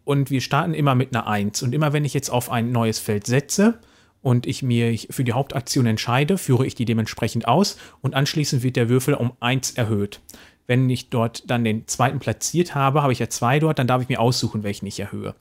Und 0.06 0.30
wir 0.30 0.42
starten 0.42 0.74
immer 0.74 0.96
mit 0.96 1.16
einer 1.16 1.28
1. 1.28 1.64
Und 1.64 1.74
immer 1.74 1.94
wenn 1.94 2.06
ich 2.06 2.14
jetzt 2.14 2.30
auf 2.30 2.52
ein 2.52 2.72
neues 2.72 3.00
Feld 3.00 3.26
setze 3.28 3.80
und 4.22 4.48
ich 4.48 4.64
mir 4.64 4.98
für 5.10 5.24
die 5.24 5.34
Hauptaktion 5.34 5.86
entscheide, 5.86 6.38
führe 6.38 6.66
ich 6.66 6.76
die 6.76 6.86
dementsprechend 6.86 7.48
aus 7.48 7.78
und 8.02 8.16
anschließend 8.16 8.64
wird 8.64 8.76
der 8.76 8.90
Würfel 8.90 9.14
um 9.14 9.34
1 9.40 9.72
erhöht. 9.72 10.20
Wenn 10.66 10.90
ich 10.90 11.10
dort 11.10 11.50
dann 11.50 11.64
den 11.64 11.88
zweiten 11.88 12.20
platziert 12.20 12.74
habe, 12.74 13.02
habe 13.02 13.14
ich 13.14 13.20
ja 13.20 13.30
zwei 13.30 13.60
dort, 13.60 13.80
dann 13.80 13.88
darf 13.88 14.02
ich 14.02 14.10
mir 14.10 14.20
aussuchen, 14.20 14.64
welchen 14.64 14.88
ich 14.88 15.00
erhöhe 15.00 15.36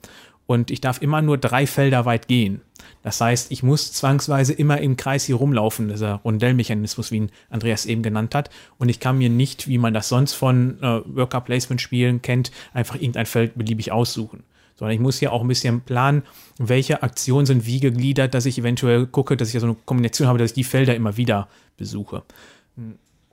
und 0.45 0.71
ich 0.71 0.81
darf 0.81 1.01
immer 1.01 1.21
nur 1.21 1.37
drei 1.37 1.65
Felder 1.65 2.05
weit 2.05 2.27
gehen. 2.27 2.61
Das 3.01 3.21
heißt, 3.21 3.51
ich 3.51 3.63
muss 3.63 3.93
zwangsweise 3.93 4.53
immer 4.53 4.79
im 4.81 4.97
Kreis 4.97 5.23
hier 5.23 5.35
rumlaufen, 5.35 5.87
dieser 5.87 6.15
Rondellmechanismus, 6.15 7.11
wie 7.11 7.17
ihn 7.17 7.31
Andreas 7.49 7.85
eben 7.85 8.03
genannt 8.03 8.35
hat. 8.35 8.49
Und 8.77 8.89
ich 8.89 8.99
kann 8.99 9.17
mir 9.17 9.29
nicht, 9.29 9.67
wie 9.67 9.77
man 9.77 9.93
das 9.93 10.09
sonst 10.09 10.33
von 10.33 10.81
äh, 10.81 11.01
Worker 11.05 11.41
Placement 11.41 11.81
Spielen 11.81 12.21
kennt, 12.21 12.51
einfach 12.73 12.95
irgendein 12.95 13.25
Feld 13.25 13.57
beliebig 13.57 13.91
aussuchen. 13.91 14.43
Sondern 14.75 14.95
ich 14.95 15.01
muss 15.01 15.19
hier 15.19 15.31
auch 15.31 15.41
ein 15.41 15.47
bisschen 15.47 15.81
planen, 15.81 16.23
welche 16.57 17.03
Aktionen 17.03 17.45
sind 17.45 17.65
wie 17.65 17.79
gegliedert, 17.79 18.33
dass 18.33 18.45
ich 18.45 18.57
eventuell 18.57 19.05
gucke, 19.05 19.37
dass 19.37 19.53
ich 19.53 19.59
so 19.59 19.67
eine 19.67 19.75
Kombination 19.85 20.27
habe, 20.27 20.39
dass 20.39 20.51
ich 20.51 20.55
die 20.55 20.63
Felder 20.63 20.95
immer 20.95 21.15
wieder 21.15 21.47
besuche. 21.77 22.23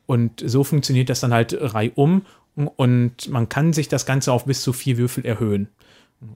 Und 0.06 0.42
so 0.44 0.64
funktioniert 0.64 1.08
das 1.08 1.20
dann 1.20 1.32
halt 1.32 1.56
reihum 1.58 2.22
und 2.76 3.28
man 3.28 3.48
kann 3.48 3.72
sich 3.72 3.88
das 3.88 4.06
Ganze 4.06 4.32
auf 4.32 4.44
bis 4.44 4.62
zu 4.62 4.72
vier 4.72 4.98
Würfel 4.98 5.24
erhöhen. 5.24 5.68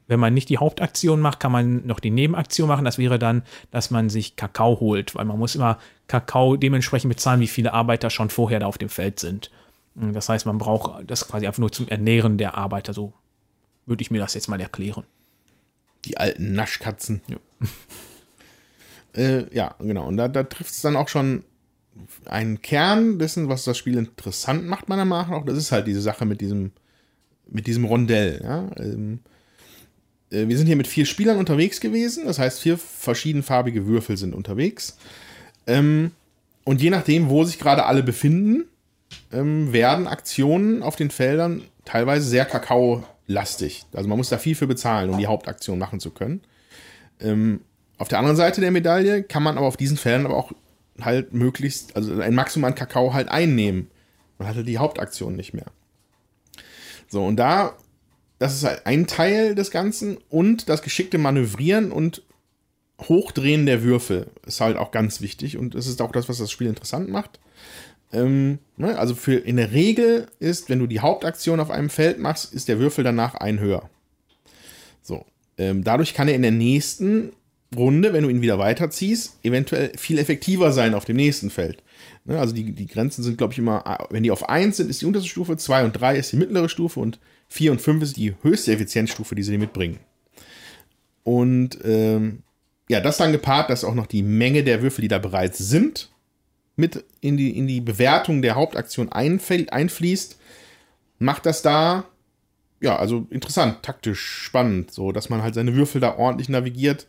Wenn 0.06 0.20
man 0.20 0.32
nicht 0.32 0.48
die 0.48 0.58
Hauptaktion 0.58 1.20
macht, 1.20 1.40
kann 1.40 1.52
man 1.52 1.86
noch 1.86 2.00
die 2.00 2.10
Nebenaktion 2.10 2.68
machen. 2.68 2.86
Das 2.86 2.96
wäre 2.96 3.18
dann, 3.18 3.42
dass 3.70 3.90
man 3.90 4.08
sich 4.08 4.34
Kakao 4.36 4.80
holt, 4.80 5.14
weil 5.14 5.26
man 5.26 5.38
muss 5.38 5.54
immer 5.54 5.78
Kakao 6.06 6.56
dementsprechend 6.56 7.10
bezahlen, 7.10 7.40
wie 7.40 7.48
viele 7.48 7.74
Arbeiter 7.74 8.08
schon 8.08 8.30
vorher 8.30 8.60
da 8.60 8.66
auf 8.66 8.78
dem 8.78 8.88
Feld 8.88 9.20
sind. 9.20 9.50
Das 9.94 10.28
heißt, 10.28 10.46
man 10.46 10.58
braucht 10.58 11.08
das 11.08 11.28
quasi 11.28 11.46
einfach 11.46 11.60
nur 11.60 11.70
zum 11.70 11.86
Ernähren 11.88 12.38
der 12.38 12.56
Arbeiter. 12.56 12.94
So 12.94 13.12
würde 13.86 14.02
ich 14.02 14.10
mir 14.10 14.18
das 14.18 14.34
jetzt 14.34 14.48
mal 14.48 14.60
erklären. 14.60 15.04
Die 16.04 16.16
alten 16.16 16.54
Naschkatzen. 16.54 17.20
Ja, 17.28 17.36
äh, 19.22 19.54
ja 19.54 19.74
genau. 19.78 20.06
Und 20.06 20.16
da, 20.16 20.28
da 20.28 20.42
trifft 20.44 20.72
es 20.72 20.80
dann 20.80 20.96
auch 20.96 21.08
schon 21.08 21.44
einen 22.26 22.60
Kern 22.60 23.18
dessen, 23.18 23.48
was 23.48 23.64
das 23.64 23.78
Spiel 23.78 23.96
interessant 23.96 24.66
macht, 24.66 24.88
meiner 24.88 25.04
Meinung 25.04 25.30
nach. 25.30 25.44
Das 25.44 25.58
ist 25.58 25.72
halt 25.72 25.86
diese 25.86 26.00
Sache 26.00 26.24
mit 26.24 26.40
diesem, 26.40 26.72
mit 27.48 27.66
diesem 27.66 27.84
Rondell. 27.84 28.40
Ja? 28.42 28.70
Ähm, 28.76 29.20
äh, 29.24 29.33
wir 30.48 30.56
sind 30.56 30.66
hier 30.66 30.76
mit 30.76 30.86
vier 30.86 31.06
Spielern 31.06 31.38
unterwegs 31.38 31.80
gewesen, 31.80 32.24
das 32.26 32.38
heißt, 32.38 32.60
vier 32.60 32.78
verschiedenfarbige 32.78 33.86
Würfel 33.86 34.16
sind 34.16 34.34
unterwegs. 34.34 34.96
Ähm, 35.66 36.12
und 36.64 36.82
je 36.82 36.90
nachdem, 36.90 37.28
wo 37.28 37.44
sich 37.44 37.58
gerade 37.58 37.84
alle 37.84 38.02
befinden, 38.02 38.64
ähm, 39.32 39.72
werden 39.72 40.06
Aktionen 40.06 40.82
auf 40.82 40.96
den 40.96 41.10
Feldern 41.10 41.62
teilweise 41.84 42.26
sehr 42.26 42.46
Kakao-lastig. 42.46 43.84
Also 43.92 44.08
man 44.08 44.18
muss 44.18 44.30
da 44.30 44.38
viel 44.38 44.54
für 44.54 44.66
bezahlen, 44.66 45.10
um 45.10 45.18
die 45.18 45.26
Hauptaktion 45.26 45.78
machen 45.78 46.00
zu 46.00 46.10
können. 46.10 46.40
Ähm, 47.20 47.60
auf 47.98 48.08
der 48.08 48.18
anderen 48.18 48.36
Seite 48.36 48.60
der 48.60 48.70
Medaille 48.70 49.22
kann 49.22 49.42
man 49.42 49.56
aber 49.56 49.66
auf 49.66 49.76
diesen 49.76 49.96
Feldern 49.96 50.26
aber 50.26 50.36
auch 50.36 50.52
halt 51.00 51.32
möglichst, 51.32 51.96
also 51.96 52.20
ein 52.20 52.34
Maximum 52.34 52.64
an 52.64 52.74
Kakao 52.74 53.12
halt 53.12 53.28
einnehmen. 53.28 53.90
Man 54.38 54.48
hatte 54.48 54.64
die 54.64 54.78
Hauptaktion 54.78 55.36
nicht 55.36 55.54
mehr. 55.54 55.66
So, 57.08 57.24
und 57.24 57.36
da, 57.36 57.76
das 58.44 58.56
ist 58.56 58.64
halt 58.64 58.84
ein 58.84 59.06
Teil 59.06 59.54
des 59.54 59.70
Ganzen 59.70 60.18
und 60.28 60.68
das 60.68 60.82
geschickte 60.82 61.16
Manövrieren 61.16 61.90
und 61.90 62.22
Hochdrehen 63.00 63.64
der 63.64 63.82
Würfel 63.82 64.26
ist 64.46 64.60
halt 64.60 64.76
auch 64.76 64.90
ganz 64.90 65.22
wichtig 65.22 65.56
und 65.56 65.74
es 65.74 65.86
ist 65.86 66.02
auch 66.02 66.12
das, 66.12 66.28
was 66.28 66.36
das 66.36 66.50
Spiel 66.50 66.66
interessant 66.66 67.08
macht. 67.08 67.40
Ähm, 68.12 68.58
ne, 68.76 68.98
also 68.98 69.14
für 69.14 69.36
in 69.36 69.56
der 69.56 69.72
Regel 69.72 70.26
ist, 70.40 70.68
wenn 70.68 70.78
du 70.78 70.86
die 70.86 71.00
Hauptaktion 71.00 71.58
auf 71.58 71.70
einem 71.70 71.88
Feld 71.88 72.18
machst, 72.18 72.52
ist 72.52 72.68
der 72.68 72.78
Würfel 72.78 73.02
danach 73.02 73.34
ein 73.34 73.60
höher. 73.60 73.88
So. 75.00 75.24
Ähm, 75.56 75.82
dadurch 75.82 76.12
kann 76.12 76.28
er 76.28 76.34
in 76.34 76.42
der 76.42 76.50
nächsten 76.50 77.32
Runde, 77.74 78.12
wenn 78.12 78.24
du 78.24 78.28
ihn 78.28 78.42
wieder 78.42 78.58
weiterziehst, 78.58 79.38
eventuell 79.42 79.90
viel 79.96 80.18
effektiver 80.18 80.70
sein 80.70 80.92
auf 80.92 81.06
dem 81.06 81.16
nächsten 81.16 81.48
Feld. 81.48 81.82
Ne, 82.26 82.38
also 82.38 82.54
die, 82.54 82.72
die 82.72 82.88
Grenzen 82.88 83.22
sind, 83.22 83.38
glaube 83.38 83.54
ich, 83.54 83.58
immer, 83.58 84.06
wenn 84.10 84.22
die 84.22 84.30
auf 84.30 84.46
1 84.50 84.76
sind, 84.76 84.90
ist 84.90 85.00
die 85.00 85.06
unterste 85.06 85.30
Stufe, 85.30 85.56
2 85.56 85.86
und 85.86 85.92
3 85.94 86.18
ist 86.18 86.32
die 86.32 86.36
mittlere 86.36 86.68
Stufe 86.68 87.00
und 87.00 87.18
4 87.48 87.72
und 87.72 87.80
5 87.80 88.02
ist 88.02 88.16
die 88.16 88.34
höchste 88.42 88.72
Effizienzstufe, 88.72 89.34
die 89.34 89.42
sie 89.42 89.58
mitbringen. 89.58 89.98
Und 91.22 91.78
ähm, 91.84 92.42
ja, 92.88 93.00
das 93.00 93.16
dann 93.16 93.32
gepaart, 93.32 93.70
dass 93.70 93.84
auch 93.84 93.94
noch 93.94 94.06
die 94.06 94.22
Menge 94.22 94.62
der 94.62 94.82
Würfel, 94.82 95.02
die 95.02 95.08
da 95.08 95.18
bereits 95.18 95.58
sind, 95.58 96.10
mit 96.76 97.04
in 97.20 97.36
die, 97.36 97.56
in 97.56 97.66
die 97.66 97.80
Bewertung 97.80 98.42
der 98.42 98.56
Hauptaktion 98.56 99.10
einfließt, 99.10 100.38
macht 101.18 101.46
das 101.46 101.62
da, 101.62 102.04
ja, 102.80 102.96
also 102.96 103.26
interessant, 103.30 103.82
taktisch 103.82 104.20
spannend, 104.20 104.90
so 104.90 105.12
dass 105.12 105.30
man 105.30 105.42
halt 105.42 105.54
seine 105.54 105.74
Würfel 105.74 106.00
da 106.00 106.16
ordentlich 106.16 106.48
navigiert 106.48 107.06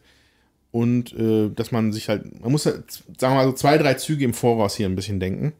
und 0.71 1.13
äh, 1.13 1.49
dass 1.49 1.71
man 1.71 1.91
sich 1.91 2.09
halt, 2.09 2.41
man 2.41 2.51
muss 2.51 2.65
halt, 2.65 2.91
sagen 2.91 3.33
wir 3.33 3.43
mal 3.43 3.45
so 3.45 3.53
zwei, 3.53 3.77
drei 3.77 3.95
Züge 3.95 4.23
im 4.23 4.33
Voraus 4.33 4.75
hier 4.75 4.87
ein 4.87 4.95
bisschen 4.95 5.19
denken, 5.19 5.53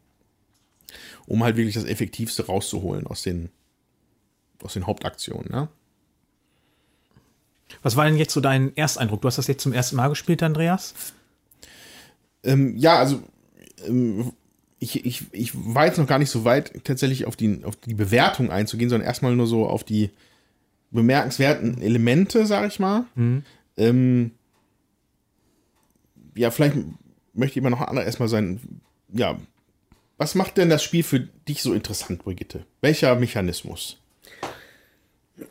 um 1.26 1.44
halt 1.44 1.58
wirklich 1.58 1.76
das 1.76 1.86
Effektivste 1.86 2.46
rauszuholen 2.46 3.08
aus 3.08 3.24
den, 3.24 3.50
aus 4.64 4.74
den 4.74 4.88
Hauptaktionen, 4.88 5.50
ne? 5.50 5.68
Was 7.82 7.96
war 7.96 8.06
denn 8.06 8.18
jetzt 8.18 8.34
so 8.34 8.42
dein 8.42 8.76
Ersteindruck? 8.78 9.22
Du 9.22 9.28
hast 9.28 9.38
das 9.38 9.48
jetzt 9.48 9.62
zum 9.62 9.74
ersten 9.74 9.96
Mal 9.96 10.08
gespielt, 10.08 10.42
Andreas? 10.44 10.94
Ähm, 12.44 12.78
ja, 12.78 12.98
also 12.98 13.22
ähm, 13.86 14.34
ich, 14.80 15.06
ich, 15.06 15.26
ich 15.32 15.52
war 15.54 15.86
jetzt 15.86 15.98
noch 15.98 16.08
gar 16.08 16.20
nicht 16.20 16.30
so 16.30 16.46
weit, 16.46 16.84
tatsächlich 16.84 17.26
auf 17.26 17.36
die, 17.36 17.64
auf 17.64 17.76
die 17.76 17.94
Bewertung 17.94 18.52
einzugehen, 18.52 18.90
sondern 18.90 19.08
erstmal 19.08 19.36
nur 19.36 19.48
so 19.48 19.68
auf 19.68 19.84
die 19.84 20.12
bemerkenswerten 20.92 21.82
Elemente, 21.82 22.46
sag 22.46 22.68
ich 22.68 22.80
mal. 22.80 23.06
Mhm. 23.16 23.44
Ähm, 23.78 24.32
ja, 26.36 26.52
vielleicht 26.52 26.76
möchte 27.34 27.54
ich 27.54 27.58
immer 27.58 27.70
noch 27.70 27.82
andere 27.82 28.06
erstmal 28.06 28.30
sein. 28.30 28.82
Ja, 29.12 29.38
was 30.18 30.36
macht 30.36 30.58
denn 30.58 30.70
das 30.70 30.84
Spiel 30.84 31.04
für 31.04 31.20
dich 31.20 31.62
so 31.62 31.74
interessant, 31.74 32.24
Brigitte? 32.24 32.66
Welcher 32.82 33.16
Mechanismus? 33.16 33.98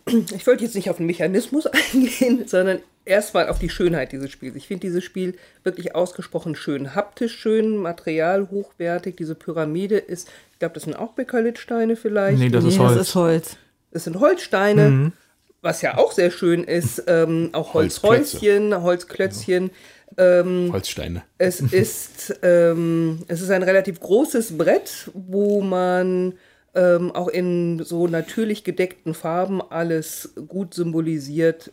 Ich 0.06 0.46
wollte 0.46 0.64
jetzt 0.64 0.74
nicht 0.74 0.90
auf 0.90 0.96
den 0.96 1.06
Mechanismus 1.06 1.66
eingehen, 1.92 2.46
sondern 2.46 2.80
erstmal 3.04 3.48
auf 3.48 3.58
die 3.58 3.68
Schönheit 3.68 4.12
dieses 4.12 4.30
Spiels. 4.30 4.56
Ich 4.56 4.66
finde 4.66 4.86
dieses 4.86 5.04
Spiel 5.04 5.36
wirklich 5.62 5.94
ausgesprochen 5.94 6.56
schön. 6.56 6.94
Haptisch 6.94 7.36
schön, 7.36 7.76
Material 7.76 8.48
hochwertig. 8.50 9.16
Diese 9.16 9.34
Pyramide 9.34 9.98
ist, 9.98 10.28
ich 10.52 10.58
glaube, 10.58 10.74
das 10.74 10.84
sind 10.84 10.94
auch 10.94 11.12
Bekalitsteine 11.12 11.96
vielleicht. 11.96 12.38
Nee, 12.38 12.48
das, 12.48 12.64
nee, 12.64 12.70
ist, 12.70 12.78
Holz. 12.78 12.94
das 12.96 13.08
ist 13.08 13.14
Holz. 13.14 13.56
Das 13.90 14.04
sind 14.04 14.20
Holzsteine, 14.20 14.90
mhm. 14.90 15.12
was 15.60 15.82
ja 15.82 15.98
auch 15.98 16.12
sehr 16.12 16.30
schön 16.30 16.64
ist. 16.64 17.04
Ähm, 17.06 17.50
auch 17.52 17.74
Holzhäuschen, 17.74 18.82
Holzklötzchen. 18.82 19.70
Ähm, 20.16 20.70
Holzsteine. 20.72 21.22
Es 21.38 21.60
ist, 21.60 22.38
ähm, 22.42 23.20
es 23.28 23.40
ist 23.40 23.50
ein 23.50 23.62
relativ 23.62 24.00
großes 24.00 24.56
Brett, 24.56 25.10
wo 25.12 25.60
man 25.60 26.34
ähm, 26.74 27.12
auch 27.12 27.28
in 27.28 27.82
so 27.84 28.06
natürlich 28.06 28.64
gedeckten 28.64 29.14
Farben 29.14 29.62
alles 29.62 30.34
gut 30.48 30.74
symbolisiert 30.74 31.70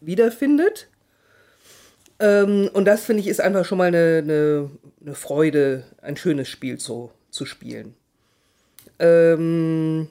wiederfindet. 0.00 0.88
Ähm, 2.18 2.68
und 2.72 2.84
das 2.84 3.04
finde 3.04 3.20
ich 3.20 3.28
ist 3.28 3.40
einfach 3.40 3.64
schon 3.64 3.78
mal 3.78 3.88
eine, 3.88 4.18
eine, 4.22 4.70
eine, 5.00 5.14
Freude, 5.14 5.84
ein 6.02 6.16
schönes 6.16 6.48
Spiel 6.48 6.78
zu, 6.78 7.10
zu 7.30 7.46
spielen. 7.46 7.94
Ähm, 8.98 10.08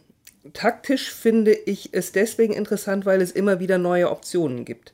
taktisch 0.53 1.11
finde 1.11 1.53
ich 1.53 1.89
es 1.91 2.11
deswegen 2.11 2.53
interessant, 2.53 3.05
weil 3.05 3.21
es 3.21 3.31
immer 3.31 3.59
wieder 3.59 3.77
neue 3.77 4.09
Optionen 4.09 4.65
gibt. 4.65 4.93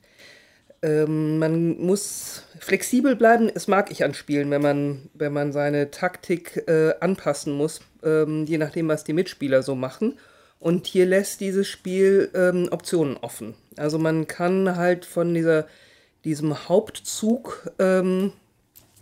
Ähm, 0.82 1.38
man 1.38 1.78
muss 1.78 2.45
flexibel 2.60 3.16
bleiben. 3.16 3.50
Es 3.54 3.68
mag 3.68 3.92
ich 3.92 4.04
an 4.04 4.14
Spielen, 4.14 4.52
wenn 4.52 4.62
man, 4.62 5.10
wenn 5.14 5.34
man 5.34 5.52
seine 5.52 5.92
Taktik 5.92 6.64
äh, 6.68 6.94
anpassen 7.00 7.54
muss, 7.54 7.82
ähm, 8.04 8.46
je 8.46 8.58
nachdem, 8.58 8.88
was 8.88 9.04
die 9.04 9.14
Mitspieler 9.14 9.64
so 9.64 9.76
machen. 9.76 10.18
Und 10.60 10.88
hier 10.88 11.06
lässt 11.06 11.42
dieses 11.42 11.68
Spiel 11.68 12.30
ähm, 12.34 12.70
Optionen 12.72 13.18
offen. 13.18 13.56
Also 13.78 14.00
man 14.00 14.28
kann 14.28 14.76
halt 14.76 15.06
von 15.06 15.34
dieser, 15.34 15.68
diesem 16.24 16.68
Hauptzug 16.68 17.72
ähm, 17.78 18.32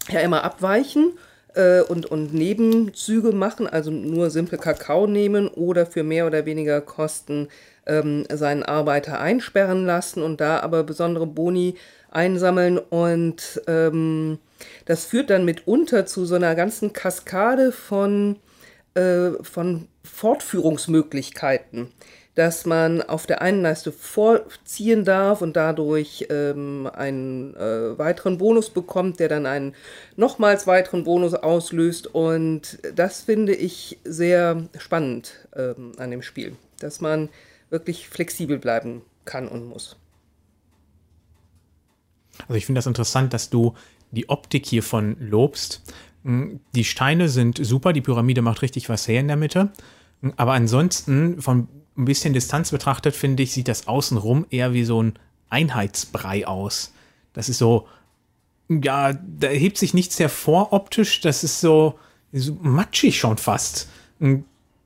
ja 0.10 0.20
immer 0.20 0.43
abweichen 0.43 1.14
äh, 1.54 1.82
und, 1.82 2.06
und 2.06 2.34
Nebenzüge 2.34 3.32
machen, 3.32 3.68
also 3.68 3.91
nur 3.91 4.30
simpel 4.30 4.60
Kakao 4.60 5.08
nehmen 5.08 5.47
oder 5.47 5.86
für 5.86 6.04
mehr 6.04 6.28
oder 6.28 6.45
weniger 6.45 6.82
Kosten 6.82 7.47
ähm, 7.86 8.26
seinen 8.32 8.64
Arbeiter 8.64 9.20
einsperren 9.20 9.86
lassen 9.86 10.24
und 10.24 10.41
da 10.41 10.60
aber 10.60 10.84
besondere 10.84 11.28
Boni 11.28 11.76
einsammeln 12.14 12.78
und 12.78 13.61
ähm, 13.68 14.39
das 14.86 15.05
führt 15.05 15.30
dann 15.30 15.45
mitunter 15.45 16.05
zu 16.05 16.26
so 16.26 16.36
einer 16.36 16.55
ganzen 16.55 16.93
Kaskade 16.93 17.72
von, 17.72 18.38
äh, 18.95 19.32
von 19.41 19.88
Fortführungsmöglichkeiten 20.03 21.89
dass 22.36 22.66
man 22.66 23.01
auf 23.01 23.28
der 23.28 23.41
einen 23.41 23.61
Leiste 23.61 23.91
vorziehen 23.91 25.05
darf 25.05 25.41
und 25.41 25.55
dadurch 25.55 26.28
ähm, 26.30 26.89
einen 26.91 27.55
äh, 27.55 27.97
weiteren 27.97 28.38
Bonus 28.39 28.72
bekommt, 28.72 29.20
der 29.20 29.30
dann 29.30 29.45
einen 29.45 29.76
nochmals 30.16 30.66
weiteren 30.66 31.03
Bonus 31.03 31.36
auslöst. 31.36 32.07
Und 32.07 32.80
das 32.95 33.22
finde 33.22 33.53
ich 33.53 33.99
sehr 34.03 34.68
spannend 34.78 35.47
ähm, 35.55 35.91
an 35.97 36.09
dem 36.09 36.24
Spiel, 36.24 36.55
dass 36.80 37.01
man 37.01 37.30
wirklich 37.70 38.09
flexibel 38.09 38.57
bleiben 38.57 39.03
kann 39.26 39.47
und 39.47 39.68
muss. 39.68 39.95
Also 42.47 42.55
ich 42.55 42.65
finde 42.65 42.79
das 42.79 42.88
interessant, 42.88 43.34
dass 43.34 43.49
du 43.49 43.73
die 44.11 44.29
Optik 44.29 44.65
hiervon 44.65 45.17
lobst. 45.19 45.81
Hm, 46.23 46.59
die 46.75 46.84
Steine 46.84 47.29
sind 47.29 47.63
super, 47.63 47.93
die 47.93 48.01
Pyramide 48.01 48.41
macht 48.41 48.61
richtig 48.61 48.89
was 48.89 49.07
her 49.07 49.19
in 49.19 49.27
der 49.27 49.38
Mitte. 49.38 49.71
Hm, 50.21 50.34
aber 50.38 50.53
ansonsten 50.53 51.41
von 51.41 51.67
ein 51.97 52.05
bisschen 52.05 52.34
Distanz 52.34 52.71
betrachtet, 52.71 53.15
finde 53.15 53.43
ich, 53.43 53.51
sieht 53.51 53.67
das 53.67 53.88
außenrum 53.88 54.45
eher 54.49 54.73
wie 54.73 54.84
so 54.84 55.01
ein 55.01 55.13
Einheitsbrei 55.49 56.47
aus. 56.47 56.93
Das 57.34 57.49
ist 57.49 57.59
so, 57.59 57.88
ja, 58.69 59.13
da 59.13 59.47
hebt 59.47 59.77
sich 59.77 59.93
nichts 59.93 60.19
hervor 60.19 60.73
optisch, 60.73 61.21
das 61.21 61.43
ist 61.43 61.59
so, 61.59 61.99
so 62.31 62.57
matschig 62.61 63.19
schon 63.19 63.38
fast. 63.38 63.88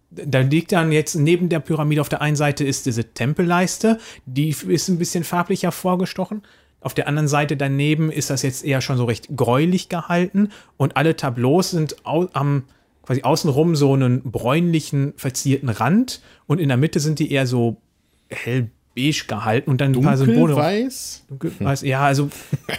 Da 0.10 0.40
liegt 0.40 0.72
dann 0.72 0.92
jetzt 0.92 1.16
neben 1.16 1.50
der 1.50 1.60
Pyramide 1.60 2.02
auf 2.02 2.10
der 2.10 2.22
einen 2.22 2.36
Seite 2.36 2.64
ist 2.66 2.86
diese 2.86 3.14
Tempelleiste, 3.14 4.00
die 4.26 4.50
ist 4.50 4.88
ein 4.90 4.98
bisschen 4.98 5.24
farblich 5.24 5.64
hervorgestochen. 5.64 6.44
Auf 6.88 6.94
der 6.94 7.10
anderen 7.10 7.28
Seite 7.28 7.58
daneben 7.58 8.10
ist 8.10 8.30
das 8.30 8.44
jetzt 8.44 8.64
eher 8.64 8.80
schon 8.80 8.96
so 8.96 9.04
recht 9.04 9.36
gräulich 9.36 9.90
gehalten 9.90 10.52
und 10.78 10.96
alle 10.96 11.18
Tableaus 11.18 11.72
sind 11.72 11.98
am 12.06 12.64
quasi 13.06 13.24
außenrum 13.24 13.76
so 13.76 13.92
einen 13.92 14.22
bräunlichen, 14.22 15.12
verzierten 15.18 15.68
Rand 15.68 16.22
und 16.46 16.62
in 16.62 16.70
der 16.70 16.78
Mitte 16.78 17.02
sind 17.02 17.20
die 17.20 17.30
eher 17.30 17.46
so 17.46 17.76
hell 18.30 18.70
beige 18.96 19.26
gehalten 19.28 19.70
und 19.70 19.82
dann 19.82 19.94
ein 19.94 20.02
paar 20.02 20.16
Symbole. 20.16 20.56
Weiß? 20.56 21.26
Dunkelweiß, 21.28 21.82
ja, 21.82 22.06
also 22.06 22.30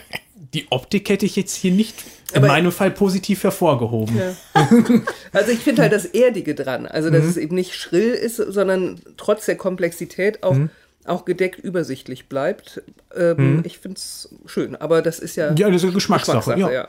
die 0.55 0.65
Optik 0.71 1.11
hätte 1.11 1.27
ich 1.27 1.37
jetzt 1.37 1.55
hier 1.55 1.73
nicht 1.73 2.03
in 2.33 2.39
Aber 2.39 2.47
meinem 2.47 2.73
Fall 2.73 2.91
positiv 2.91 3.45
hervorgehoben. 3.45 4.17
Ja. 4.17 4.35
Also 5.33 5.53
ich 5.53 5.59
finde 5.59 5.83
halt 5.83 5.93
das 5.93 6.07
Erdige 6.07 6.55
dran, 6.55 6.87
also 6.87 7.11
dass 7.11 7.25
mhm. 7.25 7.29
es 7.29 7.37
eben 7.37 7.55
nicht 7.55 7.75
schrill 7.75 8.13
ist, 8.13 8.37
sondern 8.37 8.99
trotz 9.19 9.45
der 9.45 9.57
Komplexität 9.57 10.43
auch, 10.43 10.55
mhm. 10.55 10.71
Auch 11.09 11.25
gedeckt 11.25 11.59
übersichtlich 11.59 12.29
bleibt. 12.29 12.83
Ähm, 13.15 13.57
mhm. 13.57 13.63
Ich 13.65 13.79
finde 13.79 13.99
es 13.99 14.35
schön, 14.47 14.77
aber 14.77 15.03
das 15.03 15.19
ist 15.19 15.37
ja. 15.37 15.55
Ja, 15.55 15.71
das 15.71 15.83
ist 15.83 15.95
Geschmackssache, 15.95 16.39
Geschmackssache 16.39 16.73
ja. 16.73 16.89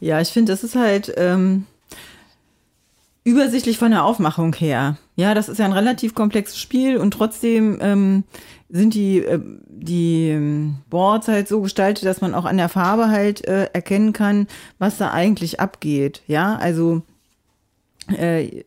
ja. 0.00 0.20
ich 0.20 0.28
finde, 0.28 0.52
das 0.52 0.64
ist 0.64 0.76
halt. 0.76 1.12
Ähm 1.16 1.66
übersichtlich 3.22 3.78
von 3.78 3.90
der 3.90 4.04
Aufmachung 4.04 4.54
her. 4.54 4.96
Ja, 5.16 5.34
das 5.34 5.48
ist 5.48 5.58
ja 5.58 5.64
ein 5.64 5.72
relativ 5.72 6.14
komplexes 6.14 6.58
Spiel 6.58 6.96
und 6.96 7.12
trotzdem 7.12 7.78
ähm, 7.80 8.24
sind 8.68 8.94
die, 8.94 9.18
äh, 9.18 9.40
die 9.68 10.30
ähm, 10.30 10.76
Boards 10.88 11.28
halt 11.28 11.48
so 11.48 11.60
gestaltet, 11.60 12.04
dass 12.06 12.20
man 12.20 12.34
auch 12.34 12.44
an 12.44 12.56
der 12.56 12.68
Farbe 12.68 13.08
halt 13.08 13.46
äh, 13.46 13.64
erkennen 13.72 14.12
kann, 14.12 14.46
was 14.78 14.96
da 14.98 15.10
eigentlich 15.10 15.60
abgeht. 15.60 16.22
Ja, 16.26 16.56
also 16.56 17.02
äh, 18.08 18.62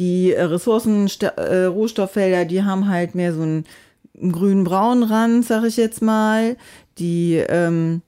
Die 0.00 0.32
äh, 0.32 0.42
Ressourcen, 0.42 1.08
äh, 1.20 1.64
Rohstofffelder, 1.64 2.46
die 2.46 2.64
haben 2.64 2.88
halt 2.88 3.14
mehr 3.14 3.34
so 3.34 3.42
einen, 3.42 3.66
einen 4.18 4.32
grün-braunen 4.32 5.04
Rand, 5.04 5.44
sag 5.44 5.64
ich 5.64 5.76
jetzt 5.76 6.00
mal. 6.00 6.56
Die, 6.98 7.36
ähm, 7.36 8.00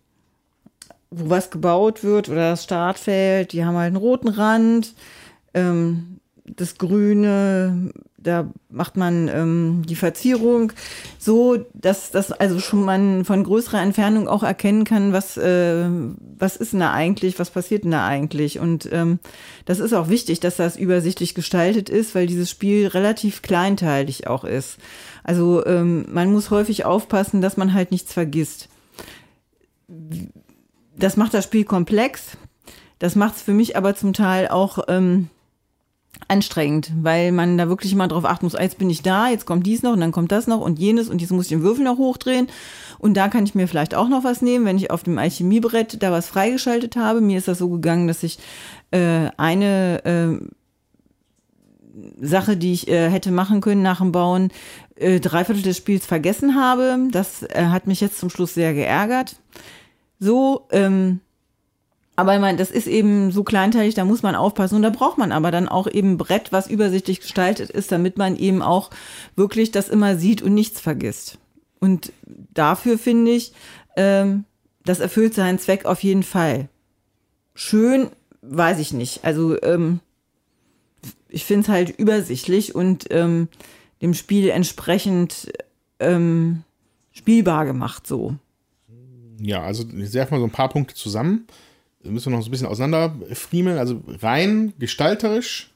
wo 1.11 1.29
was 1.29 1.51
gebaut 1.51 2.03
wird 2.03 2.31
oder 2.31 2.53
das 2.53 2.65
Startfeld, 2.65 3.53
die 3.53 3.65
haben 3.65 3.77
halt 3.77 3.89
einen 3.89 3.97
roten 3.97 4.29
Rand. 4.29 4.95
Ähm, 5.53 6.19
das 6.47 6.79
Grüne, 6.79 7.93
da 8.23 8.51
macht 8.69 8.97
man 8.97 9.29
ähm, 9.29 9.83
die 9.87 9.97
Verzierung 9.97 10.73
so, 11.19 11.59
dass 11.75 12.11
das 12.11 12.33
also 12.33 12.59
schon 12.61 12.85
man 12.85 13.25
von 13.25 13.45
größerer 13.45 13.81
Entfernung 13.81 14.29
auch 14.29 14.43
erkennen 14.43 14.85
kann, 14.85 15.13
was, 15.13 15.37
äh, 15.37 15.89
was 16.39 16.57
ist 16.57 16.73
denn 16.73 16.81
da 16.81 16.93
eigentlich, 16.93 17.39
was 17.39 17.51
passiert 17.51 17.85
denn 17.85 17.91
da 17.91 18.07
eigentlich. 18.07 18.59
Und 18.59 18.89
ähm, 18.93 19.19
das 19.65 19.79
ist 19.79 19.93
auch 19.93 20.09
wichtig, 20.09 20.41
dass 20.41 20.57
das 20.57 20.77
übersichtlich 20.77 21.35
gestaltet 21.35 21.89
ist, 21.89 22.15
weil 22.15 22.27
dieses 22.27 22.51
Spiel 22.51 22.87
relativ 22.87 23.43
kleinteilig 23.43 24.27
auch 24.27 24.45
ist. 24.45 24.79
Also 25.25 25.65
ähm, 25.67 26.07
man 26.11 26.33
muss 26.33 26.51
häufig 26.51 26.85
aufpassen, 26.85 27.41
dass 27.41 27.57
man 27.57 27.75
halt 27.75 27.91
nichts 27.91 28.13
vergisst. 28.13 28.69
Das 30.97 31.17
macht 31.17 31.35
das 31.35 31.45
Spiel 31.45 31.65
komplex. 31.65 32.37
Das 32.99 33.17
macht 33.17 33.37
es 33.37 33.43
für 33.43 33.53
mich 33.53 33.77
aber 33.77 33.97
zum 33.97 34.13
Teil 34.13 34.49
auch 34.49 34.79
ähm, 34.87 35.29
anstrengend, 36.29 36.93
weil 37.01 37.33
man 37.33 37.59
da 37.59 37.69
wirklich 37.69 37.93
immer 37.93 38.09
drauf 38.09 38.25
achten 38.25 38.47
muss, 38.47 38.55
ah, 38.55 38.63
jetzt 38.63 38.79
bin 38.79 38.91
ich 38.91 39.03
da, 39.03 39.29
jetzt 39.29 39.47
kommt 39.47 39.67
dies 39.67 39.83
noch 39.83 39.93
und 39.93 40.01
dann 40.01 40.13
kommt 40.13 40.33
das 40.33 40.47
noch 40.47 40.61
und 40.61 40.79
jenes 40.79 41.09
und 41.09 41.21
jetzt 41.21 41.31
muss 41.31 41.47
ich 41.47 41.51
den 41.51 41.63
Würfel 41.63 41.85
noch 41.85 41.99
hochdrehen 41.99 42.49
und 42.99 43.15
da 43.17 43.29
kann 43.29 43.45
ich 43.45 43.55
mir 43.55 43.69
vielleicht 43.69 43.95
auch 43.95 44.09
noch 44.09 44.25
was 44.25 44.43
nehmen, 44.43 44.65
wenn 44.65 44.77
ich 44.77 44.91
auf 44.91 45.03
dem 45.03 45.19
Alchemiebrett 45.19 46.03
da 46.03 46.13
was 46.13 46.29
freigeschaltet 46.29 46.97
habe. 46.97 47.21
Mir 47.21 47.39
ist 47.39 47.49
das 47.49 47.59
so 47.59 47.69
gegangen, 47.69 48.09
dass 48.09 48.23
ich 48.23 48.39
äh, 48.91 49.31
eine 49.37 50.05
äh, 50.05 50.39
Sache, 52.21 52.57
die 52.57 52.73
ich 52.73 52.89
äh, 52.89 53.11
hätte 53.11 53.31
machen 53.31 53.61
können 53.61 53.83
nach 53.83 53.99
dem 53.99 54.13
Bauen, 54.13 54.51
äh, 54.97 55.21
drei 55.21 55.45
Viertel 55.45 55.63
des 55.63 55.77
Spiels 55.77 56.07
vergessen 56.07 56.55
habe. 56.55 57.09
Das 57.11 57.43
äh, 57.43 57.67
hat 57.67 57.87
mich 57.87 58.01
jetzt 58.01 58.19
zum 58.19 58.31
Schluss 58.31 58.55
sehr 58.55 58.75
geärgert. 58.75 59.37
So, 60.19 60.67
ähm, 60.71 61.21
aber 62.15 62.35
ich 62.35 62.41
meine, 62.41 62.59
das 62.59 62.71
ist 62.71 62.87
eben 62.87 63.31
so 63.33 63.43
kleinteilig, 63.43 63.95
da 63.95 64.05
muss 64.05 64.23
man 64.23 64.35
aufpassen. 64.35 64.77
Und 64.77 64.83
da 64.83 64.91
braucht 64.91 65.17
man 65.17 65.33
aber 65.33 65.51
dann 65.51 65.69
auch 65.69 65.87
eben 65.87 66.19
Brett, 66.19 66.53
was 66.53 66.69
übersichtlich 66.69 67.21
gestaltet 67.21 67.71
ist, 67.71 67.91
damit 67.91 68.19
man 68.19 68.37
eben 68.37 68.61
auch 68.61 68.91
wirklich 69.35 69.71
das 69.71 69.89
immer 69.89 70.17
sieht 70.17 70.43
und 70.43 70.53
nichts 70.53 70.81
vergisst. 70.81 71.39
Und 71.81 72.13
dafür 72.27 72.99
finde 72.99 73.33
ich, 73.33 73.53
ähm, 73.97 74.45
das 74.85 75.01
erfüllt 75.01 75.35
seinen 75.35 75.59
Zweck 75.59 75.87
auf 75.87 76.03
jeden 76.03 76.23
Fall. 76.23 76.69
Schön, 77.55 78.11
weiß 78.43 78.79
ich 78.79 78.93
nicht. 78.93 79.25
Also 79.25 79.61
ähm, 79.63 80.01
ich 81.29 81.45
finde 81.45 81.63
es 81.63 81.69
halt 81.69 81.99
übersichtlich 81.99 82.75
und 82.75 83.07
ähm, 83.11 83.49
dem 84.03 84.13
Spiel 84.13 84.51
entsprechend 84.51 85.51
ähm, 85.99 86.63
spielbar 87.11 87.65
gemacht 87.65 88.07
so. 88.07 88.37
Ja, 89.41 89.63
also 89.63 89.85
ich 89.85 90.13
werfe 90.13 90.35
mal 90.35 90.41
so 90.41 90.47
ein 90.47 90.53
paar 90.53 90.69
Punkte 90.69 90.95
zusammen 90.95 91.47
müssen 92.05 92.33
wir 92.33 92.37
noch 92.37 92.45
so 92.45 92.49
ein 92.49 92.51
bisschen 92.51 92.67
auseinanderfriemeln. 92.67 93.79
Also 93.79 94.03
rein 94.21 94.73
gestalterisch 94.79 95.71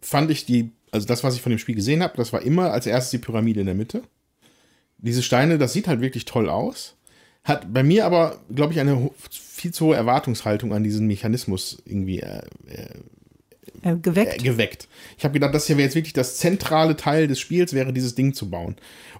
fand 0.00 0.30
ich 0.30 0.46
die, 0.46 0.70
also 0.90 1.06
das, 1.06 1.24
was 1.24 1.34
ich 1.34 1.42
von 1.42 1.50
dem 1.50 1.58
Spiel 1.58 1.74
gesehen 1.74 2.02
habe, 2.02 2.16
das 2.16 2.32
war 2.32 2.42
immer 2.42 2.72
als 2.72 2.86
erstes 2.86 3.10
die 3.10 3.24
Pyramide 3.24 3.60
in 3.60 3.66
der 3.66 3.74
Mitte. 3.74 4.02
Diese 4.98 5.22
Steine, 5.22 5.58
das 5.58 5.72
sieht 5.72 5.88
halt 5.88 6.00
wirklich 6.00 6.24
toll 6.24 6.48
aus. 6.48 6.96
Hat 7.42 7.72
bei 7.72 7.82
mir 7.82 8.06
aber, 8.06 8.38
glaube 8.54 8.72
ich, 8.72 8.80
eine 8.80 9.10
viel 9.30 9.74
zu 9.74 9.86
hohe 9.86 9.96
Erwartungshaltung 9.96 10.72
an 10.72 10.82
diesen 10.82 11.06
Mechanismus 11.06 11.82
irgendwie 11.84 12.20
äh, 12.20 12.42
äh, 13.84 13.96
geweckt. 13.96 14.40
Äh, 14.40 14.44
geweckt. 14.44 14.88
Ich 15.16 15.24
habe 15.24 15.34
gedacht, 15.34 15.54
das 15.54 15.66
hier 15.66 15.76
wäre 15.76 15.86
jetzt 15.86 15.94
wirklich 15.94 16.12
das 16.12 16.38
zentrale 16.38 16.96
Teil 16.96 17.28
des 17.28 17.38
Spiels, 17.38 17.72
wäre 17.72 17.92
dieses 17.92 18.14
Ding 18.14 18.34
zu 18.34 18.50
bauen 18.50 18.76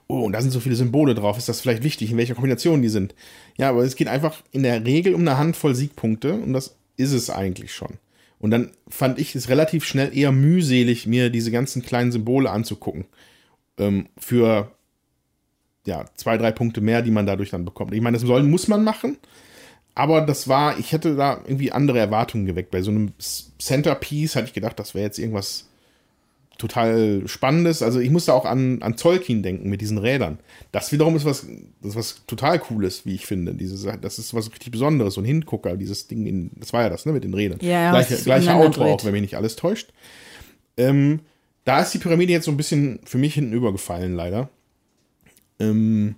oh, 0.09 0.21
und 0.21 0.33
da 0.33 0.41
sind 0.41 0.51
so 0.51 0.61
viele 0.61 0.77
Symbole 0.77 1.15
drauf, 1.15 1.39
ist 1.39 1.49
das 1.49 1.61
vielleicht 1.61 1.83
wichtig, 1.83 2.11
in 2.11 2.17
welcher 2.17 2.35
Kombination 2.35 2.83
die 2.83 2.89
sind. 2.89 3.15
Ja, 3.57 3.71
aber 3.71 3.85
es 3.85 3.97
geht 3.97 4.09
einfach 4.09 4.43
in 4.53 4.63
der 4.63 4.85
Regel 4.85 5.15
um 5.15 5.23
eine 5.23 5.39
Handvoll 5.39 5.75
Siegpunkte 5.75 6.35
und 6.35 6.53
das 6.53 6.77
ist 6.97 7.13
es 7.13 7.31
eigentlich 7.31 7.73
schon. 7.73 7.99
Und 8.39 8.51
dann 8.51 8.73
fand 8.89 9.19
ich 9.19 9.35
es 9.35 9.49
relativ 9.49 9.85
schnell 9.85 10.17
eher 10.17 10.33
mühselig, 10.33 11.07
mir 11.07 11.31
diese 11.31 11.51
ganzen 11.51 11.83
kleinen 11.83 12.13
Symbole 12.13 12.51
anzugucken. 12.51 13.07
Ähm, 13.79 14.09
für 14.19 14.71
ja, 15.87 16.05
zwei, 16.17 16.37
drei 16.37 16.53
Punkte 16.53 16.81
mehr, 16.81 17.03
die 17.03 17.11
man 17.11 17.27
dadurch 17.27 17.51
dann 17.51 17.65
bekommt. 17.65 17.95
Ich 17.95 18.01
meine, 18.01 18.17
das 18.17 18.27
soll, 18.27 18.43
muss 18.43 18.69
man 18.69 18.85
machen, 18.85 19.19
aber 19.95 20.23
das 20.23 20.49
war, 20.49 20.79
ich 20.79 20.93
hätte 20.93 21.15
da 21.15 21.41
irgendwie 21.47 21.73
andere 21.73 21.99
Erwartungen 21.99 22.47
geweckt. 22.47 22.71
Bei 22.71 22.83
so 22.83 22.91
einem 22.91 23.13
Centerpiece 23.19 24.35
hatte 24.35 24.47
ich 24.47 24.53
gedacht, 24.53 24.79
das 24.79 24.95
wäre 24.95 25.05
jetzt 25.05 25.19
irgendwas 25.19 25.69
total 26.59 27.23
Spannendes. 27.27 27.83
Also 27.83 28.01
ich 28.01 28.11
musste 28.11 28.35
auch 28.35 28.45
an, 28.45 28.83
an 28.83 28.97
Zolkin 28.97 29.43
denken 29.43 29.69
mit 29.69 29.81
diesen 29.81 29.99
Rädern. 29.99 30.39
Das 30.73 30.93
wiederum 30.93 31.17
ist 31.17 31.25
was, 31.25 31.47
das 31.83 31.95
was 31.97 32.23
total 32.27 32.59
Cooles, 32.59 33.07
wie 33.07 33.15
ich 33.15 33.27
finde. 33.27 33.55
Diese, 33.55 33.99
das 33.99 34.19
ist 34.19 34.35
was 34.35 34.51
richtig 34.51 34.71
Besonderes, 34.73 35.15
so 35.15 35.21
ein 35.21 35.25
Hingucker, 35.25 35.77
dieses 35.77 36.09
Ding 36.09 36.27
in, 36.27 36.51
das 36.57 36.73
war 36.73 36.83
ja 36.83 36.89
das, 36.89 37.07
ne, 37.07 37.13
mit 37.13 37.25
den 37.25 37.35
Rädern. 37.35 37.59
Ja, 37.61 37.91
Gleiche, 37.91 38.17
gleiche 38.17 38.55
Auto 38.55 38.83
auch, 38.83 39.05
wenn 39.05 39.13
mich 39.13 39.23
nicht 39.23 39.37
alles 39.37 39.57
täuscht. 39.57 39.93
Ähm, 40.77 41.21
da 41.65 41.81
ist 41.81 41.93
die 41.93 41.99
Pyramide 41.99 42.33
jetzt 42.33 42.45
so 42.45 42.51
ein 42.51 42.57
bisschen 42.57 43.01
für 43.05 43.19
mich 43.19 43.35
hinten 43.35 43.53
übergefallen, 43.53 44.15
leider. 44.15 44.49
Ähm, 45.61 46.17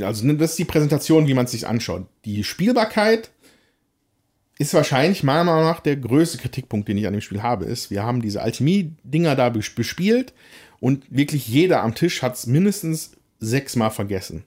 also 0.00 0.26
ne, 0.26 0.36
das 0.36 0.50
ist 0.50 0.58
die 0.58 0.64
Präsentation, 0.64 1.26
wie 1.26 1.34
man 1.34 1.46
es 1.46 1.52
sich 1.52 1.66
anschaut. 1.66 2.06
Die 2.24 2.44
Spielbarkeit 2.44 3.30
ist 4.58 4.74
wahrscheinlich 4.74 5.22
meiner 5.22 5.44
Meinung 5.44 5.64
nach 5.64 5.80
der 5.80 5.96
größte 5.96 6.38
Kritikpunkt, 6.38 6.88
den 6.88 6.96
ich 6.96 7.06
an 7.06 7.12
dem 7.12 7.20
Spiel 7.20 7.42
habe, 7.42 7.66
ist, 7.66 7.90
wir 7.90 8.02
haben 8.02 8.22
diese 8.22 8.42
Alchemie-Dinger 8.42 9.36
da 9.36 9.50
bespielt 9.50 10.32
und 10.80 11.04
wirklich 11.10 11.46
jeder 11.46 11.82
am 11.82 11.94
Tisch 11.94 12.22
hat 12.22 12.34
es 12.34 12.46
mindestens 12.46 13.12
sechsmal 13.38 13.90
vergessen. 13.90 14.44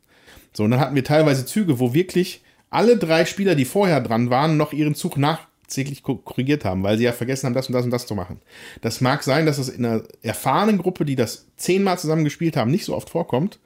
So, 0.54 0.64
und 0.64 0.72
dann 0.72 0.80
hatten 0.80 0.95
wir 0.95 1.04
teilweise 1.04 1.45
Züge, 1.45 1.80
wo 1.80 1.93
wirklich 1.93 2.41
alle 2.72 2.97
drei 2.97 3.26
Spieler, 3.26 3.56
die 3.56 3.66
vorher 3.66 4.02
dran 4.02 4.30
waren, 4.30 4.58
noch 4.58 4.74
ihren 4.74 4.95
Zug 4.95 5.18
nachträglich 5.18 6.04
korrigiert 6.04 6.66
haben, 6.66 6.84
weil 6.84 6.97
sie 6.97 7.04
ja 7.04 7.12
vergessen 7.12 7.45
haben, 7.45 7.54
das 7.54 7.68
und 7.68 7.74
das 7.74 7.86
und 7.86 7.91
das 7.91 8.08
zu 8.08 8.16
machen. 8.16 8.41
Das 8.82 9.02
mag 9.02 9.24
sein, 9.24 9.45
dass 9.45 9.60
es 9.60 9.70
in 9.70 9.86
einer 9.86 10.04
erfahrenen 10.22 10.80
Gruppe, 10.80 11.06
die 11.06 11.16
das 11.16 11.45
zehnmal 11.56 12.00
zusammen 12.00 12.24
gespielt 12.24 12.58
haben, 12.58 12.72
nicht 12.72 12.86
so 12.86 12.95
oft 12.95 13.10
vorkommt, 13.10 13.60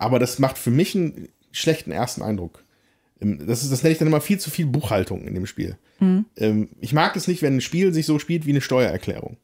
aber 0.00 0.18
das 0.18 0.38
macht 0.38 0.58
für 0.58 0.70
mich 0.70 0.94
einen 0.94 1.28
schlechten 1.52 1.92
ersten 1.92 2.22
Eindruck. 2.22 2.64
Das, 3.20 3.62
ist, 3.62 3.70
das 3.70 3.82
nenne 3.82 3.92
ich 3.92 3.98
dann 3.98 4.08
immer 4.08 4.22
viel 4.22 4.40
zu 4.40 4.50
viel 4.50 4.66
Buchhaltung 4.66 5.26
in 5.26 5.34
dem 5.34 5.46
Spiel. 5.46 5.76
Mhm. 5.98 6.24
ich 6.80 6.94
mag 6.94 7.14
es 7.16 7.28
nicht, 7.28 7.42
wenn 7.42 7.56
ein 7.56 7.60
Spiel 7.60 7.92
sich 7.92 8.06
so 8.06 8.18
spielt 8.18 8.46
wie 8.46 8.50
eine 8.50 8.62
Steuererklärung. 8.62 9.36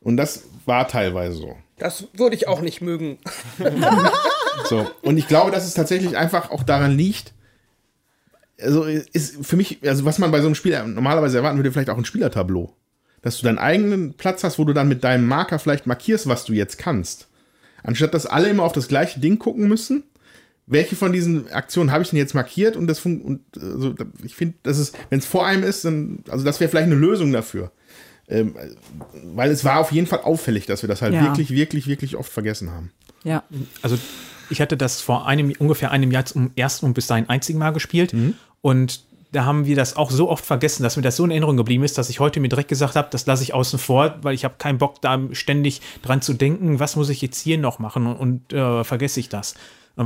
Und 0.00 0.16
das 0.16 0.44
war 0.64 0.86
teilweise 0.86 1.36
so. 1.36 1.56
Das 1.78 2.06
würde 2.12 2.36
ich 2.36 2.46
auch 2.46 2.60
nicht 2.60 2.80
mögen. 2.80 3.18
so. 4.68 4.88
Und 5.02 5.18
ich 5.18 5.26
glaube, 5.26 5.50
dass 5.50 5.66
es 5.66 5.74
tatsächlich 5.74 6.16
einfach 6.16 6.50
auch 6.50 6.62
daran 6.62 6.96
liegt, 6.96 7.32
also 8.60 8.84
ist 8.84 9.44
für 9.44 9.56
mich, 9.56 9.80
also 9.84 10.04
was 10.04 10.18
man 10.18 10.30
bei 10.30 10.40
so 10.40 10.46
einem 10.46 10.54
Spiel 10.54 10.80
normalerweise 10.86 11.38
erwarten 11.38 11.58
würde, 11.58 11.72
vielleicht 11.72 11.90
auch 11.90 11.98
ein 11.98 12.04
Spielertableau. 12.04 12.74
Dass 13.22 13.38
du 13.38 13.44
deinen 13.44 13.58
eigenen 13.58 14.14
Platz 14.14 14.44
hast, 14.44 14.58
wo 14.58 14.64
du 14.64 14.72
dann 14.72 14.88
mit 14.88 15.02
deinem 15.02 15.26
Marker 15.26 15.58
vielleicht 15.58 15.86
markierst, 15.86 16.28
was 16.28 16.44
du 16.44 16.52
jetzt 16.52 16.78
kannst. 16.78 17.29
Anstatt 17.82 18.14
dass 18.14 18.26
alle 18.26 18.48
immer 18.48 18.62
auf 18.62 18.72
das 18.72 18.88
gleiche 18.88 19.20
Ding 19.20 19.38
gucken 19.38 19.68
müssen, 19.68 20.04
welche 20.66 20.94
von 20.94 21.12
diesen 21.12 21.50
Aktionen 21.50 21.90
habe 21.90 22.02
ich 22.02 22.10
denn 22.10 22.18
jetzt 22.18 22.34
markiert 22.34 22.76
und 22.76 22.86
das 22.86 23.04
und 23.04 23.40
also, 23.60 23.94
ich 24.22 24.36
finde, 24.36 24.54
das 24.62 24.78
ist, 24.78 24.96
wenn 25.10 25.18
es 25.18 25.26
vor 25.26 25.44
einem 25.44 25.64
ist, 25.64 25.84
dann, 25.84 26.22
also 26.28 26.44
das 26.44 26.60
wäre 26.60 26.70
vielleicht 26.70 26.86
eine 26.86 26.94
Lösung 26.94 27.32
dafür. 27.32 27.72
Ähm, 28.28 28.54
weil 29.34 29.50
es 29.50 29.64
war 29.64 29.80
auf 29.80 29.90
jeden 29.90 30.06
Fall 30.06 30.20
auffällig, 30.20 30.66
dass 30.66 30.82
wir 30.82 30.88
das 30.88 31.02
halt 31.02 31.14
ja. 31.14 31.24
wirklich, 31.24 31.50
wirklich, 31.50 31.88
wirklich 31.88 32.16
oft 32.16 32.32
vergessen 32.32 32.70
haben. 32.70 32.92
Ja. 33.24 33.42
Also 33.82 33.98
ich 34.48 34.60
hatte 34.60 34.76
das 34.76 35.00
vor 35.00 35.26
einem, 35.26 35.52
ungefähr 35.58 35.90
einem 35.90 36.12
Jahr 36.12 36.24
zum 36.24 36.52
ersten 36.54 36.86
und 36.86 36.94
bis 36.94 37.08
dahin 37.08 37.28
einzigen 37.28 37.58
Mal 37.58 37.72
gespielt 37.72 38.12
mhm. 38.12 38.34
und 38.60 39.04
da 39.32 39.44
haben 39.44 39.66
wir 39.66 39.76
das 39.76 39.96
auch 39.96 40.10
so 40.10 40.28
oft 40.28 40.44
vergessen, 40.44 40.82
dass 40.82 40.96
mir 40.96 41.02
das 41.02 41.16
so 41.16 41.24
in 41.24 41.30
Erinnerung 41.30 41.56
geblieben 41.56 41.84
ist, 41.84 41.98
dass 41.98 42.10
ich 42.10 42.20
heute 42.20 42.40
mir 42.40 42.48
direkt 42.48 42.68
gesagt 42.68 42.96
habe, 42.96 43.08
das 43.10 43.26
lasse 43.26 43.42
ich 43.42 43.54
außen 43.54 43.78
vor, 43.78 44.16
weil 44.22 44.34
ich 44.34 44.44
habe 44.44 44.54
keinen 44.58 44.78
Bock, 44.78 45.00
da 45.00 45.18
ständig 45.32 45.80
dran 46.02 46.22
zu 46.22 46.34
denken, 46.34 46.80
was 46.80 46.96
muss 46.96 47.08
ich 47.08 47.22
jetzt 47.22 47.40
hier 47.40 47.58
noch 47.58 47.78
machen 47.78 48.06
und, 48.06 48.16
und 48.16 48.52
äh, 48.52 48.84
vergesse 48.84 49.20
ich 49.20 49.28
das 49.28 49.54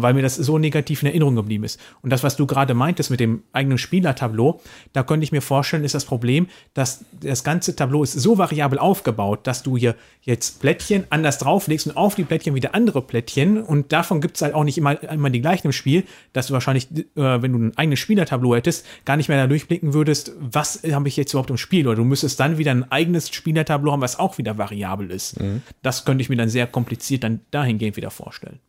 weil 0.02 0.14
mir 0.14 0.22
das 0.22 0.36
so 0.36 0.58
negativ 0.58 1.02
in 1.02 1.08
Erinnerung 1.08 1.36
geblieben 1.36 1.64
ist. 1.64 1.80
Und 2.02 2.10
das, 2.10 2.22
was 2.22 2.36
du 2.36 2.46
gerade 2.46 2.74
meintest 2.74 3.10
mit 3.10 3.20
dem 3.20 3.42
eigenen 3.52 3.78
Spielertableau, 3.78 4.60
da 4.92 5.02
könnte 5.02 5.24
ich 5.24 5.32
mir 5.32 5.42
vorstellen, 5.42 5.84
ist 5.84 5.94
das 5.94 6.04
Problem, 6.04 6.46
dass 6.74 7.04
das 7.20 7.44
ganze 7.44 7.76
Tableau 7.76 8.02
ist 8.02 8.12
so 8.12 8.38
variabel 8.38 8.78
aufgebaut, 8.78 9.46
dass 9.46 9.62
du 9.62 9.76
hier 9.76 9.94
jetzt 10.22 10.60
Plättchen 10.60 11.04
anders 11.10 11.38
drauflegst 11.38 11.86
und 11.86 11.96
auf 11.96 12.14
die 12.14 12.24
Plättchen 12.24 12.54
wieder 12.54 12.74
andere 12.74 13.02
Plättchen 13.02 13.62
und 13.62 13.92
davon 13.92 14.20
gibt 14.20 14.36
es 14.36 14.42
halt 14.42 14.54
auch 14.54 14.64
nicht 14.64 14.78
immer, 14.78 15.02
immer 15.02 15.30
die 15.30 15.40
gleichen 15.40 15.68
im 15.68 15.72
Spiel, 15.72 16.04
dass 16.32 16.46
du 16.46 16.54
wahrscheinlich, 16.54 16.90
äh, 16.90 17.02
wenn 17.14 17.52
du 17.52 17.58
ein 17.58 17.76
eigenes 17.76 18.00
Spielertableau 18.00 18.54
hättest, 18.54 18.86
gar 19.04 19.16
nicht 19.16 19.28
mehr 19.28 19.38
da 19.38 19.46
durchblicken 19.46 19.94
würdest, 19.94 20.32
was 20.40 20.82
habe 20.90 21.08
ich 21.08 21.16
jetzt 21.16 21.32
überhaupt 21.32 21.50
im 21.50 21.56
Spiel 21.56 21.86
oder 21.86 21.96
du 21.96 22.04
müsstest 22.04 22.40
dann 22.40 22.58
wieder 22.58 22.70
ein 22.70 22.90
eigenes 22.90 23.30
Spielertableau 23.30 23.92
haben, 23.92 24.02
was 24.02 24.18
auch 24.18 24.38
wieder 24.38 24.58
variabel 24.58 25.10
ist. 25.10 25.40
Mhm. 25.40 25.62
Das 25.82 26.04
könnte 26.04 26.22
ich 26.22 26.28
mir 26.28 26.36
dann 26.36 26.48
sehr 26.48 26.66
kompliziert 26.66 27.24
dann 27.24 27.40
dahingehend 27.50 27.96
wieder 27.96 28.10
vorstellen. 28.10 28.60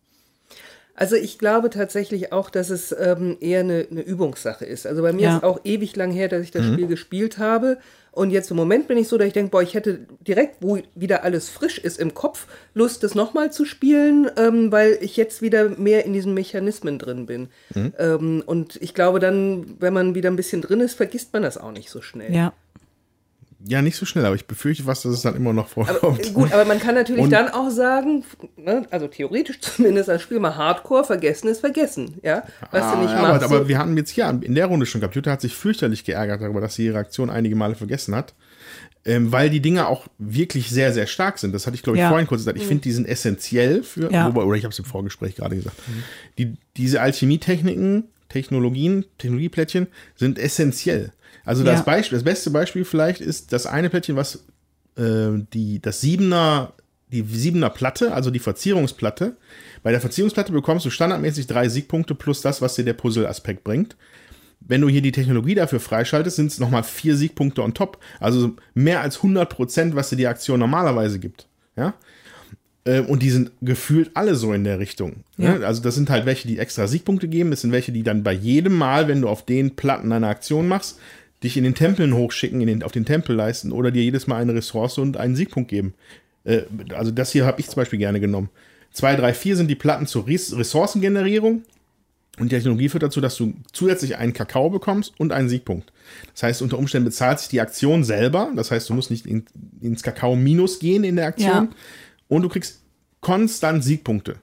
Also 0.95 1.15
ich 1.17 1.37
glaube 1.37 1.69
tatsächlich 1.69 2.31
auch, 2.31 2.49
dass 2.49 2.69
es 2.69 2.95
ähm, 2.97 3.35
eher 3.41 3.59
eine, 3.59 3.85
eine, 3.91 4.01
Übungssache 4.01 4.65
ist. 4.65 4.87
Also 4.87 5.01
bei 5.01 5.11
mir 5.11 5.23
ja. 5.23 5.37
ist 5.37 5.43
auch 5.43 5.59
ewig 5.65 5.95
lang 5.95 6.11
her, 6.11 6.29
dass 6.29 6.41
ich 6.41 6.51
das 6.51 6.65
mhm. 6.65 6.73
Spiel 6.73 6.87
gespielt 6.87 7.37
habe. 7.37 7.77
Und 8.11 8.29
jetzt 8.29 8.49
im 8.49 8.55
Moment 8.55 8.87
bin 8.87 8.97
ich 8.97 9.09
so, 9.09 9.17
dass 9.17 9.27
ich 9.27 9.33
denke, 9.33 9.51
boah, 9.51 9.61
ich 9.61 9.73
hätte 9.73 9.99
direkt, 10.25 10.55
wo 10.61 10.79
wieder 10.95 11.25
alles 11.25 11.49
frisch 11.49 11.77
ist 11.77 11.99
im 11.99 12.13
Kopf, 12.13 12.47
Lust, 12.73 13.03
das 13.03 13.13
nochmal 13.13 13.51
zu 13.51 13.65
spielen, 13.65 14.31
ähm, 14.37 14.71
weil 14.71 14.97
ich 15.01 15.17
jetzt 15.17 15.41
wieder 15.41 15.67
mehr 15.67 16.05
in 16.05 16.13
diesen 16.13 16.33
Mechanismen 16.33 16.97
drin 16.97 17.25
bin. 17.25 17.49
Mhm. 17.73 17.93
Ähm, 17.99 18.43
und 18.45 18.77
ich 18.81 18.93
glaube 18.93 19.19
dann, 19.19 19.75
wenn 19.79 19.93
man 19.93 20.15
wieder 20.15 20.29
ein 20.29 20.37
bisschen 20.37 20.61
drin 20.61 20.79
ist, 20.79 20.93
vergisst 20.93 21.33
man 21.33 21.41
das 21.41 21.57
auch 21.57 21.71
nicht 21.71 21.89
so 21.89 22.01
schnell. 22.01 22.33
Ja. 22.33 22.53
Ja, 23.67 23.81
nicht 23.81 23.95
so 23.95 24.05
schnell, 24.05 24.25
aber 24.25 24.35
ich 24.35 24.45
befürchte 24.45 24.85
was, 24.85 25.01
dass 25.01 25.13
es 25.13 25.21
dann 25.21 25.35
immer 25.35 25.51
noch 25.51 25.67
vorkommt. 25.67 26.03
Aber, 26.03 26.33
gut, 26.33 26.53
aber 26.53 26.65
man 26.65 26.79
kann 26.79 26.93
natürlich 26.93 27.23
und 27.23 27.31
dann 27.31 27.49
auch 27.49 27.71
sagen, 27.71 28.23
ne, 28.57 28.85
also 28.91 29.07
theoretisch 29.07 29.59
zumindest 29.61 30.09
als 30.09 30.21
Spiel 30.21 30.39
mal 30.39 30.55
Hardcore, 30.55 31.03
vergessen 31.03 31.47
ist 31.47 31.61
vergessen, 31.61 32.15
ja. 32.21 32.43
Was 32.71 32.83
ah, 32.83 32.95
du 32.95 33.01
nicht 33.01 33.11
ja, 33.11 33.21
machst. 33.21 33.43
Aber, 33.43 33.55
aber, 33.55 33.67
wir 33.67 33.79
hatten 33.79 33.97
jetzt 33.97 34.11
hier 34.11 34.29
in 34.29 34.53
der 34.53 34.67
Runde 34.67 34.85
schon 34.85 35.01
gehabt, 35.01 35.15
Jutta 35.15 35.31
hat 35.31 35.41
sich 35.41 35.55
fürchterlich 35.55 36.03
geärgert 36.03 36.41
darüber, 36.41 36.61
dass 36.61 36.75
sie 36.75 36.85
ihre 36.85 36.99
Aktion 36.99 37.29
einige 37.29 37.55
Male 37.55 37.75
vergessen 37.75 38.15
hat. 38.15 38.33
Ähm, 39.07 39.31
weil 39.31 39.51
die 39.51 39.59
Dinge 39.59 39.87
auch 39.87 40.07
wirklich 40.17 40.71
sehr, 40.71 40.91
sehr 40.91 41.05
stark 41.05 41.37
sind. 41.37 41.53
Das 41.53 41.67
hatte 41.67 41.75
ich, 41.75 41.83
glaube 41.83 41.97
ich, 41.97 42.01
ja. 42.01 42.09
vorhin 42.09 42.25
kurz 42.25 42.41
gesagt. 42.41 42.57
Ich 42.57 42.63
mhm. 42.63 42.69
finde, 42.69 42.83
die 42.83 42.91
sind 42.91 43.07
essentiell 43.07 43.83
für, 43.83 44.11
ja. 44.11 44.33
oder 44.33 44.57
ich 44.57 44.63
habe 44.63 44.71
es 44.71 44.79
im 44.79 44.85
Vorgespräch 44.85 45.35
gerade 45.35 45.55
gesagt. 45.55 45.77
Mhm. 45.87 46.03
Die, 46.39 46.53
diese 46.75 47.01
Alchemietechniken, 47.01 48.05
Technologien, 48.29 49.05
Technologieplättchen 49.19 49.87
sind 50.15 50.39
essentiell. 50.39 51.11
Also 51.43 51.63
das 51.63 51.79
ja. 51.79 51.83
Beispiel, 51.83 52.17
das 52.17 52.23
beste 52.23 52.49
Beispiel 52.49 52.85
vielleicht 52.85 53.21
ist 53.21 53.53
das 53.53 53.65
eine 53.65 53.89
Plättchen, 53.89 54.15
was 54.15 54.45
äh, 54.97 55.31
die, 55.53 55.81
das 55.81 56.01
Siebener, 56.01 56.73
die 57.11 57.23
Siebener 57.23 57.69
Platte, 57.69 58.13
also 58.13 58.31
die 58.31 58.39
Verzierungsplatte. 58.39 59.37
Bei 59.83 59.91
der 59.91 60.01
Verzierungsplatte 60.01 60.51
bekommst 60.51 60.85
du 60.85 60.89
standardmäßig 60.89 61.47
drei 61.47 61.69
Siegpunkte 61.69 62.15
plus 62.15 62.41
das, 62.41 62.61
was 62.61 62.75
dir 62.75 62.85
der 62.85 62.93
Puzzle-Aspekt 62.93 63.63
bringt. 63.63 63.95
Wenn 64.59 64.81
du 64.81 64.89
hier 64.89 65.01
die 65.01 65.11
Technologie 65.11 65.53
dafür 65.53 65.79
freischaltest, 65.79 66.37
sind 66.37 66.47
es 66.47 66.59
nochmal 66.59 66.83
vier 66.83 67.15
Siegpunkte 67.15 67.61
on 67.61 67.73
top. 67.73 67.99
Also 68.19 68.55
mehr 68.73 69.01
als 69.01 69.17
100 69.17 69.49
Prozent, 69.49 69.95
was 69.95 70.09
dir 70.09 70.15
die 70.15 70.27
Aktion 70.27 70.59
normalerweise 70.59 71.19
gibt. 71.19 71.47
Ja. 71.75 71.93
Äh, 72.85 73.01
und 73.01 73.21
die 73.21 73.29
sind 73.29 73.51
gefühlt 73.61 74.11
alle 74.15 74.35
so 74.35 74.53
in 74.53 74.63
der 74.63 74.79
Richtung. 74.79 75.23
Ja. 75.37 75.57
Also 75.59 75.81
das 75.81 75.95
sind 75.95 76.09
halt 76.09 76.25
welche, 76.25 76.47
die 76.47 76.57
extra 76.57 76.87
Siegpunkte 76.87 77.27
geben. 77.27 77.51
Das 77.51 77.61
sind 77.61 77.71
welche, 77.71 77.91
die 77.91 78.03
dann 78.03 78.23
bei 78.23 78.33
jedem 78.33 78.75
Mal, 78.75 79.07
wenn 79.07 79.21
du 79.21 79.29
auf 79.29 79.45
den 79.45 79.75
Platten 79.75 80.11
eine 80.11 80.27
Aktion 80.27 80.67
machst, 80.67 80.99
dich 81.43 81.57
in 81.57 81.63
den 81.63 81.75
Tempeln 81.75 82.13
hochschicken, 82.15 82.61
in 82.61 82.67
den, 82.67 82.83
auf 82.83 82.91
den 82.91 83.05
Tempel 83.05 83.35
leisten 83.35 83.71
oder 83.71 83.91
dir 83.91 84.03
jedes 84.03 84.27
Mal 84.27 84.41
eine 84.41 84.53
Ressource 84.53 84.97
und 84.97 85.17
einen 85.17 85.35
Siegpunkt 85.35 85.69
geben. 85.69 85.93
Äh, 86.43 86.63
also 86.93 87.11
das 87.11 87.31
hier 87.31 87.45
habe 87.45 87.59
ich 87.59 87.67
zum 87.67 87.75
Beispiel 87.75 87.99
gerne 87.99 88.19
genommen. 88.19 88.49
2, 88.93 89.17
3, 89.17 89.33
4 89.33 89.57
sind 89.57 89.67
die 89.67 89.75
Platten 89.75 90.07
zur 90.07 90.25
Ressourcengenerierung. 90.27 91.63
Und 92.37 92.51
die 92.51 92.55
Technologie 92.55 92.89
führt 92.89 93.03
dazu, 93.03 93.21
dass 93.21 93.37
du 93.37 93.53
zusätzlich 93.71 94.17
einen 94.17 94.33
Kakao 94.33 94.69
bekommst 94.69 95.13
und 95.17 95.31
einen 95.31 95.47
Siegpunkt. 95.47 95.93
Das 96.33 96.43
heißt, 96.43 96.61
unter 96.61 96.77
Umständen 96.77 97.05
bezahlt 97.05 97.39
sich 97.39 97.47
die 97.47 97.61
Aktion 97.61 98.03
selber. 98.03 98.51
Das 98.55 98.71
heißt, 98.71 98.89
du 98.89 98.93
musst 98.93 99.09
nicht 99.09 99.25
in, 99.25 99.45
ins 99.79 100.03
Kakao-Minus 100.03 100.79
gehen 100.79 101.05
in 101.05 101.15
der 101.15 101.27
Aktion. 101.27 101.49
Ja. 101.49 101.69
Und 102.27 102.41
du 102.41 102.49
kriegst 102.49 102.81
konstant 103.21 103.83
Siegpunkte. 103.83 104.35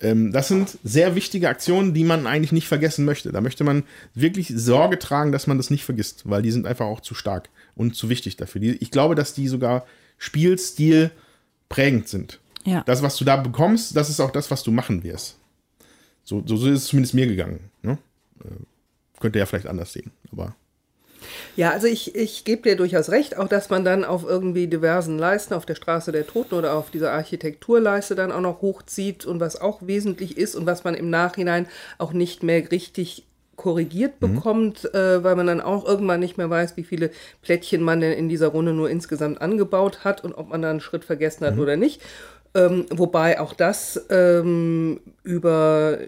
Ähm, 0.00 0.32
das 0.32 0.48
sind 0.48 0.78
sehr 0.84 1.14
wichtige 1.14 1.48
Aktionen, 1.48 1.94
die 1.94 2.04
man 2.04 2.26
eigentlich 2.26 2.52
nicht 2.52 2.68
vergessen 2.68 3.04
möchte. 3.04 3.32
Da 3.32 3.40
möchte 3.40 3.64
man 3.64 3.84
wirklich 4.14 4.52
Sorge 4.54 4.98
tragen, 4.98 5.32
dass 5.32 5.46
man 5.46 5.56
das 5.56 5.70
nicht 5.70 5.84
vergisst, 5.84 6.28
weil 6.28 6.42
die 6.42 6.50
sind 6.50 6.66
einfach 6.66 6.86
auch 6.86 7.00
zu 7.00 7.14
stark 7.14 7.48
und 7.74 7.96
zu 7.96 8.08
wichtig 8.08 8.36
dafür. 8.36 8.60
Die, 8.60 8.76
ich 8.76 8.90
glaube, 8.90 9.14
dass 9.14 9.34
die 9.34 9.48
sogar 9.48 9.86
Spielstil 10.18 11.10
prägend 11.68 12.08
sind. 12.08 12.40
Ja. 12.64 12.82
Das, 12.84 13.02
was 13.02 13.16
du 13.16 13.24
da 13.24 13.36
bekommst, 13.36 13.96
das 13.96 14.10
ist 14.10 14.20
auch 14.20 14.30
das, 14.30 14.50
was 14.50 14.62
du 14.62 14.70
machen 14.70 15.02
wirst. 15.02 15.36
So, 16.24 16.42
so, 16.44 16.56
so 16.56 16.68
ist 16.68 16.82
es 16.82 16.86
zumindest 16.86 17.14
mir 17.14 17.26
gegangen. 17.26 17.70
Ne? 17.82 17.98
Äh, 18.44 19.20
könnt 19.20 19.36
ihr 19.36 19.40
ja 19.40 19.46
vielleicht 19.46 19.68
anders 19.68 19.92
sehen, 19.92 20.10
aber. 20.32 20.54
Ja, 21.56 21.70
also 21.70 21.86
ich, 21.86 22.14
ich 22.14 22.44
gebe 22.44 22.62
dir 22.62 22.76
durchaus 22.76 23.10
recht, 23.10 23.36
auch 23.36 23.48
dass 23.48 23.70
man 23.70 23.84
dann 23.84 24.04
auf 24.04 24.24
irgendwie 24.24 24.66
diversen 24.66 25.18
Leisten, 25.18 25.54
auf 25.54 25.66
der 25.66 25.74
Straße 25.74 26.12
der 26.12 26.26
Toten 26.26 26.54
oder 26.54 26.74
auf 26.74 26.90
dieser 26.90 27.12
Architekturleiste 27.12 28.14
dann 28.14 28.32
auch 28.32 28.40
noch 28.40 28.62
hochzieht 28.62 29.26
und 29.26 29.40
was 29.40 29.60
auch 29.60 29.80
wesentlich 29.82 30.36
ist 30.36 30.54
und 30.54 30.66
was 30.66 30.84
man 30.84 30.94
im 30.94 31.10
Nachhinein 31.10 31.66
auch 31.98 32.12
nicht 32.12 32.42
mehr 32.42 32.70
richtig 32.70 33.24
korrigiert 33.56 34.20
mhm. 34.20 34.34
bekommt, 34.34 34.84
mhm. 34.84 34.98
äh, 34.98 35.24
weil 35.24 35.36
man 35.36 35.46
dann 35.46 35.60
auch 35.60 35.84
irgendwann 35.86 36.20
nicht 36.20 36.38
mehr 36.38 36.50
weiß, 36.50 36.76
wie 36.76 36.84
viele 36.84 37.10
Plättchen 37.42 37.82
man 37.82 38.00
denn 38.00 38.12
in 38.12 38.28
dieser 38.28 38.48
Runde 38.48 38.72
nur 38.72 38.90
insgesamt 38.90 39.40
angebaut 39.40 40.04
hat 40.04 40.22
und 40.24 40.34
ob 40.34 40.50
man 40.50 40.62
da 40.62 40.70
einen 40.70 40.80
Schritt 40.80 41.04
vergessen 41.04 41.46
hat 41.46 41.56
mhm. 41.56 41.60
oder 41.60 41.76
nicht. 41.76 42.02
Ähm, 42.54 42.86
wobei 42.90 43.40
auch 43.40 43.52
das 43.52 44.06
ähm, 44.08 45.00
über, 45.22 45.98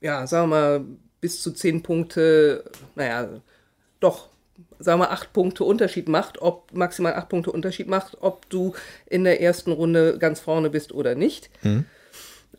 ja, 0.00 0.26
sagen 0.26 0.50
wir 0.50 0.56
mal, 0.56 0.84
bis 1.20 1.42
zu 1.42 1.52
zehn 1.52 1.82
Punkte, 1.82 2.64
naja, 2.94 3.28
doch, 4.00 4.28
sagen 4.78 5.00
wir, 5.00 5.10
acht 5.10 5.32
Punkte 5.32 5.64
Unterschied 5.64 6.08
macht, 6.08 6.40
ob 6.40 6.72
maximal 6.72 7.14
acht 7.14 7.28
Punkte 7.28 7.52
Unterschied 7.52 7.88
macht, 7.88 8.18
ob 8.20 8.48
du 8.50 8.74
in 9.06 9.24
der 9.24 9.40
ersten 9.40 9.72
Runde 9.72 10.18
ganz 10.18 10.40
vorne 10.40 10.70
bist 10.70 10.92
oder 10.92 11.14
nicht. 11.14 11.50
Mhm. 11.62 11.84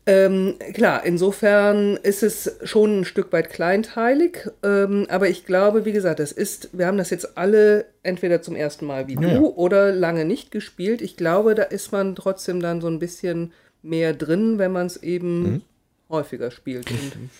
Ähm, 0.05 0.55
klar, 0.73 1.05
insofern 1.05 1.97
ist 1.97 2.23
es 2.23 2.57
schon 2.63 3.01
ein 3.01 3.05
Stück 3.05 3.31
weit 3.31 3.49
kleinteilig, 3.49 4.49
ähm, 4.63 5.05
aber 5.09 5.29
ich 5.29 5.45
glaube, 5.45 5.85
wie 5.85 5.91
gesagt, 5.91 6.19
das 6.19 6.31
ist, 6.31 6.69
wir 6.71 6.87
haben 6.87 6.97
das 6.97 7.09
jetzt 7.09 7.37
alle 7.37 7.85
entweder 8.01 8.41
zum 8.41 8.55
ersten 8.55 8.85
Mal 8.85 9.07
wie 9.07 9.15
ja. 9.15 9.35
du 9.35 9.47
oder 9.49 9.91
lange 9.91 10.25
nicht 10.25 10.51
gespielt. 10.51 11.01
Ich 11.01 11.15
glaube, 11.15 11.53
da 11.53 11.63
ist 11.63 11.91
man 11.91 12.15
trotzdem 12.15 12.59
dann 12.59 12.81
so 12.81 12.87
ein 12.87 12.99
bisschen 12.99 13.51
mehr 13.83 14.13
drin, 14.13 14.57
wenn 14.57 14.71
man 14.71 14.87
es 14.87 14.97
eben 14.97 15.41
mhm 15.41 15.61
häufiger 16.10 16.51
spielt. 16.51 16.89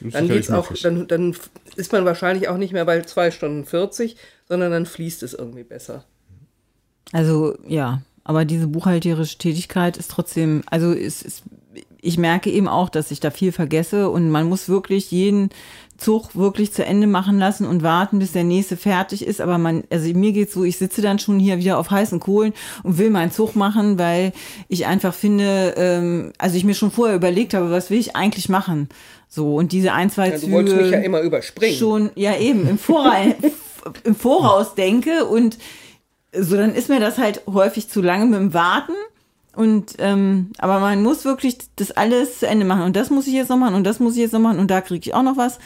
Und 0.02 0.14
dann 0.14 0.28
geht's 0.28 0.50
auch, 0.52 0.72
dann, 0.82 1.08
dann 1.08 1.36
ist 1.76 1.92
man 1.92 2.06
wahrscheinlich 2.06 2.48
auch 2.48 2.58
nicht 2.58 2.74
mehr 2.74 2.86
bei 2.86 3.02
2 3.02 3.32
Stunden 3.32 3.66
40, 3.66 4.16
sondern 4.48 4.72
dann 4.72 4.86
fließt 4.86 5.24
es 5.24 5.34
irgendwie 5.34 5.64
besser. 5.64 6.06
Also 7.12 7.58
ja, 7.68 8.02
aber 8.24 8.46
diese 8.46 8.68
buchhalterische 8.68 9.40
Tätigkeit 9.40 9.98
ist 9.98 10.12
trotzdem, 10.12 10.62
also 10.68 10.92
ist, 10.92 11.24
ist, 11.24 11.44
ich 12.00 12.18
merke 12.18 12.52
eben 12.52 12.68
auch, 12.68 12.90
dass 12.90 13.12
ich 13.12 13.20
da 13.20 13.32
viel 13.32 13.52
vergesse 13.52 14.10
und 14.10 14.30
man 14.30 14.48
muss 14.48 14.70
wirklich 14.70 15.10
jeden 15.10 15.50
Zug 16.00 16.36
wirklich 16.36 16.74
zu 16.74 16.86
Ende 16.86 17.08
machen 17.08 17.40
lassen 17.40 17.66
und 17.66 17.84
warten, 17.84 18.20
bis 18.20 18.32
der 18.32 18.44
nächste 18.44 18.78
fertig 18.78 19.26
ist. 19.26 19.42
Aber 19.42 19.58
man, 19.58 19.84
also 19.90 20.12
mir 20.14 20.32
geht's 20.32 20.54
so, 20.54 20.64
ich 20.64 20.78
sitze 20.78 21.02
dann 21.02 21.20
schon 21.20 21.40
hier 21.40 21.58
wieder 21.58 21.78
auf 21.78 21.92
heißen 21.92 22.20
Kohlen 22.20 22.54
und 22.84 22.98
will 22.98 23.10
meinen 23.10 23.32
Zug 23.32 23.56
machen, 23.56 24.00
weil 24.00 24.34
ich 24.68 24.86
einfach 24.86 25.14
finde, 25.14 25.74
ähm, 25.78 26.34
also 26.38 26.58
ich 26.58 26.64
mir 26.64 26.74
schon 26.74 26.92
vorher 26.92 27.16
überlegt 27.16 27.54
habe, 27.54 27.72
was 27.72 27.90
will 27.90 28.00
ich 28.00 28.16
eigentlich 28.16 28.50
machen. 28.50 28.90
So, 29.28 29.56
und 29.56 29.72
diese 29.72 29.94
ein, 29.94 30.10
zwei 30.10 30.30
ja, 30.30 30.38
Züge. 30.38 30.48
Du 30.48 30.54
wolltest 30.54 30.82
mich 30.82 30.92
ja 30.92 31.00
immer 31.00 31.22
überspringen. 31.22 31.78
Schon, 31.78 32.10
ja 32.16 32.38
eben, 32.38 32.68
im, 32.68 32.78
Vora 32.78 33.16
im 34.04 34.16
Voraus 34.16 34.76
denke 34.76 35.26
und 35.26 35.58
so, 36.32 36.56
dann 36.56 36.76
ist 36.76 36.90
mir 36.90 37.00
das 37.00 37.18
halt 37.18 37.42
häufig 37.48 37.90
zu 37.90 38.02
lange 38.02 38.26
mit 38.26 38.40
dem 38.40 38.54
Warten. 38.54 38.94
Und 39.56 39.96
ähm, 39.98 40.52
aber 40.58 40.80
man 40.80 41.04
muss 41.04 41.26
wirklich 41.26 41.58
das 41.76 41.92
alles 41.92 42.40
zu 42.40 42.48
Ende 42.48 42.66
machen. 42.66 42.84
Und 42.84 42.96
das 42.96 43.10
muss 43.10 43.28
ich 43.28 43.34
jetzt 43.34 43.50
noch 43.50 43.58
machen 43.58 43.76
und 43.76 43.84
das 43.84 44.00
muss 44.00 44.14
ich 44.14 44.22
jetzt 44.22 44.32
noch 44.32 44.40
machen 44.40 44.60
und 44.60 44.72
da 44.72 44.80
kriege 44.82 45.10
ich 45.10 45.14
auch 45.14 45.24
noch 45.24 45.38
was. 45.38 45.60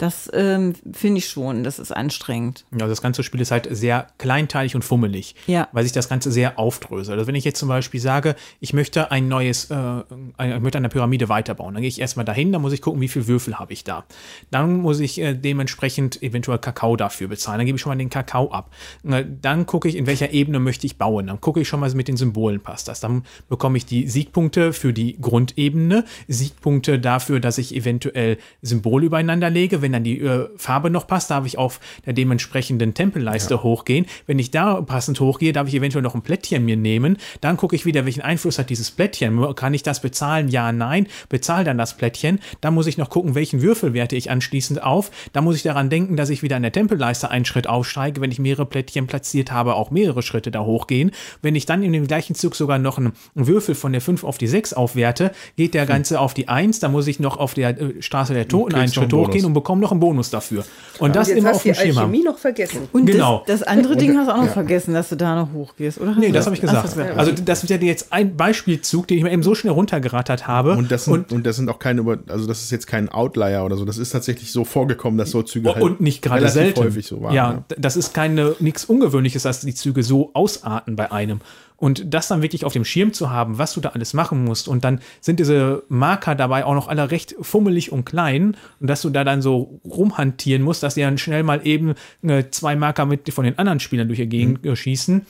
Das 0.00 0.30
ähm, 0.32 0.72
finde 0.92 1.18
ich 1.18 1.28
schon, 1.28 1.62
das 1.62 1.78
ist 1.78 1.92
anstrengend. 1.92 2.64
Ja, 2.72 2.86
das 2.86 3.02
ganze 3.02 3.22
Spiel 3.22 3.42
ist 3.42 3.50
halt 3.50 3.68
sehr 3.70 4.06
kleinteilig 4.16 4.74
und 4.74 4.82
fummelig, 4.82 5.34
ja. 5.46 5.68
weil 5.72 5.82
sich 5.82 5.92
das 5.92 6.08
Ganze 6.08 6.32
sehr 6.32 6.58
aufdröselt. 6.58 7.18
Also 7.18 7.26
wenn 7.28 7.34
ich 7.34 7.44
jetzt 7.44 7.58
zum 7.58 7.68
Beispiel 7.68 8.00
sage, 8.00 8.34
ich 8.60 8.72
möchte 8.72 9.10
ein 9.10 9.28
neues, 9.28 9.70
äh, 9.70 10.00
ich 10.38 10.60
möchte 10.60 10.78
eine 10.78 10.88
Pyramide 10.88 11.28
weiterbauen, 11.28 11.74
dann 11.74 11.82
gehe 11.82 11.88
ich 11.88 12.00
erstmal 12.00 12.24
dahin, 12.24 12.50
dann 12.50 12.62
muss 12.62 12.72
ich 12.72 12.80
gucken, 12.80 13.02
wie 13.02 13.08
viele 13.08 13.28
Würfel 13.28 13.58
habe 13.58 13.74
ich 13.74 13.84
da. 13.84 14.06
Dann 14.50 14.78
muss 14.78 15.00
ich 15.00 15.20
äh, 15.20 15.34
dementsprechend 15.34 16.22
eventuell 16.22 16.56
Kakao 16.56 16.96
dafür 16.96 17.28
bezahlen. 17.28 17.58
Dann 17.58 17.66
gebe 17.66 17.76
ich 17.76 17.82
schon 17.82 17.90
mal 17.90 17.98
den 17.98 18.08
Kakao 18.08 18.50
ab. 18.52 18.70
Dann 19.02 19.66
gucke 19.66 19.86
ich, 19.86 19.96
in 19.96 20.06
welcher 20.06 20.30
Ebene 20.32 20.60
möchte 20.60 20.86
ich 20.86 20.96
bauen. 20.96 21.26
Dann 21.26 21.42
gucke 21.42 21.60
ich 21.60 21.68
schon 21.68 21.78
mal, 21.80 21.90
mit 21.92 22.08
den 22.08 22.16
Symbolen 22.16 22.60
passt 22.60 22.88
das. 22.88 23.00
Dann 23.00 23.24
bekomme 23.50 23.76
ich 23.76 23.84
die 23.84 24.08
Siegpunkte 24.08 24.72
für 24.72 24.94
die 24.94 25.20
Grundebene, 25.20 26.06
Siegpunkte 26.26 26.98
dafür, 26.98 27.38
dass 27.38 27.58
ich 27.58 27.76
eventuell 27.76 28.38
Symbole 28.62 29.04
übereinander 29.04 29.50
lege. 29.50 29.82
Wenn 29.82 29.89
wenn 29.90 29.92
dann 29.92 30.04
die 30.04 30.20
äh, 30.20 30.48
Farbe 30.56 30.88
noch 30.88 31.06
passt, 31.06 31.30
darf 31.30 31.44
ich 31.46 31.58
auf 31.58 31.80
der 32.06 32.12
dementsprechenden 32.12 32.94
Tempelleiste 32.94 33.54
ja. 33.54 33.62
hochgehen. 33.62 34.06
Wenn 34.26 34.38
ich 34.38 34.50
da 34.50 34.80
passend 34.80 35.18
hochgehe, 35.18 35.52
darf 35.52 35.66
ich 35.66 35.74
eventuell 35.74 36.02
noch 36.02 36.14
ein 36.14 36.22
Plättchen 36.22 36.64
mir 36.64 36.76
nehmen. 36.76 37.16
Dann 37.40 37.56
gucke 37.56 37.74
ich 37.74 37.86
wieder, 37.86 38.04
welchen 38.04 38.20
Einfluss 38.20 38.58
hat 38.58 38.70
dieses 38.70 38.90
Plättchen. 38.92 39.54
Kann 39.56 39.74
ich 39.74 39.82
das 39.82 40.00
bezahlen? 40.00 40.48
Ja, 40.48 40.70
nein. 40.70 41.08
Bezahle 41.28 41.64
dann 41.64 41.78
das 41.78 41.96
Plättchen. 41.96 42.38
Dann 42.60 42.74
muss 42.74 42.86
ich 42.86 42.98
noch 42.98 43.10
gucken, 43.10 43.34
welchen 43.34 43.62
Würfel 43.62 43.94
werte 43.94 44.14
ich 44.14 44.30
anschließend 44.30 44.82
auf. 44.82 45.10
Da 45.32 45.40
muss 45.40 45.56
ich 45.56 45.62
daran 45.62 45.90
denken, 45.90 46.16
dass 46.16 46.30
ich 46.30 46.42
wieder 46.42 46.56
an 46.56 46.62
der 46.62 46.72
Tempelleiste 46.72 47.30
einen 47.30 47.44
Schritt 47.44 47.66
aufsteige. 47.66 48.20
Wenn 48.20 48.30
ich 48.30 48.38
mehrere 48.38 48.66
Plättchen 48.66 49.08
platziert 49.08 49.50
habe, 49.50 49.74
auch 49.74 49.90
mehrere 49.90 50.22
Schritte 50.22 50.52
da 50.52 50.60
hochgehen. 50.60 51.10
Wenn 51.42 51.56
ich 51.56 51.66
dann 51.66 51.82
in 51.82 51.92
dem 51.92 52.06
gleichen 52.06 52.36
Zug 52.36 52.54
sogar 52.54 52.78
noch 52.78 52.98
einen 52.98 53.12
Würfel 53.34 53.74
von 53.74 53.90
der 53.90 54.00
5 54.00 54.22
auf 54.22 54.38
die 54.38 54.46
6 54.46 54.72
aufwerte, 54.74 55.32
geht 55.56 55.74
der 55.74 55.82
hm. 55.82 55.88
Ganze 55.88 56.14
hm. 56.14 56.20
auf 56.20 56.34
die 56.34 56.48
1. 56.48 56.78
Da 56.78 56.88
muss 56.88 57.08
ich 57.08 57.18
noch 57.18 57.38
auf 57.38 57.54
der 57.54 57.80
äh, 57.80 58.00
Straße 58.00 58.34
der 58.34 58.46
Toten 58.46 58.76
einen 58.76 58.92
Schritt 58.92 59.12
hochgehen 59.12 59.44
und 59.44 59.54
bekomme 59.54 59.79
bekommen 59.80 59.82
noch 59.82 59.90
einen 59.92 60.00
Bonus 60.00 60.30
dafür. 60.30 60.64
Und 60.98 61.16
das 61.16 61.28
Und 61.28 61.34
jetzt 61.34 61.38
immer 61.38 61.48
hast 61.50 61.56
auf 61.56 61.62
du 61.62 61.68
dem 61.68 61.74
die 61.74 61.80
Schema. 61.80 62.00
Alchemie 62.02 62.22
noch 62.24 62.38
vergessen. 62.38 62.88
Und 62.92 63.06
Genau. 63.06 63.42
das, 63.46 63.60
das 63.60 63.68
andere 63.68 63.96
Ding 63.96 64.16
hast 64.18 64.28
du 64.28 64.32
auch 64.32 64.36
noch 64.38 64.46
ja. 64.46 64.52
vergessen, 64.52 64.94
dass 64.94 65.08
du 65.08 65.16
da 65.16 65.34
noch 65.36 65.52
hochgehst, 65.52 66.00
oder? 66.00 66.14
Nee, 66.14 66.30
das 66.30 66.46
habe 66.46 66.54
ich 66.54 66.60
gesagt. 66.60 66.78
Ach, 66.86 66.94
das 66.94 67.16
also 67.18 67.32
das 67.32 67.62
ist 67.64 67.70
ja 67.70 67.76
jetzt 67.78 68.12
ein 68.12 68.36
Beispielzug, 68.36 69.08
den 69.08 69.18
ich 69.18 69.24
mir 69.24 69.32
eben 69.32 69.42
so 69.42 69.54
schnell 69.54 69.72
runtergerattert 69.72 70.46
habe. 70.46 70.72
Und 70.76 70.90
das, 70.90 71.06
sind, 71.06 71.32
und, 71.32 71.46
das 71.46 71.56
sind 71.56 71.68
auch 71.70 71.78
keine, 71.78 72.02
also 72.28 72.46
das 72.46 72.62
ist 72.62 72.70
jetzt 72.70 72.86
kein 72.86 73.08
Outlier 73.08 73.62
oder 73.64 73.76
so. 73.76 73.84
Das 73.84 73.98
ist 73.98 74.10
tatsächlich 74.10 74.52
so 74.52 74.64
vorgekommen, 74.64 75.18
dass 75.18 75.30
so 75.30 75.42
Züge 75.42 75.74
halt 75.74 75.82
und 75.82 76.00
nicht 76.00 76.22
gerade 76.22 76.48
selten. 76.48 76.80
häufig 76.80 77.06
so 77.06 77.22
waren. 77.22 77.34
ja, 77.34 77.64
d- 77.70 77.76
das 77.78 77.96
ist 77.96 78.12
keine 78.14 78.54
nichts 78.60 78.84
Ungewöhnliches, 78.84 79.42
dass 79.44 79.60
die 79.60 79.74
Züge 79.74 80.02
so 80.02 80.30
ausarten 80.34 80.96
bei 80.96 81.10
einem. 81.10 81.40
Und 81.80 82.12
das 82.12 82.28
dann 82.28 82.42
wirklich 82.42 82.66
auf 82.66 82.74
dem 82.74 82.84
Schirm 82.84 83.14
zu 83.14 83.30
haben, 83.30 83.56
was 83.56 83.72
du 83.72 83.80
da 83.80 83.88
alles 83.88 84.12
machen 84.12 84.44
musst. 84.44 84.68
Und 84.68 84.84
dann 84.84 85.00
sind 85.22 85.40
diese 85.40 85.82
Marker 85.88 86.34
dabei 86.34 86.66
auch 86.66 86.74
noch 86.74 86.88
alle 86.88 87.10
recht 87.10 87.34
fummelig 87.40 87.90
und 87.90 88.04
klein. 88.04 88.54
Und 88.80 88.86
dass 88.86 89.00
du 89.00 89.08
da 89.08 89.24
dann 89.24 89.40
so 89.40 89.80
rumhantieren 89.82 90.62
musst, 90.62 90.82
dass 90.82 90.94
die 90.94 91.00
dann 91.00 91.16
schnell 91.16 91.42
mal 91.42 91.66
eben 91.66 91.94
äh, 92.22 92.44
zwei 92.50 92.76
Marker 92.76 93.06
mit 93.06 93.32
von 93.32 93.44
den 93.46 93.58
anderen 93.58 93.80
Spielern 93.80 94.08
durch 94.08 94.18
die 94.20 94.28
Gegend 94.28 94.62
Mhm. 94.62 94.70
äh, 94.72 94.76
schießen. 94.76 95.26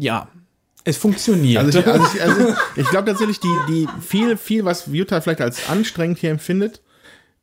Ja, 0.00 0.28
es 0.84 0.96
funktioniert. 0.96 1.62
Also 1.64 1.80
ich, 1.80 1.86
also 1.86 2.06
ich, 2.14 2.22
also 2.22 2.54
ich 2.76 2.88
glaube 2.88 3.08
tatsächlich, 3.10 3.40
die, 3.40 3.54
die 3.68 3.88
viel, 4.00 4.36
viel, 4.36 4.64
was 4.64 4.86
Jutta 4.90 5.20
vielleicht 5.20 5.40
als 5.42 5.68
anstrengend 5.68 6.18
hier 6.18 6.30
empfindet, 6.30 6.80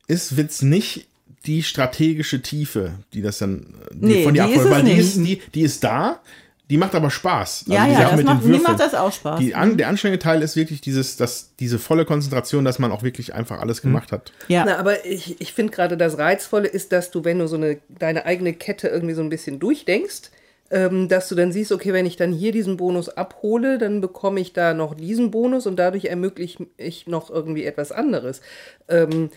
ist 0.08 0.36
wird's 0.36 0.62
nicht 0.62 1.06
die 1.46 1.62
strategische 1.62 2.42
Tiefe, 2.42 2.94
die 3.12 3.22
das 3.22 3.38
dann 3.38 3.74
die 3.92 4.06
Nee, 4.06 4.24
von 4.24 4.34
dir 4.34 4.46
die 4.46 4.52
ist 4.52 4.58
abholt, 4.58 4.74
weil 4.74 4.82
die 4.84 4.98
ist, 4.98 5.16
die, 5.16 5.40
die 5.54 5.62
ist 5.62 5.84
da, 5.84 6.20
die 6.68 6.78
macht 6.78 6.94
aber 6.94 7.10
Spaß. 7.10 7.66
Ja, 7.68 7.86
die 7.86 7.92
ja, 7.92 8.02
das 8.02 8.16
mit 8.16 8.26
macht, 8.26 8.44
mir 8.44 8.60
macht 8.60 8.80
das 8.80 8.94
auch 8.94 9.12
Spaß. 9.12 9.38
Die 9.38 9.54
an, 9.54 9.76
der 9.76 9.88
anstrengende 9.88 10.18
Teil 10.18 10.42
ist 10.42 10.56
wirklich 10.56 10.80
dieses, 10.80 11.16
dass 11.16 11.54
diese 11.60 11.78
volle 11.78 12.04
Konzentration, 12.04 12.64
dass 12.64 12.80
man 12.80 12.90
auch 12.90 13.04
wirklich 13.04 13.34
einfach 13.34 13.60
alles 13.60 13.82
gemacht 13.82 14.10
hat. 14.10 14.32
ja. 14.48 14.64
Na, 14.64 14.76
aber 14.76 15.06
ich, 15.06 15.40
ich 15.40 15.52
finde 15.52 15.72
gerade 15.72 15.96
das 15.96 16.18
Reizvolle 16.18 16.66
ist, 16.66 16.90
dass 16.90 17.10
du, 17.12 17.24
wenn 17.24 17.38
du 17.38 17.46
so 17.46 17.56
eine, 17.56 17.78
deine 17.88 18.26
eigene 18.26 18.52
Kette 18.52 18.88
irgendwie 18.88 19.14
so 19.14 19.22
ein 19.22 19.28
bisschen 19.28 19.60
durchdenkst, 19.60 20.30
ähm, 20.70 21.08
dass 21.08 21.28
du 21.28 21.34
dann 21.36 21.52
siehst, 21.52 21.70
okay, 21.70 21.92
wenn 21.92 22.06
ich 22.06 22.16
dann 22.16 22.32
hier 22.32 22.50
diesen 22.50 22.76
Bonus 22.76 23.08
abhole, 23.08 23.78
dann 23.78 24.00
bekomme 24.00 24.40
ich 24.40 24.52
da 24.52 24.74
noch 24.74 24.94
diesen 24.94 25.30
Bonus 25.30 25.66
und 25.66 25.76
dadurch 25.76 26.06
ermögliche 26.06 26.66
ich 26.76 27.06
noch 27.06 27.30
irgendwie 27.30 27.64
etwas 27.64 27.92
anderes. 27.92 28.40
Ähm, 28.88 29.30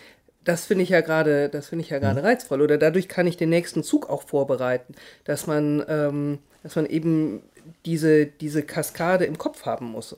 das 0.44 0.64
finde 0.66 0.84
ich 0.84 0.88
ja 0.90 1.00
gerade, 1.00 1.48
das 1.48 1.68
finde 1.68 1.84
ich 1.84 1.90
ja 1.90 1.98
gerade 1.98 2.22
reizvoll. 2.22 2.60
Oder 2.62 2.78
dadurch 2.78 3.08
kann 3.08 3.26
ich 3.26 3.36
den 3.36 3.50
nächsten 3.50 3.82
Zug 3.82 4.08
auch 4.08 4.22
vorbereiten, 4.22 4.94
dass 5.24 5.46
man, 5.46 5.84
ähm, 5.88 6.38
dass 6.62 6.76
man 6.76 6.86
eben 6.86 7.42
diese, 7.84 8.26
diese 8.26 8.62
Kaskade 8.62 9.24
im 9.24 9.38
Kopf 9.38 9.66
haben 9.66 9.86
muss. 9.86 10.16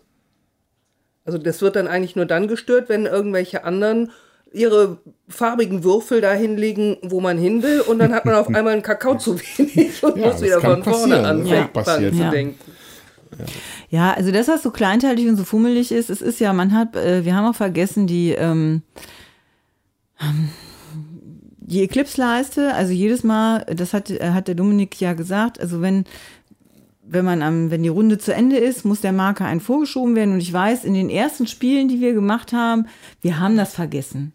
Also 1.25 1.39
das 1.39 1.63
wird 1.63 1.77
dann 1.77 1.87
eigentlich 1.87 2.17
nur 2.17 2.27
dann 2.27 2.49
gestört, 2.49 2.89
wenn 2.89 3.07
irgendwelche 3.07 3.65
anderen 3.65 4.11
ihre 4.53 4.99
farbigen 5.29 5.83
Würfel 5.83 6.21
dahin 6.21 6.57
legen, 6.57 6.99
wo 7.03 7.21
man 7.21 7.39
hin 7.39 7.63
will, 7.63 7.81
und 7.81 7.99
dann 7.99 8.13
hat 8.13 8.27
man 8.27 8.35
auf 8.35 8.49
einmal 8.55 8.75
einen 8.75 8.83
Kakao 8.83 9.17
zu 9.17 9.39
wenig 9.41 10.03
und 10.05 10.17
Ja, 10.19 10.29
muss 10.29 10.43
wieder 10.43 10.61
von 10.61 10.85
vorne 10.85 11.25
anfangen 11.25 11.47
Ja, 11.47 11.63
passiert. 11.69 12.15
zu 12.15 12.21
Ja. 12.21 12.31
denken. 12.31 12.59
Ja, 13.89 14.13
also 14.13 14.31
das, 14.31 14.49
was 14.49 14.63
so 14.63 14.71
kleinteilig 14.71 15.27
und 15.29 15.37
so 15.37 15.45
fummelig 15.45 15.91
ist, 15.91 16.11
es 16.11 16.21
ist 16.21 16.39
ja, 16.39 16.53
man 16.53 16.77
hat, 16.77 16.97
äh, 16.97 17.25
wir 17.25 17.35
haben 17.35 17.47
auch 17.47 17.55
vergessen, 17.55 18.07
die, 18.07 18.33
ähm, 18.33 18.83
die 21.73 21.83
Eclipse-Leiste, 21.83 22.75
also 22.75 22.93
jedes 22.93 23.25
Mal, 23.25 23.65
das 23.75 23.95
hat, 23.95 24.11
äh, 24.11 24.31
hat 24.31 24.49
der 24.49 24.55
Dominik 24.55 25.01
ja 25.01 25.15
gesagt, 25.15 25.61
also 25.61 25.81
wenn, 25.81 26.05
wenn 27.03 27.25
man 27.25 27.43
am, 27.43 27.71
wenn 27.71 27.83
die 27.83 27.89
Runde 27.89 28.19
zu 28.19 28.35
Ende 28.35 28.57
ist, 28.57 28.85
muss 28.85 29.01
der 29.01 29.13
Marker 29.13 29.45
ein 29.45 29.61
vorgeschoben 29.61 30.15
werden. 30.15 30.35
Und 30.35 30.41
ich 30.41 30.53
weiß, 30.53 30.85
in 30.85 30.95
den 30.95 31.11
ersten 31.11 31.47
Spielen, 31.47 31.89
die 31.89 32.01
wir 32.01 32.15
gemacht 32.15 32.53
haben, 32.53 32.87
wir 33.21 33.39
haben 33.39 33.57
das 33.57 33.75
vergessen. 33.75 34.33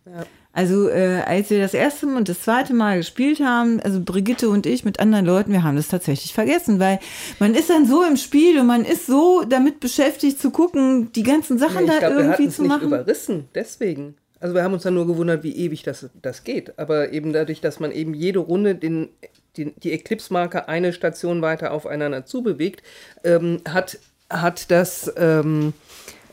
Also 0.58 0.90
äh, 0.90 1.22
als 1.24 1.52
wir 1.52 1.60
das 1.60 1.76
erste 1.76 2.08
und 2.08 2.30
das 2.30 2.42
zweite 2.42 2.74
Mal 2.74 2.98
gespielt 2.98 3.40
haben, 3.42 3.80
also 3.82 4.02
Brigitte 4.02 4.50
und 4.50 4.66
ich 4.66 4.84
mit 4.84 5.00
anderen 5.00 5.24
Leuten, 5.24 5.52
wir 5.52 5.62
haben 5.62 5.76
das 5.76 5.88
tatsächlich 5.88 6.34
vergessen, 6.34 6.80
weil 6.80 7.00
man 7.38 7.54
ist 7.54 7.70
dann 7.70 7.86
so 7.86 8.04
im 8.04 8.18
Spiel 8.18 8.60
und 8.60 8.66
man 8.66 8.84
ist 8.84 9.06
so 9.06 9.44
damit 9.48 9.80
beschäftigt 9.80 10.40
zu 10.42 10.50
gucken, 10.50 11.12
die 11.12 11.22
ganzen 11.22 11.60
Sachen 11.60 11.84
ich 11.84 11.92
da 11.92 12.00
glaube, 12.00 12.16
wir 12.16 12.24
hatten 12.24 12.32
irgendwie 12.32 12.46
es 12.46 12.56
zu 12.56 12.64
nicht 12.64 12.70
machen. 12.70 12.88
überrissen, 12.88 13.50
deswegen. 13.54 14.16
Also 14.40 14.54
wir 14.54 14.64
haben 14.64 14.74
uns 14.74 14.84
dann 14.84 14.94
nur 14.94 15.08
gewundert, 15.08 15.44
wie 15.44 15.56
ewig 15.56 15.84
das, 15.84 16.10
das 16.22 16.44
geht. 16.44 16.78
Aber 16.78 17.12
eben 17.12 17.34
dadurch, 17.34 17.62
dass 17.62 17.80
man 17.80 17.92
eben 17.92 18.14
jede 18.14 18.40
Runde 18.40 18.76
den, 18.76 19.10
den, 19.58 19.74
die 19.78 19.94
Eclipse-Marke 19.94 20.68
eine 20.68 20.94
Station 20.94 21.42
weiter 21.42 21.72
aufeinander 21.72 22.26
zubewegt, 22.26 22.84
ähm, 23.24 23.62
hat, 23.68 23.98
hat 24.30 24.72
das... 24.72 25.12
Ähm, 25.18 25.74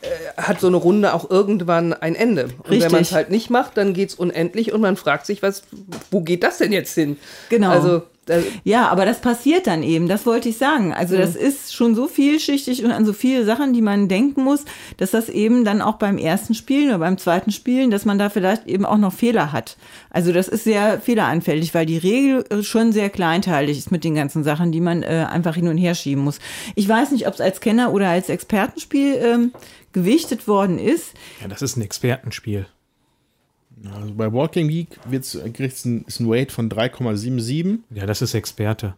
äh, 0.04 0.42
hat 0.42 0.60
so 0.60 0.66
eine 0.66 0.76
Runde 0.76 1.14
auch 1.14 1.30
irgendwann 1.30 1.94
ein 1.94 2.14
Ende. 2.14 2.44
Und 2.44 2.68
Richtig. 2.68 2.82
wenn 2.82 2.92
man 2.92 3.02
es 3.02 3.12
halt 3.12 3.30
nicht 3.30 3.48
macht, 3.48 3.78
dann 3.78 3.94
geht 3.94 4.10
es 4.10 4.14
unendlich 4.14 4.72
und 4.72 4.82
man 4.82 4.96
fragt 4.96 5.24
sich, 5.24 5.42
was, 5.42 5.62
wo 6.10 6.20
geht 6.20 6.42
das 6.42 6.58
denn 6.58 6.72
jetzt 6.72 6.94
hin? 6.94 7.16
Genau. 7.48 7.70
Also, 7.70 8.02
Ja, 8.64 8.88
aber 8.88 9.04
das 9.04 9.20
passiert 9.20 9.66
dann 9.66 9.82
eben, 9.82 10.08
das 10.08 10.26
wollte 10.26 10.48
ich 10.48 10.56
sagen. 10.56 10.92
Also 10.92 11.16
das 11.16 11.36
ist 11.36 11.74
schon 11.74 11.94
so 11.94 12.06
vielschichtig 12.06 12.84
und 12.84 12.90
an 12.90 13.04
so 13.04 13.12
viele 13.12 13.44
Sachen, 13.44 13.72
die 13.72 13.82
man 13.82 14.08
denken 14.08 14.42
muss, 14.42 14.64
dass 14.96 15.10
das 15.10 15.28
eben 15.28 15.64
dann 15.64 15.82
auch 15.82 15.96
beim 15.96 16.18
ersten 16.18 16.54
Spielen 16.54 16.88
oder 16.88 16.98
beim 16.98 17.18
zweiten 17.18 17.52
Spielen, 17.52 17.90
dass 17.90 18.04
man 18.04 18.18
da 18.18 18.30
vielleicht 18.30 18.66
eben 18.66 18.84
auch 18.86 18.98
noch 18.98 19.12
Fehler 19.12 19.52
hat. 19.52 19.76
Also 20.10 20.32
das 20.32 20.48
ist 20.48 20.64
sehr 20.64 21.00
fehleranfällig, 21.00 21.74
weil 21.74 21.86
die 21.86 21.98
Regel 21.98 22.44
äh, 22.50 22.62
schon 22.62 22.92
sehr 22.92 23.10
kleinteilig 23.10 23.78
ist 23.78 23.90
mit 23.90 24.04
den 24.04 24.14
ganzen 24.14 24.44
Sachen, 24.44 24.72
die 24.72 24.80
man 24.80 25.02
äh, 25.02 25.26
einfach 25.30 25.54
hin 25.54 25.68
und 25.68 25.78
her 25.78 25.94
schieben 25.94 26.24
muss. 26.24 26.38
Ich 26.74 26.88
weiß 26.88 27.10
nicht, 27.10 27.26
ob 27.26 27.34
es 27.34 27.40
als 27.40 27.60
Kenner 27.60 27.92
oder 27.92 28.08
als 28.08 28.28
Expertenspiel 28.28 29.16
ähm, 29.16 29.52
gewichtet 29.92 30.48
worden 30.48 30.78
ist. 30.78 31.14
ja, 31.40 31.48
das 31.48 31.62
ist 31.62 31.76
ein 31.76 31.82
Expertenspiel. 31.82 32.66
Also 33.92 34.14
bei 34.14 34.32
Walking 34.32 34.68
Geek 34.68 34.98
wird's, 35.06 35.38
kriegt's 35.52 35.84
ein, 35.84 36.04
ist 36.06 36.20
ein 36.20 36.28
Weight 36.28 36.52
von 36.52 36.70
3,77. 36.70 37.78
Ja, 37.90 38.06
das 38.06 38.22
ist 38.22 38.34
Experte. 38.34 38.94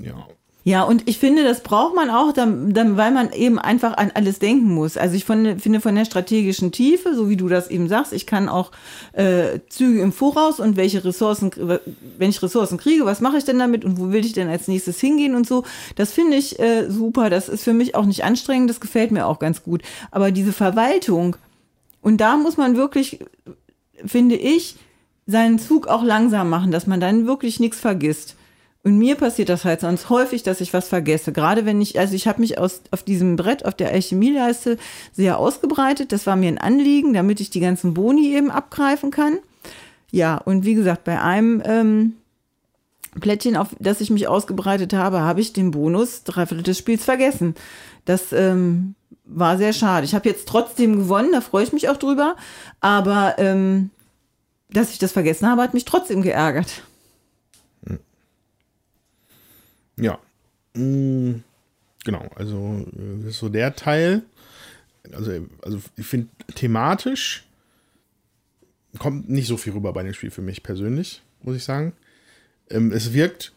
Ja. 0.00 0.26
Ja, 0.62 0.82
und 0.82 1.08
ich 1.08 1.18
finde, 1.18 1.42
das 1.42 1.62
braucht 1.62 1.94
man 1.94 2.10
auch, 2.10 2.32
dann, 2.32 2.74
dann, 2.74 2.98
weil 2.98 3.10
man 3.12 3.32
eben 3.32 3.58
einfach 3.58 3.96
an 3.96 4.10
alles 4.12 4.40
denken 4.40 4.74
muss. 4.74 4.98
Also 4.98 5.16
ich 5.16 5.24
von, 5.24 5.58
finde 5.58 5.80
von 5.80 5.94
der 5.94 6.04
strategischen 6.04 6.70
Tiefe, 6.70 7.14
so 7.14 7.30
wie 7.30 7.36
du 7.36 7.48
das 7.48 7.70
eben 7.70 7.88
sagst, 7.88 8.12
ich 8.12 8.26
kann 8.26 8.50
auch 8.50 8.70
äh, 9.12 9.60
Züge 9.70 10.02
im 10.02 10.12
Voraus 10.12 10.60
und 10.60 10.76
welche 10.76 11.02
Ressourcen, 11.02 11.50
wenn 12.18 12.30
ich 12.30 12.42
Ressourcen 12.42 12.76
kriege, 12.76 13.06
was 13.06 13.22
mache 13.22 13.38
ich 13.38 13.44
denn 13.44 13.58
damit 13.58 13.86
und 13.86 13.98
wo 13.98 14.12
will 14.12 14.24
ich 14.24 14.34
denn 14.34 14.48
als 14.48 14.68
nächstes 14.68 15.00
hingehen 15.00 15.34
und 15.34 15.46
so. 15.46 15.64
Das 15.96 16.12
finde 16.12 16.36
ich 16.36 16.58
äh, 16.60 16.90
super. 16.90 17.30
Das 17.30 17.48
ist 17.48 17.64
für 17.64 17.72
mich 17.72 17.94
auch 17.94 18.04
nicht 18.04 18.24
anstrengend, 18.24 18.68
das 18.68 18.80
gefällt 18.80 19.12
mir 19.12 19.26
auch 19.26 19.38
ganz 19.38 19.62
gut. 19.62 19.80
Aber 20.10 20.30
diese 20.30 20.52
Verwaltung, 20.52 21.36
und 22.02 22.18
da 22.18 22.36
muss 22.36 22.56
man 22.56 22.76
wirklich, 22.76 23.20
finde 24.04 24.36
ich, 24.36 24.76
seinen 25.26 25.58
Zug 25.58 25.86
auch 25.86 26.02
langsam 26.02 26.48
machen, 26.50 26.70
dass 26.70 26.86
man 26.86 27.00
dann 27.00 27.26
wirklich 27.26 27.60
nichts 27.60 27.78
vergisst. 27.78 28.36
Und 28.82 28.96
mir 28.96 29.14
passiert 29.16 29.50
das 29.50 29.66
halt 29.66 29.80
sonst 29.80 30.08
häufig, 30.08 30.42
dass 30.42 30.62
ich 30.62 30.72
was 30.72 30.88
vergesse. 30.88 31.32
Gerade 31.32 31.66
wenn 31.66 31.82
ich, 31.82 31.98
also 31.98 32.14
ich 32.14 32.26
habe 32.26 32.40
mich 32.40 32.58
aus, 32.58 32.80
auf 32.90 33.02
diesem 33.02 33.36
Brett, 33.36 33.66
auf 33.66 33.74
der 33.74 33.90
Alchemieleiste 33.90 34.78
sehr 35.12 35.38
ausgebreitet. 35.38 36.12
Das 36.12 36.26
war 36.26 36.34
mir 36.34 36.48
ein 36.48 36.58
Anliegen, 36.58 37.12
damit 37.12 37.40
ich 37.40 37.50
die 37.50 37.60
ganzen 37.60 37.92
Boni 37.92 38.34
eben 38.34 38.50
abgreifen 38.50 39.10
kann. 39.10 39.38
Ja, 40.10 40.38
und 40.38 40.64
wie 40.64 40.74
gesagt, 40.74 41.04
bei 41.04 41.20
einem 41.20 41.62
ähm, 41.66 42.14
Plättchen, 43.20 43.56
auf 43.56 43.68
das 43.78 44.00
ich 44.00 44.08
mich 44.08 44.28
ausgebreitet 44.28 44.94
habe, 44.94 45.20
habe 45.20 45.42
ich 45.42 45.52
den 45.52 45.72
Bonus 45.72 46.24
Dreiviertel 46.24 46.62
des 46.62 46.78
Spiels 46.78 47.04
vergessen. 47.04 47.54
Das 48.06 48.32
ähm, 48.32 48.94
war 49.32 49.58
sehr 49.58 49.72
schade. 49.72 50.04
Ich 50.04 50.14
habe 50.14 50.28
jetzt 50.28 50.48
trotzdem 50.48 50.96
gewonnen, 50.96 51.32
da 51.32 51.40
freue 51.40 51.64
ich 51.64 51.72
mich 51.72 51.88
auch 51.88 51.96
drüber. 51.96 52.36
Aber 52.80 53.34
ähm, 53.38 53.90
dass 54.70 54.90
ich 54.90 54.98
das 54.98 55.12
vergessen 55.12 55.48
habe, 55.48 55.62
hat 55.62 55.74
mich 55.74 55.84
trotzdem 55.84 56.22
geärgert. 56.22 56.82
Ja. 59.96 60.18
Mm, 60.74 61.42
Genau, 62.04 62.28
also 62.34 62.86
äh, 62.92 63.18
das 63.22 63.32
ist 63.34 63.38
so 63.38 63.48
der 63.48 63.76
Teil. 63.76 64.22
Also, 65.12 65.32
also 65.62 65.80
ich 65.96 66.06
finde 66.06 66.28
thematisch 66.54 67.44
kommt 68.98 69.28
nicht 69.28 69.46
so 69.46 69.56
viel 69.56 69.72
rüber 69.72 69.92
bei 69.92 70.02
dem 70.02 70.14
Spiel 70.14 70.30
für 70.30 70.42
mich 70.42 70.62
persönlich, 70.62 71.22
muss 71.42 71.56
ich 71.56 71.64
sagen. 71.64 71.92
Ähm, 72.70 72.90
es 72.92 73.12
wirkt 73.12 73.52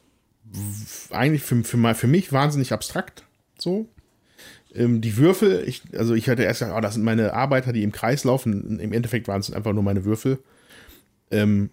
eigentlich 1.10 1.42
für, 1.42 1.64
für, 1.64 1.96
für 1.96 2.08
mich 2.08 2.32
wahnsinnig 2.32 2.72
abstrakt 2.72 3.24
so. 3.58 3.88
Ähm, 4.76 5.02
die 5.02 5.18
Würfel, 5.18 5.64
ich, 5.68 5.82
also 5.98 6.14
ich 6.14 6.30
hatte 6.30 6.44
erst 6.44 6.60
gedacht, 6.60 6.78
oh, 6.78 6.82
das 6.82 6.96
sind 6.96 7.04
meine 7.04 7.34
Arbeiter, 7.34 7.74
die 7.74 7.84
im 7.84 7.92
Kreis 7.92 8.24
laufen. 8.24 8.80
Im 8.80 8.94
Endeffekt 8.94 9.28
waren 9.28 9.40
es 9.40 9.52
einfach 9.52 9.74
nur 9.74 9.84
meine 9.84 10.06
Würfel. 10.06 10.40
Ähm, 11.32 11.70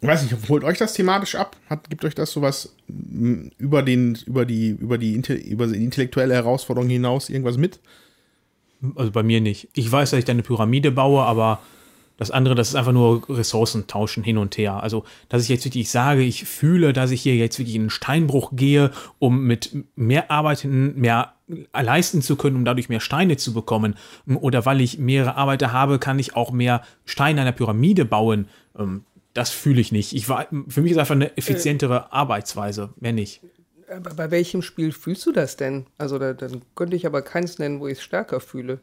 ich 0.00 0.06
weiß 0.06 0.22
nicht, 0.22 0.48
holt 0.48 0.62
euch 0.62 0.78
das 0.78 0.94
thematisch 0.94 1.34
ab? 1.34 1.56
Hat, 1.68 1.90
gibt 1.90 2.04
euch 2.04 2.14
das 2.14 2.30
sowas 2.30 2.74
m, 2.88 3.50
über, 3.58 3.82
den, 3.82 4.16
über, 4.26 4.44
die, 4.44 4.68
über, 4.70 4.96
die, 4.96 5.14
über 5.14 5.66
die 5.66 5.84
intellektuelle 5.84 6.34
Herausforderung 6.34 6.88
hinaus 6.88 7.28
irgendwas 7.28 7.56
mit? 7.56 7.80
Also 8.94 9.10
bei 9.10 9.24
mir 9.24 9.40
nicht. 9.40 9.68
Ich 9.74 9.90
weiß, 9.90 10.10
dass 10.10 10.18
ich 10.18 10.24
da 10.24 10.32
eine 10.32 10.42
Pyramide 10.42 10.92
baue, 10.92 11.22
aber 11.22 11.60
Das 12.18 12.32
andere, 12.32 12.56
das 12.56 12.68
ist 12.68 12.74
einfach 12.74 12.92
nur 12.92 13.22
Ressourcen 13.30 13.86
tauschen 13.86 14.24
hin 14.24 14.38
und 14.38 14.58
her. 14.58 14.82
Also, 14.82 15.04
dass 15.28 15.44
ich 15.44 15.48
jetzt 15.48 15.64
wirklich 15.64 15.88
sage, 15.90 16.22
ich 16.22 16.44
fühle, 16.44 16.92
dass 16.92 17.12
ich 17.12 17.22
hier 17.22 17.36
jetzt 17.36 17.58
wirklich 17.58 17.76
in 17.76 17.82
einen 17.82 17.90
Steinbruch 17.90 18.50
gehe, 18.54 18.90
um 19.20 19.44
mit 19.44 19.74
mehr 19.94 20.30
Arbeiten, 20.30 21.00
mehr 21.00 21.32
leisten 21.72 22.20
zu 22.20 22.36
können, 22.36 22.56
um 22.56 22.64
dadurch 22.64 22.88
mehr 22.88 23.00
Steine 23.00 23.36
zu 23.36 23.54
bekommen. 23.54 23.94
Oder 24.26 24.66
weil 24.66 24.80
ich 24.80 24.98
mehrere 24.98 25.36
Arbeiter 25.36 25.72
habe, 25.72 26.00
kann 26.00 26.18
ich 26.18 26.34
auch 26.34 26.50
mehr 26.50 26.82
Steine 27.04 27.40
einer 27.40 27.52
Pyramide 27.52 28.04
bauen. 28.04 28.48
Ähm, 28.76 29.04
das 29.32 29.50
fühle 29.50 29.80
ich 29.80 29.92
nicht. 29.92 30.12
Ich 30.12 30.28
war, 30.28 30.48
für 30.66 30.82
mich 30.82 30.90
ist 30.90 30.98
einfach 30.98 31.14
eine 31.14 31.36
effizientere 31.36 32.12
Arbeitsweise, 32.12 32.90
mehr 32.98 33.12
nicht. 33.12 33.40
Aber 33.88 34.12
bei 34.14 34.30
welchem 34.32 34.62
Spiel 34.62 34.90
fühlst 34.90 35.24
du 35.24 35.32
das 35.32 35.56
denn? 35.56 35.86
Also 35.96 36.18
da, 36.18 36.32
dann 36.32 36.62
könnte 36.74 36.96
ich 36.96 37.06
aber 37.06 37.22
keins 37.22 37.60
nennen, 37.60 37.78
wo 37.78 37.86
ich 37.86 37.98
es 37.98 38.04
stärker 38.04 38.40
fühle. 38.40 38.80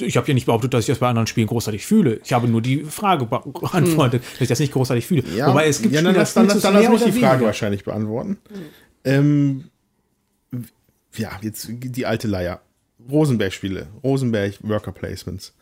Ich 0.00 0.16
habe 0.16 0.26
ja 0.28 0.34
nicht 0.34 0.46
behauptet, 0.46 0.74
dass 0.74 0.84
ich 0.84 0.86
das 0.86 0.98
bei 0.98 1.08
anderen 1.08 1.26
Spielen 1.26 1.46
großartig 1.46 1.86
fühle. 1.86 2.20
Ich 2.24 2.32
habe 2.32 2.48
nur 2.48 2.62
die 2.62 2.84
Frage 2.84 3.26
beantwortet, 3.26 4.22
dass 4.32 4.40
ich 4.40 4.48
das 4.48 4.58
nicht 4.58 4.72
großartig 4.72 5.06
fühle. 5.06 5.22
Ja, 5.36 5.48
Wobei 5.48 5.68
es 5.68 5.80
gibt 5.80 5.94
ja, 5.94 6.00
Spiele, 6.00 6.12
dann, 6.12 6.20
das, 6.20 6.34
dann, 6.34 6.48
dann, 6.48 6.60
dann 6.60 6.74
lass 6.74 6.88
mich 6.88 7.04
die 7.04 7.12
Frage 7.12 7.32
weniger. 7.34 7.46
wahrscheinlich 7.46 7.84
beantworten. 7.84 8.38
Ähm, 9.04 9.64
ja, 11.16 11.38
jetzt 11.42 11.68
die 11.70 12.06
alte 12.06 12.28
Leier. 12.28 12.60
Rosenberg-Spiele, 13.10 13.86
Rosenberg-Worker 14.02 14.92
Placements 14.92 15.54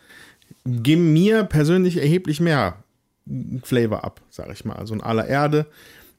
geben 0.64 1.12
mir 1.12 1.44
persönlich 1.44 1.98
erheblich 1.98 2.40
mehr 2.40 2.82
Flavor 3.62 4.04
ab, 4.04 4.20
sage 4.30 4.52
ich 4.52 4.64
mal. 4.64 4.86
So 4.86 4.94
ein 4.94 5.00
aller 5.00 5.26
Erde, 5.26 5.66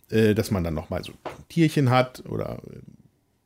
äh, 0.10 0.34
dass 0.34 0.52
man 0.52 0.64
dann 0.64 0.74
noch 0.74 0.90
mal 0.90 1.04
so 1.04 1.14
Tierchen 1.50 1.90
hat 1.90 2.24
oder 2.28 2.60
äh, 2.72 2.80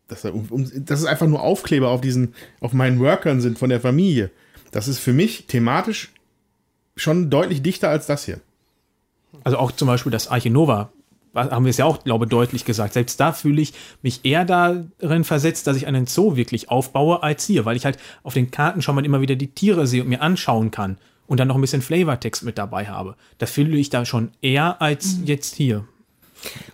dass, 0.07 0.26
um, 0.26 0.48
um, 0.49 0.86
dass 0.86 0.99
es 0.99 1.06
einfach 1.06 1.27
nur 1.27 1.41
Aufkleber 1.41 1.90
auf 1.90 2.02
diesen, 2.02 2.34
auf 2.61 2.73
meinen 2.73 2.99
Workern 2.99 3.41
sind 3.41 3.60
von 3.60 3.69
der 3.69 3.80
Familie. 3.80 4.31
Das 4.72 4.88
ist 4.88 5.00
für 5.00 5.14
mich 5.14 5.46
thematisch 5.48 6.12
schon 6.96 7.30
deutlich 7.30 7.62
dichter 7.62 7.90
als 7.90 8.06
das 8.06 8.26
hier. 8.26 8.40
Also 9.44 9.58
auch 9.58 9.72
zum 9.72 9.88
Beispiel 9.88 10.12
das 10.12 10.28
Arche 10.28 10.50
Nova, 10.50 10.91
haben 11.34 11.66
wir 11.66 11.70
es 11.70 11.78
ja 11.78 11.86
auch, 11.86 12.04
glaube 12.04 12.26
ich, 12.26 12.30
deutlich 12.30 12.66
gesagt. 12.66 12.94
Selbst 12.94 13.20
da 13.20 13.34
fühle 13.34 13.62
ich 13.62 13.74
mich 14.02 14.22
eher 14.24 14.46
darin 14.46 15.24
versetzt, 15.24 15.68
dass 15.68 15.78
ich 15.78 15.88
einen 15.88 16.08
Zoo 16.08 16.36
wirklich 16.36 16.70
aufbaue 16.70 17.24
als 17.24 17.46
hier, 17.46 17.66
weil 17.66 17.78
ich 17.78 17.86
halt 17.86 17.98
auf 18.24 18.34
den 18.34 18.52
Karten 18.52 18.82
schon 18.82 18.96
mal 18.96 19.06
immer 19.06 19.22
wieder 19.22 19.36
die 19.36 19.52
Tiere 19.52 19.88
sehe 19.88 20.04
und 20.04 20.10
mir 20.10 20.22
anschauen 20.22 20.72
kann 20.72 20.98
und 21.28 21.40
dann 21.40 21.48
noch 21.48 21.56
ein 21.56 21.62
bisschen 21.62 21.82
Flavortext 21.82 22.44
mit 22.44 22.58
dabei 22.58 22.88
habe. 22.88 23.16
Da 23.38 23.46
fühle 23.46 23.78
ich 23.78 23.90
da 23.90 24.06
schon 24.06 24.32
eher 24.41 24.82
als 24.82 25.18
mhm. 25.18 25.26
jetzt 25.26 25.56
hier. 25.56 25.86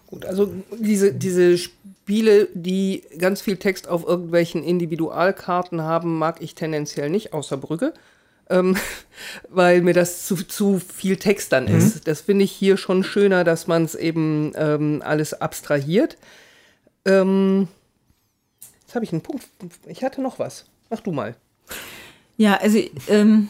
Gut, 0.08 0.26
also 0.26 0.54
diese, 0.80 1.14
diese 1.14 1.58
Spiele, 2.06 2.50
die 2.54 3.02
ganz 3.18 3.42
viel 3.42 3.58
Text 3.58 3.88
auf 3.88 4.06
irgendwelchen 4.06 4.64
Individualkarten 4.64 5.82
haben, 5.82 6.20
mag 6.20 6.40
ich 6.40 6.54
tendenziell 6.54 7.10
nicht, 7.10 7.34
außer 7.34 7.58
Brücke. 7.58 7.96
Ähm, 8.48 8.78
weil 9.50 9.82
mir 9.82 9.96
das 9.96 10.28
zu, 10.28 10.36
zu 10.36 10.78
viel 10.80 11.18
Text 11.18 11.52
dann 11.52 11.66
mhm. 11.66 11.80
ist. 11.80 12.08
Das 12.08 12.22
finde 12.22 12.46
ich 12.46 12.52
hier 12.52 12.78
schon 12.78 13.04
schöner, 13.04 13.44
dass 13.44 13.66
man 13.66 13.86
es 13.86 13.96
eben 13.96 14.52
ähm, 14.56 15.02
alles 15.04 15.42
abstrahiert. 15.42 16.18
Ähm, 17.06 17.70
jetzt 18.82 18.94
habe 18.94 19.04
ich 19.04 19.12
einen 19.12 19.22
Punkt. 19.22 19.48
Ich 19.88 20.04
hatte 20.04 20.22
noch 20.22 20.38
was. 20.38 20.66
Mach 20.92 21.00
du 21.00 21.12
mal. 21.12 21.36
Ja, 22.38 22.58
also 22.58 22.78
ähm, 23.08 23.48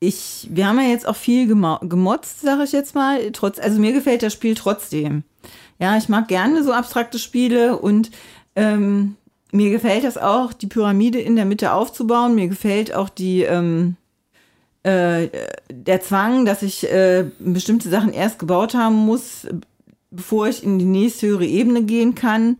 ich, 0.00 0.48
wir 0.50 0.66
haben 0.66 0.78
ja 0.80 0.90
jetzt 0.90 1.08
auch 1.08 1.16
viel 1.16 1.46
gemotzt, 1.46 2.42
sage 2.42 2.64
ich 2.64 2.72
jetzt 2.72 2.94
mal. 2.94 3.32
Trotz, 3.32 3.58
also 3.58 3.80
mir 3.80 3.94
gefällt 3.94 4.22
das 4.22 4.34
Spiel 4.34 4.54
trotzdem. 4.54 5.24
Ja, 5.78 5.96
ich 5.96 6.08
mag 6.08 6.28
gerne 6.28 6.62
so 6.62 6.72
abstrakte 6.72 7.18
Spiele 7.18 7.78
und 7.78 8.10
ähm, 8.56 9.16
mir 9.52 9.70
gefällt 9.70 10.04
das 10.04 10.18
auch, 10.18 10.52
die 10.52 10.66
Pyramide 10.66 11.20
in 11.20 11.36
der 11.36 11.44
Mitte 11.44 11.72
aufzubauen. 11.72 12.34
Mir 12.34 12.48
gefällt 12.48 12.94
auch 12.94 13.08
die, 13.08 13.42
ähm, 13.42 13.96
äh, 14.82 15.28
der 15.70 16.00
Zwang, 16.00 16.44
dass 16.44 16.62
ich 16.62 16.90
äh, 16.90 17.24
bestimmte 17.38 17.88
Sachen 17.88 18.12
erst 18.12 18.38
gebaut 18.38 18.74
haben 18.74 18.96
muss, 18.96 19.46
bevor 20.10 20.48
ich 20.48 20.62
in 20.62 20.78
die 20.78 20.84
nächste 20.84 21.28
höhere 21.28 21.46
Ebene 21.46 21.82
gehen 21.82 22.14
kann. 22.14 22.58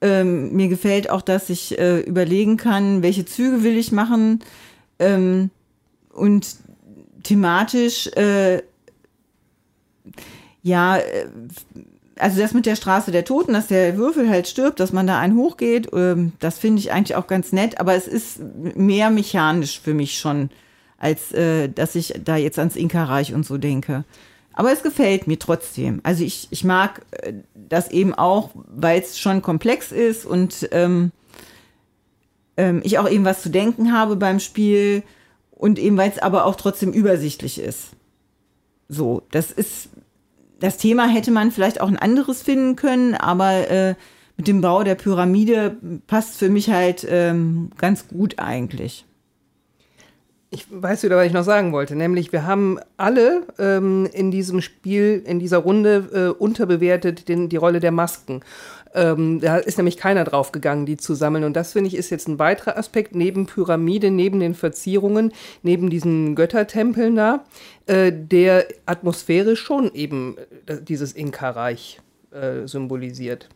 Ähm, 0.00 0.52
mir 0.52 0.68
gefällt 0.68 1.10
auch, 1.10 1.22
dass 1.22 1.50
ich 1.50 1.78
äh, 1.78 2.00
überlegen 2.00 2.56
kann, 2.56 3.02
welche 3.02 3.24
Züge 3.24 3.62
will 3.62 3.76
ich 3.76 3.92
machen. 3.92 4.40
Ähm, 4.98 5.50
und 6.12 6.56
thematisch, 7.22 8.08
äh, 8.16 8.62
ja, 10.62 10.98
äh, 10.98 11.26
also 12.16 12.40
das 12.40 12.54
mit 12.54 12.66
der 12.66 12.76
Straße 12.76 13.10
der 13.10 13.24
Toten, 13.24 13.52
dass 13.52 13.68
der 13.68 13.96
Würfel 13.96 14.28
halt 14.28 14.48
stirbt, 14.48 14.80
dass 14.80 14.92
man 14.92 15.06
da 15.06 15.18
einen 15.18 15.36
hochgeht, 15.36 15.88
ähm, 15.92 16.32
das 16.38 16.58
finde 16.58 16.80
ich 16.80 16.92
eigentlich 16.92 17.16
auch 17.16 17.26
ganz 17.26 17.52
nett, 17.52 17.80
aber 17.80 17.94
es 17.94 18.06
ist 18.06 18.40
mehr 18.76 19.10
mechanisch 19.10 19.80
für 19.80 19.94
mich 19.94 20.18
schon, 20.18 20.50
als 20.98 21.32
äh, 21.32 21.68
dass 21.68 21.94
ich 21.94 22.14
da 22.24 22.36
jetzt 22.36 22.58
ans 22.58 22.76
Inka-Reich 22.76 23.34
und 23.34 23.46
so 23.46 23.58
denke. 23.58 24.04
Aber 24.54 24.70
es 24.70 24.82
gefällt 24.82 25.26
mir 25.26 25.38
trotzdem. 25.38 26.00
Also 26.02 26.24
ich, 26.24 26.48
ich 26.50 26.64
mag 26.64 27.02
äh, 27.22 27.32
das 27.54 27.90
eben 27.90 28.14
auch, 28.14 28.50
weil 28.54 29.00
es 29.00 29.18
schon 29.18 29.42
komplex 29.42 29.92
ist 29.92 30.26
und 30.26 30.68
ähm, 30.72 31.10
ähm, 32.56 32.82
ich 32.84 32.98
auch 32.98 33.08
eben 33.08 33.24
was 33.24 33.42
zu 33.42 33.48
denken 33.48 33.92
habe 33.92 34.16
beim 34.16 34.40
Spiel 34.40 35.02
und 35.50 35.78
eben 35.78 35.96
weil 35.96 36.10
es 36.10 36.18
aber 36.18 36.44
auch 36.44 36.56
trotzdem 36.56 36.92
übersichtlich 36.92 37.58
ist. 37.58 37.90
So, 38.88 39.22
das 39.30 39.50
ist, 39.50 39.88
das 40.62 40.78
Thema 40.78 41.08
hätte 41.08 41.32
man 41.32 41.50
vielleicht 41.50 41.80
auch 41.80 41.88
ein 41.88 41.98
anderes 41.98 42.40
finden 42.40 42.76
können, 42.76 43.14
aber 43.14 43.68
äh, 43.68 43.94
mit 44.36 44.46
dem 44.46 44.60
Bau 44.60 44.84
der 44.84 44.94
Pyramide 44.94 45.76
passt 46.06 46.38
für 46.38 46.48
mich 46.48 46.70
halt 46.70 47.04
ähm, 47.08 47.70
ganz 47.78 48.06
gut 48.06 48.38
eigentlich. 48.38 49.04
Ich 50.50 50.66
weiß 50.70 51.02
wieder, 51.02 51.16
was 51.16 51.26
ich 51.26 51.32
noch 51.32 51.42
sagen 51.42 51.72
wollte, 51.72 51.96
nämlich 51.96 52.30
wir 52.30 52.46
haben 52.46 52.78
alle 52.96 53.42
ähm, 53.58 54.08
in 54.12 54.30
diesem 54.30 54.60
Spiel, 54.60 55.22
in 55.26 55.40
dieser 55.40 55.58
Runde 55.58 56.34
äh, 56.36 56.40
unterbewertet 56.40 57.28
den, 57.28 57.48
die 57.48 57.56
Rolle 57.56 57.80
der 57.80 57.90
Masken. 57.90 58.42
Ähm, 58.94 59.40
da 59.40 59.56
ist 59.56 59.78
nämlich 59.78 59.96
keiner 59.96 60.24
drauf 60.24 60.52
gegangen, 60.52 60.84
die 60.84 60.96
zu 60.96 61.14
sammeln. 61.14 61.44
Und 61.44 61.54
das 61.54 61.72
finde 61.72 61.88
ich 61.88 61.94
ist 61.94 62.10
jetzt 62.10 62.28
ein 62.28 62.38
weiterer 62.38 62.76
Aspekt 62.76 63.14
neben 63.14 63.46
Pyramide, 63.46 64.10
neben 64.10 64.40
den 64.40 64.54
Verzierungen, 64.54 65.32
neben 65.62 65.88
diesen 65.88 66.34
Göttertempeln 66.34 67.16
da, 67.16 67.44
äh, 67.86 68.12
der 68.12 68.66
atmosphärisch 68.86 69.60
schon 69.60 69.92
eben 69.94 70.36
äh, 70.66 70.76
dieses 70.80 71.12
Inka-Reich 71.12 72.00
äh, 72.32 72.66
symbolisiert. 72.66 73.48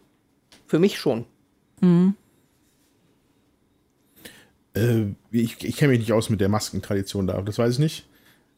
Für 0.66 0.78
mich 0.78 0.98
schon. 0.98 1.26
Mhm. 1.80 2.14
Äh, 4.74 5.06
ich, 5.30 5.62
ich 5.64 5.76
kenne 5.76 5.92
mich 5.92 6.00
nicht 6.00 6.12
aus 6.12 6.30
mit 6.30 6.40
der 6.40 6.48
Maskentradition 6.48 7.26
da, 7.26 7.40
das 7.42 7.58
weiß 7.58 7.74
ich 7.74 7.78
nicht. 7.78 8.08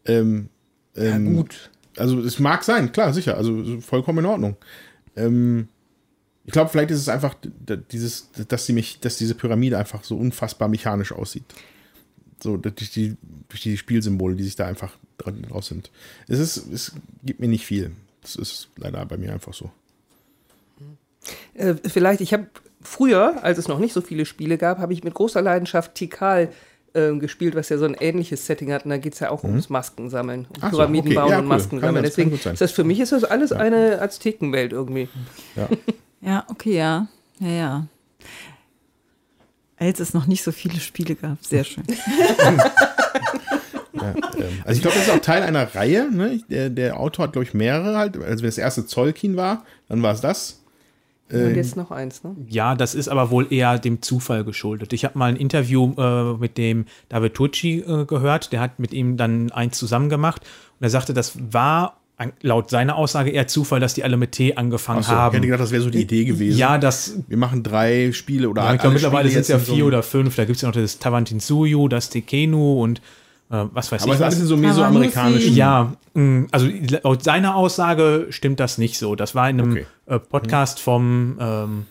Ähm, 0.05 0.49
ähm, 0.97 1.27
ja, 1.27 1.33
gut. 1.41 1.71
Also 1.97 2.21
es 2.21 2.39
mag 2.39 2.63
sein, 2.63 2.93
klar, 2.93 3.13
sicher, 3.13 3.37
also 3.37 3.81
vollkommen 3.81 4.19
in 4.19 4.27
Ordnung. 4.27 4.57
Ähm, 5.17 5.69
ich 6.49 6.53
glaube, 6.53 6.71
vielleicht 6.71 6.91
ist 6.91 7.01
es 7.01 7.11
einfach 7.11 7.35
dieses, 7.93 8.31
dass 8.49 8.65
sie 8.65 8.73
mich, 8.73 9.01
dass 9.01 9.19
diese 9.19 9.35
Pyramide 9.35 9.77
einfach 9.77 10.03
so 10.03 10.17
unfassbar 10.17 10.69
mechanisch 10.69 11.13
aussieht. 11.13 11.45
So 12.43 12.57
durch 12.57 12.91
die, 12.91 13.19
durch 13.51 13.61
die 13.61 13.77
Spielsymbole, 13.77 14.35
die 14.35 14.45
sich 14.45 14.57
da 14.57 14.67
einfach 14.67 14.97
draus 15.19 15.67
sind. 15.67 15.91
Es 16.27 16.39
ist, 16.39 16.57
es 16.73 16.93
gibt 17.23 17.41
mir 17.41 17.49
nicht 17.49 17.67
viel. 17.67 17.91
Das 18.23 18.37
ist 18.37 18.71
leider 18.77 19.05
bei 19.05 19.19
mir 19.19 19.31
einfach 19.31 19.53
so. 19.53 19.71
Äh, 21.53 21.75
vielleicht, 21.87 22.23
ich 22.23 22.33
habe 22.33 22.47
früher, 22.81 23.45
als 23.45 23.59
es 23.59 23.69
noch 23.69 23.79
nicht 23.79 23.93
so 23.93 24.01
viele 24.01 24.25
Spiele 24.25 24.57
gab, 24.57 24.79
habe 24.79 24.95
ich 24.95 25.05
mit 25.05 25.13
großer 25.13 25.43
Leidenschaft 25.43 25.97
Tikal 25.97 26.49
äh, 26.95 27.13
gespielt, 27.19 27.57
was 27.57 27.69
ja 27.69 27.77
so 27.77 27.85
ein 27.85 27.93
ähnliches 27.93 28.47
Setting 28.47 28.73
hat. 28.73 28.87
Und 28.87 28.91
da 28.91 28.97
geht 28.97 29.13
es 29.13 29.21
ja 29.21 29.29
auch 29.29 29.43
mhm. 29.43 29.51
ums 29.51 29.69
Maskensammeln, 29.69 30.47
um 30.49 30.71
Pyramiden 30.71 31.13
so, 31.13 31.19
okay. 31.19 31.29
bauen 31.29 31.31
ja, 31.31 31.39
und 31.41 31.45
cool. 31.45 31.49
Masken 31.49 31.81
sammeln. 31.81 32.05
Deswegen 32.05 32.33
ist 32.33 32.47
das 32.59 32.73
für 32.73 32.85
mich 32.85 33.01
ist 33.01 33.13
das 33.13 33.25
alles 33.25 33.51
ja. 33.51 33.59
eine 33.59 34.01
Aztekenwelt 34.01 34.73
irgendwie. 34.73 35.11
Ja. 35.55 35.69
Ja, 36.21 36.45
okay, 36.49 36.77
ja. 36.77 37.07
Ja, 37.39 37.49
ja. 37.49 37.87
Als 39.77 40.01
es 40.01 40.13
noch 40.13 40.27
nicht 40.27 40.43
so 40.43 40.51
viele 40.51 40.81
Spiele 40.81 41.15
gab. 41.15 41.45
Sehr 41.45 41.65
schön. 41.65 41.85
Ja, 44.01 44.11
ähm, 44.11 44.63
also 44.65 44.77
ich 44.77 44.83
glaube, 44.83 44.97
das 44.97 45.09
ist 45.09 45.13
auch 45.13 45.19
Teil 45.19 45.43
einer 45.43 45.75
Reihe. 45.75 46.09
Ne? 46.11 46.41
Der, 46.49 46.71
der 46.71 47.01
Autor 47.01 47.25
hat, 47.25 47.33
glaube 47.33 47.45
ich, 47.45 47.55
mehrere 47.55 47.97
halt. 47.97 48.17
Also 48.17 48.43
wenn 48.43 48.49
das 48.49 48.59
erste 48.59 48.87
Zolkin 48.87 49.37
war, 49.37 49.65
dann 49.89 50.03
war 50.03 50.13
es 50.13 50.21
das. 50.21 50.63
Und 51.31 51.39
ähm, 51.39 51.57
jetzt 51.57 51.77
noch 51.77 51.91
eins, 51.91 52.25
ne? 52.25 52.35
Ja, 52.47 52.75
das 52.75 52.95
ist 52.95 53.09
aber 53.09 53.31
wohl 53.31 53.53
eher 53.53 53.79
dem 53.79 54.01
Zufall 54.01 54.45
geschuldet. 54.45 54.95
Ich 54.95 55.05
habe 55.05 55.19
mal 55.19 55.27
ein 55.27 55.37
Interview 55.37 55.93
äh, 55.99 56.35
mit 56.39 56.57
dem 56.57 56.87
David 57.11 57.35
Tucci 57.35 57.81
äh, 57.81 58.07
gehört, 58.07 58.53
der 58.53 58.61
hat 58.61 58.79
mit 58.79 58.93
ihm 58.95 59.19
dann 59.19 59.53
eins 59.53 59.77
zusammen 59.77 60.09
gemacht 60.09 60.43
und 60.81 60.85
er 60.85 60.91
sagte, 60.91 61.13
das 61.13 61.37
war 61.53 61.98
laut 62.43 62.71
seiner 62.71 62.97
Aussage 62.97 63.31
eher 63.31 63.47
Zufall, 63.47 63.81
dass 63.81 63.95
die 63.95 64.03
alle 64.03 64.17
mit 64.17 64.33
T 64.33 64.55
angefangen 64.57 65.03
so, 65.03 65.11
haben. 65.11 65.35
Ich 65.35 65.39
hätte 65.39 65.47
gedacht, 65.47 65.63
das 65.63 65.71
wäre 65.71 65.83
so 65.83 65.91
die 65.91 66.01
Idee 66.01 66.25
gewesen. 66.25 66.59
Ja, 66.59 66.79
das. 66.79 67.19
Wir 67.29 67.37
machen 67.37 67.63
drei 67.63 68.13
Spiele 68.13 68.49
oder 68.49 68.65
ja, 68.65 68.75
Ich 68.75 68.81
glaube, 68.81 68.95
mittlerweile 68.95 69.29
sind 69.29 69.43
es 69.43 69.49
ja 69.49 69.59
vier 69.59 69.85
so 69.85 69.85
oder 69.85 70.03
fünf. 70.03 70.35
Da 70.35 70.45
gibt 70.45 70.57
es 70.57 70.63
ja 70.63 70.69
noch 70.69 70.75
das 70.75 70.99
Tawantinsuyu, 70.99 71.87
das 71.89 72.11
Tekenu 72.11 72.83
und 72.83 73.01
äh, 73.51 73.65
was 73.73 73.93
weiß 73.93 74.03
Aber 74.03 74.15
ich. 74.15 74.19
Aber 74.21 74.29
es 74.29 74.39
ist 74.39 74.49
so 74.49 74.57
mesoamerikanisch. 74.57 75.47
Ja, 75.49 75.93
mh, 76.15 76.23
mm, 76.23 76.49
also 76.51 76.69
laut 77.05 77.23
seiner 77.23 77.55
Aussage 77.55 78.27
stimmt 78.31 78.59
das 78.59 78.79
nicht 78.79 78.99
so. 78.99 79.15
Das 79.15 79.35
war 79.35 79.49
in 79.49 79.61
einem 79.61 79.73
okay. 79.73 79.87
äh, 80.07 80.19
Podcast 80.19 80.81
vom 80.81 81.37
ähm, 81.41 81.87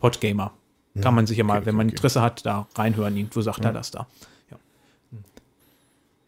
Podgamer. 0.00 0.52
Kann 1.00 1.14
man 1.14 1.26
sich 1.28 1.38
ja 1.38 1.44
mal, 1.44 1.58
okay, 1.58 1.66
wenn 1.66 1.76
man 1.76 1.88
Interesse 1.88 2.20
hat, 2.20 2.44
da 2.44 2.66
reinhören. 2.74 3.16
Irgendwo 3.16 3.40
sagt 3.40 3.60
ja. 3.60 3.70
er 3.70 3.72
das 3.72 3.92
da. 3.92 4.08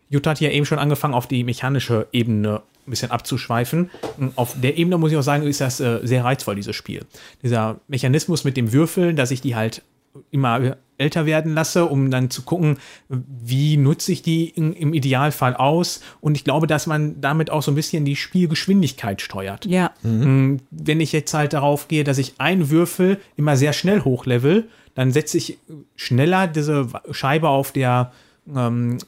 Jutta 0.09 0.31
hat 0.31 0.41
ja 0.41 0.51
eben 0.51 0.67
schon 0.67 0.79
angefangen, 0.79 1.15
auf 1.15 1.27
die 1.27 1.43
mechanische 1.43 2.07
Ebene 2.13 2.63
ein 2.87 2.91
bisschen 2.91 3.11
abzuschweifen. 3.11 3.91
Auf 4.37 4.57
der 4.61 4.77
Ebene 4.77 4.99
muss 4.99 5.13
ich 5.13 5.19
auch 5.19 5.23
sagen, 5.23 5.47
ist 5.47 5.61
das 5.61 5.81
äh, 5.81 6.01
sehr 6.03 6.25
reizvoll, 6.25 6.57
dieses 6.57 6.75
Spiel. 6.75 7.05
Dieser 7.43 7.81
Mechanismus 7.89 8.45
mit 8.45 8.57
dem 8.57 8.73
Würfeln, 8.73 9.17
dass 9.17 9.31
ich 9.31 9.41
die 9.41 9.55
halt 9.55 9.83
immer 10.31 10.77
älter 10.99 11.27
werden 11.27 11.55
lasse, 11.55 11.87
um 11.87 12.11
dann 12.11 12.31
zu 12.31 12.43
gucken, 12.43 12.79
wie 13.09 13.77
nutze 13.77 14.13
ich 14.13 14.23
die 14.23 14.49
in, 14.49 14.73
im 14.73 14.95
Idealfall 14.95 15.55
aus. 15.57 16.01
Und 16.21 16.37
ich 16.37 16.45
glaube, 16.45 16.67
dass 16.67 16.87
man 16.87 17.21
damit 17.21 17.51
auch 17.51 17.63
so 17.63 17.73
ein 17.73 17.75
bisschen 17.75 18.05
die 18.05 18.17
Spielgeschwindigkeit 18.17 19.21
steuert. 19.21 19.65
Ja. 19.67 19.93
Mhm. 20.03 20.61
Wenn 20.71 21.01
ich 21.01 21.13
jetzt 21.13 21.33
halt 21.35 21.53
darauf 21.53 21.89
gehe, 21.89 22.05
dass 22.05 22.19
ich 22.19 22.35
einen 22.39 22.71
Würfel 22.71 23.19
immer 23.37 23.57
sehr 23.57 23.73
schnell 23.73 24.05
hochlevel, 24.05 24.69
dann 24.95 25.13
setze 25.13 25.39
ich 25.39 25.59
schneller 25.97 26.47
diese 26.47 26.89
Scheibe 27.11 27.49
auf 27.49 27.73
der 27.73 28.13
ähm, 28.55 28.99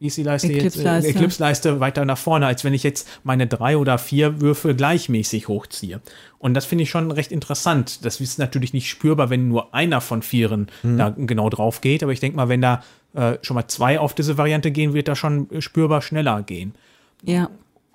wie 0.00 0.06
ist 0.06 0.16
die 0.16 0.22
Leiste 0.22 0.52
Eclipse-Leiste. 0.52 1.06
jetzt? 1.08 1.16
Äh, 1.16 1.18
Eclipse-Leiste 1.18 1.80
weiter 1.80 2.04
nach 2.04 2.18
vorne, 2.18 2.46
als 2.46 2.62
wenn 2.64 2.72
ich 2.74 2.82
jetzt 2.84 3.08
meine 3.24 3.46
drei 3.46 3.76
oder 3.76 3.98
vier 3.98 4.40
Würfel 4.40 4.74
gleichmäßig 4.76 5.48
hochziehe. 5.48 6.00
Und 6.38 6.54
das 6.54 6.66
finde 6.66 6.84
ich 6.84 6.90
schon 6.90 7.10
recht 7.10 7.32
interessant. 7.32 8.04
Das 8.04 8.20
ist 8.20 8.38
natürlich 8.38 8.72
nicht 8.72 8.88
spürbar, 8.88 9.28
wenn 9.30 9.48
nur 9.48 9.74
einer 9.74 10.00
von 10.00 10.22
vieren 10.22 10.68
Mhm. 10.82 10.98
da 10.98 11.10
genau 11.10 11.50
drauf 11.50 11.80
geht. 11.80 12.02
Aber 12.02 12.12
ich 12.12 12.20
denke 12.20 12.36
mal, 12.36 12.48
wenn 12.48 12.60
da 12.62 12.82
äh, 13.14 13.38
schon 13.42 13.54
mal 13.56 13.66
zwei 13.66 13.98
auf 13.98 14.14
diese 14.14 14.38
Variante 14.38 14.70
gehen, 14.70 14.92
wird 14.94 15.08
das 15.08 15.18
schon 15.18 15.48
spürbar 15.60 16.00
schneller 16.02 16.42
gehen. 16.42 16.74
Ja. 17.24 17.50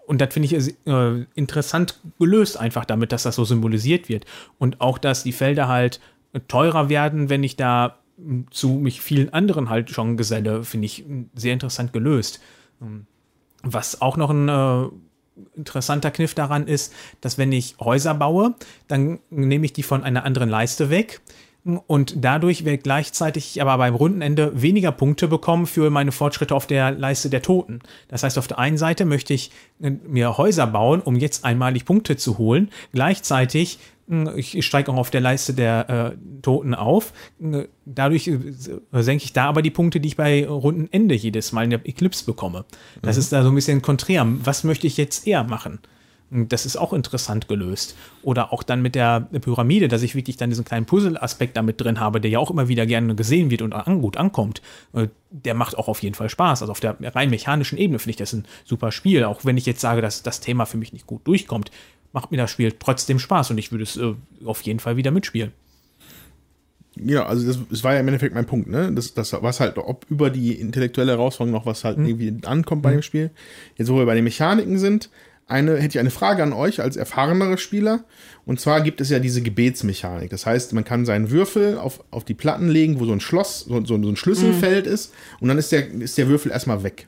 Und 0.05 0.19
das 0.19 0.33
finde 0.33 0.47
ich 0.57 0.75
äh, 0.85 1.25
interessant 1.35 1.99
gelöst, 2.19 2.57
einfach 2.59 2.83
damit, 2.83 3.13
dass 3.13 3.23
das 3.23 3.35
so 3.35 3.45
symbolisiert 3.45 4.09
wird. 4.09 4.25
Und 4.59 4.81
auch, 4.81 4.97
dass 4.97 5.23
die 5.23 5.31
Felder 5.31 5.69
halt 5.69 6.01
teurer 6.49 6.89
werden, 6.89 7.29
wenn 7.29 7.43
ich 7.43 7.55
da 7.55 7.99
zu 8.51 8.69
mich 8.69 9.01
vielen 9.01 9.33
anderen 9.33 9.69
halt 9.69 9.89
schon 9.89 10.17
geselle, 10.17 10.63
finde 10.63 10.85
ich 10.85 11.05
m, 11.05 11.29
sehr 11.35 11.53
interessant 11.53 11.93
gelöst. 11.93 12.39
Ähm, 12.81 13.05
Was 13.63 14.01
auch 14.01 14.17
noch 14.17 14.29
ein 14.29 14.49
äh, 14.49 14.89
interessanter 15.55 16.11
Kniff 16.11 16.35
daran 16.35 16.67
ist, 16.67 16.93
dass 17.21 17.37
wenn 17.37 17.51
ich 17.51 17.75
Häuser 17.79 18.13
baue, 18.13 18.55
dann 18.87 19.19
nehme 19.29 19.65
ich 19.65 19.73
die 19.73 19.83
von 19.83 20.03
einer 20.03 20.25
anderen 20.25 20.49
Leiste 20.49 20.89
weg. 20.89 21.21
Und 21.65 22.15
dadurch 22.17 22.65
werde 22.65 22.79
gleichzeitig 22.79 23.61
aber 23.61 23.77
beim 23.77 23.95
Rundenende 23.95 24.61
weniger 24.61 24.91
Punkte 24.91 25.29
bekommen 25.29 25.65
für 25.65 25.89
meine 25.89 26.11
Fortschritte 26.11 26.53
auf 26.53 26.67
der 26.67 26.91
Leiste 26.91 27.29
der 27.29 27.41
Toten. 27.41 27.79
Das 28.09 28.23
heißt, 28.23 28.37
auf 28.37 28.47
der 28.47 28.59
einen 28.59 28.77
Seite 28.77 29.05
möchte 29.05 29.33
ich 29.33 29.49
äh, 29.81 29.89
mir 29.89 30.37
Häuser 30.37 30.67
bauen, 30.67 30.99
um 30.99 31.15
jetzt 31.15 31.45
einmalig 31.45 31.85
Punkte 31.85 32.17
zu 32.17 32.37
holen. 32.37 32.69
Gleichzeitig 32.91 33.79
mh, 34.07 34.33
ich 34.35 34.65
steige 34.65 34.91
auch 34.91 34.97
auf 34.97 35.09
der 35.09 35.21
Leiste 35.21 35.53
der 35.53 35.89
äh, 35.89 36.41
Toten 36.41 36.75
auf. 36.75 37.13
Äh, 37.41 37.67
Dadurch 37.85 38.27
äh, 38.27 38.39
senke 38.91 39.23
ich 39.23 39.31
da 39.31 39.45
aber 39.45 39.61
die 39.61 39.71
Punkte, 39.71 40.01
die 40.01 40.09
ich 40.09 40.17
bei 40.17 40.47
Rundenende 40.47 41.15
jedes 41.15 41.53
Mal 41.53 41.63
in 41.63 41.69
der 41.69 41.87
Eclipse 41.87 42.25
bekomme. 42.25 42.65
Das 43.01 43.15
ist 43.15 43.31
da 43.31 43.41
so 43.41 43.49
ein 43.49 43.55
bisschen 43.55 43.81
konträr. 43.81 44.25
Was 44.43 44.63
möchte 44.65 44.87
ich 44.87 44.97
jetzt 44.97 45.27
eher 45.27 45.43
machen? 45.43 45.79
Das 46.35 46.65
ist 46.65 46.77
auch 46.77 46.93
interessant 46.93 47.47
gelöst. 47.47 47.95
Oder 48.23 48.51
auch 48.51 48.63
dann 48.63 48.81
mit 48.81 48.95
der 48.95 49.21
Pyramide, 49.21 49.87
dass 49.87 50.01
ich 50.01 50.15
wirklich 50.15 50.35
dann 50.37 50.49
diesen 50.49 50.65
kleinen 50.65 50.85
Puzzle-Aspekt 50.87 51.55
damit 51.55 51.79
drin 51.79 51.99
habe, 51.99 52.19
der 52.19 52.31
ja 52.31 52.39
auch 52.39 52.49
immer 52.49 52.67
wieder 52.67 52.85
gerne 52.85 53.13
gesehen 53.13 53.51
wird 53.51 53.61
und 53.61 53.73
an, 53.73 54.01
gut 54.01 54.17
ankommt. 54.17 54.61
Äh, 54.93 55.09
Der 55.29 55.53
macht 55.53 55.77
auch 55.77 55.87
auf 55.87 56.01
jeden 56.01 56.15
Fall 56.15 56.29
Spaß. 56.29 56.61
Also 56.61 56.71
auf 56.71 56.79
der 56.79 56.97
rein 57.15 57.29
mechanischen 57.29 57.77
Ebene 57.77 57.99
finde 57.99 58.11
ich 58.11 58.17
das 58.17 58.33
ein 58.33 58.45
super 58.65 58.91
Spiel. 58.91 59.23
Auch 59.25 59.45
wenn 59.45 59.57
ich 59.57 59.65
jetzt 59.65 59.81
sage, 59.81 60.01
dass 60.01 60.23
das 60.23 60.39
Thema 60.39 60.65
für 60.65 60.77
mich 60.77 60.91
nicht 60.93 61.05
gut 61.07 61.27
durchkommt, 61.27 61.71
macht 62.13 62.31
mir 62.31 62.37
das 62.37 62.51
Spiel 62.51 62.73
trotzdem 62.77 63.19
Spaß 63.19 63.51
und 63.51 63.57
ich 63.57 63.71
würde 63.71 63.83
es 63.83 63.97
äh, 63.97 64.13
auf 64.45 64.61
jeden 64.61 64.79
Fall 64.79 64.97
wieder 64.97 65.11
mitspielen. 65.11 65.51
Ja, 66.95 67.25
also 67.25 67.47
das, 67.47 67.57
das 67.69 67.83
war 67.83 67.95
ja 67.95 67.99
im 67.99 68.07
Endeffekt 68.07 68.35
mein 68.35 68.45
Punkt, 68.45 68.69
ne? 68.69 68.91
Das, 68.93 69.15
das 69.15 69.33
was 69.33 69.59
halt, 69.59 69.77
ob 69.77 70.05
über 70.09 70.29
die 70.29 70.53
intellektuelle 70.53 71.13
Herausforderung 71.13 71.59
noch 71.59 71.65
was 71.65 71.83
halt 71.83 71.97
irgendwie 71.97 72.45
ankommt 72.45 72.83
bei 72.83 72.91
dem 72.91 73.01
Spiel. 73.01 73.31
Jetzt, 73.77 73.89
wo 73.89 73.97
wir 73.97 74.05
bei 74.05 74.13
den 74.13 74.23
Mechaniken 74.23 74.77
sind, 74.77 75.09
eine, 75.47 75.75
hätte 75.75 75.97
ich 75.97 75.99
eine 75.99 76.09
Frage 76.09 76.43
an 76.43 76.53
euch 76.53 76.81
als 76.81 76.95
erfahrenere 76.95 77.57
Spieler. 77.57 78.03
Und 78.45 78.59
zwar 78.59 78.81
gibt 78.81 79.01
es 79.01 79.09
ja 79.09 79.19
diese 79.19 79.41
Gebetsmechanik. 79.41 80.29
Das 80.29 80.45
heißt, 80.45 80.73
man 80.73 80.83
kann 80.83 81.05
seinen 81.05 81.31
Würfel 81.31 81.77
auf, 81.77 82.03
auf 82.11 82.23
die 82.23 82.33
Platten 82.33 82.69
legen, 82.69 82.99
wo 82.99 83.05
so 83.05 83.13
ein 83.13 83.19
Schloss, 83.19 83.61
so, 83.61 83.85
so, 83.85 84.01
so 84.01 84.09
ein 84.09 84.15
Schlüsselfeld 84.15 84.87
ist, 84.87 85.13
und 85.39 85.47
dann 85.47 85.57
ist 85.57 85.71
der, 85.71 85.91
ist 85.91 86.17
der 86.17 86.27
Würfel 86.27 86.51
erstmal 86.51 86.83
weg. 86.83 87.07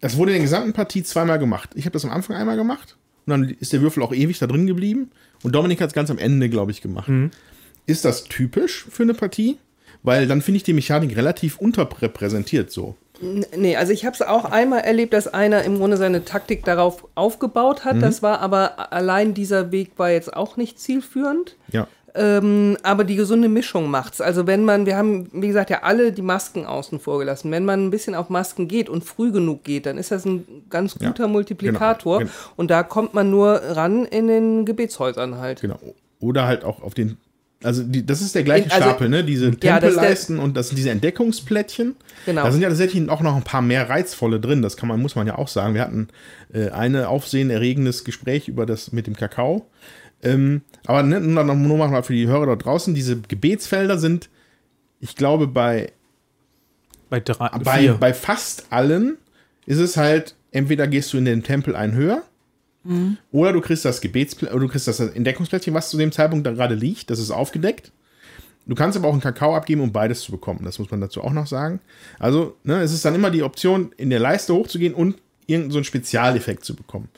Das 0.00 0.16
wurde 0.16 0.32
in 0.32 0.36
der 0.36 0.42
gesamten 0.42 0.72
Partie 0.72 1.02
zweimal 1.02 1.38
gemacht. 1.38 1.70
Ich 1.74 1.84
habe 1.84 1.92
das 1.92 2.04
am 2.04 2.10
Anfang 2.10 2.36
einmal 2.36 2.56
gemacht 2.56 2.96
und 3.26 3.30
dann 3.30 3.56
ist 3.60 3.72
der 3.72 3.80
Würfel 3.80 4.02
auch 4.02 4.12
ewig 4.12 4.38
da 4.38 4.46
drin 4.46 4.66
geblieben. 4.66 5.10
Und 5.42 5.54
Dominik 5.54 5.80
hat 5.80 5.88
es 5.88 5.94
ganz 5.94 6.10
am 6.10 6.18
Ende, 6.18 6.48
glaube 6.48 6.70
ich, 6.70 6.80
gemacht. 6.82 7.08
Ist 7.86 8.04
das 8.04 8.24
typisch 8.24 8.86
für 8.90 9.02
eine 9.04 9.14
Partie? 9.14 9.58
Weil 10.02 10.26
dann 10.28 10.42
finde 10.42 10.56
ich 10.58 10.62
die 10.62 10.74
Mechanik 10.74 11.16
relativ 11.16 11.58
unterrepräsentiert 11.58 12.70
so. 12.70 12.96
Nee, 13.20 13.76
also 13.76 13.92
ich 13.92 14.04
habe 14.04 14.14
es 14.14 14.22
auch 14.22 14.44
einmal 14.44 14.80
erlebt, 14.80 15.12
dass 15.12 15.26
einer 15.32 15.62
im 15.64 15.78
Grunde 15.78 15.96
seine 15.96 16.24
Taktik 16.24 16.64
darauf 16.64 17.06
aufgebaut 17.14 17.84
hat. 17.84 18.00
Das 18.02 18.22
war 18.22 18.40
aber 18.40 18.92
allein 18.92 19.34
dieser 19.34 19.72
Weg 19.72 19.92
war 19.96 20.10
jetzt 20.10 20.34
auch 20.36 20.56
nicht 20.56 20.78
zielführend. 20.78 21.56
Ja. 21.72 21.86
Ähm, 22.14 22.78
aber 22.82 23.04
die 23.04 23.16
gesunde 23.16 23.48
Mischung 23.48 23.90
macht's. 23.90 24.22
Also 24.22 24.46
wenn 24.46 24.64
man, 24.64 24.86
wir 24.86 24.96
haben, 24.96 25.28
wie 25.32 25.48
gesagt, 25.48 25.68
ja 25.68 25.82
alle 25.82 26.12
die 26.12 26.22
Masken 26.22 26.64
außen 26.64 26.98
vor 26.98 27.18
gelassen. 27.18 27.50
Wenn 27.50 27.66
man 27.66 27.86
ein 27.86 27.90
bisschen 27.90 28.14
auf 28.14 28.30
Masken 28.30 28.68
geht 28.68 28.88
und 28.88 29.04
früh 29.04 29.30
genug 29.32 29.64
geht, 29.64 29.84
dann 29.84 29.98
ist 29.98 30.10
das 30.10 30.24
ein 30.24 30.64
ganz 30.70 30.96
Ja, 30.98 31.08
guter 31.08 31.28
Multiplikator. 31.28 32.20
genau, 32.20 32.30
Und 32.56 32.70
da 32.70 32.82
kommt 32.82 33.12
man 33.12 33.30
nur 33.30 33.60
ran 33.62 34.06
in 34.06 34.28
den 34.28 34.64
Gebetshäusern 34.64 35.36
halt. 35.38 35.60
Genau. 35.60 35.78
Oder 36.20 36.46
halt 36.46 36.64
auch 36.64 36.82
auf 36.82 36.94
den. 36.94 37.18
Also 37.62 37.82
die, 37.82 38.04
das 38.04 38.20
ist 38.20 38.34
der 38.34 38.42
gleiche 38.42 38.70
also- 38.70 38.84
Stapel, 38.84 39.08
ne? 39.08 39.24
Diese 39.24 39.46
Ja, 39.62 39.78
Tempelleisten 39.80 40.38
und 40.38 40.56
das 40.56 40.68
sind 40.68 40.76
diese 40.76 40.90
Entdeckungsplättchen. 40.90 41.96
Genau. 42.26 42.44
Da 42.44 42.52
sind 42.52 42.60
ja 42.60 42.68
tatsächlich 42.68 43.08
auch 43.08 43.22
noch 43.22 43.34
ein 43.34 43.42
paar 43.44 43.62
mehr 43.62 43.88
reizvolle 43.88 44.40
drin. 44.40 44.62
Das 44.62 44.76
kann 44.76 44.88
man, 44.88 45.00
muss 45.00 45.14
man 45.16 45.26
ja 45.26 45.36
auch 45.38 45.48
sagen. 45.48 45.74
Wir 45.74 45.80
hatten 45.80 46.08
äh, 46.52 46.68
eine 46.70 47.08
aufsehenerregendes 47.08 48.04
Gespräch 48.04 48.48
über 48.48 48.66
das 48.66 48.92
mit 48.92 49.06
dem 49.06 49.16
Kakao. 49.16 49.66
Ähm, 50.22 50.62
aber 50.86 51.02
ne, 51.02 51.20
nur, 51.20 51.44
noch- 51.44 51.54
mal 51.54 52.02
für 52.02 52.12
die 52.14 52.26
Hörer 52.26 52.46
da 52.46 52.56
draußen, 52.56 52.94
diese 52.94 53.20
Gebetsfelder 53.20 53.98
sind, 53.98 54.28
ich 55.00 55.14
glaube, 55.14 55.46
bei 55.46 55.92
Bei 57.10 57.20
drei, 57.20 57.48
bei, 57.58 57.78
vier. 57.80 57.94
bei 57.94 58.14
fast 58.14 58.66
allen 58.70 59.16
ist 59.66 59.78
es 59.78 59.96
halt, 59.96 60.34
entweder 60.52 60.86
gehst 60.86 61.12
du 61.12 61.18
in 61.18 61.24
den 61.26 61.42
Tempel 61.42 61.76
ein 61.76 61.94
höher, 61.94 62.22
oder 63.32 63.52
du 63.52 63.60
kriegst 63.60 63.84
das 63.84 64.00
Gebetspl 64.00 64.46
oder 64.46 64.60
du 64.60 64.68
kriegst 64.68 64.88
das 64.88 65.00
Entdeckungsplättchen, 65.00 65.74
was 65.74 65.90
zu 65.90 65.96
dem 65.96 66.12
Zeitpunkt 66.12 66.46
da 66.46 66.52
gerade 66.52 66.74
liegt, 66.74 67.10
das 67.10 67.18
ist 67.18 67.30
aufgedeckt. 67.30 67.92
Du 68.66 68.74
kannst 68.74 68.98
aber 68.98 69.08
auch 69.08 69.12
einen 69.12 69.20
Kakao 69.20 69.54
abgeben, 69.54 69.80
um 69.80 69.92
beides 69.92 70.22
zu 70.22 70.32
bekommen. 70.32 70.60
Das 70.64 70.78
muss 70.78 70.90
man 70.90 71.00
dazu 71.00 71.22
auch 71.22 71.32
noch 71.32 71.46
sagen. 71.46 71.80
Also, 72.18 72.56
ne, 72.64 72.80
es 72.80 72.92
ist 72.92 73.04
dann 73.04 73.14
immer 73.14 73.30
die 73.30 73.44
Option, 73.44 73.92
in 73.96 74.10
der 74.10 74.18
Leiste 74.18 74.54
hochzugehen 74.54 74.92
und 74.92 75.16
irgendeinen 75.46 75.70
so 75.70 75.78
einen 75.78 75.84
Spezialeffekt 75.84 76.64
zu 76.64 76.74
bekommen. 76.74 77.08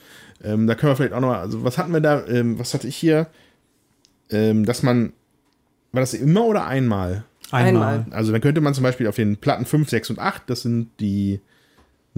Ähm, 0.45 0.67
da 0.67 0.75
können 0.75 0.93
wir 0.93 0.97
vielleicht 0.97 1.15
auch 1.15 1.21
noch 1.21 1.29
mal, 1.29 1.41
also 1.41 1.65
was 1.65 1.79
hatten 1.79 1.93
wir 1.93 2.01
da, 2.01 2.27
ähm, 2.27 2.59
was 2.59 2.75
hatte 2.75 2.87
ich 2.87 2.97
hier? 2.97 3.29
Ähm, 4.31 4.67
dass 4.67 4.83
man, 4.83 5.15
war 5.93 6.01
das 6.01 6.13
immer 6.13 6.45
oder 6.45 6.67
einmal? 6.67 7.25
einmal. 7.51 8.01
einmal. 8.01 8.07
Also 8.11 8.31
dann 8.31 8.43
könnte 8.43 8.61
man 8.61 8.75
zum 8.75 8.85
Beispiel 8.85 9.07
auf 9.07 9.17
den 9.17 9.39
Platten 9.39 9.65
5, 9.65 9.89
6 9.89 10.11
und 10.11 10.19
8, 10.19 10.43
das 10.51 10.63
sind 10.63 10.91
die 11.01 11.41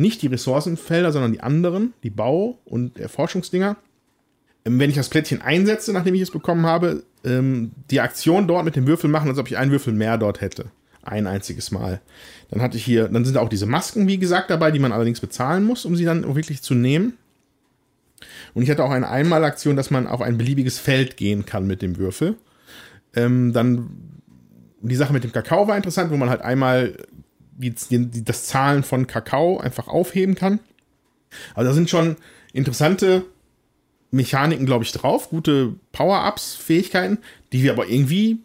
nicht 0.01 0.23
die 0.23 0.27
Ressourcenfelder, 0.27 1.13
sondern 1.13 1.33
die 1.33 1.41
anderen, 1.41 1.93
die 2.03 2.11
Bau- 2.11 2.59
und 2.65 2.99
Erforschungsdinger. 2.99 3.77
Ähm, 4.65 4.79
wenn 4.79 4.91
ich 4.91 4.97
das 4.97 5.09
Plättchen 5.09 5.43
einsetze, 5.43 5.93
nachdem 5.93 6.15
ich 6.15 6.23
es 6.23 6.31
bekommen 6.31 6.67
habe, 6.67 7.05
ähm, 7.25 7.73
die 7.91 8.01
Aktion 8.01 8.49
dort 8.49 8.65
mit 8.65 8.77
dem 8.77 8.87
Würfel 8.87 9.11
machen, 9.11 9.29
als 9.29 9.39
ob 9.39 9.49
ich 9.49 9.57
einen 9.57 9.71
Würfel 9.71 9.93
mehr 9.93 10.19
dort 10.19 10.41
hätte. 10.41 10.67
Ein 11.03 11.27
einziges 11.27 11.71
Mal. 11.71 12.01
Dann 12.51 12.61
hatte 12.61 12.77
ich 12.77 12.85
hier, 12.85 13.09
dann 13.09 13.25
sind 13.25 13.39
auch 13.39 13.49
diese 13.49 13.67
Masken, 13.67 14.07
wie 14.07 14.19
gesagt, 14.19 14.51
dabei, 14.51 14.71
die 14.71 14.79
man 14.79 14.93
allerdings 14.93 15.21
bezahlen 15.21 15.65
muss, 15.65 15.85
um 15.85 15.97
sie 15.97 16.05
dann 16.05 16.35
wirklich 16.35 16.63
zu 16.63 16.75
nehmen. 16.75 17.15
Und 18.53 18.63
ich 18.63 18.71
hatte 18.71 18.85
auch 18.85 18.91
eine 18.91 19.09
Einmalaktion, 19.09 19.77
dass 19.77 19.91
man 19.91 20.07
auf 20.07 20.21
ein 20.21 20.37
beliebiges 20.37 20.79
Feld 20.79 21.17
gehen 21.17 21.47
kann 21.47 21.67
mit 21.67 21.81
dem 21.81 21.97
Würfel. 21.97 22.37
Ähm, 23.15 23.53
dann 23.53 23.91
die 24.83 24.97
Sache 24.97 25.13
mit 25.13 25.25
dem 25.25 25.33
Kakao 25.33 25.69
war 25.69 25.77
interessant, 25.77 26.11
wo 26.11 26.17
man 26.17 26.31
halt 26.31 26.41
einmal 26.41 26.97
die, 27.61 28.25
das 28.25 28.47
Zahlen 28.47 28.83
von 28.83 29.07
Kakao 29.07 29.59
einfach 29.59 29.89
aufheben 29.89 30.35
kann. 30.35 30.61
Also 31.55 31.71
da 31.71 31.75
sind 31.75 31.91
schon 31.91 32.17
interessante 32.53 33.25
Mechaniken, 34.11 34.67
glaube 34.67 34.85
ich, 34.85 34.93
drauf, 34.93 35.31
gute 35.31 35.75
Power-Ups, 35.93 36.57
Fähigkeiten, 36.57 37.19
die 37.53 37.63
wir 37.63 37.73
aber 37.73 37.89
irgendwie, 37.89 38.39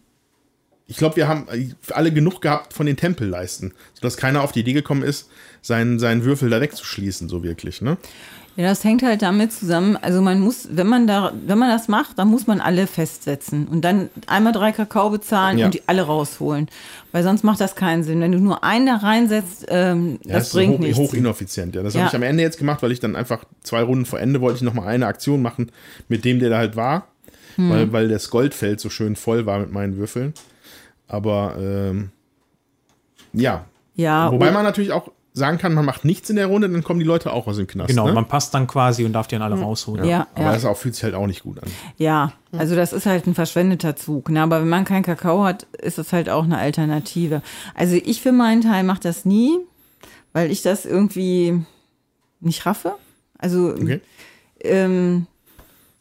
ich 0.86 0.96
glaube, 0.96 1.16
wir 1.16 1.26
haben 1.26 1.46
alle 1.90 2.12
genug 2.12 2.40
gehabt 2.40 2.72
von 2.72 2.86
den 2.86 2.96
Tempelleisten, 2.96 3.74
sodass 3.94 4.16
keiner 4.16 4.42
auf 4.42 4.52
die 4.52 4.60
Idee 4.60 4.74
gekommen 4.74 5.02
ist, 5.02 5.28
seinen, 5.62 5.98
seinen 5.98 6.24
Würfel 6.24 6.50
da 6.50 6.60
wegzuschließen, 6.60 7.28
so 7.28 7.42
wirklich, 7.42 7.82
ne? 7.82 7.96
Ja, 8.56 8.64
das 8.68 8.82
hängt 8.84 9.02
halt 9.02 9.20
damit 9.20 9.52
zusammen. 9.52 9.98
Also 10.00 10.22
man 10.22 10.40
muss, 10.40 10.66
wenn 10.70 10.86
man 10.86 11.06
da, 11.06 11.32
wenn 11.46 11.58
man 11.58 11.68
das 11.68 11.88
macht, 11.88 12.18
dann 12.18 12.28
muss 12.28 12.46
man 12.46 12.60
alle 12.62 12.86
festsetzen 12.86 13.68
und 13.68 13.82
dann 13.84 14.08
einmal 14.26 14.52
drei 14.54 14.72
Kakao 14.72 15.10
bezahlen 15.10 15.58
Ja. 15.58 15.66
und 15.66 15.74
die 15.74 15.82
alle 15.86 16.02
rausholen, 16.02 16.68
weil 17.12 17.22
sonst 17.22 17.44
macht 17.44 17.60
das 17.60 17.76
keinen 17.76 18.02
Sinn. 18.02 18.20
Wenn 18.22 18.32
du 18.32 18.38
nur 18.38 18.64
einen 18.64 18.86
da 18.86 18.96
reinsetzt, 18.96 19.66
ähm, 19.68 20.18
Ja, 20.24 20.34
das 20.34 20.46
ist 20.48 20.52
bringt 20.54 20.74
hoch, 20.74 20.78
nichts. 20.80 20.98
hoch 20.98 21.12
ineffizient. 21.12 21.74
Ja, 21.74 21.82
das 21.82 21.92
Ja. 21.92 22.00
habe 22.00 22.08
ich 22.08 22.14
am 22.16 22.22
Ende 22.22 22.42
jetzt 22.42 22.56
gemacht, 22.56 22.82
weil 22.82 22.92
ich 22.92 23.00
dann 23.00 23.14
einfach 23.14 23.44
zwei 23.62 23.82
Runden 23.82 24.06
vor 24.06 24.20
Ende 24.20 24.40
wollte 24.40 24.56
ich 24.56 24.62
noch 24.62 24.72
mal 24.74 24.86
eine 24.86 25.06
Aktion 25.06 25.42
machen 25.42 25.70
mit 26.08 26.24
dem, 26.24 26.38
der 26.38 26.48
da 26.48 26.56
halt 26.56 26.76
war, 26.76 27.08
Hm. 27.56 27.68
weil, 27.70 27.92
weil 27.92 28.08
das 28.08 28.30
Goldfeld 28.30 28.80
so 28.80 28.88
schön 28.88 29.16
voll 29.16 29.44
war 29.44 29.58
mit 29.58 29.70
meinen 29.70 29.98
Würfeln. 29.98 30.32
Aber 31.08 31.56
ähm, 31.60 32.10
ja, 33.34 33.66
ja, 33.94 34.30
wobei 34.32 34.50
man 34.50 34.64
natürlich 34.64 34.92
auch 34.92 35.10
sagen 35.36 35.58
kann, 35.58 35.74
man 35.74 35.84
macht 35.84 36.06
nichts 36.06 36.30
in 36.30 36.36
der 36.36 36.46
Runde, 36.46 36.66
dann 36.66 36.82
kommen 36.82 36.98
die 36.98 37.04
Leute 37.04 37.30
auch 37.30 37.46
aus 37.46 37.58
dem 37.58 37.66
Knast. 37.66 37.88
Genau, 37.88 38.06
ne? 38.06 38.14
man 38.14 38.26
passt 38.26 38.54
dann 38.54 38.66
quasi 38.66 39.04
und 39.04 39.12
darf 39.12 39.26
die 39.26 39.34
dann 39.34 39.42
alle 39.42 39.60
rausholen. 39.60 40.06
Ja, 40.06 40.26
Aber 40.34 40.44
ja. 40.44 40.52
das 40.54 40.64
auch, 40.64 40.78
fühlt 40.78 40.94
sich 40.94 41.04
halt 41.04 41.14
auch 41.14 41.26
nicht 41.26 41.42
gut 41.42 41.62
an. 41.62 41.68
Ja, 41.98 42.32
also 42.52 42.74
das 42.74 42.94
ist 42.94 43.04
halt 43.04 43.26
ein 43.26 43.34
verschwendeter 43.34 43.96
Zug. 43.96 44.30
Ne? 44.30 44.42
Aber 44.42 44.62
wenn 44.62 44.68
man 44.68 44.86
keinen 44.86 45.02
Kakao 45.02 45.44
hat, 45.44 45.64
ist 45.74 45.98
das 45.98 46.14
halt 46.14 46.30
auch 46.30 46.44
eine 46.44 46.56
Alternative. 46.56 47.42
Also 47.74 47.96
ich 48.02 48.22
für 48.22 48.32
meinen 48.32 48.62
Teil 48.62 48.82
mache 48.82 49.00
das 49.00 49.26
nie, 49.26 49.58
weil 50.32 50.50
ich 50.50 50.62
das 50.62 50.86
irgendwie 50.86 51.60
nicht 52.40 52.64
raffe. 52.64 52.94
Also 53.36 53.74
Okay. 53.74 54.00
ähm, 54.60 55.26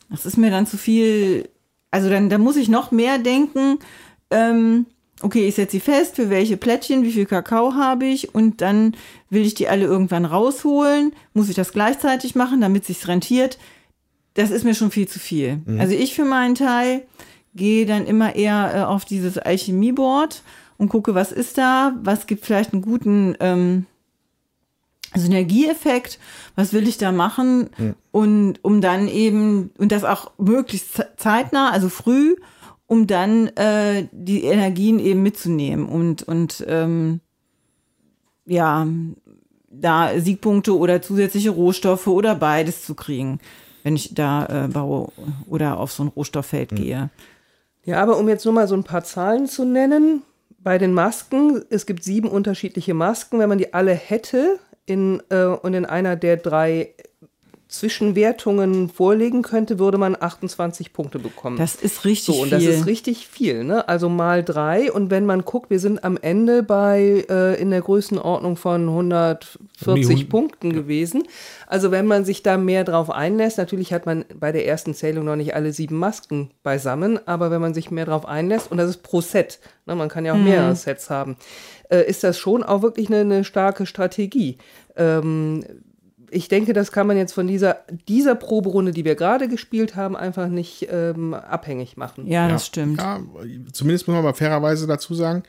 das 0.10 0.26
ist 0.26 0.38
mir 0.38 0.50
dann 0.50 0.66
zu 0.66 0.78
viel. 0.78 1.50
Also 1.92 2.10
dann, 2.10 2.30
dann 2.30 2.40
muss 2.40 2.56
ich 2.56 2.70
noch 2.70 2.92
mehr 2.92 3.18
denken. 3.18 3.80
Ähm, 4.32 4.86
okay, 5.22 5.48
ich 5.48 5.56
setze 5.56 5.74
sie 5.74 5.80
fest, 5.80 6.16
für 6.18 6.30
welche 6.30 6.58
Plättchen, 6.58 7.04
wie 7.04 7.12
viel 7.12 7.26
Kakao 7.26 7.74
habe 7.74 8.06
ich 8.06 8.34
und 8.36 8.62
dann 8.62 8.96
will 9.30 9.46
ich 9.46 9.54
die 9.54 9.68
alle 9.68 9.86
irgendwann 9.86 10.26
rausholen. 10.26 11.14
Muss 11.34 11.50
ich 11.50 11.56
das 11.56 11.72
gleichzeitig 11.72 12.36
machen, 12.36 12.62
damit 12.62 12.86
sich's 12.86 13.08
rentiert? 13.08 13.58
Das 14.34 14.52
ist 14.52 14.66
mir 14.66 14.76
schon 14.76 14.92
viel 14.92 15.08
zu 15.08 15.20
viel. 15.20 15.62
Also 15.80 15.94
ich 15.96 16.14
für 16.16 16.26
meinen 16.26 16.56
Teil 16.56 17.04
gehe 17.56 17.86
dann 17.86 18.06
immer 18.06 18.36
eher 18.36 18.72
äh, 18.76 18.82
auf 18.84 19.06
dieses 19.06 19.38
Alchemieboard 19.38 20.44
und 20.78 20.90
gucke, 20.90 21.16
was 21.16 21.32
ist 21.32 21.58
da, 21.58 21.96
was 22.04 22.28
gibt 22.28 22.46
vielleicht 22.46 22.74
einen 22.74 22.82
guten 22.82 23.36
ähm, 23.40 23.86
Synergieeffekt, 25.16 26.20
was 26.56 26.74
will 26.74 26.88
ich 26.88 26.98
da 26.98 27.14
machen 27.14 27.70
und 28.12 28.60
um 28.64 28.82
dann 28.82 29.08
eben 29.08 29.72
und 29.78 29.92
das 29.94 30.04
auch 30.04 30.32
möglichst 30.38 30.96
ze- 30.96 31.08
zeitnah, 31.16 31.72
also 31.72 31.88
früh, 31.88 32.36
um 32.88 33.08
dann 33.08 33.48
äh, 33.56 34.08
die 34.12 34.44
Energien 34.44 35.00
eben 35.00 35.24
mitzunehmen 35.24 35.88
und 35.88 36.24
und 36.24 36.64
ähm, 36.68 37.22
ja 38.46 38.88
da 39.70 40.20
Siegpunkte 40.20 40.78
oder 40.78 41.02
zusätzliche 41.02 41.50
Rohstoffe 41.50 42.08
oder 42.08 42.36
beides 42.36 42.86
zu 42.86 42.96
kriegen, 42.96 43.40
wenn 43.84 43.96
ich 43.96 44.14
da 44.14 44.66
äh, 44.66 44.68
baue 44.68 45.12
oder 45.48 45.80
auf 45.80 45.92
so 45.92 46.04
ein 46.04 46.10
Rohstofffeld 46.10 46.76
gehe. 46.76 47.10
Ja, 47.84 48.02
aber 48.02 48.18
um 48.18 48.28
jetzt 48.30 48.46
nur 48.46 48.54
mal 48.54 48.68
so 48.68 48.76
ein 48.76 48.84
paar 48.84 49.04
Zahlen 49.04 49.48
zu 49.48 49.66
nennen, 49.66 50.24
bei 50.58 50.80
den 50.80 50.94
Masken, 50.94 51.64
es 51.70 51.86
gibt 51.86 52.04
sieben 52.04 52.28
unterschiedliche 52.28 52.96
Masken. 52.96 53.38
Wenn 53.38 53.50
man 53.50 53.60
die 53.60 53.76
alle 53.76 53.94
hätte 53.94 54.60
in, 54.88 55.22
äh, 55.30 55.46
und 55.46 55.76
in 55.76 55.86
einer 55.86 56.16
der 56.16 56.38
drei 56.38 56.95
Zwischenwertungen 57.68 58.90
vorlegen 58.90 59.42
könnte, 59.42 59.80
würde 59.80 59.98
man 59.98 60.16
28 60.20 60.94
Punkte 60.94 61.18
bekommen. 61.20 61.58
Das 61.58 61.76
ist 61.76 62.06
richtig 62.06 62.36
so, 62.36 62.42
und 62.42 62.50
viel. 62.50 62.58
das 62.58 62.64
ist 62.64 62.86
richtig 62.86 63.28
viel, 63.28 63.64
ne? 63.64 63.88
Also 63.88 64.08
mal 64.08 64.44
drei. 64.44 64.92
Und 64.92 65.10
wenn 65.10 65.26
man 65.26 65.44
guckt, 65.44 65.70
wir 65.70 65.80
sind 65.80 66.04
am 66.04 66.18
Ende 66.22 66.62
bei 66.62 67.26
äh, 67.28 67.60
in 67.60 67.72
der 67.72 67.82
Größenordnung 67.82 68.56
von 68.56 68.88
140 68.88 69.88
Um 69.88 69.96
die 69.96 70.06
Hund- 70.06 70.30
Punkten 70.30 70.74
gewesen. 70.74 71.24
Also 71.68 71.92
wenn 71.92 72.06
man 72.06 72.24
sich 72.24 72.44
da 72.44 72.58
mehr 72.58 72.84
drauf 72.84 73.10
einlässt, 73.10 73.58
natürlich 73.58 73.94
hat 73.94 74.06
man 74.06 74.26
bei 74.40 74.52
der 74.52 74.68
ersten 74.68 74.94
Zählung 74.94 75.26
noch 75.26 75.36
nicht 75.36 75.56
alle 75.56 75.74
sieben 75.74 75.98
Masken 75.98 76.52
beisammen, 76.62 77.20
aber 77.28 77.52
wenn 77.52 77.62
man 77.62 77.74
sich 77.74 77.90
mehr 77.90 78.06
drauf 78.06 78.26
einlässt, 78.28 78.72
und 78.72 78.78
das 78.78 78.90
ist 78.90 79.04
pro 79.04 79.22
Set, 79.22 79.60
ne, 79.86 79.96
man 79.96 80.10
kann 80.10 80.26
ja 80.26 80.34
auch 80.34 80.38
mehrere 80.38 80.76
Sets 80.76 81.10
haben, 81.10 81.36
äh, 81.90 82.08
ist 82.08 82.24
das 82.24 82.38
schon 82.38 82.64
auch 82.64 82.82
wirklich 82.82 83.08
eine, 83.10 83.22
eine 83.22 83.44
starke 83.44 83.86
Strategie. 83.86 84.58
Ähm, 84.96 85.64
ich 86.36 86.50
denke, 86.50 86.74
das 86.74 86.92
kann 86.92 87.08
man 87.08 87.16
jetzt 87.18 87.34
von 87.34 87.48
dieser, 87.48 87.80
dieser 88.08 88.36
Proberunde, 88.36 88.92
die 88.92 89.06
wir 89.06 89.16
gerade 89.16 89.48
gespielt 89.48 89.96
haben, 89.96 90.16
einfach 90.18 90.48
nicht 90.48 90.88
ähm, 90.92 91.34
abhängig 91.34 91.96
machen. 91.96 92.28
ja, 92.28 92.48
das 92.50 92.66
stimmt. 92.66 93.00
Ja, 93.00 93.22
zumindest 93.72 94.08
muss 94.08 94.14
man 94.16 94.24
aber 94.26 94.34
fairerweise 94.34 94.86
dazu 94.86 95.16
sagen, 95.16 95.44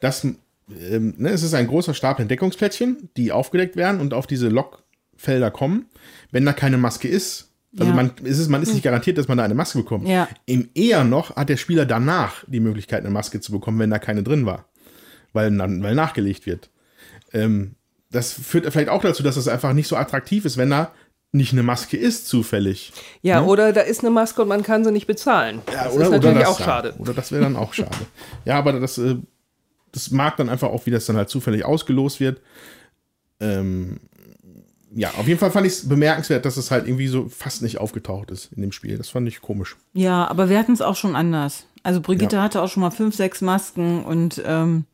dass 0.00 0.24
ähm, 0.24 1.14
ne, 1.16 1.30
es 1.30 1.42
ist 1.42 1.54
ein 1.54 1.68
großer 1.68 1.94
Stapel 1.94 2.22
Entdeckungsplättchen, 2.22 3.08
die 3.16 3.30
aufgedeckt 3.30 3.76
werden 3.76 4.00
und 4.00 4.14
auf 4.14 4.26
diese 4.26 4.48
Lockfelder 4.48 5.50
kommen. 5.50 5.86
Wenn 6.32 6.44
da 6.44 6.52
keine 6.52 6.76
Maske 6.76 7.06
ist, 7.08 7.48
also 7.78 7.90
Ja. 7.90 7.96
man, 7.96 8.10
ist 8.24 8.38
es, 8.38 8.48
man 8.48 8.62
ist 8.62 8.72
nicht 8.72 8.82
garantiert, 8.82 9.18
dass 9.18 9.28
man 9.28 9.38
da 9.38 9.44
eine 9.44 9.54
Maske 9.54 9.78
bekommt. 9.78 10.08
Ja. 10.08 10.28
Im 10.44 10.68
eher 10.74 11.04
noch 11.04 11.36
hat 11.36 11.48
der 11.48 11.56
Spieler 11.56 11.86
danach 11.86 12.44
die 12.48 12.60
Möglichkeit, 12.60 13.00
eine 13.00 13.10
Maske 13.10 13.40
zu 13.40 13.52
bekommen, 13.52 13.78
wenn 13.78 13.90
da 13.90 13.98
keine 13.98 14.22
drin 14.22 14.44
war. 14.44 14.66
Weil, 15.32 15.56
weil 15.58 15.94
nachgelegt 15.94 16.44
wird. 16.46 16.68
Ähm, 17.32 17.76
das 18.12 18.32
führt 18.32 18.70
vielleicht 18.72 18.88
auch 18.88 19.02
dazu, 19.02 19.22
dass 19.22 19.36
es 19.36 19.48
einfach 19.48 19.72
nicht 19.72 19.88
so 19.88 19.96
attraktiv 19.96 20.44
ist, 20.44 20.56
wenn 20.56 20.70
da 20.70 20.92
nicht 21.32 21.52
eine 21.52 21.62
Maske 21.62 21.96
ist, 21.96 22.28
zufällig. 22.28 22.92
Ja, 23.22 23.40
Ne? 23.40 23.46
oder 23.46 23.72
da 23.72 23.80
ist 23.80 24.00
eine 24.00 24.10
Maske 24.10 24.42
und 24.42 24.48
man 24.48 24.62
kann 24.62 24.84
sie 24.84 24.92
nicht 24.92 25.06
bezahlen. 25.06 25.62
das 25.66 25.94
ist 25.96 26.10
natürlich 26.10 26.38
das, 26.40 26.48
auch 26.48 26.60
ja. 26.60 26.64
schade. 26.66 26.94
Oder 26.98 27.14
das 27.14 27.32
wäre 27.32 27.42
dann 27.42 27.56
auch 27.56 27.72
schade. 27.72 27.90
Ja, 28.44 28.58
aber 28.58 28.74
das, 28.74 28.98
äh, 28.98 29.16
das 29.92 30.10
mag 30.10 30.36
dann 30.36 30.48
einfach 30.50 30.68
auch, 30.68 30.84
wie 30.86 30.90
das 30.90 31.06
dann 31.06 31.16
halt 31.16 31.30
zufällig 31.30 31.64
ausgelost 31.64 32.20
wird. 32.20 32.40
Ähm, 33.40 33.98
ja, 34.94 35.10
auf 35.16 35.26
jeden 35.26 35.40
Fall 35.40 35.50
fand 35.50 35.66
ich 35.66 35.72
es 35.72 35.88
bemerkenswert, 35.88 36.44
dass 36.44 36.58
es 36.58 36.70
halt 36.70 36.86
irgendwie 36.86 37.08
so 37.08 37.28
fast 37.30 37.62
nicht 37.62 37.78
aufgetaucht 37.78 38.30
ist 38.30 38.52
in 38.54 38.60
dem 38.60 38.72
Spiel. 38.72 38.98
Das 38.98 39.08
fand 39.08 39.26
ich 39.26 39.40
komisch. 39.40 39.76
Ja, 39.94 40.28
aber 40.28 40.50
wir 40.50 40.58
hatten 40.58 40.72
es 40.72 40.82
auch 40.82 40.96
schon 40.96 41.16
anders. 41.16 41.64
Also 41.82 42.00
Brigitte 42.02 42.36
Ja. 42.36 42.42
hatte 42.42 42.60
auch 42.60 42.68
schon 42.68 42.82
mal 42.82 42.90
fünf, 42.90 43.16
sechs 43.16 43.40
Masken 43.40 44.04
und 44.04 44.40
ähm, 44.44 44.84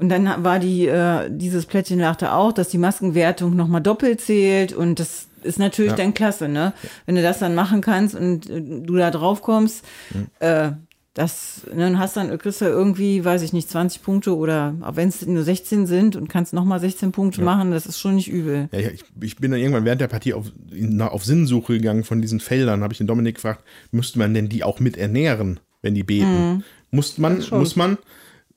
und 0.00 0.08
dann 0.08 0.42
war 0.44 0.58
die 0.58 0.86
äh, 0.86 1.28
dieses 1.30 1.66
Plättchen 1.66 1.98
dachte 1.98 2.32
auch, 2.32 2.52
dass 2.52 2.68
die 2.68 2.78
Maskenwertung 2.78 3.54
noch 3.56 3.68
mal 3.68 3.80
doppelt 3.80 4.20
zählt 4.20 4.72
und 4.72 4.98
das 4.98 5.26
ist 5.42 5.58
natürlich 5.58 5.92
Ja. 5.92 5.96
dann 5.96 6.12
klasse, 6.14 6.48
ne? 6.48 6.72
Wenn 7.06 7.14
du 7.14 7.22
das 7.22 7.38
dann 7.38 7.54
machen 7.54 7.80
kannst 7.80 8.14
und 8.14 8.48
äh, 8.50 8.60
du 8.60 8.96
da 8.96 9.10
drauf 9.10 9.42
kommst, 9.42 9.84
Mhm. 10.12 10.26
äh, 10.40 10.72
das 11.14 11.62
ne, 11.74 11.80
dann 11.80 11.98
hast 11.98 12.16
dann 12.16 12.36
kriegst 12.38 12.60
du 12.60 12.66
irgendwie, 12.66 13.24
weiß 13.24 13.42
ich 13.42 13.52
nicht, 13.52 13.68
20 13.68 14.02
Punkte 14.02 14.36
oder 14.36 14.74
auch 14.80 14.94
wenn 14.94 15.08
es 15.08 15.26
nur 15.26 15.42
16 15.42 15.86
sind 15.86 16.14
und 16.14 16.28
kannst 16.28 16.52
noch 16.52 16.64
mal 16.64 16.78
16 16.78 17.10
Punkte 17.10 17.42
machen, 17.42 17.72
das 17.72 17.84
ist 17.86 17.98
schon 17.98 18.14
nicht 18.14 18.30
übel. 18.30 18.68
Ja, 18.72 18.78
ich, 18.78 19.02
ich 19.20 19.36
bin 19.36 19.50
dann 19.50 19.58
irgendwann 19.60 19.84
während 19.84 20.00
der 20.00 20.06
Partie 20.08 20.34
auf, 20.34 20.46
auf 21.00 21.24
Sinnsuche 21.24 21.72
gegangen 21.74 22.04
von 22.04 22.22
diesen 22.22 22.38
Feldern. 22.38 22.82
Habe 22.84 22.92
ich 22.92 22.98
den 22.98 23.08
Dominik 23.08 23.34
gefragt, 23.34 23.64
müsste 23.90 24.18
man 24.20 24.32
denn 24.34 24.48
die 24.48 24.62
auch 24.62 24.78
mit 24.78 24.96
ernähren, 24.96 25.58
wenn 25.82 25.94
die 25.94 26.04
beten? 26.04 26.62
Muss 26.92 27.18
man, 27.18 27.42
muss 27.50 27.74
man. 27.76 27.98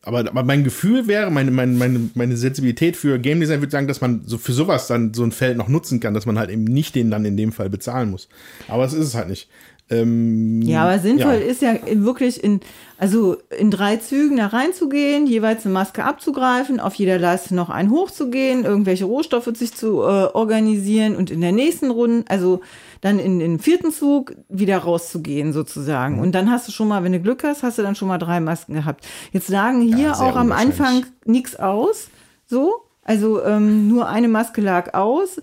Aber, 0.06 0.20
aber 0.20 0.44
mein 0.44 0.66
Gefühl 0.66 1.08
wäre, 1.08 1.32
meine, 1.32 1.50
meine, 1.50 1.74
meine, 1.74 2.10
meine 2.14 2.36
Sensibilität 2.36 2.98
für 2.98 3.20
Game 3.20 3.40
Design 3.40 3.62
würde 3.62 3.72
sagen, 3.72 3.88
dass 3.88 4.02
man 4.02 4.24
so 4.26 4.38
für 4.38 4.52
sowas 4.52 4.88
dann 4.88 5.14
so 5.14 5.24
ein 5.24 5.32
Feld 5.32 5.58
noch 5.58 5.70
nutzen 5.70 6.02
kann, 6.02 6.14
dass 6.14 6.26
man 6.26 6.38
halt 6.38 6.50
eben 6.50 6.66
nicht 6.66 6.96
den 6.96 7.10
dann 7.10 7.24
in 7.24 7.38
dem 7.38 7.54
Fall 7.54 7.70
bezahlen 7.70 8.12
muss. 8.12 8.28
Aber 8.68 8.84
das 8.84 8.94
ist 8.94 9.08
es 9.08 9.16
halt 9.16 9.30
nicht. 9.30 9.48
Ähm, 9.90 10.62
Ja, 10.62 10.84
aber 10.84 11.00
sinnvoll 11.00 11.36
ja. 11.36 11.40
ist 11.40 11.62
ja 11.62 11.76
wirklich 11.94 12.44
in, 12.44 12.60
also 12.98 13.38
in 13.58 13.72
drei 13.72 13.98
Zügen 13.98 14.38
da 14.38 14.48
reinzugehen, 14.48 15.26
jeweils 15.26 15.66
eine 15.66 15.74
Maske 15.74 16.04
abzugreifen, 16.04 16.80
auf 16.80 16.96
jeder 16.96 17.18
Leiste 17.18 17.56
noch 17.56 17.70
einen 17.70 17.92
hochzugehen, 17.92 18.66
irgendwelche 18.66 19.06
Rohstoffe 19.06 19.50
sich 19.56 19.74
zu 19.74 20.02
äh, 20.02 20.28
organisieren 20.34 21.16
und 21.16 21.32
in 21.32 21.42
der 21.42 21.52
nächsten 21.54 21.92
Runde, 21.92 22.26
also 22.30 22.62
dann 23.04 23.20
in 23.20 23.40
den 23.40 23.60
vierten 23.60 23.92
Zug 23.92 24.34
wieder 24.48 24.78
rauszugehen 24.78 25.52
sozusagen. 25.52 26.20
Und 26.20 26.32
dann 26.32 26.50
hast 26.50 26.70
du 26.70 26.72
schon 26.72 26.88
mal, 26.88 27.04
wenn 27.04 27.12
du 27.12 27.20
Glück 27.20 27.44
hast, 27.44 27.62
hast 27.62 27.78
du 27.78 27.82
dann 27.82 27.96
schon 27.96 28.08
mal 28.08 28.18
drei 28.18 28.40
Masken 28.40 28.74
gehabt. 28.74 29.06
Jetzt 29.34 29.48
sagen 29.48 29.82
hier 29.82 29.98
Ja, 29.98 30.14
auch 30.14 30.38
am. 30.38 30.54
Anfang 30.54 31.06
nichts 31.26 31.58
aus, 31.58 32.08
so. 32.46 32.74
Also 33.04 33.44
ähm, 33.44 33.90
nur 33.90 34.08
eine 34.08 34.30
Maske 34.30 34.62
lag 34.62 34.94
aus 34.94 35.42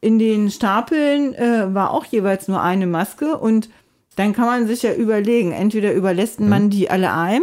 in 0.00 0.18
den 0.18 0.50
Stapeln 0.50 1.34
äh, 1.34 1.74
war 1.74 1.90
auch 1.90 2.04
jeweils 2.04 2.48
nur 2.48 2.62
eine 2.62 2.86
Maske 2.86 3.36
und 3.36 3.68
dann 4.16 4.32
kann 4.32 4.46
man 4.46 4.66
sich 4.66 4.82
ja 4.82 4.94
überlegen, 4.94 5.52
entweder 5.52 5.92
überlässt 5.92 6.38
man 6.40 6.70
die 6.70 6.88
alle 6.88 7.12
einem, 7.12 7.42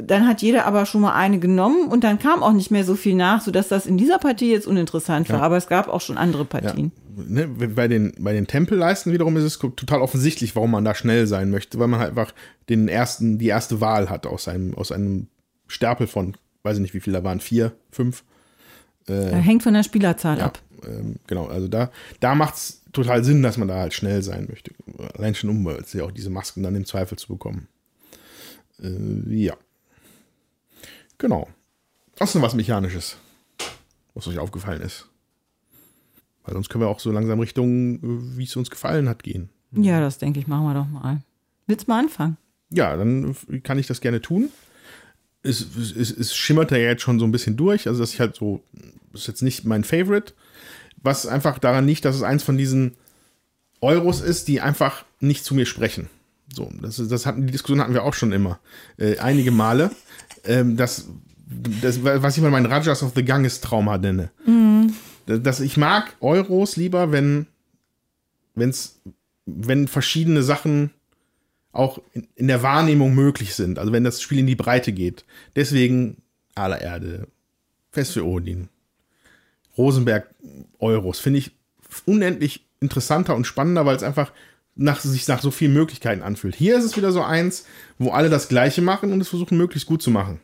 dann 0.00 0.26
hat 0.26 0.42
jeder 0.42 0.66
aber 0.66 0.86
schon 0.86 1.00
mal 1.00 1.14
eine 1.14 1.38
genommen 1.38 1.88
und 1.88 2.04
dann 2.04 2.18
kam 2.18 2.42
auch 2.42 2.52
nicht 2.52 2.70
mehr 2.70 2.84
so 2.84 2.94
viel 2.94 3.14
nach, 3.14 3.40
sodass 3.40 3.68
das 3.68 3.86
in 3.86 3.96
dieser 3.96 4.18
Partie 4.18 4.50
jetzt 4.50 4.66
uninteressant 4.66 5.30
war. 5.30 5.42
Aber 5.42 5.56
es 5.56 5.68
gab 5.68 5.88
auch 5.88 6.00
schon 6.00 6.18
andere 6.18 6.44
Partien. 6.44 6.92
ne, 7.16 7.48
bei 7.48 7.88
den, 7.88 8.12
bei 8.18 8.32
den 8.32 8.46
Tempelleisten 8.46 9.12
wiederum 9.12 9.36
ist 9.36 9.44
es 9.44 9.58
total 9.58 10.00
offensichtlich, 10.00 10.54
warum 10.54 10.70
man 10.70 10.84
da 10.84 10.94
schnell 10.94 11.26
sein 11.26 11.50
möchte, 11.50 11.78
weil 11.78 11.88
man 11.88 12.00
halt 12.00 12.10
einfach 12.10 12.32
den 12.68 12.88
ersten, 12.88 13.38
die 13.38 13.48
erste 13.48 13.80
Wahl 13.80 14.10
hat 14.10 14.26
aus 14.26 14.48
einem, 14.48 14.74
aus 14.74 14.92
einem 14.92 15.28
Stapel 15.66 16.06
von, 16.06 16.36
weiß 16.62 16.76
ich 16.76 16.82
nicht, 16.82 16.94
wie 16.94 17.00
viel 17.00 17.12
da 17.12 17.24
waren, 17.24 17.40
vier, 17.40 17.72
fünf. 17.90 18.22
Hängt 19.08 19.62
von 19.62 19.74
der 19.74 19.82
Spielerzahl 19.82 20.40
ab. 20.40 20.58
Ähm, 20.86 21.16
genau, 21.26 21.46
also 21.46 21.68
da, 21.68 21.90
da 22.20 22.34
macht 22.34 22.56
es 22.56 22.82
total 22.92 23.24
Sinn, 23.24 23.42
dass 23.42 23.56
man 23.56 23.68
da 23.68 23.76
halt 23.76 23.94
schnell 23.94 24.22
sein 24.22 24.46
möchte. 24.48 24.72
Allein 25.14 25.34
schon 25.34 25.50
um 25.50 25.76
ja 25.92 26.04
auch 26.04 26.10
diese 26.10 26.30
Masken 26.30 26.62
dann 26.62 26.74
im 26.74 26.84
Zweifel 26.84 27.16
zu 27.16 27.28
bekommen. 27.28 27.68
Äh, 28.82 29.34
ja. 29.34 29.54
Genau. 31.18 31.48
Was 32.18 32.30
ist 32.30 32.34
denn 32.34 32.42
was 32.42 32.54
Mechanisches, 32.54 33.16
was 34.14 34.26
euch 34.28 34.38
aufgefallen 34.38 34.82
ist? 34.82 35.08
Weil 36.44 36.54
sonst 36.54 36.68
können 36.68 36.84
wir 36.84 36.88
auch 36.88 37.00
so 37.00 37.10
langsam 37.10 37.40
Richtung, 37.40 37.96
äh, 37.96 38.38
wie 38.38 38.44
es 38.44 38.56
uns 38.56 38.70
gefallen 38.70 39.08
hat, 39.08 39.22
gehen. 39.22 39.50
Ja, 39.72 40.00
das 40.00 40.18
denke 40.18 40.40
ich, 40.40 40.46
machen 40.46 40.64
wir 40.64 40.74
doch 40.74 40.88
mal. 40.88 41.20
Willst 41.66 41.86
du 41.86 41.90
mal 41.90 41.98
anfangen? 41.98 42.36
Ja, 42.70 42.96
dann 42.96 43.36
kann 43.62 43.78
ich 43.78 43.86
das 43.86 44.00
gerne 44.00 44.22
tun. 44.22 44.50
Es, 45.42 45.60
es, 45.76 46.10
es 46.10 46.34
schimmert 46.34 46.70
ja 46.70 46.78
jetzt 46.78 47.02
schon 47.02 47.18
so 47.18 47.24
ein 47.24 47.32
bisschen 47.32 47.56
durch. 47.56 47.86
Also, 47.86 48.00
das 48.00 48.14
ist 48.14 48.20
halt 48.20 48.36
so, 48.36 48.62
das 49.12 49.22
ist 49.22 49.28
jetzt 49.28 49.42
nicht 49.42 49.64
mein 49.64 49.84
Favorite. 49.84 50.32
Was 51.02 51.26
einfach 51.26 51.58
daran 51.58 51.86
liegt, 51.86 52.04
dass 52.04 52.16
es 52.16 52.22
eins 52.22 52.42
von 52.42 52.56
diesen 52.56 52.96
Euros 53.80 54.20
ist, 54.20 54.48
die 54.48 54.60
einfach 54.60 55.04
nicht 55.20 55.44
zu 55.44 55.54
mir 55.54 55.66
sprechen. 55.66 56.08
So, 56.52 56.72
das, 56.80 56.96
das 56.96 57.26
hatten, 57.26 57.46
die 57.46 57.52
Diskussion 57.52 57.80
hatten 57.80 57.94
wir 57.94 58.04
auch 58.04 58.14
schon 58.14 58.32
immer. 58.32 58.58
Äh, 58.96 59.18
einige 59.18 59.50
Male. 59.50 59.90
Ähm, 60.46 60.76
das, 60.76 61.08
das, 61.82 62.02
was 62.02 62.36
ich 62.36 62.42
mal 62.42 62.50
mein 62.50 62.66
Rajas 62.66 63.02
of 63.02 63.12
the 63.14 63.24
Ganges 63.24 63.60
Trauma 63.60 63.98
nenne. 63.98 64.30
Das, 65.26 65.60
ich 65.60 65.76
mag 65.76 66.16
Euros 66.20 66.76
lieber, 66.76 67.12
wenn, 67.12 67.46
wenn's, 68.54 69.00
wenn 69.44 69.88
verschiedene 69.88 70.42
Sachen 70.42 70.90
auch 71.72 72.00
in, 72.12 72.28
in 72.36 72.48
der 72.48 72.62
Wahrnehmung 72.62 73.14
möglich 73.14 73.54
sind. 73.54 73.78
Also 73.78 73.92
wenn 73.92 74.04
das 74.04 74.22
Spiel 74.22 74.38
in 74.38 74.46
die 74.46 74.56
Breite 74.56 74.92
geht. 74.92 75.24
Deswegen 75.54 76.22
aller 76.54 76.80
Erde, 76.80 77.28
Fest 77.90 78.12
für 78.12 78.24
Odin, 78.24 78.68
Rosenberg 79.76 80.34
Euros. 80.78 81.18
Finde 81.18 81.40
ich 81.40 81.52
unendlich 82.06 82.66
interessanter 82.80 83.34
und 83.34 83.46
spannender, 83.46 83.86
weil 83.86 83.96
es 83.96 84.02
einfach 84.02 84.32
nach, 84.76 85.00
sich 85.00 85.26
nach 85.26 85.42
so 85.42 85.50
vielen 85.50 85.72
Möglichkeiten 85.72 86.22
anfühlt. 86.22 86.54
Hier 86.54 86.78
ist 86.78 86.84
es 86.84 86.96
wieder 86.96 87.10
so 87.10 87.22
eins, 87.22 87.64
wo 87.98 88.10
alle 88.10 88.30
das 88.30 88.48
Gleiche 88.48 88.82
machen 88.82 89.12
und 89.12 89.20
es 89.20 89.28
versuchen, 89.28 89.56
möglichst 89.58 89.88
gut 89.88 90.02
zu 90.02 90.10
machen. 90.10 90.40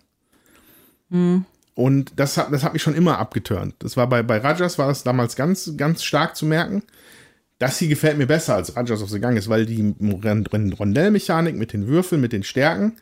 Mhm. 1.10 1.44
Und 1.74 2.12
das 2.16 2.36
hat, 2.36 2.52
das 2.52 2.64
hat 2.64 2.72
mich 2.72 2.82
schon 2.82 2.94
immer 2.94 3.18
abgeturnt. 3.18 3.74
Das 3.78 3.96
war 3.96 4.08
bei, 4.08 4.22
bei 4.22 4.38
Rajas 4.38 4.78
war 4.78 4.90
es 4.90 5.04
damals 5.04 5.36
ganz, 5.36 5.72
ganz 5.76 6.02
stark 6.02 6.36
zu 6.36 6.46
merken. 6.46 6.82
Das 7.58 7.78
hier 7.78 7.88
gefällt 7.88 8.18
mir 8.18 8.26
besser 8.26 8.56
als 8.56 8.74
Rajas 8.76 9.02
of 9.02 9.10
the 9.10 9.20
Gang 9.20 9.38
ist, 9.38 9.48
weil 9.48 9.66
die 9.66 9.94
Rondellmechanik 10.00 11.56
mit 11.56 11.72
den 11.72 11.86
Würfeln, 11.86 12.20
mit 12.20 12.32
den 12.32 12.42
Stärken, 12.42 12.96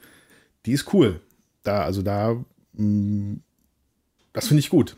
die 0.66 0.72
ist 0.72 0.92
cool. 0.92 1.20
Da, 1.62 1.82
also 1.82 2.02
da, 2.02 2.36
mh, 2.74 3.38
das 4.32 4.48
finde 4.48 4.60
ich 4.60 4.70
gut. 4.70 4.96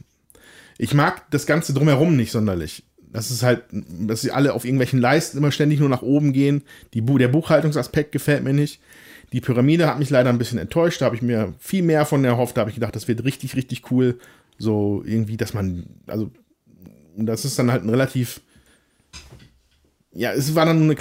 Ich 0.79 0.95
mag 0.95 1.31
das 1.31 1.47
Ganze 1.47 1.73
drumherum 1.73 2.17
nicht 2.17 2.33
sonderlich. 2.33 2.85
Das 3.13 3.31
ist 3.31 3.43
halt, 3.43 3.65
dass 3.71 4.23
sie 4.23 4.31
alle 4.31 4.55
auf 4.55 4.65
irgendwelchen 4.65 5.01
Leisten 5.01 5.39
immer 5.39 5.53
ständig 5.53 5.81
nur 5.81 5.89
nach 5.89 6.03
oben 6.03 6.33
gehen. 6.33 6.63
Die, 6.95 7.03
der 7.03 7.29
Buchhaltungsaspekt 7.29 8.13
gefällt 8.13 8.43
mir 8.43 8.55
nicht. 8.55 8.81
Die 9.33 9.41
Pyramide 9.41 9.87
hat 9.87 9.99
mich 9.99 10.11
leider 10.11 10.31
ein 10.31 10.39
bisschen 10.39 10.59
enttäuscht. 10.59 11.01
Da 11.01 11.07
habe 11.07 11.17
ich 11.17 11.23
mir 11.23 11.55
viel 11.59 11.83
mehr 11.83 12.07
von 12.07 12.25
erhofft. 12.25 12.57
Da 12.57 12.63
habe 12.63 12.71
ich 12.71 12.77
gedacht, 12.77 12.97
das 12.97 13.09
wird 13.09 13.25
richtig, 13.25 13.55
richtig 13.55 13.91
cool. 13.91 14.19
So 14.59 15.03
irgendwie, 15.05 15.37
dass 15.37 15.55
man, 15.55 15.87
also, 16.07 16.31
das 17.17 17.45
ist 17.45 17.59
dann 17.59 17.71
halt 17.71 17.85
ein 17.85 17.91
relativ, 17.91 18.41
ja, 20.13 20.33
es 20.33 20.55
war 20.55 20.65
dann 20.67 20.83
eine, 20.83 20.97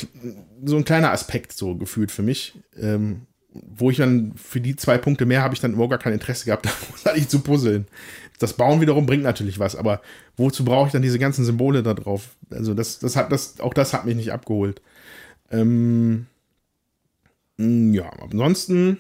so 0.66 0.78
ein 0.78 0.86
kleiner 0.86 1.12
Aspekt 1.12 1.54
so 1.54 1.76
gefühlt 1.76 2.12
für 2.12 2.24
mich. 2.24 2.54
Ähm, 2.78 3.22
wo 3.53 3.90
ich 3.90 3.98
dann 3.98 4.34
für 4.36 4.61
die 4.61 4.76
zwei 4.76 4.98
Punkte 4.98 5.26
mehr 5.26 5.41
habe 5.41 5.53
ich 5.53 5.60
dann 5.60 5.73
überhaupt 5.73 5.91
gar 5.91 5.99
kein 5.99 6.14
Interesse 6.14 6.45
gehabt, 6.45 6.68
da 7.03 7.15
ich 7.15 7.28
zu 7.28 7.41
puzzeln. 7.41 7.88
Das 8.40 8.53
Bauen 8.53 8.82
wiederum 8.82 9.06
bringt 9.06 9.23
natürlich 9.23 9.60
was, 9.60 9.76
aber 9.76 10.02
wozu 10.36 10.65
brauche 10.65 10.88
ich 10.88 10.94
dann 10.94 11.02
diese 11.02 11.19
ganzen 11.19 11.45
Symbole 11.45 11.84
da 11.84 11.94
drauf? 11.94 12.30
Also 12.49 12.73
das, 12.73 12.99
das 12.99 13.15
hat, 13.15 13.32
das, 13.32 13.60
auch 13.60 13.73
das 13.73 13.94
hat 13.94 14.06
mich 14.06 14.15
nicht 14.15 14.32
abgeholt. 14.32 14.82
Ähm, 15.52 16.26
ja, 17.57 18.10
ansonsten 18.19 18.98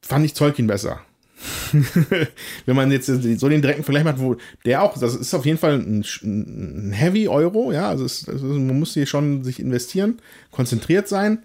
fand 0.00 0.24
ich 0.24 0.34
Zolkin 0.34 0.66
besser. 0.66 1.00
Wenn 2.66 2.76
man 2.76 2.90
jetzt 2.90 3.06
so 3.06 3.48
den 3.48 3.62
direkten 3.62 3.84
Vergleich 3.84 4.04
macht, 4.04 4.20
wo 4.20 4.36
der 4.64 4.82
auch, 4.82 4.96
das 4.96 5.14
ist 5.14 5.34
auf 5.34 5.44
jeden 5.44 5.58
Fall 5.58 5.74
ein, 5.74 6.04
ein 6.22 6.92
Heavy 6.92 7.28
Euro, 7.28 7.72
ja, 7.72 7.88
also 7.88 8.04
es, 8.04 8.26
es, 8.26 8.42
man 8.42 8.78
muss 8.78 8.94
hier 8.94 9.06
schon 9.06 9.44
sich 9.44 9.60
investieren, 9.60 10.18
konzentriert 10.50 11.08
sein. 11.08 11.42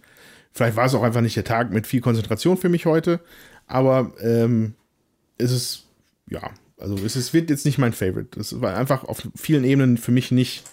Vielleicht 0.54 0.76
war 0.76 0.86
es 0.86 0.94
auch 0.94 1.04
einfach 1.04 1.22
nicht 1.22 1.36
der 1.36 1.44
Tag 1.44 1.72
mit 1.72 1.88
viel 1.88 2.02
Konzentration 2.02 2.58
für 2.58 2.70
mich 2.70 2.86
heute, 2.86 3.20
aber 3.68 4.14
ähm, 4.22 4.76
es 5.38 5.52
ist, 5.52 5.86
ja, 6.30 6.52
also 6.78 6.96
es 7.06 7.16
ist, 7.16 7.34
wird 7.34 7.50
jetzt 7.50 7.66
nicht 7.66 7.78
mein 7.78 7.94
Favorite. 7.94 8.40
Es 8.40 8.60
war 8.62 8.76
einfach 8.76 9.04
auf 9.04 9.28
vielen 9.36 9.64
Ebenen 9.64 9.98
für 9.98 10.12
mich 10.12 10.32
nicht 10.32 10.64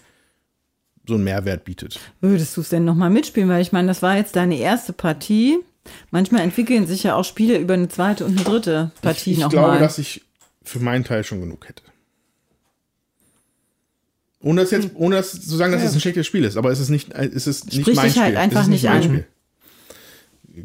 so 1.07 1.15
einen 1.15 1.25
Mehrwert 1.25 1.65
bietet. 1.65 1.99
Würdest 2.21 2.57
du 2.57 2.61
es 2.61 2.69
denn 2.69 2.85
nochmal 2.85 3.11
mitspielen? 3.11 3.49
Weil 3.49 3.63
ich 3.63 3.73
meine, 3.73 3.89
das 3.89 4.03
war 4.03 4.17
jetzt 4.17 4.37
deine 4.37 4.59
erste 4.59 4.93
Partie. 4.93 5.59
Manchmal 6.11 6.43
entwickeln 6.43 6.87
sich 6.87 7.03
ja 7.03 7.15
auch 7.15 7.25
Spiele 7.25 7.59
über 7.59 7.75
eine 7.75 7.89
zweite 7.89 8.25
und 8.25 8.33
eine 8.33 8.45
dritte 8.45 8.91
Partie 9.03 9.33
ich, 9.33 9.39
ich 9.39 9.43
nochmal. 9.43 9.63
Ich 9.63 9.67
glaube, 9.67 9.79
dass 9.79 9.99
ich 9.99 10.23
für 10.63 10.81
meinen 10.81 11.05
Teil 11.05 11.25
schon 11.25 11.41
genug 11.41 11.69
hätte. 11.69 11.83
Ohne 14.41 14.61
das 14.61 14.71
jetzt, 14.71 14.91
ohne 14.95 15.17
das 15.17 15.33
zu 15.33 15.57
sagen, 15.57 15.73
dass 15.73 15.83
ja. 15.83 15.89
es 15.89 15.95
ein 15.95 16.01
schlechtes 16.01 16.27
Spiel 16.27 16.45
ist, 16.45 16.57
aber 16.57 16.71
es 16.71 16.79
ist 16.79 16.91
nicht, 16.91 17.13
es 17.13 17.47
ist 17.47 17.67
nicht 17.67 17.81
Sprich 17.81 17.97
mein 17.97 18.07
dich 18.07 18.19
halt 18.19 18.29
Spiel. 18.29 18.39
einfach 18.39 18.61
es 18.61 18.67
ist 18.67 18.71
nicht 18.71 18.85
mein 18.85 18.97
an. 18.97 19.03
Spiel. 19.03 19.27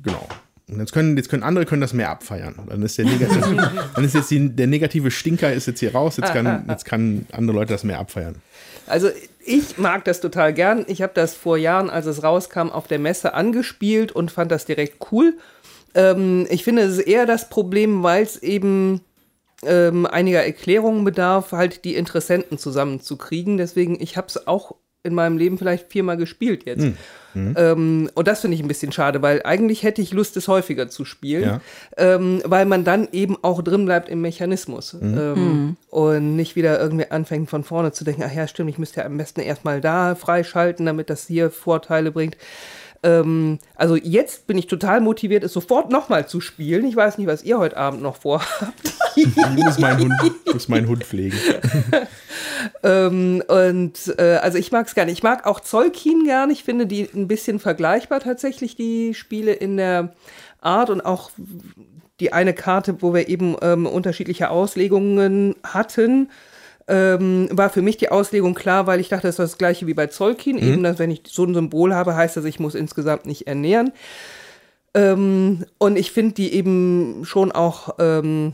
Genau. 0.03 0.27
Und 0.67 0.79
jetzt 0.79 0.93
können, 0.93 1.17
jetzt 1.17 1.29
können 1.29 1.43
andere 1.43 1.65
können 1.65 1.81
das 1.81 1.93
mehr 1.93 2.09
abfeiern. 2.09 2.55
Dann 2.67 2.81
ist 2.83 2.97
der 2.97 3.05
negative, 3.05 3.71
dann 3.95 4.03
ist 4.03 4.15
jetzt 4.15 4.31
die, 4.31 4.49
der 4.49 4.67
negative 4.67 5.11
Stinker 5.11 5.51
ist 5.53 5.67
jetzt 5.67 5.79
hier 5.79 5.93
raus. 5.93 6.17
Jetzt 6.17 6.33
kann, 6.33 6.65
jetzt 6.69 6.85
kann 6.85 7.25
andere 7.31 7.57
Leute 7.57 7.73
das 7.73 7.83
mehr 7.83 7.99
abfeiern. 7.99 8.35
Also 8.87 9.09
ich 9.45 9.77
mag 9.77 10.05
das 10.05 10.21
total 10.21 10.53
gern. 10.53 10.85
Ich 10.87 11.01
habe 11.01 11.13
das 11.13 11.33
vor 11.35 11.57
Jahren, 11.57 11.89
als 11.89 12.05
es 12.05 12.23
rauskam, 12.23 12.69
auf 12.69 12.87
der 12.87 12.99
Messe 12.99 13.33
angespielt 13.33 14.11
und 14.11 14.31
fand 14.31 14.51
das 14.51 14.65
direkt 14.65 15.11
cool. 15.11 15.37
Ähm, 15.95 16.47
ich 16.49 16.63
finde, 16.63 16.83
es 16.83 16.97
ist 16.97 17.07
eher 17.07 17.25
das 17.25 17.49
Problem, 17.49 18.03
weil 18.03 18.23
es 18.23 18.41
eben 18.41 19.01
ähm, 19.65 20.05
einiger 20.05 20.43
Erklärungen 20.43 21.03
bedarf, 21.03 21.51
halt 21.51 21.85
die 21.85 21.95
Interessenten 21.95 22.57
zusammenzukriegen. 22.57 23.57
Deswegen, 23.57 24.01
ich 24.01 24.17
habe 24.17 24.27
es 24.27 24.47
auch 24.47 24.75
in 25.03 25.13
meinem 25.13 25.37
Leben 25.37 25.57
vielleicht 25.57 25.91
viermal 25.91 26.17
gespielt 26.17 26.65
jetzt. 26.65 26.83
Hm. 26.83 26.97
Mhm. 27.33 27.55
Ähm, 27.57 28.09
und 28.13 28.27
das 28.27 28.41
finde 28.41 28.55
ich 28.55 28.61
ein 28.63 28.67
bisschen 28.67 28.91
schade, 28.91 29.21
weil 29.21 29.41
eigentlich 29.43 29.83
hätte 29.83 30.01
ich 30.01 30.11
Lust, 30.13 30.37
es 30.37 30.47
häufiger 30.47 30.89
zu 30.89 31.05
spielen, 31.05 31.43
Ja. 31.43 31.61
ähm, 31.97 32.41
weil 32.45 32.65
man 32.65 32.83
dann 32.83 33.07
eben 33.11 33.37
auch 33.41 33.61
drin 33.61 33.85
bleibt 33.85 34.09
im 34.09 34.21
Mechanismus 34.21 34.95
ähm, 35.01 35.77
und 35.89 36.35
nicht 36.35 36.55
wieder 36.55 36.79
irgendwie 36.79 37.09
anfängt 37.09 37.49
von 37.49 37.63
vorne 37.63 37.91
zu 37.91 38.03
denken, 38.03 38.23
ach 38.25 38.33
ja, 38.33 38.47
stimmt, 38.47 38.69
ich 38.69 38.77
müsste 38.77 39.01
ja 39.01 39.05
am 39.05 39.17
besten 39.17 39.41
erstmal 39.41 39.81
da 39.81 40.15
freischalten, 40.15 40.85
damit 40.85 41.09
das 41.09 41.27
hier 41.27 41.49
Vorteile 41.51 42.11
bringt. 42.11 42.37
Ähm, 43.03 43.59
also 43.75 43.95
jetzt 43.95 44.47
bin 44.47 44.57
ich 44.57 44.67
total 44.67 45.01
motiviert, 45.01 45.43
es 45.43 45.53
sofort 45.53 45.91
nochmal 45.91 46.27
zu 46.27 46.41
spielen. 46.41 46.85
Ich 46.85 46.95
weiß 46.95 47.17
nicht, 47.17 47.27
was 47.27 47.43
ihr 47.43 47.59
heute 47.59 47.77
Abend 47.77 48.01
noch 48.01 48.17
vorhabt. 48.17 48.73
Ich 49.15 49.27
muss 49.55 49.77
meinen 49.77 49.99
Hund, 49.99 50.33
muss 50.51 50.67
meinen 50.67 50.87
Hund 50.87 51.03
pflegen. 51.03 51.37
Ähm, 52.81 53.43
und 53.47 54.15
äh, 54.17 54.39
also 54.41 54.57
ich 54.57 54.71
mag 54.71 54.87
es 54.87 54.95
gerne. 54.95 55.11
Ich 55.11 55.23
mag 55.23 55.45
auch 55.45 55.59
Zolkin 55.59 56.23
gern. 56.23 56.49
Ich 56.49 56.63
finde 56.63 56.87
die 56.87 57.09
ein 57.13 57.27
bisschen 57.27 57.59
vergleichbar 57.59 58.21
tatsächlich, 58.21 58.75
die 58.75 59.13
Spiele 59.13 59.53
in 59.53 59.77
der 59.77 60.13
Art 60.61 60.89
und 60.89 61.01
auch 61.01 61.31
die 62.19 62.31
eine 62.31 62.53
Karte, 62.53 63.01
wo 63.01 63.13
wir 63.13 63.27
eben 63.27 63.55
ähm, 63.61 63.85
unterschiedliche 63.85 64.49
Auslegungen 64.49 65.55
hatten. 65.63 66.29
Ähm, 66.87 67.47
war 67.51 67.69
für 67.69 67.81
mich 67.81 67.97
die 67.97 68.09
Auslegung 68.09 68.53
klar, 68.55 68.87
weil 68.87 68.99
ich 68.99 69.09
dachte, 69.09 69.27
das 69.27 69.35
ist 69.35 69.39
das 69.39 69.57
gleiche 69.57 69.87
wie 69.87 69.93
bei 69.93 70.07
Zolkin. 70.07 70.57
Eben, 70.57 70.83
dass 70.83 70.99
wenn 70.99 71.11
ich 71.11 71.21
so 71.27 71.45
ein 71.45 71.53
Symbol 71.53 71.93
habe, 71.93 72.15
heißt 72.15 72.37
das, 72.37 72.45
ich 72.45 72.59
muss 72.59 72.75
insgesamt 72.75 73.25
nicht 73.25 73.47
ernähren. 73.47 73.93
Ähm, 74.93 75.65
und 75.77 75.97
ich 75.97 76.11
finde 76.11 76.35
die 76.35 76.53
eben 76.53 77.23
schon 77.25 77.51
auch, 77.51 77.95
ähm, 77.99 78.53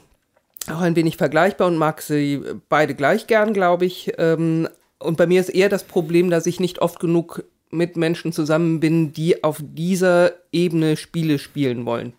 auch 0.68 0.82
ein 0.82 0.96
wenig 0.96 1.18
vergleichbar 1.18 1.68
und 1.68 1.78
mag 1.78 2.02
sie 2.02 2.42
beide 2.70 2.96
gleich 2.96 3.28
gern, 3.28 3.54
glaube 3.54 3.86
ich. 3.86 4.14
Ähm, 4.18 4.70
und 5.00 5.18
bei 5.18 5.28
mir 5.28 5.42
ist 5.42 5.50
eher 5.50 5.70
das 5.70 5.84
Problem, 5.84 6.30
dass 6.30 6.46
ich 6.46 6.60
nicht 6.60 6.80
oft 6.80 7.00
genug 7.00 7.44
mit 7.72 7.98
Menschen 7.98 8.32
zusammen 8.34 8.80
bin, 8.80 9.14
die 9.14 9.44
auf 9.44 9.62
dieser 9.62 10.34
Ebene 10.52 10.98
Spiele 10.98 11.40
spielen 11.40 11.86
wollen. 11.86 12.14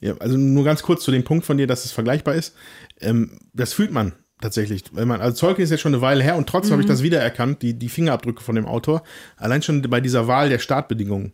Ja, 0.00 0.14
also 0.18 0.36
nur 0.36 0.64
ganz 0.64 0.82
kurz 0.82 1.02
zu 1.04 1.10
dem 1.10 1.24
Punkt 1.24 1.44
von 1.46 1.56
dir, 1.56 1.66
dass 1.66 1.84
es 1.84 1.92
vergleichbar 1.92 2.34
ist. 2.34 2.54
Ähm, 3.00 3.38
das 3.54 3.72
fühlt 3.72 3.90
man 3.90 4.12
tatsächlich. 4.40 4.84
Wenn 4.92 5.08
man, 5.08 5.20
also 5.20 5.34
Zolkin 5.36 5.64
ist 5.64 5.70
jetzt 5.70 5.80
schon 5.80 5.94
eine 5.94 6.02
Weile 6.02 6.22
her 6.22 6.36
und 6.36 6.48
trotzdem 6.48 6.72
habe 6.72 6.82
ich 6.82 6.88
das 6.88 7.02
wiedererkannt, 7.02 7.62
die, 7.62 7.74
die 7.74 7.88
Fingerabdrücke 7.88 8.42
von 8.42 8.54
dem 8.54 8.66
Autor. 8.66 9.02
Allein 9.36 9.62
schon 9.62 9.82
bei 9.82 10.00
dieser 10.00 10.26
Wahl 10.28 10.48
der 10.48 10.58
Startbedingungen. 10.58 11.32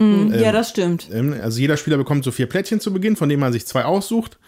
ja, 0.00 0.50
das 0.52 0.70
stimmt. 0.70 1.08
Ähm, 1.12 1.34
Also 1.42 1.60
jeder 1.60 1.76
Spieler 1.76 1.96
bekommt 1.98 2.24
so 2.24 2.30
vier 2.30 2.46
Plättchen 2.48 2.80
zu 2.80 2.92
Beginn, 2.92 3.16
von 3.16 3.28
denen 3.28 3.40
man 3.40 3.52
sich 3.52 3.66
zwei 3.66 3.84
aussucht, 3.84 4.38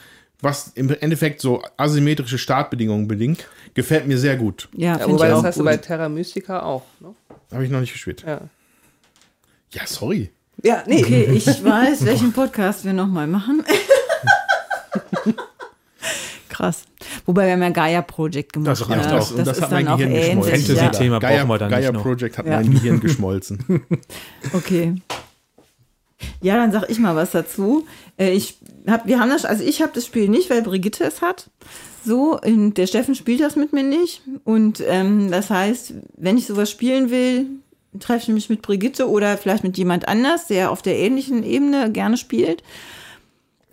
was 0.41 0.73
im 0.74 0.89
Endeffekt 1.01 1.41
so 1.41 1.62
asymmetrische 1.77 2.39
Startbedingungen 2.39 3.07
bedingt. 3.07 3.47
Gefällt 3.74 4.07
mir 4.07 4.19
sehr 4.19 4.37
gut. 4.37 4.69
Ja, 4.74 4.99
Ja, 4.99 5.07
wobei 5.09 5.27
ich 5.27 5.31
das 5.33 5.39
auch 5.41 5.45
hast 5.45 5.59
du 5.61 5.65
bei 5.65 5.77
Terra 5.77 6.09
Mystica 6.09 6.62
auch. 6.62 6.83
Ne? 7.01 7.15
Habe 7.53 7.65
ich 7.65 7.70
noch 7.70 7.81
nicht 7.81 7.93
gespielt. 7.93 8.24
Ja. 8.27 8.41
Ja, 9.73 9.87
sorry. 9.87 10.31
ja, 10.62 10.83
nee. 10.87 11.03
Okay, 11.05 11.31
ich 11.35 11.47
weiß, 11.47 12.05
welchen 12.07 12.33
Podcast 12.33 12.85
wir 12.85 12.93
nochmal 12.95 13.27
machen. 13.27 13.62
Krass. 16.53 16.85
Wobei 17.24 17.47
wir 17.47 17.53
haben 17.55 17.62
ja 17.62 17.70
Gaia 17.70 18.03
Project 18.03 18.53
gemacht. 18.53 18.69
Das 18.73 18.89
reicht 18.89 19.07
ja, 19.11 19.19
auch. 19.19 19.31
Und 19.31 19.39
Das, 19.39 19.47
das 19.47 19.57
ist 19.57 19.62
hat 19.62 19.70
mein 19.70 19.87
dann 19.87 19.95
auch 19.95 19.99
Gehirn 19.99 20.12
geschmolzen. 20.41 20.77
Ja. 20.77 20.83
Fantasy-Thema 20.83 21.19
Gaia, 21.19 21.37
brauchen 21.39 21.49
wir 21.49 21.59
dann 21.59 21.70
Gaia 21.70 21.81
nicht 21.81 21.93
noch. 21.95 22.03
Project 22.03 22.39
hat 22.39 22.47
Ja. 22.47 22.57
mein 22.57 22.70
Gehirn 22.73 23.01
geschmolzen. 23.01 23.59
Okay. 24.53 24.95
Ja, 26.41 26.57
dann 26.57 26.70
sag 26.73 26.89
ich 26.91 26.99
mal 26.99 27.16
was 27.16 27.31
dazu. 27.33 27.87
Äh, 28.19 28.33
Ich 28.33 28.59
hab, 28.87 29.07
wir 29.07 29.19
haben 29.19 29.31
das, 29.31 29.45
also 29.45 29.65
ich 29.65 29.81
habe 29.83 29.93
das 29.95 30.07
Spiel 30.07 30.29
nicht, 30.29 30.51
weil 30.51 30.62
Brigitte 30.62 31.05
es 31.05 31.20
hat. 31.23 31.51
So, 32.05 32.39
und 32.41 32.74
der 32.74 32.87
Steffen 32.87 33.15
spielt 33.15 33.41
das 33.41 33.57
mit 33.57 33.73
mir 33.73 33.83
nicht. 33.83 34.23
Und 34.45 34.83
ähm, 34.87 35.31
das 35.31 35.51
heißt, 35.51 35.95
wenn 36.16 36.37
ich 36.37 36.47
sowas 36.47 36.70
spielen 36.70 37.11
will, 37.11 37.47
treffe 37.99 38.24
ich 38.24 38.35
mich 38.35 38.51
mit 38.51 38.62
Brigitte 38.62 39.09
oder 39.09 39.37
vielleicht 39.39 39.65
mit 39.65 39.77
jemand 39.79 40.07
anders, 40.09 40.47
der 40.49 40.70
auf 40.70 40.83
der 40.83 40.97
ähnlichen 40.99 41.43
Ebene 41.45 41.91
gerne 41.93 42.16
spielt. 42.16 42.62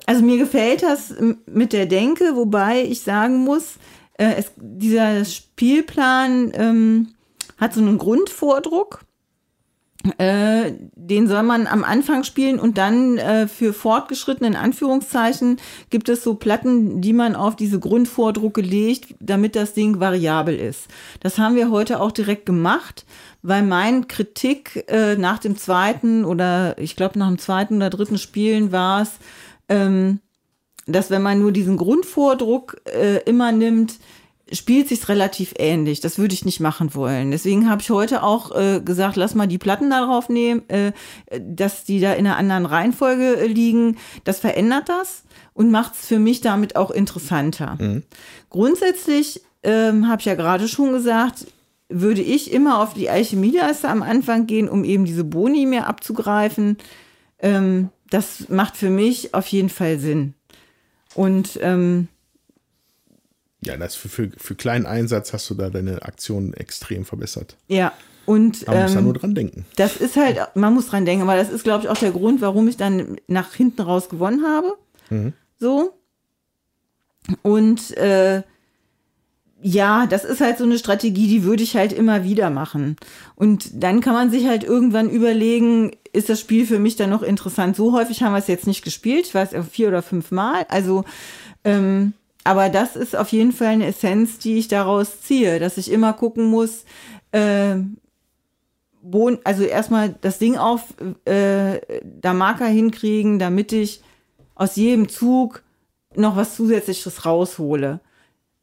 Also 0.10 0.24
mir 0.24 0.40
gefällt 0.40 0.82
das 0.82 1.14
mit 1.46 1.72
der 1.72 1.86
Denke, 1.86 2.36
wobei 2.36 2.82
ich 2.82 3.02
sagen 3.02 3.44
muss, 3.44 3.76
äh, 4.18 4.34
es, 4.40 4.52
dieser 4.58 5.24
Spielplan 5.24 6.52
ähm, 6.56 7.10
hat 7.60 7.76
so 7.76 7.82
einen 7.82 8.00
Grundvordruck. 8.00 9.02
Äh, 10.18 10.72
den 10.96 11.28
soll 11.28 11.44
man 11.44 11.68
am 11.68 11.84
Anfang 11.84 12.24
spielen 12.24 12.60
und 12.60 12.80
dann 12.80 13.20
äh, 13.20 13.48
für 13.48 13.72
fortgeschritten 13.72 14.48
in 14.48 14.56
Anführungszeichen 14.56 15.58
gibt 15.92 16.10
es 16.10 16.24
so 16.24 16.34
Platten, 16.34 17.02
die 17.02 17.14
man 17.14 17.36
auf 17.36 17.56
diese 17.56 17.80
Grundvordrucke 17.80 18.62
legt, 18.62 19.14
damit 19.20 19.56
das 19.56 19.74
Ding 19.74 20.00
variabel 20.00 20.56
ist. 20.56 20.88
Das 21.20 21.38
haben 21.38 21.56
wir 21.56 21.70
heute 21.70 22.00
auch 22.00 22.12
direkt 22.12 22.48
gemacht, 22.48 23.06
weil 23.44 23.62
mein 23.62 24.08
Kritik 24.08 24.86
äh, 24.88 25.18
nach 25.18 25.38
dem 25.38 25.56
zweiten 25.56 26.26
oder 26.26 26.80
ich 26.80 26.96
glaube 26.96 27.20
nach 27.20 27.28
dem 27.28 27.38
zweiten 27.38 27.76
oder 27.76 27.92
dritten 27.92 28.18
Spielen 28.18 28.72
war 28.72 29.04
es, 29.04 29.12
ähm, 29.70 30.20
dass 30.86 31.10
wenn 31.12 31.22
man 31.22 31.40
nur 31.40 31.52
diesen 31.52 31.78
Grundvordruck 31.78 32.82
äh, 32.86 33.24
immer 33.24 33.52
nimmt, 33.52 34.00
spielt 34.52 34.88
sich 34.88 35.08
relativ 35.08 35.54
ähnlich. 35.58 36.02
Das 36.02 36.18
würde 36.18 36.34
ich 36.34 36.46
nicht 36.46 36.60
machen 36.60 36.96
wollen. 36.96 37.32
Deswegen 37.32 37.70
habe 37.70 37.82
ich 37.82 37.90
heute 37.90 38.24
auch 38.24 38.56
äh, 38.56 38.82
gesagt, 38.82 39.16
lass 39.16 39.36
mal 39.36 39.48
die 39.48 39.58
Platten 39.58 39.90
darauf 39.90 40.30
nehmen, 40.30 40.68
äh, 40.70 40.92
dass 41.40 41.84
die 41.84 42.00
da 42.00 42.14
in 42.14 42.26
einer 42.26 42.38
anderen 42.38 42.66
Reihenfolge 42.66 43.38
äh, 43.38 43.48
liegen. 43.48 43.98
Das 44.24 44.40
verändert 44.40 44.90
das 44.90 45.24
und 45.54 45.72
macht 45.72 45.94
es 45.94 46.06
für 46.06 46.20
mich 46.20 46.42
damit 46.42 46.76
auch 46.76 46.92
interessanter. 46.92 47.78
Mhm. 47.80 48.04
Grundsätzlich 48.50 49.42
ähm, 49.64 50.08
habe 50.08 50.22
ich 50.22 50.26
ja 50.26 50.36
gerade 50.36 50.68
schon 50.68 50.92
gesagt, 50.94 51.48
würde 51.90 52.22
ich 52.22 52.52
immer 52.52 52.82
auf 52.82 52.94
die 52.94 53.10
Alchemie-Leiste 53.10 53.90
am 53.90 54.04
Anfang 54.04 54.46
gehen, 54.46 54.70
um 54.70 54.84
eben 54.84 55.06
diese 55.06 55.24
Boni 55.24 55.66
mehr 55.66 55.88
abzugreifen. 55.88 56.78
Ähm, 57.40 57.90
das 58.10 58.50
macht 58.50 58.78
für 58.78 58.90
mich 58.90 59.34
auf 59.34 59.48
jeden 59.48 59.70
Fall 59.70 60.00
Sinn. 60.00 60.34
Und 61.16 61.60
ähm, 61.62 62.08
ja, 63.64 63.76
das 63.78 63.96
für, 63.96 64.10
für, 64.10 64.32
für 64.38 64.56
kleinen 64.56 64.86
Einsatz 64.86 65.34
hast 65.34 65.50
du 65.50 65.56
da 65.56 65.70
deine 65.70 66.04
Aktion 66.04 66.54
extrem 66.54 67.06
verbessert. 67.06 67.58
Ja, 67.68 67.94
und 68.26 68.68
man 68.68 68.76
ähm, 68.76 68.84
muss 68.84 68.94
da 68.94 69.02
nur 69.02 69.14
dran 69.14 69.36
denken. 69.36 69.66
Das 69.76 69.98
ist 69.98 70.16
halt, 70.16 70.38
man 70.56 70.74
muss 70.74 70.88
dran 70.88 71.06
denken, 71.06 71.26
weil 71.28 71.40
das 71.40 71.50
ist, 71.50 71.64
glaube 71.64 71.84
ich, 71.84 71.90
auch 71.90 71.98
der 71.98 72.12
Grund, 72.12 72.42
warum 72.42 72.68
ich 72.68 72.78
dann 72.78 73.18
nach 73.28 73.54
hinten 73.54 73.82
raus 73.82 74.08
gewonnen 74.08 74.44
habe. 74.46 74.78
Mhm. 75.10 75.34
So. 75.60 75.94
Und 77.42 77.98
äh, 77.98 78.44
ja, 79.62 80.06
das 80.06 80.24
ist 80.24 80.42
halt 80.42 80.58
so 80.58 80.64
eine 80.64 80.78
Strategie, 80.78 81.28
die 81.28 81.44
würde 81.44 81.64
ich 81.64 81.76
halt 81.76 81.92
immer 81.92 82.24
wieder 82.24 82.50
machen. 82.50 82.96
Und 83.36 83.84
dann 83.84 84.00
kann 84.00 84.14
man 84.14 84.32
sich 84.32 84.48
halt 84.48 84.64
irgendwann 84.64 85.10
überlegen, 85.10 85.92
ist 86.14 86.30
das 86.30 86.40
Spiel 86.40 86.66
für 86.66 86.80
mich 86.80 86.96
dann 86.96 87.10
noch 87.10 87.24
interessant? 87.24 87.76
So 87.76 87.92
häufig 87.94 88.24
haben 88.24 88.34
wir 88.34 88.40
es 88.40 88.48
jetzt 88.48 88.68
nicht 88.68 88.84
gespielt, 88.84 89.28
ich 89.28 89.36
weiß 89.36 89.50
vier 89.70 89.90
oder 89.90 90.02
fünf 90.02 90.32
Mal. 90.32 90.66
Also 90.70 91.04
ähm, 91.64 92.14
aber 92.44 92.70
das 92.70 92.96
ist 92.96 93.16
auf 93.16 93.32
jeden 93.32 93.52
Fall 93.52 93.68
eine 93.68 93.88
Essenz, 93.88 94.40
die 94.40 94.58
ich 94.58 94.68
daraus 94.68 95.22
ziehe, 95.22 95.60
dass 95.60 95.78
ich 95.78 95.92
immer 95.92 96.14
gucken 96.14 96.46
muss, 96.46 96.86
äh, 97.32 97.76
wo, 99.02 99.38
also 99.44 99.64
erstmal 99.64 100.16
das 100.22 100.40
Ding 100.40 100.58
auf 100.58 100.82
äh, 101.26 101.80
da 102.04 102.34
Marker 102.34 102.66
hinkriegen, 102.66 103.40
damit 103.40 103.72
ich 103.72 104.02
aus 104.56 104.76
jedem 104.76 105.10
Zug 105.10 105.64
noch 106.16 106.36
was 106.36 106.56
Zusätzliches 106.56 107.26
raushole. 107.26 108.00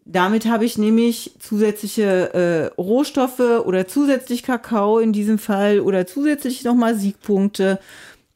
Damit 0.09 0.47
habe 0.47 0.65
ich 0.65 0.79
nämlich 0.79 1.35
zusätzliche 1.41 2.33
äh, 2.33 2.81
Rohstoffe 2.81 3.41
oder 3.41 3.89
zusätzlich 3.89 4.45
Kakao 4.45 5.01
in 5.01 5.13
diesem 5.13 5.37
Fall 5.39 5.81
oder 5.81 6.07
zusätzlich 6.07 6.63
nochmal 6.63 6.95
Siegpunkte. 6.95 7.81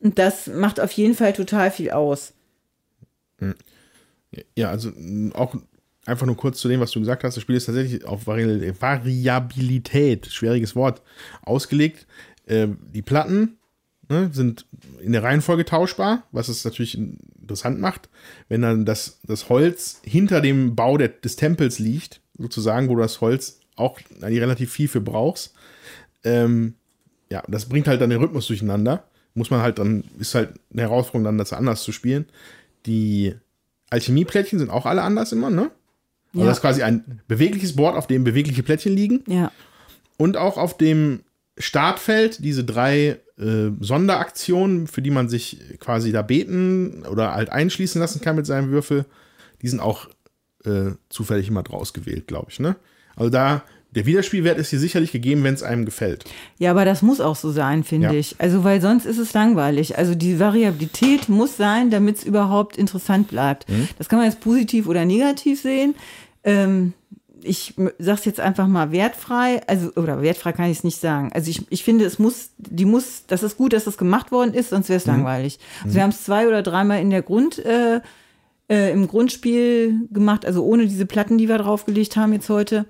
Und 0.01 0.19
das 0.19 0.49
macht 0.49 0.81
auf 0.81 0.91
jeden 0.91 1.15
Fall 1.15 1.33
total 1.33 1.71
viel 1.71 1.93
aus. 1.93 2.33
Hm. 3.39 3.55
Ja, 4.57 4.71
also 4.71 4.91
auch 5.35 5.55
einfach 6.07 6.27
nur 6.27 6.37
kurz 6.37 6.59
zu 6.59 6.67
dem, 6.67 6.81
was 6.81 6.91
du 6.91 6.99
gesagt 6.99 7.23
hast. 7.23 7.37
Das 7.37 7.43
Spiel 7.43 7.55
ist 7.55 7.67
tatsächlich 7.67 8.05
auf 8.05 8.27
Vari 8.27 8.73
Variabilität, 8.81 10.27
schwieriges 10.27 10.75
Wort, 10.75 11.03
ausgelegt. 11.43 12.09
Äh, 12.47 12.67
die 12.93 13.03
Platten 13.03 13.60
ne, 14.11 14.31
sind 14.33 14.67
in 15.01 15.13
der 15.13 15.23
Reihenfolge 15.23 15.65
tauschbar, 15.65 16.25
was 16.33 16.49
es 16.49 16.65
natürlich 16.65 16.99
interessant 16.99 17.81
macht. 17.81 18.09
Wenn 18.49 18.63
dann 18.63 18.85
das, 18.85 19.21
das 19.23 19.49
Holz 19.49 20.01
hinter 20.05 20.41
dem 20.41 20.75
Bau 20.75 20.99
der, 20.99 21.09
des 21.09 21.37
Tempels 21.37 21.79
liegt, 21.79 22.21
sozusagen, 22.37 22.89
wo 22.89 22.97
du 22.97 23.03
das 23.03 23.21
Holz 23.21 23.61
auch 23.77 23.99
eigentlich 24.21 24.41
relativ 24.41 24.73
viel 24.73 24.89
für 24.89 25.01
brauchst, 25.01 25.55
ähm, 26.25 26.75
ja, 27.31 27.43
das 27.49 27.69
bringt 27.69 27.87
halt 27.87 28.01
dann 28.01 28.11
den 28.11 28.21
Rhythmus 28.21 28.49
durcheinander. 28.49 29.05
Muss 29.35 29.51
man 29.51 29.63
halt 29.63 29.79
dann, 29.79 30.05
ist 30.19 30.35
halt 30.35 30.55
eine 30.73 30.83
Herausforderung, 30.83 31.25
dann 31.25 31.39
das 31.39 31.53
anders 31.53 31.83
zu 31.83 31.93
spielen. 31.93 32.27
Die 32.87 33.35
Alchemieplättchen 33.89 34.59
sind 34.59 34.71
auch 34.71 34.87
alle 34.87 35.03
anders 35.03 35.33
immer, 35.33 35.51
ne? 35.51 35.71
Also 36.33 36.45
ja. 36.45 36.47
das 36.47 36.59
ist 36.59 36.63
quasi 36.63 36.83
ein 36.83 37.21
bewegliches 37.29 37.77
Board, 37.77 37.97
auf 37.97 38.07
dem 38.07 38.25
bewegliche 38.25 38.63
Plättchen 38.63 38.95
liegen. 38.95 39.23
Ja. 39.27 39.53
Und 40.17 40.37
auch 40.37 40.59
auf 40.59 40.77
dem 40.77 41.21
Startfeld 41.59 42.45
diese 42.45 42.65
drei 42.65 43.19
äh, 43.41 43.71
Sonderaktionen, 43.81 44.87
für 44.87 45.03
die 45.03 45.11
man 45.11 45.29
sich 45.29 45.59
quasi 45.79 46.13
da 46.13 46.23
beten 46.23 47.05
oder 47.11 47.35
halt 47.35 47.51
einschließen 47.51 48.01
lassen 48.01 48.21
kann 48.21 48.37
mit 48.37 48.47
seinem 48.47 48.71
Würfel, 48.71 49.07
die 49.63 49.69
sind 49.69 49.81
auch 49.81 50.09
äh, 50.65 50.93
zufällig 51.09 51.49
immer 51.49 51.63
draus 51.63 51.93
gewählt, 51.93 52.27
glaube 52.27 52.49
ich, 52.51 52.61
ne? 52.61 52.77
Also 53.17 53.31
da 53.31 53.63
der 53.95 54.07
Wiederspielwert 54.07 54.59
ist 54.59 54.71
hier 54.71 54.79
sicherlich 54.79 55.11
gegeben, 55.11 55.43
wenn 55.43 55.55
es 55.55 55.63
einem 55.63 55.85
gefällt. 55.85 56.25
Ja, 56.59 56.71
aber 56.71 56.85
das 56.85 57.03
muss 57.03 57.21
auch 57.21 57.35
so 57.35 57.51
sein, 57.51 57.83
finde 57.83 58.09
ja. 58.09 58.13
ich. 58.13 58.37
Also, 58.39 58.63
weil 58.63 58.81
sonst 58.81 59.05
ist 59.05 59.19
es 59.19 59.33
langweilig. 59.33 59.99
Also, 59.99 60.15
die 60.15 60.39
Variabilität 60.39 61.29
muss 61.29 61.57
sein, 61.57 61.91
damit 61.91 62.19
es 62.19 62.25
überhaupt 62.25 62.77
interessant 62.77 63.29
bleibt. 63.29 63.69
Mhm. 63.69 63.89
Das 63.99 64.09
kann 64.09 64.21
man 64.21 64.29
jetzt 64.29 64.41
positiv 64.41 64.87
oder 64.87 65.05
negativ 65.05 65.61
sehen. 65.61 65.97
Ähm, 66.45 66.93
ich 67.43 67.75
sag's 67.99 68.25
jetzt 68.25 68.41
einfach 68.41 68.67
mal 68.67 68.93
wertfrei, 68.93 69.61
also 69.67 69.93
oder 69.97 70.23
wertfrei 70.23 70.53
kann 70.53 70.71
ich 70.71 70.79
es 70.79 70.85
nicht 70.85 71.01
sagen. 71.01 71.31
Also 71.33 71.51
ich, 71.51 71.71
ich 71.71 71.85
finde, 71.85 72.05
es 72.05 72.19
muss, 72.19 72.51
die 72.59 72.85
muss, 72.85 73.27
das 73.27 73.43
ist 73.43 73.57
gut, 73.57 73.73
dass 73.73 73.85
das 73.85 73.99
gemacht 73.99 74.33
worden 74.33 74.55
ist, 74.55 74.71
sonst 74.71 74.89
wäre 74.89 74.99
es 74.99 75.07
mhm. 75.07 75.15
langweilig. 75.15 75.59
Also 75.79 75.89
mhm. 75.89 75.95
wir 75.95 76.03
haben 76.03 76.11
es 76.11 76.25
zwei 76.25 76.49
oder 76.49 76.63
dreimal 76.63 77.01
in 77.01 77.11
der 77.11 77.23
Grund, 77.23 77.59
äh, 77.59 78.01
äh, 78.69 78.93
im 78.93 79.09
Grundspiel 79.09 80.09
gemacht, 80.11 80.47
also 80.47 80.65
ohne 80.65 80.87
diese 80.87 81.07
Platten, 81.07 81.39
die 81.39 81.49
wir 81.49 81.59
draufgelegt 81.59 82.17
haben 82.17 82.33
jetzt 82.33 82.49
heute. 82.49 82.87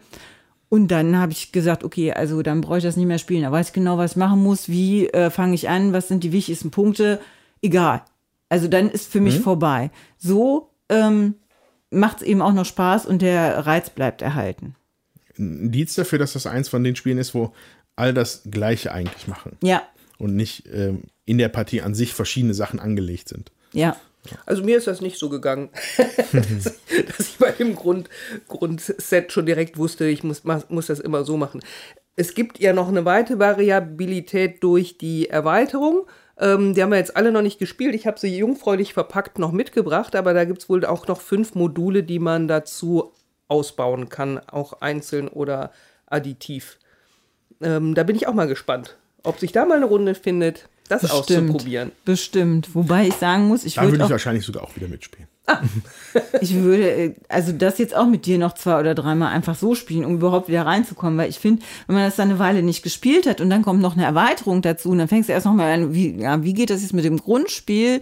Und 0.68 0.88
dann 0.88 1.18
habe 1.18 1.32
ich 1.32 1.50
gesagt, 1.50 1.82
okay, 1.82 2.12
also 2.12 2.42
dann 2.42 2.60
brauche 2.60 2.78
ich 2.78 2.84
das 2.84 2.96
nicht 2.96 3.06
mehr 3.06 3.18
spielen. 3.18 3.42
Da 3.42 3.50
weiß 3.50 3.68
ich 3.68 3.72
genau, 3.72 3.98
was 3.98 4.12
ich 4.12 4.16
machen 4.16 4.40
muss. 4.40 4.68
Wie 4.68 5.08
äh, 5.08 5.30
fange 5.30 5.54
ich 5.54 5.68
an? 5.68 5.92
Was 5.92 6.06
sind 6.06 6.22
die 6.22 6.30
wichtigsten 6.30 6.70
Punkte? 6.70 7.20
Egal. 7.60 8.02
Also 8.48 8.68
dann 8.68 8.88
ist 8.88 9.10
für 9.10 9.20
mich 9.20 9.38
mhm. 9.38 9.42
vorbei. 9.42 9.90
So 10.16 10.70
ähm, 10.88 11.34
macht 11.90 12.18
es 12.18 12.22
eben 12.22 12.42
auch 12.42 12.52
noch 12.52 12.64
Spaß 12.64 13.06
und 13.06 13.22
der 13.22 13.66
Reiz 13.66 13.90
bleibt 13.90 14.22
erhalten. 14.22 14.74
Ein 15.38 15.60
Indiz 15.64 15.94
dafür, 15.94 16.18
dass 16.18 16.32
das 16.32 16.46
eins 16.46 16.68
von 16.68 16.84
den 16.84 16.96
Spielen 16.96 17.18
ist, 17.18 17.34
wo 17.34 17.52
all 17.96 18.14
das 18.14 18.42
Gleiche 18.50 18.92
eigentlich 18.92 19.26
machen. 19.28 19.56
Ja. 19.62 19.82
Und 20.18 20.36
nicht 20.36 20.66
ähm, 20.72 21.04
in 21.24 21.38
der 21.38 21.48
Partie 21.48 21.82
an 21.82 21.94
sich 21.94 22.14
verschiedene 22.14 22.54
Sachen 22.54 22.80
angelegt 22.80 23.28
sind. 23.28 23.52
Ja. 23.72 23.96
Also 24.44 24.62
mir 24.62 24.76
ist 24.76 24.86
das 24.86 25.00
nicht 25.00 25.18
so 25.18 25.28
gegangen, 25.28 25.70
dass, 26.32 26.62
dass, 26.64 27.28
ich 27.28 27.38
bei 27.38 27.52
dem 27.52 27.74
Grund, 27.74 28.08
Grundset 28.48 29.32
schon 29.32 29.46
direkt 29.46 29.78
wusste, 29.78 30.06
ich 30.06 30.22
muss, 30.22 30.42
muss 30.44 30.86
das 30.86 31.00
immer 31.00 31.24
so 31.24 31.36
machen. 31.36 31.62
Es 32.16 32.34
gibt 32.34 32.58
ja 32.58 32.74
noch 32.74 32.88
eine 32.88 33.06
weitere 33.06 33.38
Variabilität 33.38 34.62
durch 34.62 34.98
die 34.98 35.30
Erweiterung. 35.30 36.06
Ähm, 36.40 36.74
die 36.74 36.82
haben 36.82 36.90
wir 36.90 36.96
jetzt 36.96 37.16
alle 37.16 37.32
noch 37.32 37.42
nicht 37.42 37.58
gespielt. 37.58 37.94
Ich 37.94 38.06
habe 38.06 38.18
sie 38.18 38.36
jungfräulich 38.36 38.94
verpackt 38.94 39.38
noch 39.38 39.52
mitgebracht, 39.52 40.16
aber 40.16 40.32
da 40.32 40.44
gibt 40.44 40.62
es 40.62 40.68
wohl 40.68 40.84
auch 40.86 41.06
noch 41.06 41.20
fünf 41.20 41.54
Module, 41.54 42.02
die 42.02 42.18
man 42.18 42.48
dazu 42.48 43.12
ausbauen 43.46 44.08
kann, 44.08 44.38
auch 44.38 44.80
einzeln 44.80 45.28
oder 45.28 45.70
additiv. 46.06 46.78
Ähm, 47.60 47.94
da 47.94 48.04
bin 48.04 48.16
ich 48.16 48.26
auch 48.26 48.32
mal 48.32 48.48
gespannt, 48.48 48.96
ob 49.22 49.38
sich 49.38 49.52
da 49.52 49.66
mal 49.66 49.76
eine 49.76 49.84
Runde 49.86 50.14
findet 50.14 50.68
das 50.88 51.02
bestimmt, 51.02 51.50
auszuprobieren. 51.50 51.92
Bestimmt. 52.04 52.74
Wobei 52.74 53.06
ich 53.08 53.14
sagen 53.14 53.44
muss, 53.46 53.64
ich 53.64 53.76
würde. 53.76 53.88
Da 53.88 53.92
würde 53.92 54.04
ich 54.04 54.10
wahrscheinlich 54.10 54.44
sogar 54.44 54.64
auch 54.64 54.74
wieder 54.74 54.88
mitspielen. 54.88 55.28
Ah. 55.46 55.60
ich 56.40 56.54
würde, 56.54 56.90
äh, 56.90 57.14
also 57.28 57.52
das 57.52 57.78
jetzt 57.78 57.94
auch 57.96 58.06
mit 58.06 58.26
dir 58.26 58.38
noch 58.38 58.54
zwei 58.54 58.78
oder 58.78 58.94
dreimal 58.94 59.32
einfach 59.32 59.54
so 59.54 59.74
spielen, 59.74 60.04
um 60.04 60.14
überhaupt 60.14 60.48
wieder 60.48 60.66
reinzukommen, 60.66 61.18
weil 61.18 61.30
ich 61.30 61.38
finde, 61.38 61.62
wenn 61.86 61.96
man 61.96 62.04
das 62.04 62.16
dann 62.16 62.30
eine 62.30 62.38
Weile 62.38 62.62
nicht 62.62 62.82
gespielt 62.82 63.26
hat 63.26 63.40
und 63.40 63.50
dann 63.50 63.62
kommt 63.62 63.80
noch 63.80 63.94
eine 63.94 64.04
Erweiterung 64.04 64.62
dazu 64.62 64.90
und 64.90 64.98
dann 64.98 65.08
fängst 65.08 65.28
du 65.28 65.32
erst 65.32 65.46
nochmal 65.46 65.72
an, 65.72 65.94
wie, 65.94 66.20
ja, 66.20 66.42
wie 66.42 66.54
geht 66.54 66.70
das 66.70 66.82
jetzt 66.82 66.92
mit 66.92 67.04
dem 67.04 67.18
Grundspiel 67.18 68.00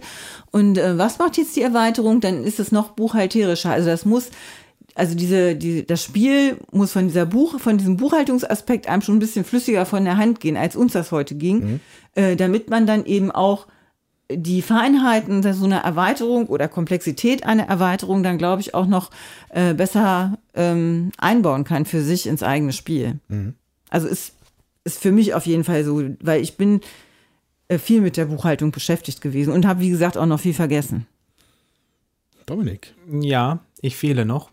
und 0.51 0.77
äh, 0.77 0.97
was 0.97 1.17
macht 1.17 1.37
jetzt 1.37 1.55
die 1.55 1.61
Erweiterung, 1.61 2.19
dann 2.19 2.43
ist 2.43 2.59
es 2.59 2.71
noch 2.71 2.89
buchhalterischer. 2.89 3.71
Also 3.71 3.89
das 3.89 4.05
muss, 4.05 4.29
also 4.95 5.15
diese, 5.15 5.55
die, 5.55 5.85
das 5.85 6.03
Spiel 6.03 6.57
muss 6.71 6.91
von 6.91 7.07
dieser 7.07 7.25
Buch, 7.25 7.59
von 7.59 7.77
diesem 7.77 7.97
Buchhaltungsaspekt 7.97 8.87
einem 8.87 9.01
schon 9.01 9.15
ein 9.15 9.19
bisschen 9.19 9.45
flüssiger 9.45 9.85
von 9.85 10.03
der 10.03 10.17
Hand 10.17 10.39
gehen, 10.39 10.57
als 10.57 10.75
uns 10.75 10.93
das 10.93 11.11
heute 11.11 11.35
ging, 11.35 11.59
mhm. 11.59 11.79
äh, 12.15 12.35
damit 12.35 12.69
man 12.69 12.85
dann 12.85 13.05
eben 13.05 13.31
auch 13.31 13.67
die 14.31 14.61
Feinheiten 14.61 15.41
so 15.53 15.65
einer 15.65 15.79
Erweiterung 15.79 16.47
oder 16.47 16.67
Komplexität 16.67 17.45
einer 17.45 17.63
Erweiterung 17.63 18.21
dann, 18.21 18.37
glaube 18.37 18.61
ich, 18.61 18.73
auch 18.73 18.85
noch 18.85 19.09
äh, 19.49 19.73
besser 19.73 20.37
ähm, 20.53 21.11
einbauen 21.17 21.63
kann 21.63 21.85
für 21.85 22.01
sich 22.01 22.27
ins 22.27 22.43
eigene 22.43 22.73
Spiel. 22.73 23.19
Mhm. 23.27 23.55
Also 23.89 24.07
ist, 24.07 24.33
ist 24.83 24.99
für 24.99 25.11
mich 25.11 25.33
auf 25.33 25.47
jeden 25.47 25.63
Fall 25.63 25.83
so, 25.83 26.03
weil 26.21 26.41
ich 26.41 26.57
bin 26.57 26.81
äh, 27.69 27.79
viel 27.79 28.01
mit 28.01 28.17
der 28.17 28.25
Buchhaltung 28.25 28.71
beschäftigt 28.71 29.21
gewesen 29.21 29.51
und 29.51 29.65
habe, 29.65 29.79
wie 29.79 29.89
gesagt, 29.89 30.17
auch 30.17 30.27
noch 30.27 30.39
viel 30.39 30.53
vergessen. 30.53 31.07
Dominik. 32.45 32.93
Ja, 33.09 33.59
ich 33.81 33.95
fehle 33.95 34.25
noch. 34.25 34.51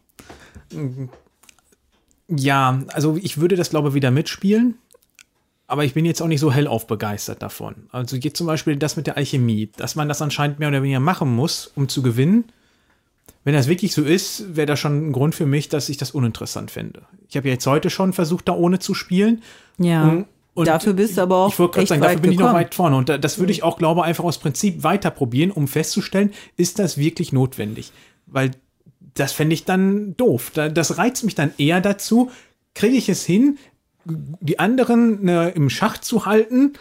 Ja, 2.28 2.82
also 2.88 3.18
ich 3.22 3.38
würde 3.38 3.56
das, 3.56 3.70
glaube 3.70 3.88
ich, 3.88 3.94
wieder 3.94 4.10
mitspielen. 4.10 4.76
Aber 5.66 5.84
ich 5.84 5.94
bin 5.94 6.04
jetzt 6.04 6.20
auch 6.22 6.28
nicht 6.28 6.40
so 6.40 6.52
hellauf 6.52 6.86
begeistert 6.86 7.42
davon. 7.42 7.74
Also 7.92 8.16
jetzt 8.16 8.36
zum 8.38 8.46
Beispiel 8.46 8.76
das 8.76 8.96
mit 8.96 9.06
der 9.06 9.16
Alchemie, 9.16 9.70
dass 9.76 9.94
man 9.96 10.08
das 10.08 10.22
anscheinend 10.22 10.58
mehr 10.58 10.68
oder 10.68 10.82
weniger 10.82 11.00
machen 11.00 11.34
muss, 11.34 11.70
um 11.74 11.88
zu 11.88 12.02
gewinnen. 12.02 12.44
Wenn 13.44 13.54
das 13.54 13.68
wirklich 13.68 13.92
so 13.92 14.02
ist, 14.02 14.56
wäre 14.56 14.66
das 14.66 14.80
schon 14.80 15.08
ein 15.08 15.12
Grund 15.12 15.34
für 15.34 15.46
mich, 15.46 15.68
dass 15.68 15.88
ich 15.88 15.96
das 15.96 16.10
uninteressant 16.12 16.70
fände. 16.70 17.02
Ich 17.28 17.36
habe 17.36 17.48
ja 17.48 17.54
jetzt 17.54 17.66
heute 17.66 17.90
schon 17.90 18.12
versucht, 18.12 18.48
da 18.48 18.52
ohne 18.52 18.78
zu 18.80 18.92
spielen. 18.94 19.42
Ja. 19.78 20.08
Und, 20.08 20.26
und 20.54 20.66
dafür 20.68 20.94
bist 20.94 21.16
du 21.16 21.22
aber 21.22 21.36
auch 21.36 21.52
Ich 21.52 21.58
wollte 21.58 21.74
gerade 21.74 21.86
sagen, 21.86 22.02
dafür 22.02 22.20
bin 22.20 22.32
ich 22.32 22.38
noch 22.38 22.46
gekommen. 22.46 22.60
weit 22.64 22.74
vorne. 22.74 22.96
Und 22.96 23.08
da- 23.08 23.18
das 23.18 23.38
würde 23.38 23.52
ich 23.52 23.62
auch, 23.62 23.78
glaube 23.78 24.02
einfach 24.04 24.24
aus 24.24 24.38
Prinzip 24.38 24.82
weiter 24.82 25.10
probieren, 25.10 25.50
um 25.52 25.68
festzustellen, 25.68 26.32
ist 26.56 26.78
das 26.80 26.98
wirklich 26.98 27.32
notwendig? 27.32 27.92
Weil 28.26 28.50
das 29.14 29.32
fände 29.32 29.54
ich 29.54 29.64
dann 29.64 30.16
doof. 30.16 30.50
Da- 30.54 30.68
Das 30.68 30.98
reizt 30.98 31.24
mich 31.24 31.34
dann 31.36 31.52
eher 31.58 31.80
dazu, 31.80 32.30
kriege 32.74 32.96
ich 32.96 33.08
es 33.08 33.24
hin, 33.24 33.58
die 34.06 34.58
anderen 34.58 35.24
ne, 35.24 35.50
im 35.50 35.68
Schach 35.70 35.98
zu 35.98 36.26
halten, 36.26 36.74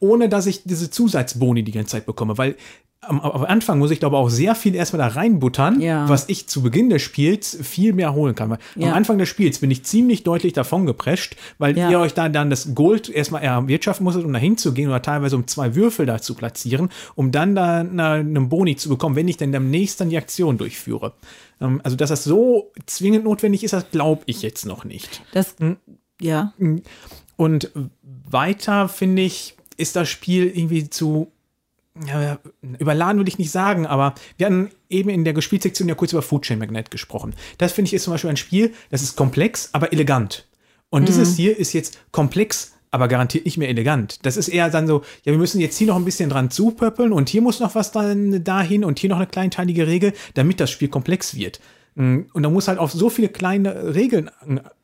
ohne 0.00 0.28
dass 0.28 0.46
ich 0.46 0.64
diese 0.64 0.90
Zusatzboni 0.90 1.62
die 1.62 1.72
ganze 1.72 1.92
Zeit 1.92 2.06
bekomme. 2.06 2.38
Weil 2.38 2.56
am, 3.00 3.20
am 3.20 3.44
Anfang 3.44 3.78
muss 3.78 3.90
ich, 3.92 4.00
glaube 4.00 4.16
auch 4.16 4.28
sehr 4.28 4.54
viel 4.56 4.74
erstmal 4.74 4.98
da 4.98 5.06
reinbuttern, 5.14 5.80
Ja. 5.80 6.08
was 6.08 6.28
ich 6.28 6.48
zu 6.48 6.62
Beginn 6.62 6.90
des 6.90 7.00
Spiels 7.00 7.56
viel 7.62 7.92
mehr 7.92 8.12
holen 8.12 8.34
kann. 8.34 8.50
Weil 8.50 8.58
Ja. 8.76 8.88
Am 8.88 8.94
Anfang 8.94 9.18
des 9.18 9.28
Spiels 9.28 9.60
bin 9.60 9.70
ich 9.70 9.84
ziemlich 9.84 10.24
deutlich 10.24 10.52
davon 10.52 10.84
geprescht, 10.84 11.36
weil 11.58 11.78
Ja. 11.78 11.90
ihr 11.90 12.00
euch 12.00 12.12
da 12.14 12.28
dann 12.28 12.50
das 12.50 12.74
Gold 12.74 13.08
erstmal 13.08 13.42
erwirtschaften 13.42 14.02
musstet, 14.04 14.24
um 14.24 14.32
da 14.32 14.38
hinzugehen 14.38 14.90
oder 14.90 15.00
teilweise 15.00 15.36
um 15.36 15.46
zwei 15.46 15.74
Würfel 15.76 16.06
da 16.06 16.20
zu 16.20 16.34
platzieren, 16.34 16.88
um 17.14 17.30
dann 17.30 17.54
da 17.54 17.76
einen 17.80 18.48
Boni 18.48 18.74
zu 18.76 18.88
bekommen, 18.88 19.14
wenn 19.16 19.28
ich 19.28 19.36
dann 19.36 19.52
demnächst 19.52 20.00
dann 20.00 20.10
die 20.10 20.18
Aktion 20.18 20.58
durchführe. 20.58 21.12
Ähm, 21.60 21.80
also, 21.84 21.96
dass 21.96 22.10
das 22.10 22.24
so 22.24 22.72
zwingend 22.86 23.24
notwendig 23.24 23.64
ist, 23.64 23.72
das 23.74 23.90
glaube 23.90 24.22
ich 24.26 24.42
jetzt 24.42 24.66
noch 24.66 24.84
nicht. 24.84 25.22
Das, 25.32 25.54
Hm. 25.60 25.76
Ja. 26.20 26.52
Und 27.36 27.70
weiter, 28.02 28.88
finde 28.88 29.22
ich, 29.22 29.56
ist 29.76 29.96
das 29.96 30.08
Spiel 30.08 30.46
irgendwie 30.46 30.90
zu 30.90 31.30
ja, 32.06 32.38
überladen 32.78 33.18
würde 33.18 33.28
ich 33.28 33.38
nicht 33.38 33.50
sagen, 33.50 33.86
aber 33.86 34.14
wir 34.36 34.46
hatten 34.46 34.70
eben 34.88 35.10
in 35.10 35.24
der 35.24 35.32
Gespielsektion 35.32 35.88
ja 35.88 35.94
kurz 35.94 36.12
über 36.12 36.22
Food 36.22 36.42
Chain 36.42 36.58
Magnet 36.58 36.90
gesprochen. 36.90 37.34
Das 37.58 37.72
finde 37.72 37.88
ich 37.88 37.94
ist 37.94 38.04
zum 38.04 38.12
Beispiel 38.12 38.30
ein 38.30 38.36
Spiel, 38.36 38.72
das 38.90 39.02
ist 39.02 39.16
komplex, 39.16 39.70
aber 39.72 39.92
elegant. 39.92 40.46
Und 40.90 41.08
dieses 41.08 41.36
hier 41.36 41.58
ist 41.58 41.72
jetzt 41.72 41.98
komplex, 42.12 42.74
aber 42.90 43.08
garantiert 43.08 43.44
nicht 43.44 43.58
mehr 43.58 43.68
elegant. 43.68 44.24
Das 44.24 44.36
ist 44.36 44.48
eher 44.48 44.70
dann 44.70 44.86
so, 44.86 45.02
ja, 45.24 45.32
wir 45.32 45.38
müssen 45.38 45.60
jetzt 45.60 45.76
hier 45.76 45.88
noch 45.88 45.96
ein 45.96 46.04
bisschen 46.04 46.30
dran 46.30 46.50
zupöppeln 46.50 47.12
und 47.12 47.28
hier 47.28 47.42
muss 47.42 47.60
noch 47.60 47.74
was 47.74 47.92
dann 47.92 48.42
dahin 48.44 48.84
und 48.84 48.98
hier 48.98 49.10
noch 49.10 49.18
eine 49.18 49.26
kleinteilige 49.26 49.86
Regel, 49.86 50.12
damit 50.34 50.60
das 50.60 50.70
Spiel 50.70 50.88
komplex 50.88 51.34
wird. 51.34 51.60
Mm, 51.98 52.26
Und 52.32 52.42
da 52.44 52.48
muss 52.48 52.68
halt 52.68 52.78
auf 52.78 52.92
so 52.92 53.10
viele 53.10 53.28
kleine 53.28 53.94
Regeln 53.94 54.30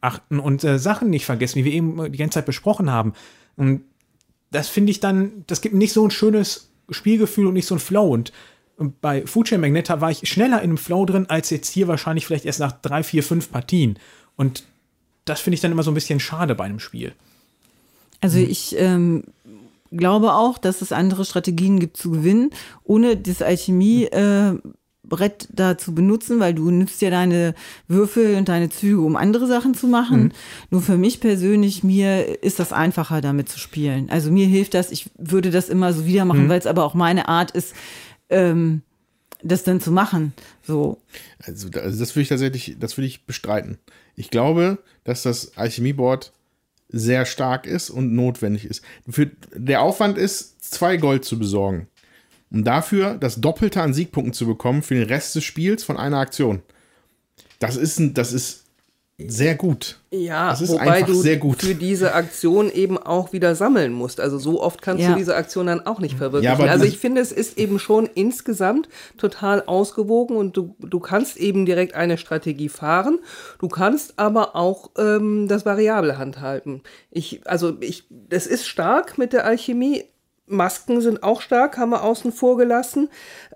achten 0.00 0.40
und 0.40 0.64
äh, 0.64 0.80
Sachen 0.80 1.10
nicht 1.10 1.24
vergessen, 1.24 1.60
wie 1.60 1.64
wir 1.64 1.72
eben 1.72 2.12
die 2.12 2.18
ganze 2.18 2.34
Zeit 2.34 2.46
besprochen 2.46 2.90
haben. 2.90 3.12
Und 3.56 3.82
das 4.50 4.68
finde 4.68 4.90
ich 4.90 4.98
dann, 4.98 5.44
das 5.46 5.60
gibt 5.60 5.76
nicht 5.76 5.92
so 5.92 6.04
ein 6.04 6.10
schönes 6.10 6.70
Spielgefühl 6.90 7.46
und 7.46 7.54
nicht 7.54 7.66
so 7.66 7.76
ein 7.76 7.80
Flow. 7.80 8.10
Und 8.10 8.32
bei 9.00 9.24
Food 9.26 9.46
Chain 9.46 9.60
Magneta 9.60 10.00
war 10.00 10.10
ich 10.10 10.28
schneller 10.28 10.60
in 10.60 10.70
dem 10.70 10.78
Flow 10.78 11.06
drin, 11.06 11.26
als 11.28 11.50
jetzt 11.50 11.68
hier 11.68 11.86
wahrscheinlich 11.86 12.26
vielleicht 12.26 12.46
erst 12.46 12.58
nach 12.58 12.72
drei, 12.72 13.04
vier, 13.04 13.22
fünf 13.22 13.52
Partien. 13.52 13.96
Und 14.34 14.64
das 15.24 15.40
finde 15.40 15.54
ich 15.54 15.60
dann 15.60 15.70
immer 15.70 15.84
so 15.84 15.92
ein 15.92 15.94
bisschen 15.94 16.18
schade 16.18 16.56
bei 16.56 16.64
einem 16.64 16.80
Spiel. 16.80 17.14
Also 18.20 18.38
ich 18.38 18.74
ähm, 18.76 19.22
glaube 19.92 20.32
auch, 20.32 20.58
dass 20.58 20.82
es 20.82 20.90
andere 20.90 21.24
Strategien 21.24 21.78
gibt 21.78 21.96
zu 21.96 22.10
gewinnen, 22.10 22.50
ohne 22.82 23.16
das 23.16 23.40
Alchemie 23.40 24.06
äh, 24.06 24.58
Brett 25.16 25.48
da 25.52 25.78
zu 25.78 25.94
benutzen, 25.94 26.40
weil 26.40 26.54
du 26.54 26.70
nützt 26.70 27.00
ja 27.02 27.10
deine 27.10 27.54
Würfel 27.88 28.36
und 28.36 28.48
deine 28.48 28.68
Züge, 28.68 29.00
um 29.00 29.16
andere 29.16 29.46
Sachen 29.46 29.74
zu 29.74 29.86
machen. 29.86 30.32
Nur 30.70 30.82
für 30.82 30.96
mich 30.96 31.20
persönlich, 31.20 31.84
mir 31.84 32.42
ist 32.42 32.58
das 32.58 32.72
einfacher, 32.72 33.20
damit 33.20 33.48
zu 33.48 33.58
spielen. 33.58 34.10
Also 34.10 34.30
mir 34.30 34.46
hilft 34.46 34.74
das, 34.74 34.90
ich 34.90 35.10
würde 35.16 35.50
das 35.50 35.68
immer 35.68 35.92
so 35.92 36.06
wieder 36.06 36.24
machen, 36.24 36.48
weil 36.48 36.58
es 36.58 36.66
aber 36.66 36.84
auch 36.84 36.94
meine 36.94 37.28
Art 37.28 37.52
ist, 37.52 37.74
ähm, 38.28 38.82
das 39.42 39.62
dann 39.62 39.80
zu 39.80 39.92
machen. 39.92 40.32
So. 40.62 40.98
Also, 41.42 41.68
also 41.74 41.98
das 41.98 42.14
würde 42.14 42.22
ich 42.22 42.28
tatsächlich, 42.28 42.76
das 42.80 42.96
würde 42.96 43.06
ich 43.06 43.26
bestreiten. 43.26 43.78
Ich 44.16 44.30
glaube, 44.30 44.78
dass 45.04 45.22
das 45.22 45.56
Alchemieboard 45.56 46.32
sehr 46.88 47.26
stark 47.26 47.66
ist 47.66 47.90
und 47.90 48.14
notwendig 48.14 48.64
ist. 48.64 48.82
Für, 49.08 49.30
der 49.54 49.82
Aufwand 49.82 50.16
ist, 50.16 50.62
zwei 50.64 50.96
Gold 50.96 51.24
zu 51.24 51.38
besorgen. 51.38 51.88
Um 52.50 52.64
dafür 52.64 53.14
das 53.14 53.40
Doppelte 53.40 53.82
an 53.82 53.94
Siegpunkten 53.94 54.32
zu 54.32 54.46
bekommen 54.46 54.82
für 54.82 54.94
den 54.94 55.08
Rest 55.08 55.34
des 55.34 55.44
Spiels 55.44 55.82
von 55.84 55.96
einer 55.96 56.18
Aktion. 56.18 56.62
Das 57.58 57.76
ist, 57.76 57.98
ein, 57.98 58.14
das 58.14 58.32
ist 58.32 58.64
sehr 59.16 59.54
gut. 59.54 60.00
Ja, 60.10 60.50
Das 60.50 60.60
ist 60.60 60.70
wobei 60.70 60.90
einfach 60.90 61.06
du 61.06 61.14
sehr 61.14 61.36
gut. 61.36 61.60
für 61.62 61.76
diese 61.76 62.14
Aktion 62.14 62.68
eben 62.70 62.98
auch 62.98 63.32
wieder 63.32 63.54
sammeln 63.54 63.92
musst. 63.92 64.20
Also 64.20 64.38
so 64.38 64.60
oft 64.60 64.82
kannst 64.82 65.02
Ja. 65.04 65.12
du 65.12 65.16
diese 65.18 65.36
Aktion 65.36 65.66
dann 65.68 65.86
auch 65.86 66.00
nicht 66.00 66.16
verwirklichen. 66.18 66.58
Ja, 66.64 66.70
also 66.70 66.84
ich 66.84 66.98
finde, 66.98 67.20
es 67.20 67.30
ist 67.30 67.56
eben 67.56 67.78
schon 67.78 68.08
insgesamt 68.14 68.88
total 69.16 69.62
ausgewogen 69.66 70.36
und 70.36 70.56
du, 70.56 70.74
du 70.80 70.98
kannst 70.98 71.36
eben 71.36 71.64
direkt 71.64 71.94
eine 71.94 72.18
Strategie 72.18 72.68
fahren. 72.68 73.20
Du 73.60 73.68
kannst 73.68 74.18
aber 74.18 74.56
auch 74.56 74.90
ähm, 74.98 75.46
das 75.46 75.64
Variable 75.64 76.18
handhalten. 76.18 76.82
Ich, 77.12 77.40
also 77.46 77.76
ich, 77.80 78.04
das 78.10 78.46
ist 78.48 78.66
stark 78.66 79.16
mit 79.16 79.32
der 79.32 79.44
Alchemie. 79.44 80.04
Masken 80.46 81.00
sind 81.00 81.22
auch 81.22 81.40
stark, 81.40 81.78
haben 81.78 81.90
wir 81.90 82.02
außen 82.02 82.32
vor 82.32 82.56
gelassen. 82.56 83.08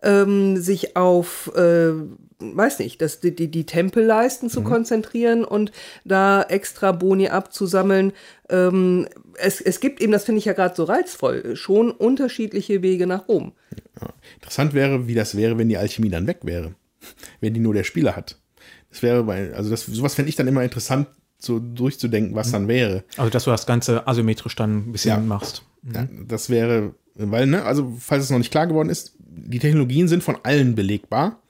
Ähm, 0.03 0.57
sich 0.57 0.97
auf, 0.97 1.53
äh, 1.55 1.93
weiß 2.39 2.79
nicht, 2.79 3.03
das, 3.03 3.21
die, 3.21 3.35
die, 3.35 3.67
Tempelleisten 3.67 4.49
zu 4.49 4.63
konzentrieren 4.63 5.45
und 5.45 5.73
da 6.05 6.43
extra 6.43 6.93
Boni 6.93 7.29
abzusammeln. 7.29 8.13
Ähm, 8.49 9.09
es, 9.35 9.61
es 9.61 9.81
gibt 9.81 10.01
eben, 10.01 10.13
das 10.13 10.25
finde 10.25 10.39
ich 10.39 10.45
ja 10.45 10.53
gerade 10.53 10.75
so 10.75 10.85
reizvoll, 10.85 11.57
schon 11.57 11.91
unterschiedliche 11.91 12.83
Wege 12.83 13.07
nach 13.07 13.29
Rom. 13.29 13.53
Interessant 14.35 14.73
wäre, 14.75 15.07
wie 15.07 15.15
das 15.15 15.37
wäre, 15.37 15.59
wenn 15.59 15.69
die 15.69 15.79
Alchemie 15.79 16.11
dann 16.11 16.27
weg 16.27 16.39
wäre. 16.43 16.75
Wenn 17.41 17.55
die 17.55 17.61
nur 17.61 17.75
der 17.75 17.85
Spieler 17.85 18.17
hat. 18.17 18.41
Das 18.91 19.03
wäre 19.03 19.23
bei, 19.23 19.53
also 19.55 19.71
das, 19.71 19.87
sowas 19.87 20.17
fände 20.17 20.31
ich 20.31 20.37
dann 20.37 20.49
immer 20.49 20.65
interessant, 20.65 21.07
so 21.41 21.59
durchzudenken, 21.59 22.35
was 22.35 22.51
dann 22.51 22.69
wäre. 22.69 23.05
Also, 23.17 23.31
dass 23.31 23.45
du 23.45 23.51
das 23.51 23.67
Ganze 23.67 24.07
asymmetrisch 24.09 24.57
dann 24.57 24.79
ein 24.89 24.93
bisschen 24.93 25.11
Ja. 25.11 25.21
machst. 25.21 25.63
Ja, 25.95 26.09
das 26.27 26.51
wäre, 26.51 26.95
weil, 27.15 27.47
ne, 27.47 27.63
also, 27.65 27.95
falls 27.99 28.25
es 28.25 28.31
noch 28.31 28.39
nicht 28.39 28.51
klar 28.51 28.67
geworden 28.67 28.91
ist, 28.91 29.15
die 29.21 29.59
Technologien 29.61 30.09
sind 30.09 30.23
von 30.23 30.37
allen 30.43 30.75
belegbar. 30.75 31.41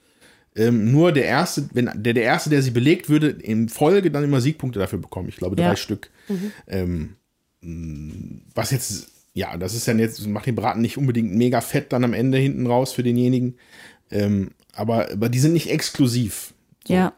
Ähm, 0.54 0.90
nur 0.92 1.12
der 1.12 1.24
erste, 1.24 1.68
wenn 1.72 1.88
der, 1.94 2.12
der 2.14 2.22
erste, 2.24 2.50
der 2.50 2.62
sie 2.62 2.70
belegt, 2.72 3.08
würde 3.08 3.28
in 3.28 3.68
Folge 3.68 4.10
dann 4.10 4.24
immer 4.24 4.40
Siegpunkte 4.40 4.78
dafür 4.78 4.98
bekommen. 4.98 5.28
Ich 5.28 5.36
glaube, 5.36 5.56
drei 5.56 5.64
Ja. 5.68 5.76
Stück. 5.76 6.10
Ähm, 6.66 7.14
mh, 7.62 8.40
was 8.54 8.70
jetzt, 8.72 9.08
ja, 9.34 9.56
das 9.56 9.74
ist 9.74 9.86
dann 9.88 9.98
jetzt, 9.98 10.26
macht 10.26 10.46
den 10.46 10.54
Braten 10.56 10.80
nicht 10.82 10.98
unbedingt 10.98 11.34
mega 11.34 11.60
fett 11.60 11.92
dann 11.92 12.04
am 12.04 12.12
Ende 12.12 12.38
hinten 12.38 12.66
raus 12.66 12.92
für 12.92 13.02
denjenigen. 13.02 13.54
Ähm, 14.10 14.50
aber, 14.74 15.10
aber 15.12 15.28
die 15.28 15.38
sind 15.38 15.52
nicht 15.52 15.70
exklusiv. 15.70 16.52
So. 16.86 16.94
Ja. 16.94 17.12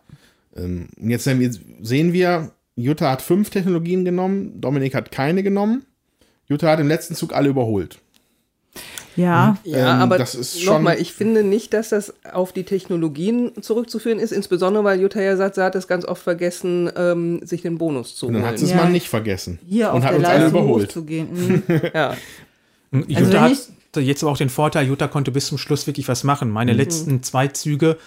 Ähm, 0.56 0.88
und 1.00 1.10
jetzt 1.10 1.24
sehen 1.24 1.40
wir- 1.40 1.54
sehen 1.82 2.12
wir, 2.12 2.52
Jutta 2.76 3.10
hat 3.10 3.22
fünf 3.22 3.50
Technologien 3.50 4.04
genommen, 4.04 4.60
Dominik 4.60 4.94
hat 4.94 5.10
keine 5.12 5.42
genommen. 5.42 5.84
Jutta 6.46 6.68
hat 6.68 6.80
im 6.80 6.88
letzten 6.88 7.14
Zug 7.14 7.34
alle 7.34 7.48
überholt. 7.48 7.98
Ja. 9.16 9.58
Ja, 9.64 9.94
Ähm, 9.96 10.02
aber 10.02 10.18
das 10.18 10.34
ist 10.34 10.60
schon- 10.62 10.74
nochmal, 10.74 11.00
ich 11.00 11.12
finde 11.12 11.42
nicht, 11.42 11.74
dass 11.74 11.88
das 11.90 12.14
auf 12.32 12.52
die 12.52 12.62
Technologien 12.62 13.50
zurückzuführen 13.60 14.18
ist, 14.20 14.32
insbesondere 14.32 14.84
weil 14.84 15.00
Jutta 15.00 15.20
ja 15.20 15.36
sagt, 15.36 15.56
sie 15.56 15.64
hat 15.64 15.74
es 15.74 15.88
ganz 15.88 16.04
oft 16.04 16.22
vergessen, 16.22 16.90
ähm, 16.96 17.44
sich 17.44 17.62
den 17.62 17.76
Bonus 17.76 18.14
zu 18.16 18.26
Und 18.28 18.34
dann 18.34 18.42
holen. 18.42 18.52
hat 18.52 18.58
sie 18.58 18.66
es 18.66 18.70
Ja. 18.70 18.76
mal 18.76 18.90
nicht 18.90 19.08
vergessen. 19.08 19.58
Hier 19.68 19.92
und 19.92 20.04
hat 20.04 20.14
uns 20.14 20.24
alle 20.24 20.38
Leistung 20.42 20.60
überholt. 20.62 20.86
hochzugehen. 20.88 21.28
Mhm. 21.68 21.80
ja. 21.92 22.16
Jutta 22.92 23.42
Also 23.44 23.58
hat 23.96 24.04
jetzt 24.04 24.22
aber 24.22 24.32
auch 24.32 24.36
den 24.38 24.48
Vorteil, 24.48 24.86
Jutta 24.86 25.08
konnte 25.08 25.32
bis 25.32 25.46
zum 25.46 25.58
Schluss 25.58 25.86
wirklich 25.86 26.08
was 26.08 26.22
machen. 26.24 26.48
Meine 26.50 26.72
letzten 26.72 27.22
zwei 27.24 27.48
Züge 27.48 27.98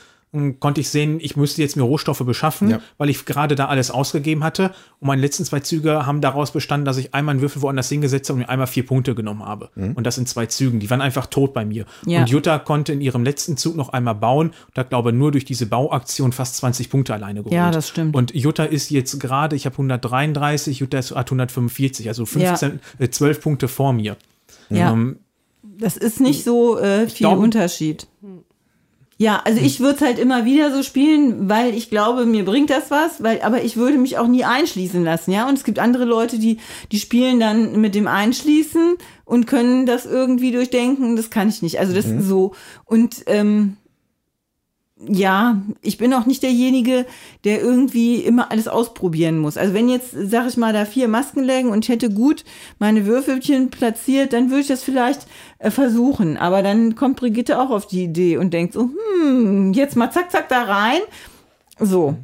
konnte 0.60 0.82
ich 0.82 0.90
sehen, 0.90 1.20
ich 1.22 1.38
müsste 1.38 1.62
jetzt 1.62 1.76
mir 1.76 1.84
Rohstoffe 1.84 2.24
beschaffen, 2.26 2.70
Ja. 2.72 2.80
weil 2.98 3.10
ich 3.12 3.24
gerade 3.26 3.54
da 3.54 3.68
alles 3.68 3.92
ausgegeben 3.92 4.44
hatte. 4.44 4.74
Und 5.00 5.08
meine 5.08 5.22
letzten 5.22 5.46
zwei 5.46 5.60
Züge 5.60 6.08
haben 6.08 6.22
daraus 6.22 6.52
bestanden, 6.52 6.86
dass 6.86 6.98
ich 6.98 7.14
einmal 7.14 7.34
einen 7.34 7.42
Würfel 7.42 7.62
woanders 7.62 7.88
hingesetzt 7.90 8.30
habe 8.30 8.38
und 8.38 8.40
mir 8.46 8.50
einmal 8.50 8.66
vier 8.66 8.84
Punkte 8.86 9.14
genommen 9.14 9.44
habe. 9.46 9.70
Und 9.76 10.04
das 10.08 10.18
in 10.18 10.26
zwei 10.26 10.48
Zügen. 10.48 10.80
Die 10.80 10.90
waren 10.90 11.02
einfach 11.02 11.28
tot 11.28 11.54
bei 11.54 11.66
mir. 11.66 11.86
Ja. 12.08 12.22
Und 12.22 12.30
Jutta 12.32 12.58
konnte 12.58 12.94
in 12.94 13.02
ihrem 13.02 13.24
letzten 13.24 13.58
Zug 13.58 13.76
noch 13.76 13.90
einmal 13.90 14.16
bauen 14.16 14.48
und 14.70 14.78
hat, 14.78 14.90
glaube 14.90 15.12
ich, 15.12 15.16
nur 15.16 15.32
durch 15.32 15.46
diese 15.46 15.68
Bauaktion 15.68 16.32
fast 16.32 16.56
20 16.58 16.90
Punkte 16.90 17.14
alleine 17.14 17.42
geholt. 17.42 17.54
Ja, 17.54 17.70
das 17.70 17.90
stimmt. 17.90 18.16
Und 18.16 18.34
Jutta 18.34 18.64
ist 18.64 18.90
jetzt 18.90 19.20
gerade, 19.20 19.56
ich 19.56 19.66
habe 19.68 19.76
133, 19.78 20.80
Jutta 20.80 20.98
ist, 20.98 21.12
hat 21.16 21.30
145, 21.30 22.08
also 22.08 22.26
15, 22.26 22.80
äh, 22.98 23.10
12 23.10 23.40
Punkte 23.42 23.68
vor 23.68 23.94
mir. 23.94 24.18
Ja. 24.70 24.92
Ähm, 24.94 25.18
Das 25.78 25.96
ist 25.98 26.20
nicht 26.20 26.44
so 26.44 26.80
äh, 26.80 27.08
viel 27.08 27.28
glaube- 27.28 27.42
Unterschied. 27.42 28.08
Ja, 29.18 29.41
also 29.45 29.61
ich 29.61 29.80
würde 29.80 29.95
es 29.95 30.02
halt 30.02 30.19
immer 30.19 30.44
wieder 30.44 30.73
so 30.73 30.81
spielen, 30.81 31.48
weil 31.48 31.76
ich 31.76 31.90
glaube, 31.90 32.26
mir 32.26 32.45
bringt 32.45 32.69
das 32.69 32.90
was, 32.90 33.22
weil, 33.22 33.41
aber 33.41 33.64
ich 33.64 33.77
würde 33.77 33.98
mich 33.98 34.18
auch 34.18 34.27
nie 34.27 34.44
einschließen 34.44 35.03
lassen, 35.03 35.31
ja. 35.31 35.48
Und 35.48 35.57
es 35.57 35.64
gibt 35.64 35.80
andere 35.80 36.06
Leute, 36.06 36.40
die, 36.40 36.57
die 36.91 36.99
spielen 36.99 37.40
dann 37.40 37.80
mit 37.80 37.95
dem 37.95 38.07
Einschließen 38.07 38.95
und 39.26 39.45
können 39.45 39.85
das 39.85 40.06
irgendwie 40.06 40.52
durchdenken. 40.52 41.15
Das 41.15 41.30
kann 41.30 41.49
ich 41.49 41.61
nicht. 41.61 41.80
Also 41.80 41.94
das 41.94 42.06
ist 42.06 42.27
so. 42.27 42.53
Und 42.85 43.23
ähm, 43.27 43.77
ja, 44.99 45.61
ich 45.82 45.98
bin 45.98 46.14
auch 46.14 46.26
nicht 46.26 46.44
derjenige, 46.44 47.06
der 47.44 47.61
irgendwie 47.61 48.18
immer 48.18 48.52
alles 48.52 48.68
ausprobieren 48.68 49.40
muss. 49.40 49.57
Also 49.57 49.74
wenn 49.74 49.90
jetzt, 49.90 50.11
sag 50.14 50.48
ich 50.48 50.56
mal, 50.56 50.72
da 50.72 50.86
vier 50.86 51.07
Masken 51.07 51.44
lägen 51.44 51.70
und 51.70 51.84
ich 51.84 51.90
hätte 51.90 52.10
gut 52.10 52.45
meine 52.80 53.06
Würfelchen 53.06 53.70
platziert, 53.70 54.34
dann 54.34 54.49
würde 54.49 54.61
ich 54.61 54.68
das 54.68 54.84
vielleicht 54.84 55.26
äh, 55.60 55.72
versuchen. 55.72 56.38
Aber 56.38 56.61
dann 56.61 56.95
kommt 56.95 57.18
Brigitte 57.18 57.60
auch 57.60 57.72
auf 57.72 57.88
die 57.88 58.03
Idee 58.03 58.38
und 58.38 58.53
denkt 58.53 58.74
so, 58.74 58.91
hm, 59.24 59.74
jetzt 59.74 59.95
mal 59.95 60.11
zack, 60.11 60.32
zack 60.32 60.48
da 60.49 60.64
rein. 60.64 61.02
So. 61.80 62.15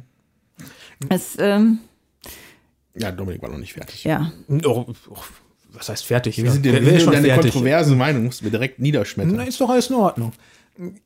Es, 1.08 1.36
ähm, 1.38 1.78
Ja, 2.96 3.10
Dominik 3.10 3.42
war 3.42 3.50
noch 3.50 3.58
nicht 3.58 3.72
fertig. 3.72 4.04
ja. 4.04 4.32
Oh, 4.64 4.86
oh, 5.10 5.16
was 5.72 5.88
heißt 5.88 6.04
fertig? 6.06 6.36
Wir 6.42 6.50
sind, 6.50 6.64
Wer- 6.64 6.80
wir 6.82 6.90
sind 6.90 7.02
schon 7.02 7.12
deine 7.12 7.28
fertig? 7.28 7.52
kontroverse 7.52 7.94
Meinung, 7.96 8.24
mussten 8.24 8.44
wir 8.44 8.50
direkt 8.50 8.78
niederschmettern. 8.78 9.34
Na, 9.36 9.42
ist 9.44 9.60
doch 9.60 9.70
alles 9.70 9.88
in 9.88 9.96
Ordnung. 9.96 10.32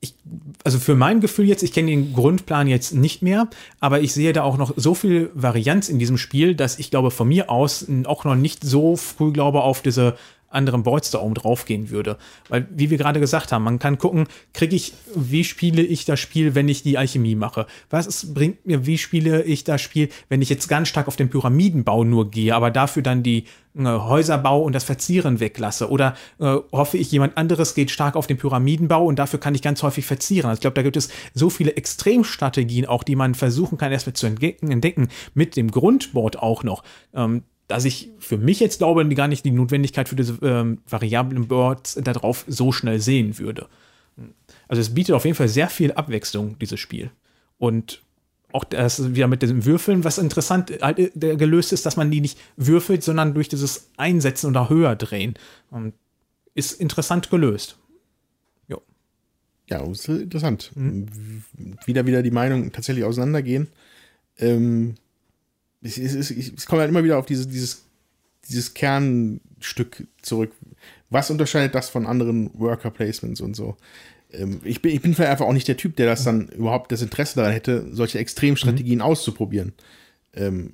Ich, 0.01 0.15
also 0.63 0.79
für 0.79 0.95
mein 0.95 1.21
Gefühl 1.21 1.47
jetzt, 1.47 1.63
ich 1.63 1.73
kenne 1.73 1.91
den 1.91 2.13
Grundplan 2.13 2.69
jetzt 2.69 2.95
nicht 2.95 3.23
mehr, 3.23 3.49
aber 3.81 4.01
ich 4.01 4.15
sehe 4.15 4.33
da 4.33 4.43
auch 4.43 4.57
noch 4.57 4.73
so 4.77 4.95
viel 4.95 5.31
Varianz 5.35 5.89
in 5.89 5.99
diesem 5.99 6.17
Spiel, 6.17 6.55
dass 6.55 6.79
ich 6.79 6.91
glaube 6.91 7.11
von 7.11 7.27
mir 7.27 7.51
aus 7.51 7.87
auch 8.05 8.25
noch 8.25 8.37
nicht 8.37 8.63
so 8.63 8.97
früh 8.97 9.33
glaube 9.33 9.63
auf 9.63 9.83
diese 9.83 10.17
anderen 10.55 10.83
Boards 10.83 11.11
da 11.11 11.21
oben 11.21 11.35
drauf 11.35 11.65
gehen 11.65 11.91
würde. 11.91 12.17
Weil, 12.49 12.67
wie 12.71 12.91
wir 12.91 12.99
gerade 12.99 13.21
gesagt 13.21 13.53
haben, 13.53 13.65
man 13.65 13.79
kann 13.79 13.99
gucken, 13.99 14.27
kriege 14.53 14.77
ich, 14.77 14.95
wie 15.15 15.45
spiele 15.45 15.83
ich 15.83 16.05
das 16.05 16.21
Spiel, 16.21 16.55
wenn 16.55 16.69
ich 16.69 16.83
die 16.83 16.99
Alchemie 16.99 17.35
mache? 17.35 17.67
Was 17.91 18.07
ist, 18.07 18.35
bringt 18.35 18.67
mir, 18.67 18.87
wie 18.87 18.99
spiele 18.99 19.43
ich 19.43 19.65
das 19.65 19.81
Spiel, 19.81 20.09
wenn 20.29 20.43
ich 20.43 20.49
jetzt 20.49 20.69
ganz 20.69 20.89
stark 20.89 21.09
auf 21.09 21.17
den 21.17 21.31
Pyramidenbau 21.31 22.05
nur 22.05 22.31
gehe, 22.31 22.55
aber 22.55 22.71
dafür 22.71 23.03
dann 23.03 23.23
die 23.23 23.45
äh, 23.77 23.85
Häuserbau 23.85 24.63
und 24.63 24.75
das 24.75 24.85
Verzieren 24.85 25.41
weglasse? 25.41 25.91
Oder 25.91 26.17
äh, 26.39 26.57
hoffe 26.73 26.99
ich, 26.99 27.11
jemand 27.11 27.37
anderes 27.37 27.75
geht 27.75 27.91
stark 27.91 28.17
auf 28.17 28.27
den 28.27 28.39
Pyramidenbau 28.39 29.05
und 29.05 29.19
dafür 29.19 29.41
kann 29.41 29.55
ich 29.55 29.63
ganz 29.63 29.83
häufig 29.83 30.07
verzieren? 30.07 30.49
Also 30.49 30.59
ich 30.59 30.63
glaube, 30.63 30.75
da 30.75 30.83
gibt 30.83 30.97
es 30.97 31.09
so 31.35 31.51
viele 31.51 31.77
Extremstrategien 31.77 32.87
auch, 32.87 33.03
die 33.03 33.17
man 33.17 33.35
versuchen 33.35 33.79
kann, 33.79 33.93
erstmal 33.93 34.15
zu 34.15 34.27
entdecken, 34.27 34.71
entdecken 34.71 35.09
mit 35.35 35.57
dem 35.57 35.71
Grundboard 35.71 36.39
auch 36.39 36.63
noch. 36.63 36.83
Ähm, 37.15 37.43
dass 37.69 37.85
ich 37.85 38.11
für 38.19 38.37
mich 38.37 38.61
jetzt 38.61 38.79
glaube, 38.79 39.09
gar 39.15 39.29
nicht 39.29 39.45
die 39.45 39.51
Notwendigkeit 39.51 40.09
für 40.09 40.17
diese 40.17 40.39
ähm, 40.43 40.79
variablen 40.89 41.49
Boards 41.49 41.95
darauf 42.03 42.45
so 42.47 42.73
schnell 42.73 43.01
sehen 43.01 43.39
würde. 43.39 43.69
Also 44.69 44.81
es 44.81 44.95
bietet 44.95 45.15
auf 45.15 45.25
jeden 45.25 45.37
Fall 45.37 45.49
sehr 45.49 45.69
viel 45.69 45.93
Abwechslung, 45.93 46.59
dieses 46.59 46.79
Spiel. 46.79 47.11
Und 47.59 48.03
auch 48.53 48.65
das 48.65 49.15
wieder 49.15 49.27
mit 49.27 49.43
den 49.43 49.65
Würfeln, 49.65 50.05
was 50.05 50.19
interessant 50.19 50.71
halt, 50.81 50.99
äh, 50.99 51.37
gelöst 51.37 51.73
ist, 51.73 51.87
dass 51.87 51.97
man 51.97 52.11
die 52.11 52.21
nicht 52.21 52.39
würfelt, 52.57 53.03
sondern 53.03 53.35
durch 53.35 53.49
dieses 53.49 53.91
Einsetzen 53.97 54.49
oder 54.51 54.69
höher 54.69 54.95
drehen. 54.95 55.35
Ist 56.55 56.81
interessant 56.81 57.31
gelöst. 57.31 57.79
Jo. 58.69 58.81
Ja, 59.69 59.85
ist 59.91 60.09
interessant. 60.09 60.71
Wieder, 61.85 62.07
wieder 62.07 62.23
die 62.23 62.31
Meinungen 62.31 62.71
tatsächlich 62.71 63.05
auseinandergehen. 63.05 63.69
Ähm, 64.39 64.95
es, 65.85 65.99
es, 65.99 66.15
es, 66.15 66.31
es 66.31 66.67
kommt 66.67 66.81
halt 66.81 66.91
immer 66.91 67.05
wieder 67.05 67.19
auf 67.19 67.27
diese, 67.27 67.47
dieses, 67.47 67.85
dieses 68.49 68.75
Kernstück 68.75 70.07
zurück. 70.23 70.53
Was 71.11 71.31
unterscheidet 71.31 71.75
das 71.75 71.91
von 71.91 72.07
anderen 72.07 72.51
Worker 72.59 72.91
Placements 72.91 73.41
und 73.41 73.55
so? 73.55 73.77
Ähm, 74.33 74.61
ich, 74.65 74.83
bin, 74.83 74.93
ich 74.93 75.03
bin 75.03 75.15
vielleicht 75.15 75.31
einfach 75.31 75.47
auch 75.47 75.53
nicht 75.53 75.69
der 75.69 75.77
Typ, 75.77 75.97
der 75.97 76.07
das 76.07 76.25
dann 76.25 76.49
überhaupt 76.49 76.91
das 76.91 77.03
Interesse 77.03 77.37
daran 77.37 77.53
hätte, 77.53 77.87
solche 77.93 78.19
Extremstrategien 78.19 79.03
auszuprobieren. 79.03 79.75
Ähm, 80.33 80.73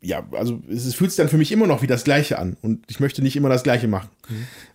ja, 0.00 0.26
also 0.32 0.62
es, 0.68 0.84
es 0.84 0.94
fühlt 0.94 1.10
sich 1.10 1.16
dann 1.16 1.30
für 1.30 1.38
mich 1.38 1.50
immer 1.50 1.66
noch 1.66 1.80
wie 1.80 1.86
das 1.86 2.04
Gleiche 2.04 2.38
an 2.38 2.58
und 2.60 2.84
ich 2.90 3.00
möchte 3.00 3.22
nicht 3.22 3.36
immer 3.36 3.48
das 3.48 3.62
Gleiche 3.62 3.88
machen. 3.88 4.10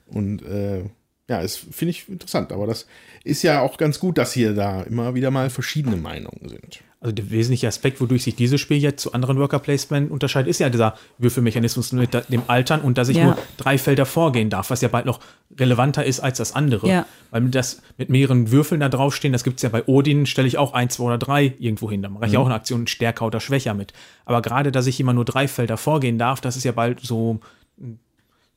Und 0.08 0.42
äh, 0.42 0.80
ja, 1.28 1.44
das 1.44 1.56
finde 1.56 1.92
ich 1.92 2.10
interessant, 2.10 2.52
aber 2.52 2.66
das 2.66 2.88
ist 3.24 3.44
ja 3.44 3.62
auch 3.62 3.78
ganz 3.78 4.00
gut, 4.00 4.18
dass 4.18 4.34
hier 4.34 4.56
da 4.56 4.82
immer 4.82 5.14
wieder 5.14 5.30
mal 5.30 5.52
verschiedene 5.52 5.98
Meinungen 5.98 6.50
sind. 6.50 6.82
Also 7.02 7.14
der 7.14 7.32
wesentliche 7.32 7.66
Aspekt, 7.70 8.02
wodurch 8.02 8.24
sich 8.26 8.36
dieses 8.36 8.60
Spiel 8.60 8.76
jetzt 8.78 9.02
zu 9.02 9.14
anderen 9.14 9.38
Worker 9.40 9.60
Placement 9.60 10.12
unterscheidet, 10.12 10.50
ist 10.50 10.60
ja 10.60 10.70
dieser 10.70 10.96
Würfelmechanismus 11.18 11.94
mit 11.94 12.14
dem 12.30 12.42
Altern 12.48 12.82
und 12.82 12.98
dass 12.98 13.08
ich 13.08 13.16
Ja. 13.16 13.24
nur 13.24 13.38
drei 13.56 13.78
Felder 13.78 14.06
vorgehen 14.06 14.50
darf, 14.50 14.70
was 14.70 14.82
ja 14.82 14.90
bald 14.90 15.06
noch 15.06 15.22
relevanter 15.58 16.04
ist 16.04 16.20
als 16.20 16.40
das 16.40 16.54
andere. 16.54 16.90
Ja. 16.90 17.06
Weil 17.32 17.40
mit 17.40 17.56
das 17.56 17.82
mit 17.98 18.10
mehreren 18.10 18.52
Würfeln 18.52 18.82
da 18.82 18.90
draufstehen, 18.90 19.32
das 19.32 19.46
gibt 19.46 19.60
es 19.60 19.64
ja 19.64 19.70
bei 19.70 19.86
Odin, 19.86 20.26
stelle 20.26 20.50
ich 20.50 20.58
auch 20.58 20.74
ein, 20.74 20.90
zwei 20.90 21.06
oder 21.06 21.18
drei 21.18 21.54
irgendwo 21.58 21.90
hin. 21.90 22.02
Da 22.02 22.10
mache 22.10 22.26
ich 22.28 22.36
auch 22.36 22.46
eine 22.46 22.56
Aktion 22.56 22.86
stärker 22.86 23.26
oder 23.28 23.40
schwächer 23.40 23.74
mit. 23.74 23.94
Aber 24.26 24.42
gerade, 24.42 24.74
dass 24.74 24.86
ich 24.86 25.00
immer 25.00 25.14
nur 25.14 25.24
drei 25.24 25.48
Felder 25.48 25.78
vorgehen 25.78 26.18
darf, 26.18 26.42
das 26.42 26.58
ist 26.58 26.66
ja 26.66 26.74
bald 26.74 27.00
so. 27.00 27.40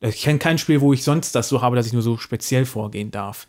Ich 0.00 0.22
kenne 0.22 0.40
kein 0.40 0.58
Spiel, 0.58 0.80
wo 0.80 0.92
ich 0.92 1.04
sonst 1.04 1.36
das 1.36 1.48
so 1.48 1.62
habe, 1.62 1.76
dass 1.76 1.86
ich 1.86 1.92
nur 1.92 2.02
so 2.02 2.18
speziell 2.18 2.64
vorgehen 2.64 3.12
darf. 3.12 3.46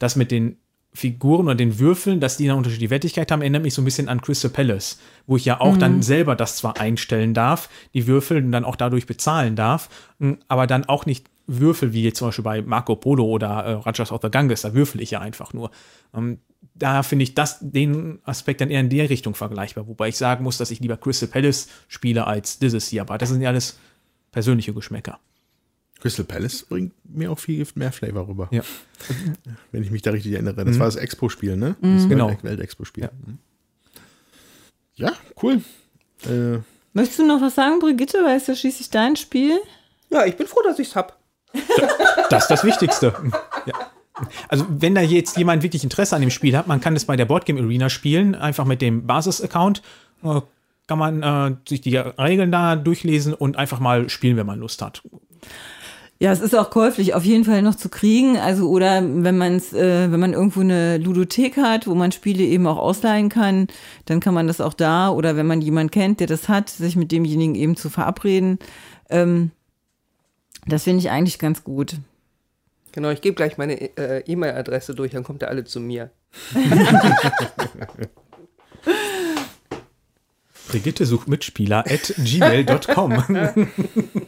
Das 0.00 0.16
mit 0.16 0.32
den 0.32 0.56
Figuren 0.94 1.46
oder 1.46 1.56
den 1.56 1.80
Würfeln, 1.80 2.20
dass 2.20 2.36
die 2.36 2.44
eine 2.44 2.56
unterschiedliche 2.56 2.90
Wertigkeit 2.90 3.32
haben, 3.32 3.42
erinnert 3.42 3.64
mich 3.64 3.74
so 3.74 3.82
ein 3.82 3.84
bisschen 3.84 4.08
an 4.08 4.20
Crystal 4.20 4.50
Palace, 4.50 5.00
wo 5.26 5.36
ich 5.36 5.44
ja 5.44 5.60
auch 5.60 5.76
dann 5.76 6.02
selber 6.02 6.36
das 6.36 6.56
zwar 6.56 6.78
einstellen 6.78 7.34
darf, 7.34 7.68
die 7.94 8.06
Würfel 8.06 8.38
und 8.38 8.52
dann 8.52 8.64
auch 8.64 8.76
dadurch 8.76 9.06
bezahlen 9.06 9.56
darf, 9.56 9.88
aber 10.46 10.68
dann 10.68 10.84
auch 10.84 11.04
nicht 11.04 11.28
Würfel 11.46 11.92
wie 11.92 12.04
jetzt 12.04 12.18
zum 12.18 12.28
Beispiel 12.28 12.44
bei 12.44 12.62
Marco 12.62 12.96
Polo 12.96 13.24
oder 13.24 13.48
äh, 13.64 13.72
Rajas 13.72 14.12
of 14.12 14.20
the 14.22 14.30
Ganges, 14.30 14.62
da 14.62 14.72
würfel 14.72 15.02
ich 15.02 15.10
ja 15.10 15.20
einfach 15.20 15.52
nur. 15.52 15.70
Ähm, 16.14 16.38
da 16.74 17.02
finde 17.02 17.24
ich 17.24 17.34
das, 17.34 17.58
den 17.60 18.20
Aspekt 18.24 18.60
dann 18.60 18.70
eher 18.70 18.80
in 18.80 18.88
der 18.88 19.10
Richtung 19.10 19.34
vergleichbar, 19.34 19.86
wobei 19.86 20.08
ich 20.08 20.16
sagen 20.16 20.44
muss, 20.44 20.56
dass 20.56 20.70
ich 20.70 20.80
lieber 20.80 20.96
Crystal 20.96 21.28
Palace 21.28 21.68
spiele 21.88 22.26
als 22.26 22.58
dieses 22.58 22.88
hier, 22.88 23.02
aber 23.02 23.18
das 23.18 23.28
sind 23.28 23.42
ja 23.42 23.50
alles 23.50 23.78
persönliche 24.32 24.72
Geschmäcker. 24.72 25.18
Crystal 26.04 26.26
Palace 26.26 26.64
bringt 26.68 26.92
mir 27.08 27.30
auch 27.32 27.38
viel 27.38 27.66
mehr 27.76 27.90
Flavor 27.90 28.28
rüber, 28.28 28.48
Ja. 28.50 28.60
wenn 29.72 29.82
ich 29.82 29.90
mich 29.90 30.02
da 30.02 30.10
richtig 30.10 30.32
erinnere. 30.34 30.62
Das 30.66 30.78
war 30.78 30.84
das 30.84 30.96
Expo-Spiel, 30.96 31.56
ne? 31.56 31.76
Das 31.80 32.06
Genau. 32.06 32.28
Welt- 32.28 32.44
Welt-Expo-Spiel. 32.44 33.08
Ja. 34.96 35.12
cool. 35.42 35.62
Äh, 36.26 36.58
Möchtest 36.92 37.18
du 37.20 37.26
noch 37.26 37.40
was 37.40 37.54
sagen, 37.54 37.78
Brigitte? 37.80 38.18
Weil 38.22 38.36
es 38.36 38.46
ja 38.46 38.54
schließlich 38.54 38.90
dein 38.90 39.16
Spiel. 39.16 39.58
Ja, 40.10 40.26
ich 40.26 40.36
bin 40.36 40.46
froh, 40.46 40.60
dass 40.62 40.78
ich's 40.78 40.94
hab. 40.94 41.18
Das 42.28 42.42
ist 42.44 42.48
das 42.50 42.64
Wichtigste. 42.64 43.14
Ja. 43.64 43.74
Also, 44.48 44.66
wenn 44.68 44.94
da 44.94 45.00
jetzt 45.00 45.38
jemand 45.38 45.62
wirklich 45.62 45.82
Interesse 45.84 46.14
an 46.14 46.20
dem 46.20 46.30
Spiel 46.30 46.54
hat, 46.54 46.66
man 46.68 46.82
kann 46.82 46.94
es 46.94 47.06
bei 47.06 47.16
der 47.16 47.24
Boardgame 47.24 47.62
Arena 47.62 47.88
spielen, 47.88 48.34
einfach 48.34 48.66
mit 48.66 48.82
dem 48.82 49.06
Basis-Account. 49.06 49.80
Äh, 50.22 50.42
kann 50.86 50.98
man 50.98 51.22
äh, 51.22 51.56
sich 51.66 51.80
die 51.80 51.96
Regeln 51.96 52.52
da 52.52 52.76
durchlesen 52.76 53.32
und 53.32 53.56
einfach 53.56 53.80
mal 53.80 54.10
spielen, 54.10 54.36
wenn 54.36 54.46
man 54.46 54.58
Lust 54.60 54.82
hat. 54.82 55.02
Ja, 56.20 56.30
es 56.32 56.40
ist 56.40 56.54
auch 56.54 56.70
käuflich 56.70 57.12
auf 57.14 57.24
jeden 57.24 57.44
Fall 57.44 57.60
noch 57.62 57.74
zu 57.74 57.88
kriegen. 57.88 58.36
Also 58.38 58.68
oder 58.68 59.02
wenn 59.02 59.36
man 59.36 59.56
es, 59.56 59.72
äh, 59.72 60.10
wenn 60.12 60.20
man 60.20 60.32
irgendwo 60.32 60.60
eine 60.60 60.98
Ludothek 60.98 61.56
hat, 61.56 61.86
wo 61.86 61.94
man 61.94 62.12
Spiele 62.12 62.44
eben 62.44 62.66
auch 62.66 62.78
ausleihen 62.78 63.28
kann, 63.28 63.66
dann 64.04 64.20
kann 64.20 64.32
man 64.32 64.46
das 64.46 64.60
auch 64.60 64.74
da. 64.74 65.10
Oder 65.10 65.36
wenn 65.36 65.46
man 65.46 65.60
jemanden 65.60 65.90
kennt, 65.90 66.20
der 66.20 66.28
das 66.28 66.48
hat, 66.48 66.70
sich 66.70 66.94
mit 66.96 67.10
demjenigen 67.10 67.56
eben 67.56 67.76
zu 67.76 67.90
verabreden. 67.90 68.58
Ähm, 69.10 69.50
das 70.66 70.84
finde 70.84 71.00
ich 71.00 71.10
eigentlich 71.10 71.38
ganz 71.38 71.64
gut. 71.64 71.96
Genau, 72.92 73.10
ich 73.10 73.20
gebe 73.20 73.34
gleich 73.34 73.58
meine 73.58 73.74
äh, 73.98 74.22
E-Mail-Adresse 74.24 74.94
durch, 74.94 75.10
dann 75.10 75.24
kommt 75.24 75.42
ihr 75.42 75.48
alle 75.48 75.64
zu 75.64 75.80
mir. 75.80 76.10
Brigitte 80.68 81.04
sucht 81.04 81.26
Mitspieler 81.28 81.84
at 81.88 82.14
gmail.com. 82.16 83.24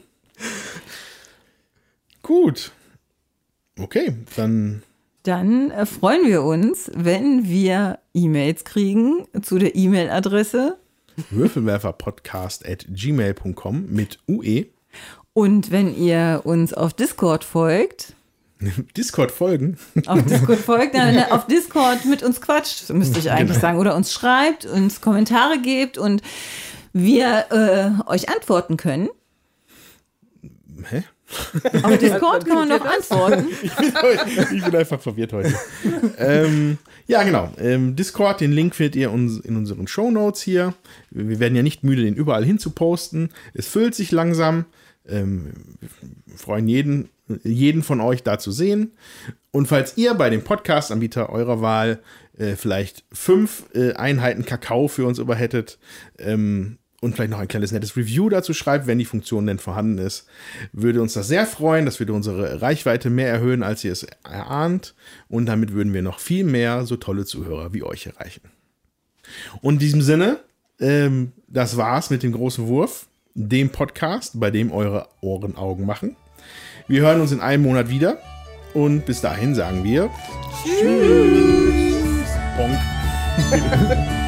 gut. 2.27 2.73
Okay, 3.79 4.15
dann 4.37 4.83
Dann 5.23 5.71
äh, 5.71 5.87
freuen 5.87 6.27
wir 6.27 6.43
uns, 6.43 6.91
wenn 6.95 7.49
wir 7.49 7.99
E-Mails 8.15 8.65
kriegen 8.65 9.27
zu 9.43 9.59
der 9.59 9.77
E-Mail-Adresse. 9.77 10.77
Würfelwerferpodcast 11.31 12.67
at 12.67 12.87
gmail.com 12.89 13.87
mit 13.89 14.19
UE. 14.29 14.67
Und 15.33 15.71
wenn 15.71 15.97
ihr 15.97 16.43
uns 16.45 16.75
auf 16.75 16.95
Discord 16.95 17.45
folgt, 17.45 18.15
Discord 18.97 19.31
folgen. 19.31 19.77
auf 20.07 20.25
Discord 20.25 20.59
folgt, 20.65 20.95
dann 20.95 21.19
auf 21.31 21.47
Discord 21.47 22.07
mit 22.07 22.23
uns 22.23 22.41
quatscht, 22.41 22.89
müsste 22.91 23.19
ich 23.19 23.31
eigentlich 23.31 23.59
sagen, 23.59 23.79
oder 23.79 23.95
uns 23.95 24.13
schreibt, 24.13 24.65
uns 24.65 25.01
Kommentare 25.01 25.61
gebt 25.61 25.99
und 25.99 26.23
wir 26.93 27.47
äh, 27.51 28.11
euch 28.11 28.31
antworten 28.31 28.77
können. 28.77 29.11
Hä? 30.89 31.05
Auf 31.83 31.99
Discord 31.99 32.47
kann 32.47 32.69
man 32.69 32.69
doch 32.69 32.85
antworten. 32.85 33.47
Ich 33.63 33.75
bin, 33.75 34.57
ich 34.57 34.65
bin 34.65 34.77
einfach 34.77 35.01
verwirrt 35.01 35.33
heute. 35.33 35.53
ähm, 36.19 36.79
ja, 37.07 37.23
genau. 37.23 37.53
Ähm, 37.59 37.97
Discord, 37.97 38.41
den 38.41 38.53
Link 38.53 38.75
findet 38.75 38.97
ihr 38.97 39.11
uns 39.11 39.41
in 39.41 39.57
unseren 39.57 39.87
Show 39.89 40.11
Notes 40.11 40.43
hier. 40.43 40.75
Wir 41.11 41.41
werden 41.41 41.57
ja 41.57 41.63
nicht 41.63 41.85
müde, 41.85 42.03
den 42.03 42.15
überall 42.15 42.45
hin 42.45 42.59
zu 42.59 42.71
posten. 42.71 43.31
Es 43.55 43.67
füllt 43.67 43.95
sich 43.95 44.13
langsam. 44.13 44.67
Ähm, 45.09 45.53
wir 46.27 46.39
freuen 46.39 46.69
jeden, 46.69 47.09
jeden 47.43 47.83
von 47.83 48.01
euch 48.01 48.23
da 48.23 48.39
zu 48.39 48.53
sehen. 48.53 48.93
Und 49.51 49.67
falls 49.67 49.97
ihr 49.97 50.15
bei 50.15 50.31
dem 50.31 50.45
Podcast-Anbieter 50.45 51.31
eurer 51.31 51.61
Wahl 51.61 52.01
äh, 52.39 52.57
vielleicht 52.57 53.05
fünf 53.13 53.65
äh, 53.75 53.95
Einheiten 53.95 54.45
Kakao 54.45 54.89
für 54.89 55.07
uns 55.07 55.19
über 55.19 55.35
hättet, 55.35 55.79
ähm, 56.19 56.79
und 57.01 57.15
vielleicht 57.15 57.31
noch 57.31 57.39
ein 57.39 57.49
kleines 57.49 57.73
nettes 57.73 57.97
Review 57.97 58.29
dazu 58.29 58.55
schreibt, 58.55 58.87
wenn 58.87 58.99
die 58.99 59.05
Funktion 59.05 59.47
denn 59.47 59.59
vorhanden 59.59 59.99
ist, 59.99 60.27
würde 60.73 61.03
uns 61.03 61.13
das 61.13 61.29
sehr 61.29 61.47
freuen. 61.47 61.85
Das 61.85 62.01
würde 62.01 62.13
unsere 62.13 62.63
Reichweite 62.63 63.11
mehr 63.11 63.29
erhöhen, 63.29 63.63
als 63.63 63.85
ihr 63.85 63.93
es 63.93 64.07
erahnt. 64.25 64.95
Und 65.29 65.47
damit 65.47 65.73
würden 65.73 65.93
wir 65.93 66.03
noch 66.03 66.19
viel 66.19 66.45
mehr 66.45 66.87
so 66.87 66.97
tolle 66.97 67.25
Zuhörer 67.25 67.73
wie 67.75 67.83
euch 67.83 68.07
erreichen. 68.07 68.43
Und 69.61 69.75
in 69.75 69.81
diesem 69.81 70.03
Sinne, 70.03 70.39
ähm, 70.81 71.33
das 71.49 71.77
war's 71.77 72.11
mit 72.11 72.23
dem 72.23 72.33
großen 72.33 72.67
Wurf, 72.67 73.07
dem 73.35 73.71
Podcast, 73.71 74.41
bei 74.41 74.51
dem 74.51 74.73
eure 74.73 75.09
Ohren 75.21 75.57
Augen 75.57 75.85
machen. 75.85 76.17
Wir 76.89 77.03
hören 77.03 77.21
uns 77.21 77.33
in 77.33 77.41
einem 77.41 77.63
Monat 77.63 77.91
wieder. 77.91 78.19
Und 78.73 79.07
bis 79.07 79.21
dahin 79.21 79.55
sagen 79.55 79.85
wir 79.85 80.11
Tschüss. 80.65 81.97
Bonk. 82.57 82.79